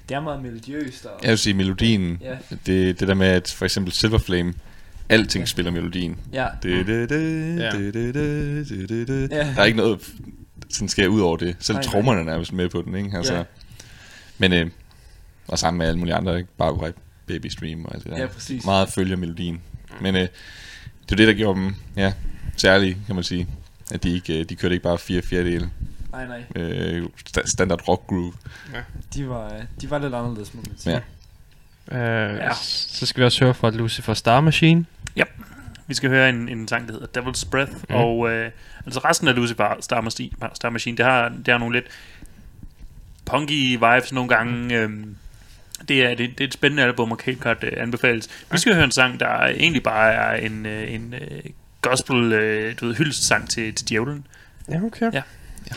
det 0.08 0.14
er 0.14 0.20
meget 0.20 0.42
melodiøst. 0.42 1.06
Og, 1.06 1.20
Jeg 1.22 1.30
vil 1.30 1.38
sige, 1.38 1.54
melodien, 1.54 2.18
Ja. 2.20 2.36
det, 2.66 3.00
det 3.00 3.08
der 3.08 3.14
med, 3.14 3.26
at 3.26 3.54
for 3.56 3.64
eksempel 3.64 3.92
Silver 3.92 4.18
Flame, 4.18 4.54
alting 5.08 5.48
spiller 5.48 5.70
melodien. 5.72 6.16
ja, 6.32 6.46
Det, 6.62 6.86
det, 6.86 7.08
det, 7.10 7.56
Ja. 7.58 7.70
det, 7.70 7.94
det, 7.94 8.14
det, 8.14 8.68
det, 8.68 8.88
det, 8.88 9.08
det. 9.08 9.30
Ja. 9.30 9.36
Der 9.54 9.60
er 9.60 9.64
ikke 9.64 9.76
noget, 9.78 10.00
sådan 10.70 10.88
skal 10.88 11.08
ud 11.08 11.20
over 11.20 11.36
det. 11.36 11.56
Selv 11.60 11.78
trommerne 11.82 12.20
er 12.20 12.24
nærmest 12.24 12.52
med 12.52 12.68
på 12.68 12.82
den, 12.82 12.94
ikke? 12.94 13.16
Altså, 13.16 13.34
Ja. 13.34 13.42
Men, 14.38 14.52
øh, 14.52 14.70
og 15.48 15.58
sammen 15.58 15.78
med 15.78 15.86
alle 15.86 15.98
mulige 15.98 16.14
andre, 16.14 16.38
ikke? 16.38 16.48
Bare 16.58 16.92
Baby 17.26 17.46
Stream 17.46 17.84
og 17.84 17.94
alt 17.94 18.04
det 18.04 18.12
der. 18.12 18.18
Ja, 18.20 18.26
præcis. 18.26 18.64
Meget 18.64 18.88
følger 18.88 19.16
melodien. 19.16 19.60
Men 20.00 20.14
øh, 20.16 20.20
det 20.20 21.12
er 21.12 21.16
det, 21.16 21.28
der 21.28 21.34
gjorde 21.34 21.60
dem, 21.60 21.74
ja, 21.96 22.12
særlige, 22.56 22.96
kan 23.06 23.14
man 23.14 23.24
sige. 23.24 23.46
At 23.92 24.02
de 24.02 24.14
ikke, 24.14 24.40
øh, 24.40 24.44
de 24.48 24.54
kørte 24.56 24.74
ikke 24.74 24.82
bare 24.82 24.98
fire 24.98 25.22
fjerdedele 25.22 25.70
nej, 26.12 26.26
nej. 26.26 26.62
øh, 26.62 27.06
sta- 27.28 27.46
standard 27.46 27.88
rock 27.88 28.06
groove. 28.06 28.32
De 29.14 29.28
var, 29.28 29.54
øh, 29.54 29.60
de 29.80 29.90
var 29.90 29.98
lidt 29.98 30.14
anderledes, 30.14 30.54
må 30.54 30.62
man 30.68 30.78
sige. 30.78 31.02
Ja. 31.92 31.98
Øh, 31.98 32.36
ja. 32.36 32.54
Så 32.62 33.06
skal 33.06 33.20
vi 33.20 33.24
også 33.24 33.44
høre 33.44 33.54
fra 33.54 33.70
Lucifer 33.70 34.14
Star 34.14 34.40
Machine. 34.40 34.86
Vi 35.86 35.94
skal 35.94 36.10
høre 36.10 36.28
en, 36.28 36.48
en 36.48 36.68
sang, 36.68 36.88
der 36.88 36.92
hedder 36.92 37.20
Devil's 37.20 37.50
Breath, 37.50 37.72
mm. 37.72 37.94
og 37.94 38.30
øh, 38.30 38.50
altså 38.86 39.00
resten 39.04 39.28
af 39.28 39.34
Lucifer 39.34 39.76
Star 39.80 40.00
Machine, 40.00 40.30
Star 40.54 40.70
Machine 40.70 40.96
det, 40.96 41.04
har, 41.04 41.28
det 41.28 41.48
har 41.48 41.58
nogle 41.58 41.76
lidt 41.76 41.86
punky 43.24 43.72
vibes 43.72 44.12
nogle 44.12 44.28
gange. 44.28 44.78
Øhm, 44.78 45.16
det, 45.88 46.04
er, 46.04 46.08
det, 46.08 46.18
det 46.18 46.40
er 46.40 46.48
et 46.48 46.54
spændende 46.54 46.82
album, 46.82 47.12
og 47.12 47.18
helt 47.24 47.40
klart 47.40 47.64
øh, 47.64 47.72
anbefales. 47.76 48.28
Vi 48.52 48.58
skal 48.58 48.74
høre 48.74 48.84
en 48.84 48.90
sang, 48.90 49.20
der 49.20 49.46
egentlig 49.46 49.82
bare 49.82 50.12
er 50.12 50.46
en, 50.46 50.66
øh, 50.66 50.94
en 50.94 51.14
øh, 51.14 51.42
gospel, 51.82 52.32
øh, 52.32 52.74
du 52.80 52.86
ved, 52.86 52.94
hyldestsang 52.94 53.50
til, 53.50 53.74
til 53.74 53.88
djævlen. 53.88 54.26
Ja, 54.68 54.82
okay. 54.82 55.12
Ja. 55.12 55.22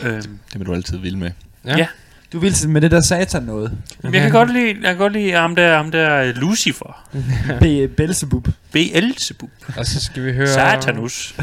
Øhm, 0.02 0.38
Det 0.52 0.58
vil 0.58 0.66
du 0.66 0.74
altid 0.74 0.98
vil 0.98 1.18
med. 1.18 1.30
Ja. 1.64 1.76
Ja. 1.76 1.86
Du 2.32 2.38
vil 2.38 2.54
med 2.68 2.80
det 2.80 2.90
der 2.90 3.00
satan 3.00 3.42
noget. 3.42 3.78
men 4.02 4.14
jeg 4.14 4.22
kan 4.22 4.30
godt 4.30 4.52
lide, 4.52 4.66
jeg 4.82 4.82
kan 4.82 4.96
godt 4.96 5.12
lide 5.12 5.32
ham 5.32 5.56
der, 5.56 5.76
ham 5.76 5.90
der 5.90 6.16
øh, 6.22 6.34
Lucifer, 6.36 7.08
Be- 7.60 7.88
Belzebub. 7.88 8.48
Beelzebub, 8.72 9.50
Og 9.76 9.86
så 9.86 10.00
skal 10.04 10.24
vi 10.24 10.32
høre... 10.32 10.46
Satanus. 10.60 11.34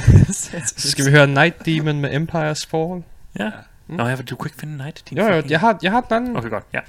Så 0.75 0.91
skal 0.91 1.05
vi 1.05 1.11
høre 1.11 1.27
Night 1.27 1.65
Demon 1.65 2.01
med 2.01 2.09
Empire's 2.09 2.65
Fall. 2.69 3.03
Ja. 3.39 3.49
Mm. 3.87 3.95
Nå, 3.95 4.07
ja, 4.07 4.15
du 4.15 4.35
kunne 4.35 4.47
ikke 4.47 4.59
finde 4.59 4.77
Night 4.77 5.01
din 5.09 5.17
Jo, 5.17 5.23
jo, 5.25 5.43
jeg 5.49 5.59
har, 5.59 5.79
jeg 5.83 5.91
har 5.91 6.01
den 6.01 6.15
anden. 6.15 6.37
Okay, 6.37 6.49
godt, 6.49 6.63
ja. 6.73 6.79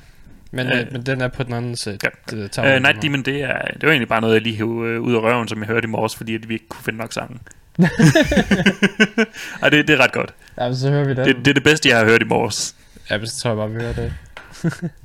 Men, 0.50 0.66
Øh, 0.66 0.80
øh, 0.80 0.86
men 0.92 1.02
den 1.06 1.20
er 1.20 1.28
på 1.28 1.42
den 1.42 1.52
anden 1.52 1.76
side. 1.76 1.98
ja. 2.02 2.08
Det, 2.30 2.58
Uh, 2.58 2.82
Night 2.82 3.02
Demon, 3.02 3.22
det, 3.22 3.42
er, 3.42 3.58
det 3.64 3.82
var 3.82 3.88
egentlig 3.90 4.08
bare 4.08 4.20
noget, 4.20 4.34
jeg 4.34 4.42
lige 4.42 4.56
hævde 4.56 4.88
øh, 4.88 5.00
ud 5.00 5.14
af 5.14 5.18
røven, 5.20 5.48
som 5.48 5.58
jeg 5.58 5.66
hørte 5.66 5.84
i 5.84 5.90
morges, 5.90 6.16
fordi 6.16 6.34
at 6.34 6.48
vi 6.48 6.54
ikke 6.54 6.68
kunne 6.68 6.84
finde 6.84 6.98
nok 6.98 7.12
sangen. 7.12 7.38
Ej, 9.62 9.68
det, 9.68 9.88
det 9.88 9.90
er 9.90 10.04
ret 10.04 10.12
godt. 10.12 10.34
Ja, 10.58 10.68
men 10.68 10.76
så 10.76 10.90
hører 10.90 11.04
vi 11.04 11.14
den. 11.14 11.26
Det, 11.26 11.36
det 11.44 11.50
er 11.50 11.54
det 11.54 11.64
bedste, 11.64 11.88
jeg 11.88 11.98
har 11.98 12.04
hørt 12.04 12.22
i 12.22 12.28
morges. 12.30 12.74
Ja, 13.10 13.18
men 13.18 13.26
så 13.26 13.40
tror 13.40 13.50
jeg 13.50 13.56
bare, 13.56 13.70
vi 13.70 13.80
hører 13.80 13.92
det. 13.92 14.90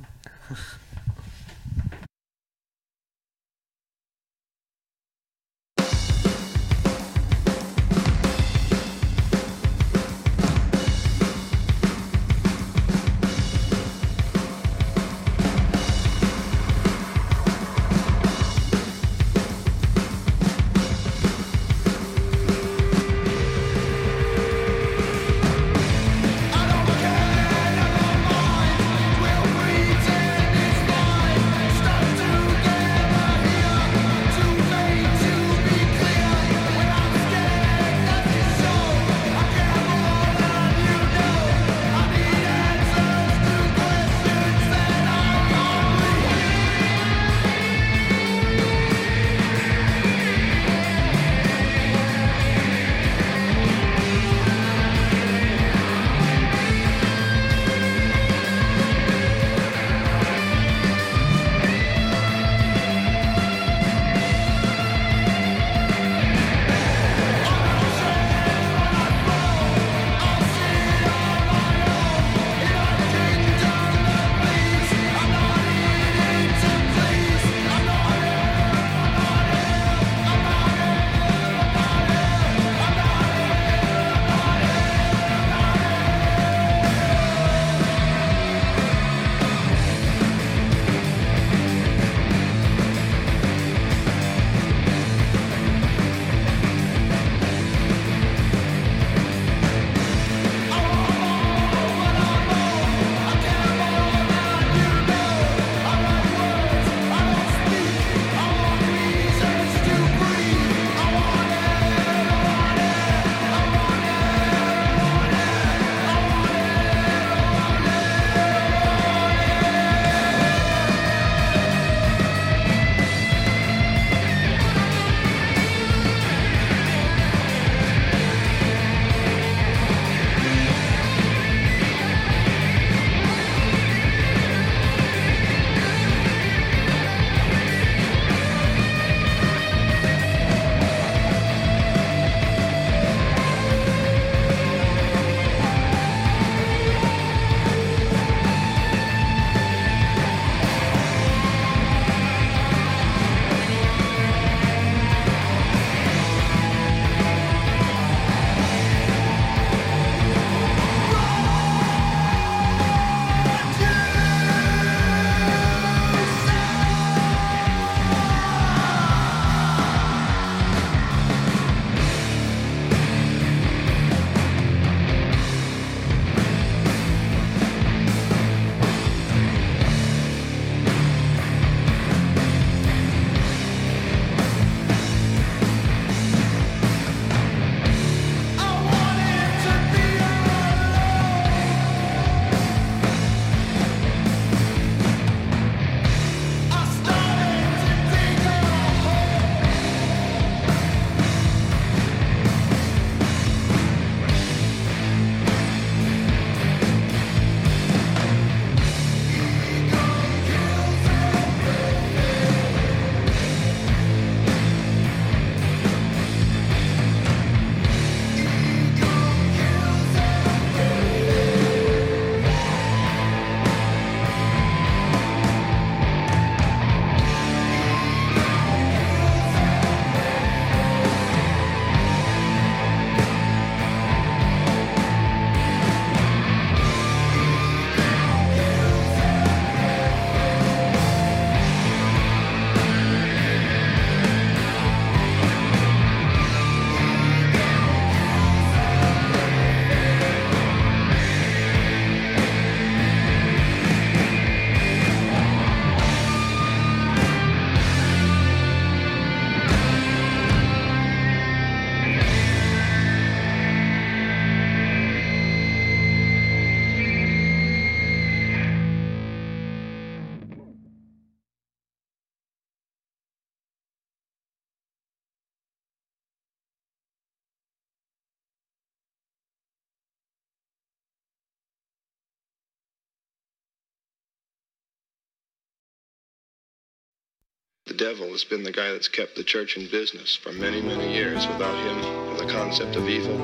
devil 288.00 288.30
has 288.30 288.44
been 288.44 288.62
the 288.62 288.72
guy 288.72 288.90
that's 288.92 289.08
kept 289.08 289.36
the 289.36 289.44
church 289.44 289.76
in 289.76 289.86
business 289.90 290.34
for 290.34 290.52
many, 290.52 290.80
many 290.80 291.12
years. 291.12 291.46
Without 291.46 291.76
him 291.84 291.98
and 292.30 292.38
the 292.38 292.50
concept 292.50 292.96
of 292.96 293.06
evil, 293.06 293.36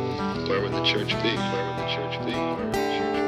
where 0.49 0.63
would 0.63 0.73
the 0.73 0.83
church 0.83 1.11
be? 1.23 1.37
Where 1.37 1.67
would 1.67 1.77
the 1.77 1.87
church 1.95 2.19
be? 2.25 2.33
Where 2.33 2.57
would 2.57 2.73
the 2.73 2.81
church 2.97 3.21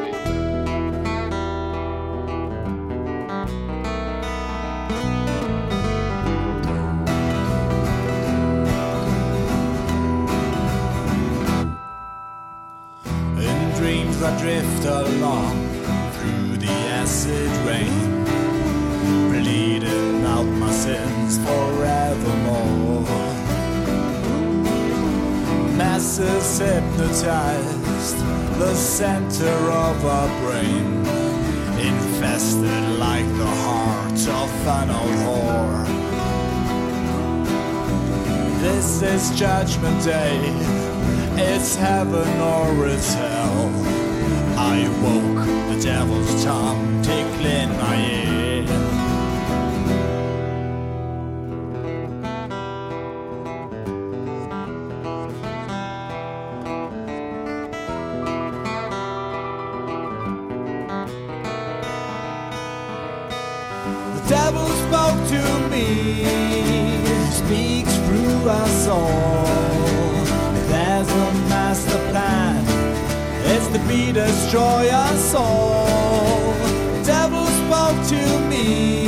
be? 13.36 13.44
In 13.44 13.74
dreams 13.76 14.22
I 14.22 14.38
drift 14.40 14.86
along 14.86 15.57
hypnotized, 27.20 28.18
the 28.58 28.74
center 28.74 29.48
of 29.48 30.04
our 30.04 30.28
brain, 30.40 30.86
infested 31.78 32.98
like 32.98 33.26
the 33.36 33.46
heart 33.46 34.12
of 34.12 34.66
an 34.66 34.90
old 34.90 35.10
whore. 35.24 35.86
This 38.60 39.02
is 39.02 39.30
Judgment 39.38 40.04
Day. 40.04 40.38
It's 41.36 41.76
heaven 41.76 42.40
or 42.40 42.86
it's 42.86 43.14
hell. 43.14 43.68
I 44.56 44.88
woke 45.02 45.46
the 45.74 45.82
devil's 45.82 46.44
tongue 46.44 47.02
tickling 47.02 47.70
my 47.78 47.96
ear. 47.96 48.47
Devil 64.28 64.68
spoke 64.86 65.20
to 65.28 65.42
me, 65.70 66.24
speaks 67.30 67.94
through 68.04 68.50
us 68.50 68.86
all. 68.86 69.46
There's 70.68 71.08
a 71.08 71.32
master 71.48 71.98
plan, 72.10 72.62
it's 73.46 73.68
to 73.68 73.78
be 73.88 74.12
destroy 74.12 74.90
us 74.90 75.34
all. 75.34 76.52
Devil 77.04 77.46
spoke 77.46 77.98
to 78.08 78.22
me, 78.50 79.06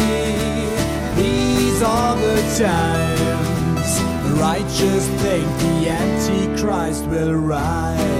these 1.16 1.82
are 1.82 2.16
the 2.16 2.40
times. 2.58 4.00
The 4.24 4.36
righteous 4.40 5.06
think 5.22 5.46
the 5.58 5.90
Antichrist 5.90 7.04
will 7.06 7.34
rise. 7.34 8.19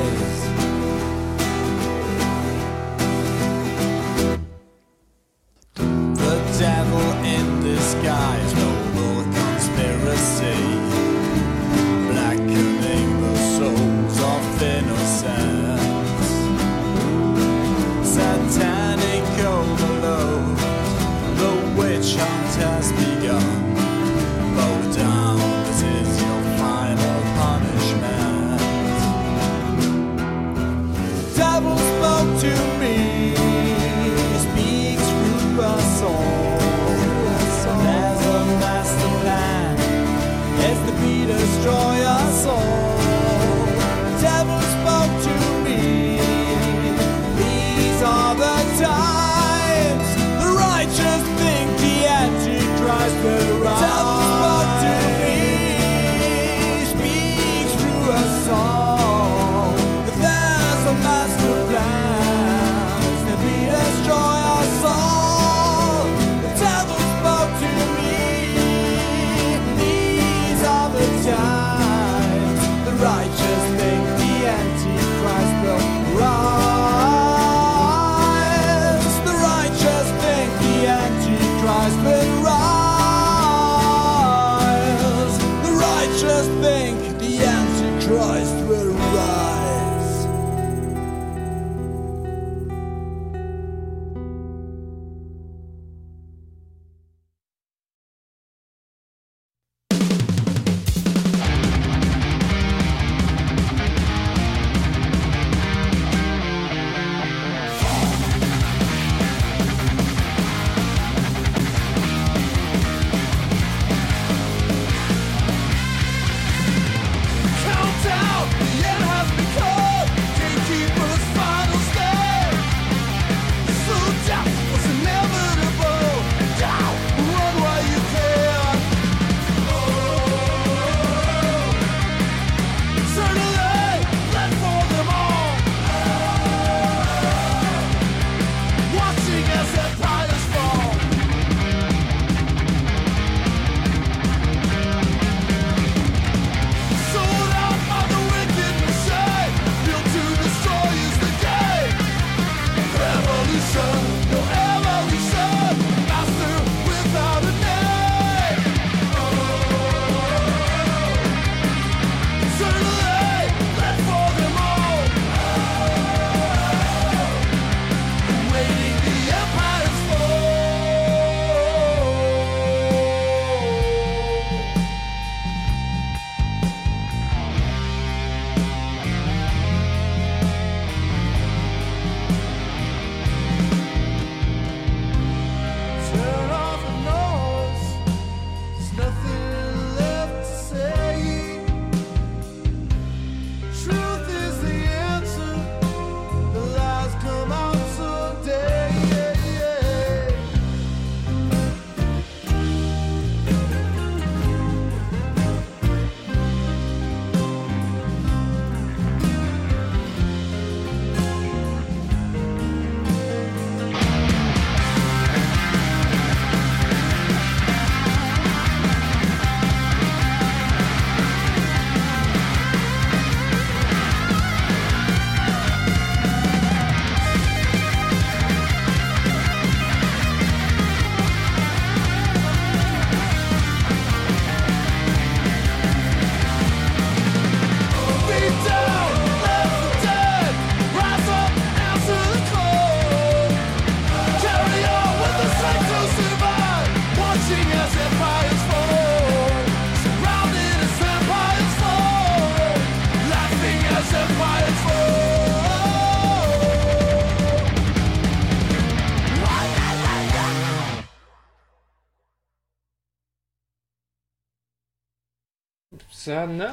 Så 266.30 266.46
nå. 266.46 266.68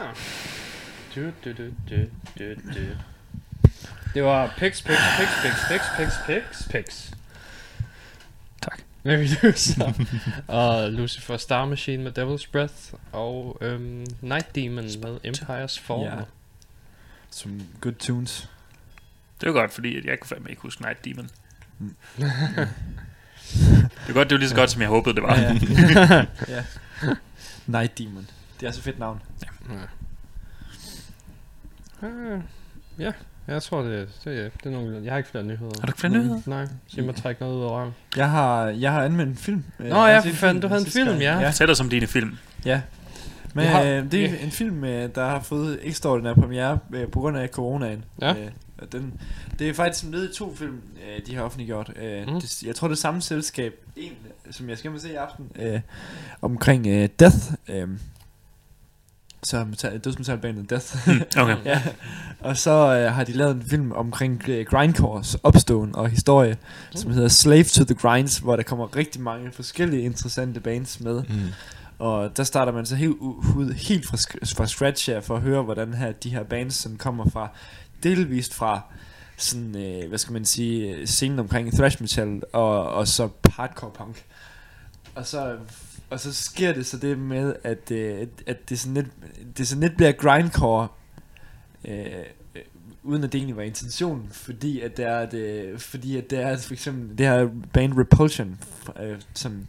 Du, 1.15 1.21
du, 1.43 1.53
du, 1.57 1.73
du, 1.89 2.09
du, 2.39 2.55
du. 2.73 2.85
Det 4.13 4.23
var 4.23 4.53
Pix, 4.57 4.81
Pix, 4.81 4.97
Pix, 5.17 5.29
Pix, 5.41 5.53
Pix, 5.69 5.81
Pix, 5.97 6.13
Pix, 6.27 6.69
Pix. 6.69 7.11
Tak. 8.61 8.81
Medusa. 9.03 9.93
og 10.47 10.91
Lucifer 10.91 11.38
Star 11.38 11.65
Machine 11.65 12.03
med 12.03 12.17
Devil's 12.17 12.51
Breath. 12.51 12.93
Og 13.11 13.57
øhm, 13.61 14.05
Night 14.21 14.55
Demon 14.55 14.84
med 14.84 15.19
Empire's 15.25 15.81
Fall. 15.81 16.01
Ja. 16.01 16.15
Som 17.29 17.61
good 17.81 17.93
tunes. 17.93 18.49
Det 19.41 19.53
var 19.53 19.61
godt, 19.61 19.73
fordi 19.73 19.97
at 19.97 20.05
jeg 20.05 20.19
kunne 20.19 20.29
fandme 20.29 20.49
ikke 20.49 20.61
huske 20.61 20.81
Night 20.81 21.05
Demon. 21.05 21.29
Mm. 21.79 21.95
det 22.17 22.25
er 24.09 24.13
godt, 24.13 24.29
det 24.29 24.35
var 24.35 24.39
lige 24.39 24.49
så 24.49 24.55
godt, 24.55 24.71
som 24.71 24.81
jeg 24.81 24.89
håbede, 24.89 25.15
det 25.15 25.23
var. 25.23 25.35
Ja, 25.35 25.53
ja. 25.95 26.25
ja. 26.55 26.63
Night 27.65 27.97
Demon. 27.97 28.27
Det 28.59 28.67
er 28.67 28.71
så 28.71 28.81
fedt 28.81 28.99
navn. 28.99 29.21
Uh, 32.01 32.41
ja, 32.99 33.11
jeg 33.47 33.61
tror 33.63 33.81
det, 33.81 34.09
det, 34.25 34.51
det 34.63 34.65
er 34.65 34.69
nogle, 34.69 35.01
jeg 35.03 35.11
har 35.13 35.17
ikke 35.17 35.29
flere 35.29 35.43
nyheder. 35.43 35.71
Har 35.79 35.85
du 35.85 35.89
ikke 35.89 35.99
flere 35.99 36.13
nyheder? 36.13 36.41
Nej, 36.45 36.65
så 36.88 36.93
jeg 36.97 37.05
må 37.05 37.11
trække 37.11 37.41
noget 37.41 37.55
ud 37.57 37.63
af 37.63 37.69
røven. 37.69 37.95
Jeg 38.17 38.29
har, 38.29 38.63
jeg 38.65 38.91
har 38.91 39.03
anmeldt 39.03 39.29
en 39.29 39.38
film. 39.38 39.63
Øh, 39.79 39.89
Nå 39.89 39.95
jeg 39.95 40.03
har 40.05 40.09
ja, 40.09 40.19
for 40.19 40.35
fanden, 40.35 40.61
du 40.61 40.67
havde 40.67 40.81
en 40.81 40.88
film, 40.88 41.07
gang. 41.09 41.21
ja. 41.21 41.39
ja. 41.39 41.51
Sæt 41.51 41.67
dig 41.67 41.77
som 41.77 41.89
dine 41.89 42.07
film. 42.07 42.38
Ja. 42.65 42.81
Men 43.53 43.65
har- 43.65 43.81
øh, 43.81 43.88
det 44.11 44.25
er 44.25 44.29
vi- 44.29 44.38
en 44.43 44.51
film, 44.51 44.84
øh, 44.84 45.15
der 45.15 45.25
har 45.29 45.39
fået 45.39 45.79
ekstraordinær 45.81 46.34
premiere 46.34 46.79
øh, 46.93 47.07
på 47.07 47.19
grund 47.19 47.38
af 47.38 47.49
coronaen. 47.49 48.05
Ja. 48.21 48.31
Øh, 48.34 48.51
og 48.77 48.91
den, 48.91 49.19
det 49.59 49.69
er 49.69 49.73
faktisk 49.73 50.05
led 50.11 50.29
i 50.29 50.34
to 50.35 50.55
film, 50.55 50.81
øh, 51.07 51.25
de 51.27 51.35
har 51.35 51.43
offentliggjort. 51.43 51.91
Øh, 51.95 52.27
Mm. 52.27 52.34
mm. 52.34 52.41
det, 52.41 52.63
jeg 52.63 52.75
tror, 52.75 52.88
det 52.88 52.95
er 52.95 52.99
samme 52.99 53.21
selskab, 53.21 53.73
en, 53.95 54.11
som 54.51 54.69
jeg 54.69 54.77
skal 54.77 54.91
med 54.91 54.99
se 54.99 55.11
i 55.11 55.15
aften, 55.15 55.51
øh, 55.55 55.79
omkring 56.41 56.88
øh, 56.88 57.09
Death. 57.19 57.38
Øh, 57.67 57.88
så 59.43 59.64
metal- 59.64 59.97
dødsmetalbandet 59.97 60.69
Death. 60.69 61.07
Mm, 61.07 61.22
okay. 61.38 61.57
ja. 61.65 61.81
Og 62.39 62.57
så 62.57 62.72
øh, 62.72 63.14
har 63.14 63.23
de 63.23 63.31
lavet 63.31 63.55
en 63.55 63.64
film 63.64 63.91
omkring 63.91 64.43
øh, 64.49 64.65
grindcores 64.65 65.38
opståen 65.43 65.95
og 65.95 66.09
historie, 66.09 66.57
som 66.95 67.11
hedder 67.11 67.27
Slave 67.27 67.64
to 67.64 67.84
the 67.84 67.95
Grinds, 67.95 68.38
hvor 68.38 68.55
der 68.55 68.64
kommer 68.64 68.95
rigtig 68.95 69.22
mange 69.22 69.51
forskellige 69.51 70.01
interessante 70.01 70.59
bands 70.59 70.99
med. 70.99 71.23
Mm. 71.30 71.35
Og 71.99 72.38
der 72.38 72.43
starter 72.43 72.72
man 72.72 72.85
så 72.85 72.95
helt, 72.95 73.15
ud, 73.19 73.73
helt 73.73 74.07
fra, 74.07 74.18
fra 74.55 74.68
scratch 74.68 75.09
her, 75.09 75.22
for 75.22 75.35
at 75.35 75.41
høre, 75.41 75.64
hvordan 75.64 75.93
her, 75.93 76.11
de 76.11 76.30
her 76.30 76.43
bands 76.43 76.76
sådan 76.76 76.97
kommer 76.97 77.30
fra, 77.30 77.49
delvist 78.03 78.53
fra 78.53 78.81
sådan, 79.38 79.76
øh, 79.76 80.09
hvad 80.09 80.18
skal 80.18 80.34
man 80.34 80.45
sige, 80.45 81.07
scenen 81.07 81.39
omkring 81.39 81.73
thrash 81.73 82.01
metal, 82.01 82.41
og, 82.53 82.93
og 82.93 83.07
så 83.07 83.30
hardcore 83.49 83.91
punk. 83.91 84.23
Og 85.15 85.26
så, 85.26 85.55
og 86.09 86.19
så 86.19 86.34
sker 86.34 86.73
det 86.73 86.85
så 86.85 86.97
det 86.97 87.19
med, 87.19 87.55
at, 87.63 87.91
øh, 87.91 88.27
at 88.47 88.69
det, 88.69 88.79
sådan 88.79 88.93
lidt, 88.93 89.07
det 89.57 89.67
sådan 89.67 89.84
lidt 89.84 89.95
bliver 89.95 90.11
grindcore, 90.11 90.88
øh, 91.85 92.05
øh, 92.55 92.61
uden 93.03 93.23
at 93.23 93.31
det 93.31 93.38
egentlig 93.38 93.57
var 93.57 93.63
intentionen, 93.63 94.29
fordi 94.31 94.81
at 94.81 94.97
det 94.97 95.05
er, 95.05 95.25
det, 95.25 95.81
fordi 95.81 96.17
at 96.17 96.29
det 96.29 96.39
er 96.39 96.57
for 96.57 96.73
eksempel 96.73 97.17
det 97.17 97.25
her 97.25 97.49
band 97.73 97.99
Repulsion, 97.99 98.59
øh, 98.99 99.21
som 99.34 99.67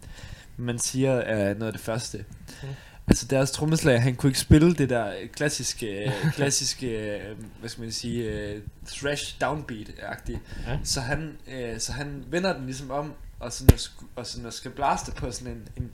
man 0.56 0.78
siger 0.78 1.12
er 1.12 1.54
noget 1.54 1.66
af 1.66 1.72
det 1.72 1.80
første. 1.80 2.24
Mm. 2.62 2.68
Altså 3.06 3.26
deres 3.26 3.50
trommeslager, 3.50 3.98
han 3.98 4.14
kunne 4.14 4.30
ikke 4.30 4.38
spille 4.38 4.74
det 4.74 4.90
der 4.90 5.12
klassiske, 5.32 6.12
klassiske, 6.36 6.86
øh, 6.86 7.36
hvad 7.60 7.68
skal 7.68 7.82
man 7.82 7.92
sige, 7.92 8.24
øh, 8.24 8.62
thrash 8.86 9.36
downbeat-agtigt. 9.44 10.38
Ja. 10.66 10.78
Så 10.84 11.00
han, 11.00 11.36
øh, 11.52 11.78
så 11.80 11.92
han 11.92 12.24
vender 12.30 12.52
den 12.52 12.66
ligesom 12.66 12.90
om, 12.90 13.12
og 13.40 13.52
sådan 13.52 13.74
at, 13.74 13.90
og 14.16 14.26
sådan 14.26 14.46
at 14.46 14.54
skal 14.54 14.70
blaste 14.70 15.12
på 15.12 15.30
sådan 15.32 15.52
en, 15.52 15.68
en, 15.76 15.90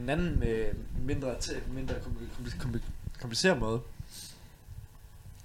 en 0.00 0.08
anden 0.08 0.42
øh, 0.42 0.74
mindre, 1.06 1.34
mindre 1.74 1.94
kompli- 1.94 2.42
kompli- 2.46 2.62
kompli- 2.66 3.20
kompliceret 3.20 3.58
måde. 3.58 3.80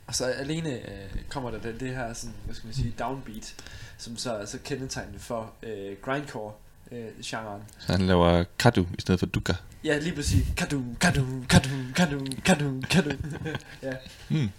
Og 0.07 0.15
så 0.15 0.25
alene 0.25 0.69
øh, 0.73 1.09
kommer 1.29 1.51
der 1.51 1.59
det, 1.59 1.79
det 1.79 1.95
her 1.95 2.13
sådan, 2.13 2.33
hvad 2.45 2.55
skal 2.55 2.67
man 2.67 2.73
sige, 2.75 2.93
downbeat, 2.99 3.55
som 3.97 4.17
så 4.17 4.33
er 4.33 4.45
så 4.45 4.57
kendetegnende 4.63 5.19
for 5.19 5.51
øh, 5.63 5.97
grindcore 6.01 6.53
øh, 6.91 7.05
genren. 7.25 7.61
Så 7.79 7.91
han 7.91 8.01
laver 8.01 8.43
kadu 8.59 8.81
i 8.97 9.01
stedet 9.01 9.19
for 9.19 9.25
duka. 9.27 9.53
Ja, 9.83 9.97
lige 9.97 10.15
præcis. 10.15 10.45
Kadu, 10.57 10.83
kadu, 10.99 11.25
kadu, 11.49 11.69
kadu, 11.95 12.25
kadu, 12.45 12.81
kadu. 12.89 13.11
ja, 13.83 13.93
Mm. 14.29 14.49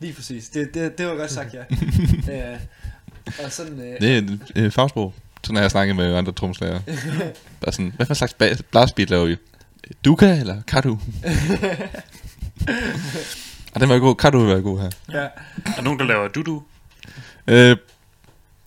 lige 0.00 0.12
præcis. 0.12 0.48
Det, 0.48 0.74
det, 0.74 0.98
det 0.98 1.06
var 1.06 1.14
godt 1.16 1.30
sagt, 1.30 1.54
ja. 1.54 1.64
øh, 2.54 2.60
og 3.44 3.52
sådan... 3.52 3.80
Øh, 3.80 4.00
Det 4.00 4.14
er 4.14 4.18
et 4.18 4.52
øh, 4.56 4.70
fagsprog. 4.72 5.14
Sådan 5.46 5.56
har 5.56 5.62
jeg 5.62 5.70
snakket 5.70 5.96
med 5.96 6.14
andre 6.16 6.32
tromslager. 6.32 6.80
Bare 7.60 7.72
sådan, 7.72 7.92
hvad 7.96 8.06
for 8.06 8.14
en 8.14 8.16
slags 8.16 8.34
blastbeat 8.70 9.10
laver 9.10 9.26
vi? 9.26 9.36
Duka 10.04 10.36
eller 10.40 10.62
kadu? 10.62 10.90
Og 13.74 13.80
den 13.80 13.88
var 13.88 13.98
god. 13.98 14.14
Kadu 14.14 14.38
vil 14.38 14.48
være 14.48 14.60
god 14.62 14.80
her. 14.80 14.90
ja. 15.12 15.18
Er 15.18 15.30
der 15.76 15.82
nogen, 15.82 15.98
der 15.98 16.04
laver 16.04 16.28
dudu? 16.28 16.62
Øh, 17.46 17.76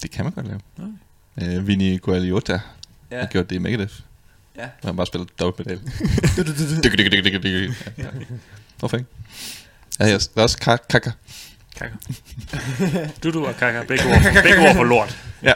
det 0.02 0.12
kan 0.12 0.24
man 0.26 0.34
godt 0.34 0.48
lave. 0.48 0.60
Øh, 1.58 1.68
Vinny 1.68 2.02
Gualiota 2.02 2.60
Ja. 3.12 3.20
har 3.20 3.26
gjort 3.28 3.50
det 3.50 3.56
i 3.56 3.60
Megadeth. 3.60 3.94
Ja. 4.58 4.68
Hvor 4.82 4.88
han 4.90 4.96
bare 4.96 5.08
spiller 5.08 5.26
dobbeltpedal. 5.40 5.80
Hvorfor 8.80 8.98
ikke? 8.98 9.10
Ja, 10.00 10.06
der 10.06 10.28
er 10.36 10.42
også 10.42 10.58
kak- 10.58 11.12
kaka. 11.76 11.96
Kaka. 12.80 13.10
Dudu 13.24 13.46
og 13.46 13.56
kaka, 13.56 13.84
begge 13.84 14.04
ord, 14.06 14.22
for, 14.24 14.42
begge 14.44 14.70
ord 14.70 14.76
for 14.76 14.84
lort. 14.84 15.18
Ja. 15.44 15.54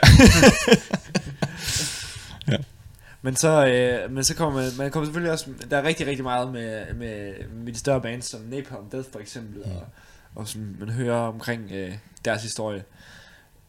Men 3.21 3.35
så, 3.35 3.65
øh, 3.67 4.11
men 4.11 4.23
så 4.23 4.35
kommer 4.35 4.61
man, 4.61 4.71
man 4.77 4.91
kommer 4.91 5.05
selvfølgelig 5.05 5.31
også, 5.31 5.45
der 5.69 5.77
er 5.77 5.83
rigtig, 5.83 6.07
rigtig 6.07 6.23
meget 6.23 6.51
med, 6.51 6.93
med, 6.93 7.33
med 7.49 7.73
de 7.73 7.79
større 7.79 8.01
bands, 8.01 8.25
som 8.25 8.41
Napalm 8.41 8.89
Death 8.91 9.09
for 9.11 9.19
eksempel, 9.19 9.61
Mm. 9.65 9.71
og, 9.71 9.87
og 10.35 10.47
som 10.47 10.75
man 10.79 10.89
hører 10.89 11.15
omkring 11.19 11.71
øh, 11.71 11.93
deres 12.25 12.41
historie. 12.43 12.83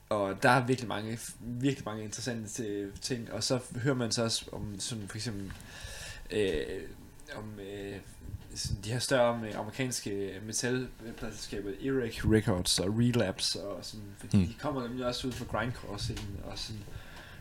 Og 0.08 0.42
der 0.42 0.50
er 0.50 0.66
virkelig 0.66 0.88
mange, 0.88 1.18
virkelig 1.40 1.84
mange 1.86 2.04
interessante 2.04 2.62
ting, 3.02 3.32
og 3.32 3.44
så 3.44 3.58
hører 3.82 3.94
man 3.94 4.12
så 4.12 4.22
også 4.24 4.44
om 4.52 4.74
sådan 4.80 5.04
for 5.08 5.16
eksempel, 5.16 5.52
øh, 6.30 6.62
om 7.36 7.60
øh, 7.60 7.96
sådan 8.56 8.76
de 8.84 8.92
her 8.92 8.98
større 8.98 9.38
med 9.38 9.54
amerikanske 9.54 10.40
metalpladselskaber, 10.46 11.70
Eric 11.70 12.20
Records 12.24 12.78
og 12.78 12.98
Relapse, 12.98 13.62
og 13.62 13.84
sådan, 13.84 14.06
fordi 14.18 14.36
Mm. 14.36 14.46
de 14.46 14.54
kommer 14.60 14.82
nemlig 14.88 15.06
også 15.06 15.26
ud 15.26 15.32
fra 15.32 15.44
grindcore-scenen, 15.44 16.40
og 16.44 16.58
sådan, 16.58 16.82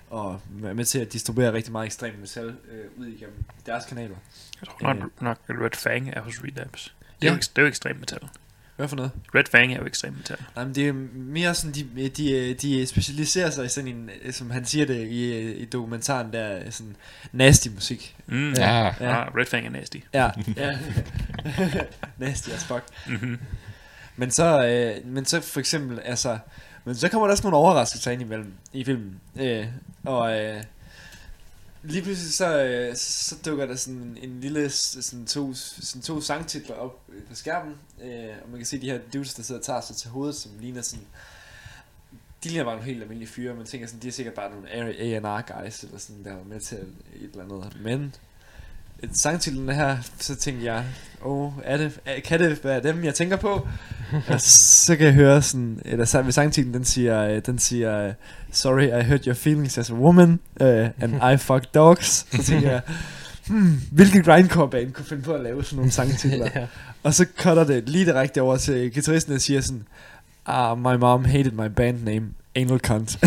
og 0.10 0.42
er 0.64 0.74
med 0.74 0.86
til 0.86 1.00
at 1.00 1.14
distribuere 1.14 1.54
rigtig 1.54 1.72
meget 1.72 1.86
ekstrem 1.86 2.16
metal 2.20 2.46
øh, 2.72 2.86
ud 2.98 3.06
igennem 3.06 3.44
deres 3.66 3.86
kanaler. 3.86 4.16
Jeg 4.62 4.68
tror 4.70 4.94
nok, 4.94 5.22
nok 5.22 5.38
at 5.48 5.56
Red 5.62 5.72
Fang 5.78 6.10
er 6.10 6.22
hos 6.22 6.44
Relapse. 6.44 6.92
Det 7.22 7.28
er, 7.28 7.32
Ja. 7.32 7.34
jo, 7.34 7.38
det 7.38 7.58
er 7.58 7.62
jo 7.62 7.68
ekstrem 7.68 7.96
metal. 7.96 8.30
Hvad 8.76 8.88
for 8.88 8.96
noget? 8.96 9.12
Red 9.36 9.44
Fang 9.52 9.74
er 9.74 9.78
jo 9.78 9.86
ekstrem 9.86 10.14
metal. 10.14 10.38
Nej, 10.56 10.66
men 10.66 10.76
det 10.76 10.88
er 10.88 10.94
mere 11.14 11.56
sådan, 11.56 11.72
de, 11.72 12.10
de, 12.10 12.54
de 12.54 12.86
specialiserer 12.86 13.50
sig 13.50 13.66
i 13.66 13.70
sådan 13.70 13.90
en, 13.90 14.10
som 14.32 14.52
han 14.52 14.66
siger 14.66 14.86
det 14.86 15.08
i, 15.08 15.52
i 15.52 15.66
dokumentaren 15.66 16.34
der, 16.34 16.70
sådan 16.70 16.96
nasty 17.32 17.68
musik. 17.68 18.16
Mm. 18.28 18.54
Ja. 18.54 18.86
ja. 18.86 18.92
Ah, 19.00 19.36
Red 19.36 19.46
Fang 19.46 19.66
er 19.66 19.70
nasty. 19.70 19.98
Ja, 20.14 20.30
ja. 20.58 20.78
nasty 22.18 22.50
as 22.50 22.66
fuck. 22.66 22.84
Mm-hmm. 23.08 23.40
Men 24.16 24.32
så, 24.32 24.66
øh, 24.66 25.08
men 25.08 25.26
så 25.26 25.42
for 25.42 25.60
eksempel, 25.60 26.00
altså, 26.00 26.38
men 26.86 26.96
så 26.96 27.10
kommer 27.10 27.28
der 27.28 27.32
også 27.32 27.44
nogle 27.44 27.58
overraskelser 27.58 28.12
ind 28.12 28.22
imellem 28.22 28.54
i 28.74 28.84
filmen. 28.84 29.20
Øh, 29.40 29.66
og 30.06 30.40
øh, 30.40 30.64
lige 31.84 32.04
pludselig 32.04 32.34
så, 32.34 32.64
øh, 32.64 32.96
så 32.96 33.36
dukker 33.46 33.66
der 33.66 33.76
sådan 33.76 34.00
en, 34.00 34.18
en 34.18 34.40
lille 34.40 34.70
sådan 34.70 35.26
to, 35.26 35.54
sådan 35.54 36.02
to 36.02 36.22
sangtitler 36.22 36.76
op 36.76 37.02
øh, 37.10 37.24
på 37.24 37.36
skærmen. 37.36 37.76
Øh, 38.02 38.30
og 38.44 38.50
man 38.50 38.60
kan 38.60 38.66
se 38.66 38.82
de 38.82 38.92
her 38.92 39.00
dudes, 39.14 39.34
der 39.34 39.44
sidder 39.44 39.62
og 39.62 39.66
tager 39.66 39.82
sig 39.82 39.96
til 39.96 40.10
hovedet, 40.10 40.36
som 40.36 40.52
ligner 40.60 40.82
sådan... 40.82 41.06
De 42.44 42.50
ligner 42.50 42.64
bare 42.64 42.74
nogle 42.74 42.90
helt 42.90 43.02
almindelige 43.02 43.30
fyre. 43.30 43.56
Man 43.56 43.66
tænker 43.66 43.88
sådan, 43.88 44.02
de 44.02 44.08
er 44.08 44.12
sikkert 44.12 44.34
bare 44.34 44.52
nogle 44.52 44.70
A&R 44.70 45.62
guys, 45.62 45.84
eller 45.84 45.98
sådan, 45.98 46.24
der 46.24 46.34
var 46.34 46.44
med 46.44 46.60
til 46.60 46.78
et 46.78 47.32
eller 47.32 47.44
andet. 47.44 47.78
Men 47.82 48.16
sangtitlen 49.12 49.70
her, 49.70 49.98
så 50.20 50.36
tænkte 50.36 50.66
jeg, 50.66 50.84
oh, 51.22 51.52
er 51.64 51.78
det, 51.78 52.00
er, 52.06 52.20
kan 52.20 52.40
det 52.40 52.64
være 52.64 52.84
dem, 52.84 53.04
jeg 53.04 53.16
tænker 53.16 53.38
på? 53.38 53.68
og 54.28 54.42
så 54.42 54.96
kan 54.96 55.06
jeg 55.06 55.14
høre 55.14 55.42
sådan, 55.42 55.82
eller 55.86 56.06
så 56.06 56.22
ved 56.22 56.32
sangtitlen, 56.32 56.74
den 56.74 56.86
siger, 56.86 57.28
øh, 57.28 57.42
den 57.46 57.60
siger, 57.60 58.08
øh, 58.08 58.14
sorry, 58.52 59.02
I 59.02 59.10
hurt 59.10 59.26
your 59.26 59.34
feelings 59.34 59.78
as 59.78 59.90
a 59.90 59.94
woman, 59.94 60.40
uh, 60.62 60.68
and 60.68 61.34
I 61.34 61.38
fuck 61.38 61.74
dogs. 61.74 62.26
Så 62.32 62.44
tænker 62.44 62.72
jeg, 62.72 62.82
hmm, 63.48 63.82
hvilke 63.92 64.24
grindcore 64.24 64.70
band 64.70 64.92
kunne 64.92 65.06
finde 65.06 65.24
på 65.24 65.34
at 65.34 65.44
lave 65.44 65.64
sådan 65.64 65.76
nogle 65.76 65.92
sangtitler? 65.92 66.50
ja. 66.56 66.66
Og 67.04 67.14
så 67.14 67.26
cutter 67.38 67.64
det 67.64 67.90
lige 67.90 68.06
direkte 68.06 68.42
over 68.42 68.58
til 68.58 68.94
guitaristen, 68.94 69.34
der 69.34 69.40
siger 69.40 69.62
sådan, 69.62 69.84
ah, 70.46 70.78
my 70.78 70.96
mom 71.00 71.26
hated 71.26 71.52
my 71.52 71.68
band 71.76 72.04
name, 72.04 72.26
Anal 72.56 72.80
Cunt. 72.80 73.20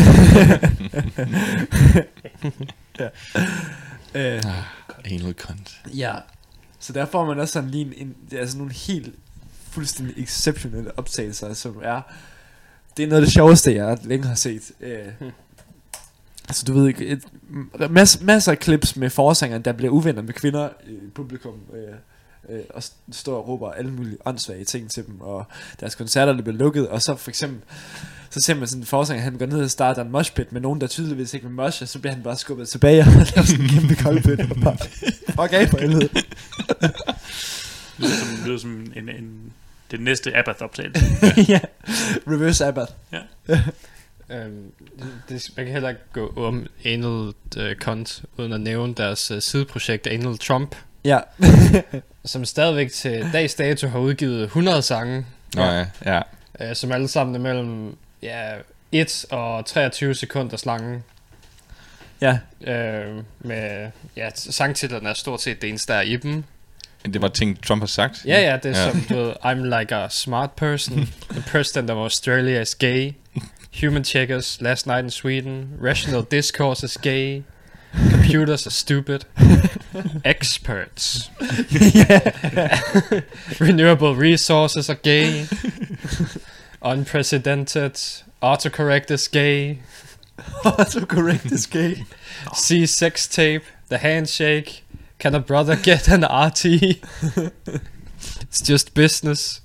ja. 2.99 3.07
Øh, 4.15 4.43
Anal 5.11 5.33
cunt. 5.33 5.81
Ja. 5.95 6.15
Så 6.79 6.93
der 6.93 7.05
får 7.05 7.25
man 7.25 7.39
også 7.39 7.51
sådan 7.51 7.69
lige 7.69 7.85
en, 7.85 7.93
en 8.31 8.37
er 8.37 8.45
sådan 8.45 8.57
nogle 8.57 8.73
helt 8.73 9.15
fuldstændig 9.71 10.23
exceptionelle 10.23 10.99
optagelser, 10.99 11.53
som 11.53 11.79
er, 11.83 12.01
det 12.97 13.03
er 13.03 13.07
noget 13.07 13.21
af 13.21 13.25
det 13.25 13.33
sjoveste, 13.33 13.75
jeg 13.75 13.97
længe 14.03 14.27
har 14.27 14.35
set. 14.35 14.71
Øh, 14.79 15.07
altså 16.47 16.65
du 16.65 16.73
ved 16.73 16.87
ikke, 16.87 17.07
et, 17.07 17.23
masser, 17.89 18.23
masser 18.23 18.51
af 18.51 18.57
clips 18.63 18.95
med 18.95 19.09
forsangeren, 19.09 19.61
der 19.61 19.71
bliver 19.71 19.93
uvenner 19.93 20.21
med 20.21 20.33
kvinder 20.33 20.69
i 20.87 21.09
publikum. 21.15 21.59
Øh, 21.73 21.95
øh, 22.49 22.63
og 22.69 22.83
står 23.11 23.37
og 23.37 23.47
råber 23.47 23.71
alle 23.71 23.91
mulige 23.91 24.17
åndssvage 24.25 24.65
ting 24.65 24.91
til 24.91 25.07
dem, 25.07 25.21
og 25.21 25.45
deres 25.79 25.95
koncerter 25.95 26.33
der 26.33 26.41
bliver 26.41 26.57
lukket, 26.57 26.87
og 26.87 27.01
så 27.01 27.15
for 27.15 27.29
eksempel, 27.29 27.61
så 28.29 28.41
ser 28.41 28.53
man 28.53 28.67
sådan 28.67 28.81
en 28.81 28.85
forsanger, 28.85 29.23
han 29.23 29.37
går 29.37 29.45
ned 29.45 29.61
og 29.61 29.71
starter 29.71 30.01
en 30.03 30.11
moshpit 30.11 30.51
med 30.51 30.61
nogen, 30.61 30.81
der 30.81 30.87
tydeligvis 30.87 31.33
ikke 31.33 31.45
vil 31.45 31.55
mosh, 31.55 31.81
og 31.81 31.87
så 31.87 31.99
bliver 31.99 32.13
han 32.13 32.23
bare 32.23 32.37
skubbet 32.37 32.69
tilbage 32.69 33.01
og 33.01 33.07
laver 33.35 33.45
sådan 33.45 33.65
en 33.65 33.69
kæmpe 33.69 33.95
koldpit, 33.95 34.39
og 34.39 34.57
bare, 34.63 34.77
fuck 35.37 35.53
af 35.53 35.69
for 35.71 35.77
helvede. 35.77 36.09
Det 36.09 36.21
lyder 37.97 38.15
som, 38.15 38.27
det 38.37 38.47
lyder 38.47 38.57
som 38.57 38.91
en, 38.95 39.09
en, 39.09 39.53
det 39.91 40.01
næste 40.01 40.37
Abath-optagelse. 40.37 41.05
ja, 41.53 41.59
reverse 42.27 42.65
Abbath. 42.65 42.91
Øhm, 44.29 44.71
det, 45.29 45.49
man 45.57 45.65
kan 45.65 45.73
heller 45.73 45.89
ikke 45.89 46.01
gå 46.13 46.33
om 46.35 46.67
Anal 46.85 47.33
uh, 47.57 47.73
Cunt, 47.79 48.23
uden 48.37 48.53
at 48.53 48.61
nævne 48.61 48.93
deres 48.93 49.31
uh, 49.31 49.39
sideprojekt 49.39 50.07
Anal 50.07 50.37
Trump, 50.37 50.75
Ja, 51.03 51.19
som 52.25 52.45
stadigvæk 52.45 52.91
til 52.91 53.25
dags 53.33 53.55
dato 53.55 53.87
har 53.87 53.99
udgivet 53.99 54.43
100 54.43 54.81
sange, 54.81 55.25
Nå 55.55 55.61
ja, 55.61 55.85
ja. 56.05 56.21
uh, 56.69 56.75
som 56.75 56.91
alle 56.91 57.07
sammen 57.07 57.35
er 57.35 57.39
mellem 57.39 57.97
ja, 58.21 58.55
1 58.91 59.25
og 59.31 59.65
23 59.65 60.15
sekunder 60.15 60.63
lange. 60.65 61.01
ja, 62.21 62.37
Uh, 62.61 63.23
med 63.39 63.91
ja, 64.15 64.29
sangtitlerne 64.35 65.09
er 65.09 65.13
stort 65.13 65.41
set 65.41 65.61
det 65.61 65.69
eneste, 65.69 65.93
der 65.93 65.99
er 65.99 66.03
i 66.03 66.15
dem. 66.15 66.43
Det 67.05 67.21
var 67.21 67.27
ting, 67.27 67.63
Trump 67.63 67.81
har 67.81 67.87
sagt. 67.87 68.25
Ja, 68.25 68.39
ja, 68.41 68.57
det 68.63 68.77
er 68.77 68.85
ja. 68.85 68.91
som, 68.91 69.01
du 69.01 69.15
ved, 69.15 69.33
I'm 69.45 69.79
like 69.79 69.95
a 69.95 70.09
smart 70.09 70.51
person. 70.51 71.09
The 71.29 71.43
president 71.47 71.89
of 71.89 71.97
Australia 71.97 72.61
is 72.61 72.75
gay. 72.75 73.13
Human 73.81 74.03
checkers, 74.03 74.57
last 74.61 74.87
night 74.87 75.03
in 75.03 75.11
Sweden. 75.11 75.69
Rational 75.83 76.25
discourse 76.31 76.85
is 76.85 76.97
gay. 76.97 77.43
Computers 78.11 78.67
are 78.67 78.71
stupid. 78.71 79.19
Experts. 80.25 81.29
Renewable 83.59 84.15
resources 84.15 84.89
are 84.89 84.99
gay. 85.03 85.45
Unprecedented. 86.91 88.23
Autocorrect 88.41 89.11
is 89.11 89.27
gay. 89.27 89.77
so 90.89 90.99
correct 91.05 91.45
is 91.45 91.67
gay. 91.67 91.95
See 92.55 92.85
sex 92.87 93.27
tape. 93.27 93.63
The 93.89 93.97
handshake. 93.97 94.83
Can 95.19 95.35
a 95.35 95.39
brother 95.39 95.75
get 95.89 96.07
an 96.09 96.23
RT? 96.23 96.65
It's 98.49 98.61
just 98.69 98.93
business. 98.93 99.61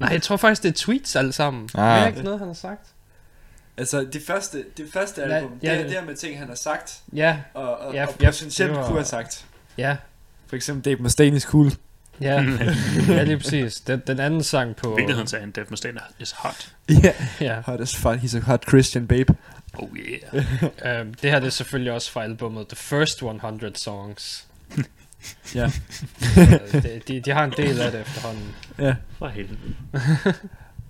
Nej, 0.00 0.08
jeg 0.12 0.22
tror 0.22 0.36
faktisk, 0.36 0.62
det 0.62 0.68
er 0.68 0.72
tweets 0.74 1.16
alle 1.16 1.32
sammen. 1.32 1.68
Ah. 1.74 1.94
Det 1.96 2.02
er 2.02 2.06
ikke 2.06 2.22
noget, 2.22 2.38
han 2.38 2.48
har 2.48 2.54
sagt. 2.54 2.86
Altså, 3.76 4.06
det 4.12 4.22
første, 4.26 4.64
det 4.76 4.86
første 4.92 5.20
Ja, 5.22 5.34
album, 5.36 5.52
ja, 5.62 5.70
det 5.72 5.78
er 5.78 5.82
det- 5.82 5.92
der 5.92 6.04
med 6.04 6.16
ting, 6.16 6.38
han 6.38 6.48
har 6.48 6.54
sagt, 6.54 7.00
Ja, 7.12 7.38
og, 7.54 7.78
og, 7.78 7.94
Ja, 7.94 8.06
og 8.06 8.14
ja, 8.20 8.30
potentielt 8.30 8.70
det 8.70 8.78
var- 8.78 8.86
kunne 8.86 8.98
have 8.98 9.04
sagt. 9.04 9.44
ja, 9.78 9.96
For 10.46 10.56
eksempel 10.56 10.84
Dave 10.84 11.02
Mustaine 11.02 11.36
is 11.36 11.42
cool. 11.42 11.72
Ja. 12.20 12.44
ja, 13.08 13.22
lige 13.22 13.38
præcis. 13.38 13.74
Den, 13.74 14.02
den 14.06 14.20
anden 14.20 14.42
sang 14.42 14.76
på... 14.76 14.86
I 14.92 14.96
virkeligheden 14.96 15.26
sagde 15.28 15.40
han, 15.42 15.50
Dave 15.50 15.66
Mustaine 15.70 16.00
is 16.20 16.32
hot. 16.38 16.68
Ja. 17.02 17.12
Ja. 17.40 17.60
Hot 17.66 17.80
as 17.80 17.96
fuck, 17.96 18.14
he's 18.16 18.36
a 18.36 18.40
hot 18.40 18.64
Christian 18.68 19.06
babe. 19.06 19.34
Oh 19.74 19.88
yeah. 19.96 21.00
Um, 21.00 21.14
det 21.22 21.30
her 21.30 21.38
det 21.40 21.46
er 21.46 21.50
selvfølgelig 21.50 21.92
også 21.92 22.10
fra 22.12 22.22
albumet 22.24 22.68
The 22.68 22.76
First 22.76 23.22
100 23.22 23.72
Songs. 23.76 24.46
Ja. 25.54 25.64
Uh, 26.36 26.82
de, 26.82 27.00
de, 27.08 27.20
de 27.20 27.30
har 27.30 27.44
en 27.44 27.52
del 27.56 27.80
af 27.80 27.92
det 27.92 28.00
efterhånden. 28.00 28.54
Ja. 28.78 28.94
For 29.18 29.28
helvede. 29.28 29.58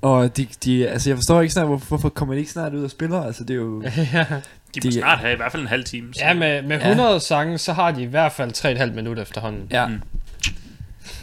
Og 0.02 0.36
de, 0.36 0.46
de, 0.64 0.88
altså 0.88 1.10
jeg 1.10 1.16
forstår 1.16 1.40
ikke 1.40 1.52
snart, 1.52 1.66
hvorfor, 1.66 1.86
hvorfor 1.88 2.08
kommer 2.08 2.34
de 2.34 2.38
ikke 2.40 2.52
snart 2.52 2.74
ud 2.74 2.84
og 2.84 2.90
spiller? 2.90 3.22
Altså 3.22 3.44
det 3.44 3.50
er 3.50 3.54
jo... 3.54 3.82
ja. 3.82 4.26
De 4.74 4.80
må 4.84 4.90
De- 4.90 4.92
snart 4.92 5.18
have 5.18 5.32
i 5.32 5.36
hvert 5.36 5.52
fald 5.52 5.62
en 5.62 5.68
halv 5.68 5.84
time. 5.84 6.14
så- 6.14 6.20
ja, 6.24 6.34
med, 6.34 6.62
med 6.62 6.76
100 6.76 7.12
ja. 7.12 7.18
sange, 7.18 7.58
så 7.58 7.72
har 7.72 7.90
de 7.90 8.02
i 8.02 8.06
hvert 8.06 8.32
fald 8.32 8.78
3,5 8.78 8.86
minutter 8.94 9.22
efterhånden. 9.22 9.66
Ja. 9.70 9.86
Mm. 9.86 10.00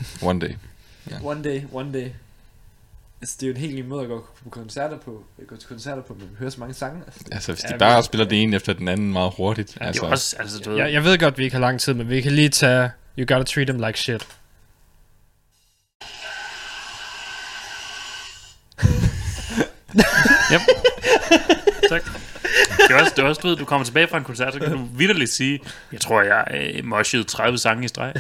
One 0.30 0.40
day. 0.40 0.54
One 1.24 1.44
day, 1.44 1.62
one 1.72 1.94
day. 2.00 2.08
Altså 3.22 3.36
det 3.40 3.44
er 3.44 3.48
jo 3.48 3.54
en 3.54 3.60
helt 3.60 3.76
ny 3.76 3.82
måde 3.82 4.02
at 4.02 4.08
gå 4.08 4.26
på 4.44 4.50
koncerter 4.50 4.98
på. 4.98 5.24
Gå 5.48 5.56
til 5.56 5.68
koncerter 5.68 6.02
på, 6.02 6.14
men 6.14 6.22
vi 6.32 6.36
hører 6.40 6.50
så 6.50 6.60
mange 6.60 6.74
sange. 6.74 7.02
Altså, 7.06 7.20
det, 7.26 7.34
Altså, 7.34 7.52
hvis 7.54 7.62
de 7.64 7.68
Ja, 7.72 7.78
bare 7.78 7.96
men- 7.98 8.04
spiller 8.04 8.26
det 8.28 8.44
ene 8.44 8.56
efter 8.56 8.74
den 8.74 8.88
anden 8.88 9.14
meget 9.14 9.32
hurtigt. 9.38 9.78
Ja, 9.82 9.86
altså, 9.86 10.02
det 10.02 10.08
er 10.08 10.12
også, 10.12 10.36
altså, 10.40 10.60
du 10.60 10.70
ved, 10.70 10.78
Jeg, 10.78 10.94
jeg 10.94 11.04
ved 11.04 11.18
godt, 11.18 11.38
vi 11.38 11.44
ikke 11.44 11.56
har 11.56 11.62
lang 11.62 11.80
tid, 11.80 11.94
men 11.94 12.10
vi 12.10 12.22
kan 12.22 12.32
lige 12.32 12.50
tage 12.50 12.92
You 13.18 13.26
Gotta 13.28 13.44
Treat 13.44 13.68
Them 13.68 13.80
Like 13.86 14.00
Shit. 14.00 14.28
tak. 21.90 22.02
Det 22.88 22.96
er 22.96 23.00
også, 23.02 23.14
det 23.16 23.24
er 23.24 23.28
også, 23.28 23.42
du 23.44 23.48
ved, 23.48 23.56
du 23.58 23.66
kommer 23.66 23.86
tilbage 23.86 24.08
fra 24.08 24.18
en 24.18 24.24
koncert, 24.24 24.54
så 24.54 24.60
kan 24.60 24.72
du 24.72 24.88
vidderligt 24.96 25.30
sige, 25.30 25.60
jeg 25.92 26.02
tror, 26.02 26.22
jeg 26.22 26.46
øh, 26.54 26.86
moshede 26.86 27.24
30 27.24 27.58
sange 27.58 27.86
i 27.86 27.88
streg. 27.88 28.14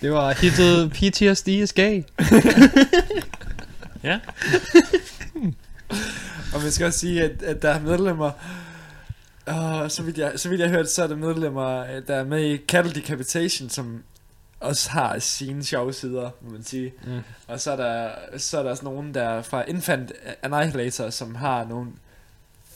Det 0.00 0.12
var 0.12 0.32
hittet 0.32 0.90
PTSD 0.90 1.48
is 1.48 1.72
gay. 1.72 2.02
Ja. 4.02 4.20
Og 6.54 6.62
man 6.62 6.70
skal 6.70 6.86
også 6.86 6.98
sige, 6.98 7.22
at, 7.22 7.42
at 7.42 7.62
der 7.62 7.70
er 7.70 7.80
medlemmer... 7.80 8.30
Og 9.46 9.90
så 9.90 10.02
vidt, 10.02 10.18
jeg, 10.18 10.32
så 10.36 10.48
vidt 10.48 10.60
jeg 10.60 10.68
har 10.68 10.76
hørt, 10.76 10.90
så 10.90 11.02
er 11.02 11.06
der 11.06 11.16
medlemmer, 11.16 11.80
øh, 11.80 12.02
der 12.06 12.14
er 12.14 12.24
med 12.24 12.44
i 12.44 12.56
Cattle 12.56 12.94
Decapitation, 12.94 13.68
som 13.68 14.02
også 14.60 14.90
har 14.90 15.18
sine 15.18 15.64
sjove 15.64 15.92
sider, 15.92 16.30
må 16.40 16.50
man 16.50 16.64
sige. 16.64 16.92
Mm. 17.06 17.20
Og 17.46 17.60
så 17.60 17.72
er 17.72 17.76
der, 17.76 18.10
så 18.38 18.58
er 18.58 18.62
der 18.62 18.74
sådan 18.74 18.92
nogen, 18.92 19.14
der 19.14 19.22
er 19.22 19.42
fra 19.42 19.64
Infant 19.68 20.12
Annihilator, 20.42 21.10
som 21.10 21.34
har 21.34 21.64
nogle 21.64 21.86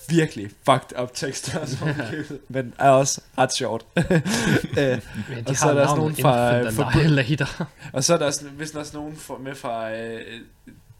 virkelig 0.08 0.50
fucked 0.64 0.98
up 1.02 1.14
tekster, 1.14 1.66
som 1.66 1.88
men 2.48 2.74
er 2.78 2.90
også 2.90 3.20
ret 3.38 3.52
sjovt. 3.52 3.86
Øh, 3.96 5.00
Men 5.28 5.44
de 5.44 5.44
Og 5.50 5.56
så 5.56 5.68
er 5.70 5.74
der 5.74 5.82
også 5.82 5.96
nogen 5.96 6.16
fra- 6.16 6.58
Infant 6.58 6.74
fra- 6.76 6.90
Annihilator. 7.00 7.68
og 7.92 8.04
så 8.04 8.14
er 8.14 8.18
der 8.18 8.26
også, 8.26 8.48
vist 8.58 8.76
også 8.76 8.96
nogen 8.96 9.16
fra, 9.16 9.38
med 9.38 9.54
fra 9.54 9.90
øh, 9.92 10.20
et, 10.20 10.42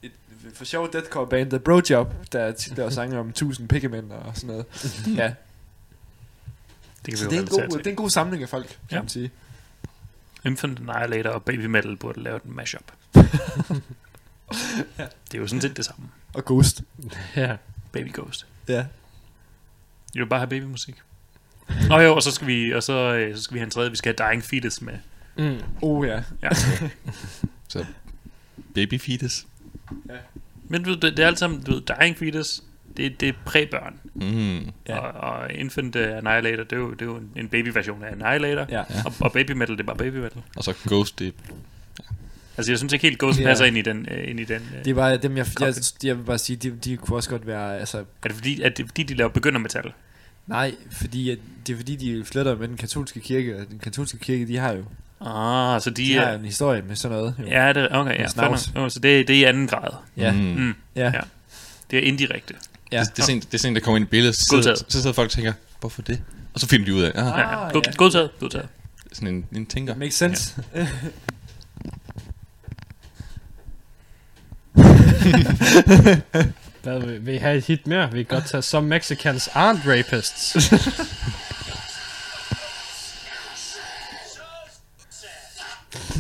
et, 0.03 0.11
for 0.55 0.65
sjov 0.65 0.93
deathcore 0.93 1.27
band, 1.27 1.51
The 1.51 1.59
Bro 1.59 1.81
Job, 1.91 2.15
der 2.33 2.53
tit 2.53 2.77
laver 2.77 2.91
sange 2.91 3.19
om 3.19 3.33
tusind 3.33 3.69
pikkemænd 3.69 4.12
og 4.12 4.33
sådan 4.37 4.47
noget. 4.47 4.66
ja, 5.16 5.33
Det 7.05 7.15
kan 7.15 7.16
så 7.16 7.24
vi 7.29 7.31
det 7.31 7.39
er, 7.39 7.43
en 7.43 7.49
god, 7.70 7.79
det 7.79 7.87
er 7.87 7.91
en 7.91 7.97
god 7.97 8.11
samling 8.11 8.43
af 8.43 8.49
folk, 8.49 8.66
kan 8.69 8.79
Ja. 8.91 8.99
man 8.99 9.09
sige. 9.09 9.31
Infant 10.45 10.79
Annihilator 10.79 11.31
og 11.31 11.43
Baby 11.43 11.65
Metal 11.66 11.97
burde 11.97 12.23
lave 12.23 12.41
en 12.45 12.57
mashup. 12.57 12.93
Det 13.15 13.23
er 15.35 15.39
jo 15.39 15.47
sådan 15.47 15.61
set 15.61 15.77
det 15.77 15.85
samme. 15.85 16.05
Og 16.35 16.45
Ghost. 16.45 16.83
ja. 17.37 17.57
Baby 17.93 18.12
Ghost. 18.15 18.47
Ja. 18.68 18.84
Jeg 20.14 20.20
vil 20.20 20.26
bare 20.26 20.40
have 20.40 20.48
babymusik. 20.48 20.94
Og 21.90 22.05
jo, 22.05 22.14
og 22.14 22.22
så 22.22 22.30
skal 22.30 22.47
vi, 22.47 22.74
og 22.74 22.82
så, 22.82 23.14
øh, 23.14 23.36
så 23.36 23.43
skal 23.43 23.55
vi 23.55 23.59
have 23.59 23.64
en 23.64 23.70
tredje, 23.70 23.90
vi 23.90 23.97
skal 23.97 24.14
have 24.18 24.30
Dying 24.30 24.44
Fetus 24.44 24.82
med. 24.82 24.94
Mm. 25.36 25.62
Oh 25.82 26.06
ja. 26.06 26.22
Ja. 26.43 26.48
baby 28.74 29.01
fetus. 29.01 29.47
Men 30.68 30.82
du, 30.82 30.90
ved, 30.90 31.01
det, 31.01 31.16
det 31.16 31.22
er 31.22 31.26
alt 31.26 31.39
sammen, 31.39 31.62
du 31.62 31.72
ved, 31.72 31.82
Dying 31.82 32.18
Fetus, 32.18 32.62
det, 32.97 33.20
det 33.20 33.28
er 33.28 33.32
præbørn. 33.44 34.01
Mm. 34.14 34.59
Ja. 34.59 34.70
Ja. 34.89 34.98
Og, 34.98 35.40
og 35.43 35.52
Infant 35.52 35.97
uh, 35.97 36.02
Annihilator, 36.02 36.64
det 36.64 36.72
er 36.72 36.76
jo, 36.76 36.90
det 36.90 37.02
er 37.02 37.06
jo 37.06 37.16
en, 37.16 37.32
en 37.36 37.48
babyversion 37.48 38.05
af 38.05 38.12
Annihilator. 38.12 38.66
Ja. 38.70 38.80
Og, 39.05 39.12
og 39.20 39.32
Baby 39.32 39.51
Metal, 39.51 39.76
det 39.76 39.80
er 39.80 39.86
bare 39.86 39.97
Baby 39.97 40.16
Metal. 40.16 40.43
Og 40.56 40.64
så 40.64 40.74
Ghost, 40.89 41.18
det 41.18 41.34
Altså, 42.57 42.73
jeg 42.73 42.79
synes 42.79 42.93
ikke 42.93 43.03
helt, 43.07 43.19
Ghost 43.19 43.41
Ja. 43.41 43.45
passer 43.45 43.65
ind 43.65 43.77
i 43.79 43.83
den. 43.83 43.99
Uh, 44.11 44.31
ind 44.31 44.41
i 44.41 44.45
den 44.45 44.57
uh, 44.79 44.85
Det 44.85 44.91
er 44.91 44.95
bare 44.95 45.16
dem, 45.16 45.37
jeg, 45.37 45.47
jeg, 45.47 45.66
Konflikt. 45.66 46.05
jeg 46.05 46.19
vil 46.19 46.23
bare 46.24 46.39
sige, 46.39 46.57
de, 46.57 46.70
de 46.70 46.97
kunne 46.97 47.16
også 47.16 47.31
godt 47.31 47.47
være, 47.47 47.79
altså, 47.79 47.99
er 47.99 48.03
det 48.29 48.33
fordi, 48.33 48.62
at 48.62 48.77
det, 48.79 48.87
fordi 48.87 49.03
de 49.03 49.15
laver 49.15 49.31
begyndermetal? 49.31 49.93
nej, 50.47 50.74
fordi 50.93 51.31
at, 51.31 51.39
det 51.66 51.73
er 51.73 51.77
fordi, 51.77 51.97
de 51.97 52.24
flytter 52.24 52.57
med 52.57 52.69
den 52.69 52.77
katolske 52.77 53.20
kirke, 53.20 53.57
og 53.59 53.66
den 53.70 53.79
katolske 53.79 54.19
kirke, 54.19 54.49
de 54.49 54.57
har 54.57 54.73
jo, 54.73 54.85
Ah, 55.27 55.81
så 55.81 55.91
de, 55.91 55.97
de 55.97 56.15
har 56.15 56.23
er... 56.23 56.33
jo 56.33 56.39
en 56.39 56.45
historie 56.45 56.83
med 56.83 56.97
sådan 56.97 57.16
noget. 57.19 57.35
Jo. 57.39 57.45
Ja, 57.47 57.73
det, 57.73 57.89
okay, 57.93 58.19
ja. 58.19 58.29
Jo, 58.77 58.89
så 58.89 58.99
det, 59.01 59.29
det 59.29 59.37
er 59.37 59.41
i 59.41 59.45
anden 59.45 59.66
grad. 59.66 59.89
Ja. 60.16 60.33
Mm. 60.33 60.39
Mm. 60.39 60.74
Ja. 60.97 61.05
Ja. 61.05 61.20
Det 61.91 61.99
er 61.99 62.03
indirekte. 62.03 62.55
Ja. 62.93 63.01
Det, 63.01 63.16
det, 63.16 63.23
er 63.23 63.27
sådan, 63.27 63.41
det 63.41 63.55
er 63.55 63.59
sådan, 63.59 63.74
der 63.74 63.81
kommer 63.81 63.97
ind 63.97 64.07
i 64.07 64.09
billedet, 64.09 64.37
så 64.37 64.45
sidder, 64.51 64.74
så 64.74 64.85
sidder 64.89 65.12
folk 65.12 65.27
og 65.27 65.31
tænker, 65.33 65.53
hvorfor 65.81 66.03
det? 66.03 66.20
Og 66.55 66.61
så 66.61 66.66
finder 66.69 66.87
de 66.87 66.95
ud 66.95 67.03
af, 67.03 67.09
ah, 67.09 67.15
Ja, 67.15 67.39
ja. 67.41 67.66
Ah, 67.66 67.73
God, 67.73 67.83
ja. 67.87 67.93
Godtaget, 67.97 68.31
godtaget. 68.41 68.69
sådan 69.12 69.29
en, 69.29 69.45
en 69.53 69.66
tænker. 69.66 69.95
Makes 69.97 70.15
sense. 70.15 70.62
Ja. 70.74 70.89
Hvad 76.83 77.01
vil, 77.01 77.27
vil 77.27 77.35
I 77.35 77.39
have 77.39 77.57
et 77.59 77.65
hit 77.65 77.87
mere? 77.87 78.12
Vi 78.12 78.23
kan 78.23 78.37
godt 78.37 78.49
tage 78.51 78.62
Some 78.62 78.87
Mexicans 78.89 79.49
Aren't 79.49 79.89
Rapists. 79.91 80.57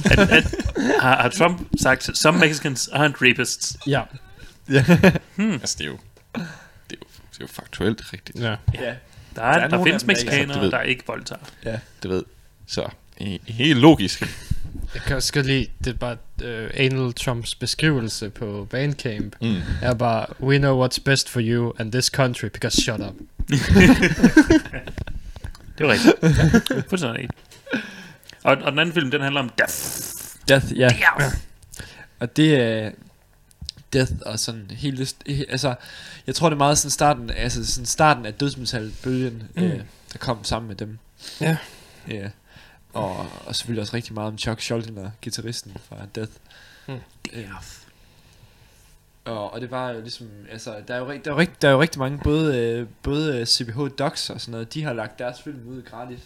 At, 0.04 0.18
at, 0.18 0.44
har, 1.00 1.22
har 1.22 1.28
Trump 1.28 1.68
sagt, 1.80 2.10
some 2.18 2.38
Mexicans 2.38 2.88
aren't 2.88 3.14
rapists? 3.28 3.76
ja. 3.86 4.02
Altså, 5.38 5.76
det 5.78 5.84
er 5.84 5.88
jo, 5.90 5.98
det 6.34 6.40
er 6.40 6.96
jo, 7.00 7.06
det 7.30 7.36
er 7.36 7.40
jo 7.40 7.46
faktuelt 7.46 8.02
rigtigt. 8.12 8.40
ja. 8.40 8.56
ja. 8.74 8.94
Der, 9.36 9.42
er, 9.42 9.52
Der 9.52 9.58
der, 9.58 9.64
er 9.64 9.68
der, 9.68 9.84
findes 9.84 10.02
dem, 10.02 10.08
der 10.08 10.20
ikke- 10.20 10.30
altså, 10.30 10.46
mexikanere, 10.46 10.56
du 10.56 10.60
ved- 10.62 10.70
der 10.70 10.80
ikke 10.80 11.04
voldtager. 11.06 11.78
Du 12.02 12.08
ved. 12.08 12.22
Så, 12.66 12.88
he- 13.20 13.52
helt 13.52 13.78
logisk. 13.80 14.22
Jeg 14.94 15.02
kan 15.02 15.16
også 15.16 15.32
godt 15.32 15.46
lide, 15.46 15.66
det 15.84 15.92
er 15.92 15.94
bare 15.98 16.16
uh, 16.44 16.70
Anal 16.74 17.12
Trumps 17.12 17.54
beskrivelse 17.54 18.30
på 18.30 18.66
Bandcamp. 18.70 19.36
Mm. 19.40 19.56
Er 19.82 19.94
bare, 19.94 20.26
we 20.40 20.58
know 20.58 20.86
what's 20.86 20.98
best 21.04 21.28
for 21.30 21.40
you 21.44 21.72
and 21.78 21.92
this 21.92 22.06
country, 22.06 22.46
because 22.52 22.82
shut 22.82 23.00
up. 23.00 23.14
Det 25.78 25.86
var 25.86 25.92
rigtigt. 25.92 26.14
Ja, 26.70 26.82
fuldstændig. 26.88 27.28
Og, 28.42 28.56
og 28.56 28.72
den 28.72 28.78
anden 28.78 28.94
film, 28.94 29.10
den 29.10 29.20
handler 29.20 29.40
om 29.40 29.50
death. 29.58 29.74
Death, 30.48 30.78
ja. 30.78 30.88
Death. 31.18 31.36
Og 32.20 32.36
det 32.36 32.54
er 32.54 32.90
Death 33.92 34.12
og 34.26 34.38
sådan 34.38 34.70
hele 34.70 35.06
he- 35.28 35.50
altså 35.50 35.74
jeg 36.26 36.34
tror 36.34 36.48
det 36.48 36.54
er 36.56 36.58
meget 36.58 36.78
sådan 36.78 36.90
starten 36.90 37.30
altså 37.30 37.66
sådan 37.72 37.86
starten 37.86 38.26
af 38.26 38.34
dødsmetal 38.34 38.92
bølgen 39.02 39.42
mm. 39.54 39.62
øh, 39.62 39.78
der 40.12 40.18
kom 40.18 40.44
sammen 40.44 40.68
med 40.68 40.76
dem. 40.76 40.98
Ja. 41.40 41.56
Ja. 42.08 42.28
Og, 42.92 43.26
og 43.52 43.56
selvfølgelig 43.56 43.80
også 43.82 43.96
rigtig 43.96 44.14
meget 44.14 44.28
om 44.28 44.38
Chuck 44.38 44.60
Schuldiner, 44.60 45.10
gitarristen 45.22 45.76
fra 45.88 45.96
Death. 46.14 46.32
Mm. 46.88 46.94
Øh, 47.32 47.48
og, 49.24 49.52
og 49.52 49.60
det 49.60 49.70
var 49.70 49.90
jo 49.90 50.00
ligesom, 50.00 50.28
altså, 50.50 50.74
der 50.88 50.94
er 50.94 50.98
jo, 50.98 51.06
der 51.06 51.12
er 51.12 51.30
jo, 51.34 51.38
rigt- 51.40 51.62
der 51.62 51.68
er 51.68 51.72
jo 51.72 51.80
rigtig 51.80 51.98
mange, 51.98 52.18
både, 52.24 52.58
øh, 52.58 52.86
både 53.02 53.40
øh, 53.40 53.46
CBH 53.46 53.78
Docs 53.98 54.30
og 54.30 54.40
sådan 54.40 54.52
noget, 54.52 54.74
de 54.74 54.82
har 54.82 54.92
lagt 54.92 55.18
deres 55.18 55.42
film 55.42 55.68
ud 55.68 55.82
gratis. 55.82 56.18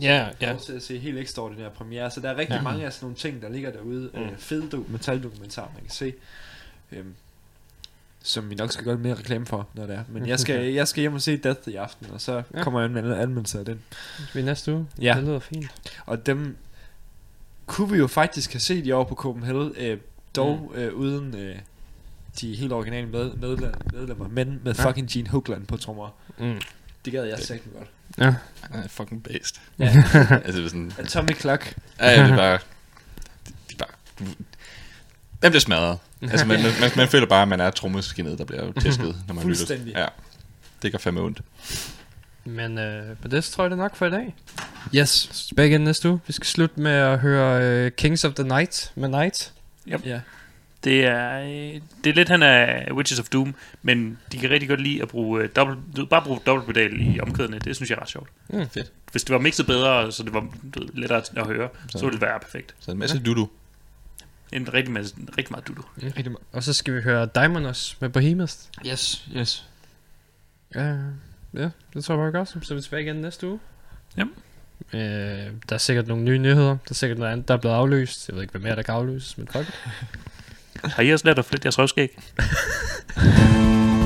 Ja, 0.00 0.28
Ja. 0.40 0.56
til 0.66 0.72
at 0.72 0.82
se 0.82 0.98
helt 0.98 1.18
ekstraordinære 1.18 1.70
premiere, 1.70 2.10
så 2.10 2.20
der 2.20 2.30
er 2.30 2.36
rigtig 2.36 2.50
Ja. 2.50 2.56
ja. 2.56 2.62
mange 2.62 2.86
af 2.86 2.92
sådan 2.92 3.04
nogle 3.04 3.16
ting, 3.16 3.42
der 3.42 3.48
ligger 3.48 3.72
derude. 3.72 4.10
Mm. 4.14 4.20
Øh, 4.20 4.36
fede 4.38 4.68
dokumentardokumentarer, 4.70 5.68
man 5.74 5.82
kan 5.82 5.90
se. 5.90 6.14
Øhm, 6.92 7.14
som 8.24 8.50
vi 8.50 8.54
nok 8.54 8.72
skal 8.72 8.84
gøre 8.84 8.94
lidt 8.94 9.02
mere 9.02 9.14
reklame 9.14 9.46
for, 9.46 9.68
når 9.74 9.86
det 9.86 9.94
er. 9.96 10.04
Men 10.08 10.26
jeg 10.28 10.40
skal, 10.40 10.64
jeg 10.74 10.88
skal 10.88 11.00
hjem 11.00 11.14
og 11.14 11.22
se 11.22 11.36
Death 11.36 11.68
i 11.68 11.74
aften, 11.76 12.06
og 12.12 12.20
så 12.20 12.42
Ja. 12.54 12.62
kommer 12.62 12.80
jeg 12.80 12.90
med 12.90 13.02
en 13.02 13.12
anmeldelse 13.12 13.58
af 13.58 13.64
den. 13.64 13.80
Vi 14.34 14.40
er 14.40 14.44
næste 14.44 14.72
uge. 14.72 14.86
Ja. 15.00 15.14
Det 15.16 15.24
lyder 15.24 15.38
fint. 15.38 15.66
Og 16.06 16.26
dem 16.26 16.56
kunne 17.66 17.90
vi 17.90 17.98
jo 17.98 18.06
faktisk 18.06 18.52
have 18.52 18.60
set 18.60 18.86
i 18.86 18.90
år 18.92 19.04
på 19.04 19.14
Copenhagen, 19.14 19.72
øh, 19.76 19.98
dog 20.36 20.70
mm. 20.74 20.80
øh, 20.80 20.94
uden 20.94 21.36
øh, 21.36 21.56
de 22.40 22.54
helt 22.54 22.72
originale 22.72 23.06
med, 23.06 23.32
medlemmer, 23.34 23.70
medlemmer, 23.92 24.28
men 24.28 24.60
med 24.64 24.74
Ja. 24.74 24.88
fucking 24.88 25.10
Gene 25.10 25.28
Hoglan 25.28 25.66
på 25.66 25.76
trommer. 25.76 26.08
Mm. 26.38 26.60
Det 27.04 27.12
gad 27.12 27.24
jeg 27.24 27.38
sagt 27.38 27.62
godt. 27.78 27.88
Ja. 28.18 28.34
Han 28.60 28.82
er 28.84 28.88
fucking 28.88 29.22
based. 29.22 29.60
Ja. 29.78 29.84
altså, 30.44 30.58
det 30.58 30.64
er 30.64 30.68
sådan... 30.68 30.92
Atomic 30.98 31.40
Clock. 31.40 31.76
Ja, 32.00 32.10
ja, 32.10 32.22
det 32.24 32.30
er 32.32 32.36
bare... 32.36 32.58
Det 33.68 33.80
er 33.80 33.86
bare... 33.86 34.26
Den 35.42 35.50
bliver 35.50 35.60
smadret. 35.60 35.98
Altså, 36.22 36.46
man, 36.46 36.62
man, 36.62 36.72
man, 36.80 36.90
man 36.96 37.08
føler 37.08 37.26
bare, 37.26 37.42
at 37.42 37.48
man 37.48 37.60
er 37.60 37.70
trommeskinnet, 37.70 38.38
der 38.38 38.44
bliver 38.44 38.72
tæsket, 38.80 39.16
når 39.28 39.34
man 39.34 39.44
lytter. 39.44 39.58
Fuldstændig. 39.66 39.94
Ja. 39.94 40.06
Det 40.82 40.92
gør 40.92 40.98
fandme 40.98 41.20
ondt. 41.20 41.40
Men 42.44 42.78
øh, 42.78 43.16
det 43.30 43.44
tror 43.44 43.64
jeg 43.64 43.70
det 43.70 43.76
er 43.78 43.82
nok 43.82 43.96
for 43.96 44.06
i 44.06 44.10
dag. 44.10 44.34
Yes. 44.96 45.44
Tilbage 45.48 45.68
igen 45.68 45.80
næste 45.80 46.08
uge. 46.10 46.20
Vi 46.26 46.32
skal 46.32 46.46
slutte 46.46 46.80
med 46.80 46.92
at 46.92 47.18
høre 47.18 47.62
øh, 47.64 47.90
Kings 47.90 48.24
of 48.24 48.34
the 48.34 48.44
Night 48.44 48.92
med 48.94 49.08
Night. 49.08 49.52
Ja. 49.86 50.20
Det 50.84 51.04
er, 51.06 51.40
øh, 51.40 51.80
det 52.04 52.10
er 52.10 52.14
lidt 52.14 52.28
han 52.28 52.42
af 52.42 52.92
Witches 52.92 53.20
of 53.20 53.28
Doom, 53.28 53.54
men 53.82 54.18
de 54.32 54.38
kan 54.38 54.50
rigtig 54.50 54.68
godt 54.68 54.80
lide 54.80 55.02
at 55.02 55.08
bruge 55.08 55.42
øh, 55.42 55.48
dobbelt, 55.56 55.78
bare 56.10 56.22
bruge 56.22 56.40
dobbeltpedal 56.46 57.00
i 57.14 57.20
omkvædene. 57.20 57.58
Det 57.58 57.76
synes 57.76 57.90
jeg 57.90 57.96
er 57.96 58.00
ret 58.02 58.08
sjovt. 58.08 58.28
Mm. 58.48 58.68
Fedt. 58.68 58.92
Hvis 59.12 59.24
det 59.24 59.32
var 59.32 59.38
mixet 59.38 59.66
bedre, 59.66 60.12
så 60.12 60.22
det 60.22 60.34
var 60.34 60.46
lettere 60.94 61.22
at 61.36 61.46
høre, 61.46 61.68
så, 61.88 61.98
Så- 61.98 62.04
ville 62.04 62.12
det 62.20 62.20
være 62.20 62.40
perfekt. 62.40 62.74
Så 62.80 62.90
en 62.90 62.98
masse 62.98 63.18
dudu. 63.18 63.48
En 64.52 64.74
rigtig, 64.74 64.92
masse, 64.92 65.14
rigtig 65.38 65.52
meget 65.52 65.68
dudu. 65.68 65.82
Mm. 66.26 66.36
Og 66.52 66.62
så 66.62 66.72
skal 66.72 66.94
vi 66.94 67.02
høre 67.02 67.28
Diamondos 67.34 67.96
med 68.00 68.08
Behemoth. 68.08 68.54
Yes, 68.86 69.28
yes. 69.36 69.68
Ja, 70.74 70.96
ja, 71.54 71.70
det 71.94 72.04
tror 72.04 72.14
jeg 72.14 72.20
bare 72.22 72.32
godt. 72.32 72.48
Så 72.48 72.58
er 72.70 72.74
vi 72.74 72.82
tilbage 72.82 73.02
igen 73.02 73.16
næste 73.16 73.48
uge. 73.48 73.60
Ja. 74.16 74.24
Øh, 74.92 75.52
der 75.68 75.74
er 75.74 75.78
sikkert 75.78 76.06
nogle 76.06 76.22
nye 76.22 76.38
nyheder. 76.38 76.68
Der 76.68 76.90
er 76.90 76.94
sikkert 76.94 77.18
noget 77.18 77.32
andet, 77.32 77.48
der 77.48 77.54
er 77.54 77.58
blevet 77.58 77.74
afløst. 77.74 78.28
Jeg 78.28 78.34
ved 78.34 78.42
ikke, 78.42 78.52
hvad 78.52 78.60
mere 78.60 78.76
der 78.76 78.82
kan 78.82 78.94
afløses, 78.94 79.38
men 79.38 79.48
fuck. 79.48 79.66
Har 80.84 81.02
I 81.02 81.12
også 81.12 81.26
lært 81.26 81.38
at 81.38 81.44
flytte 81.44 81.66
jeres 81.66 81.78
røvskæg? 81.78 82.18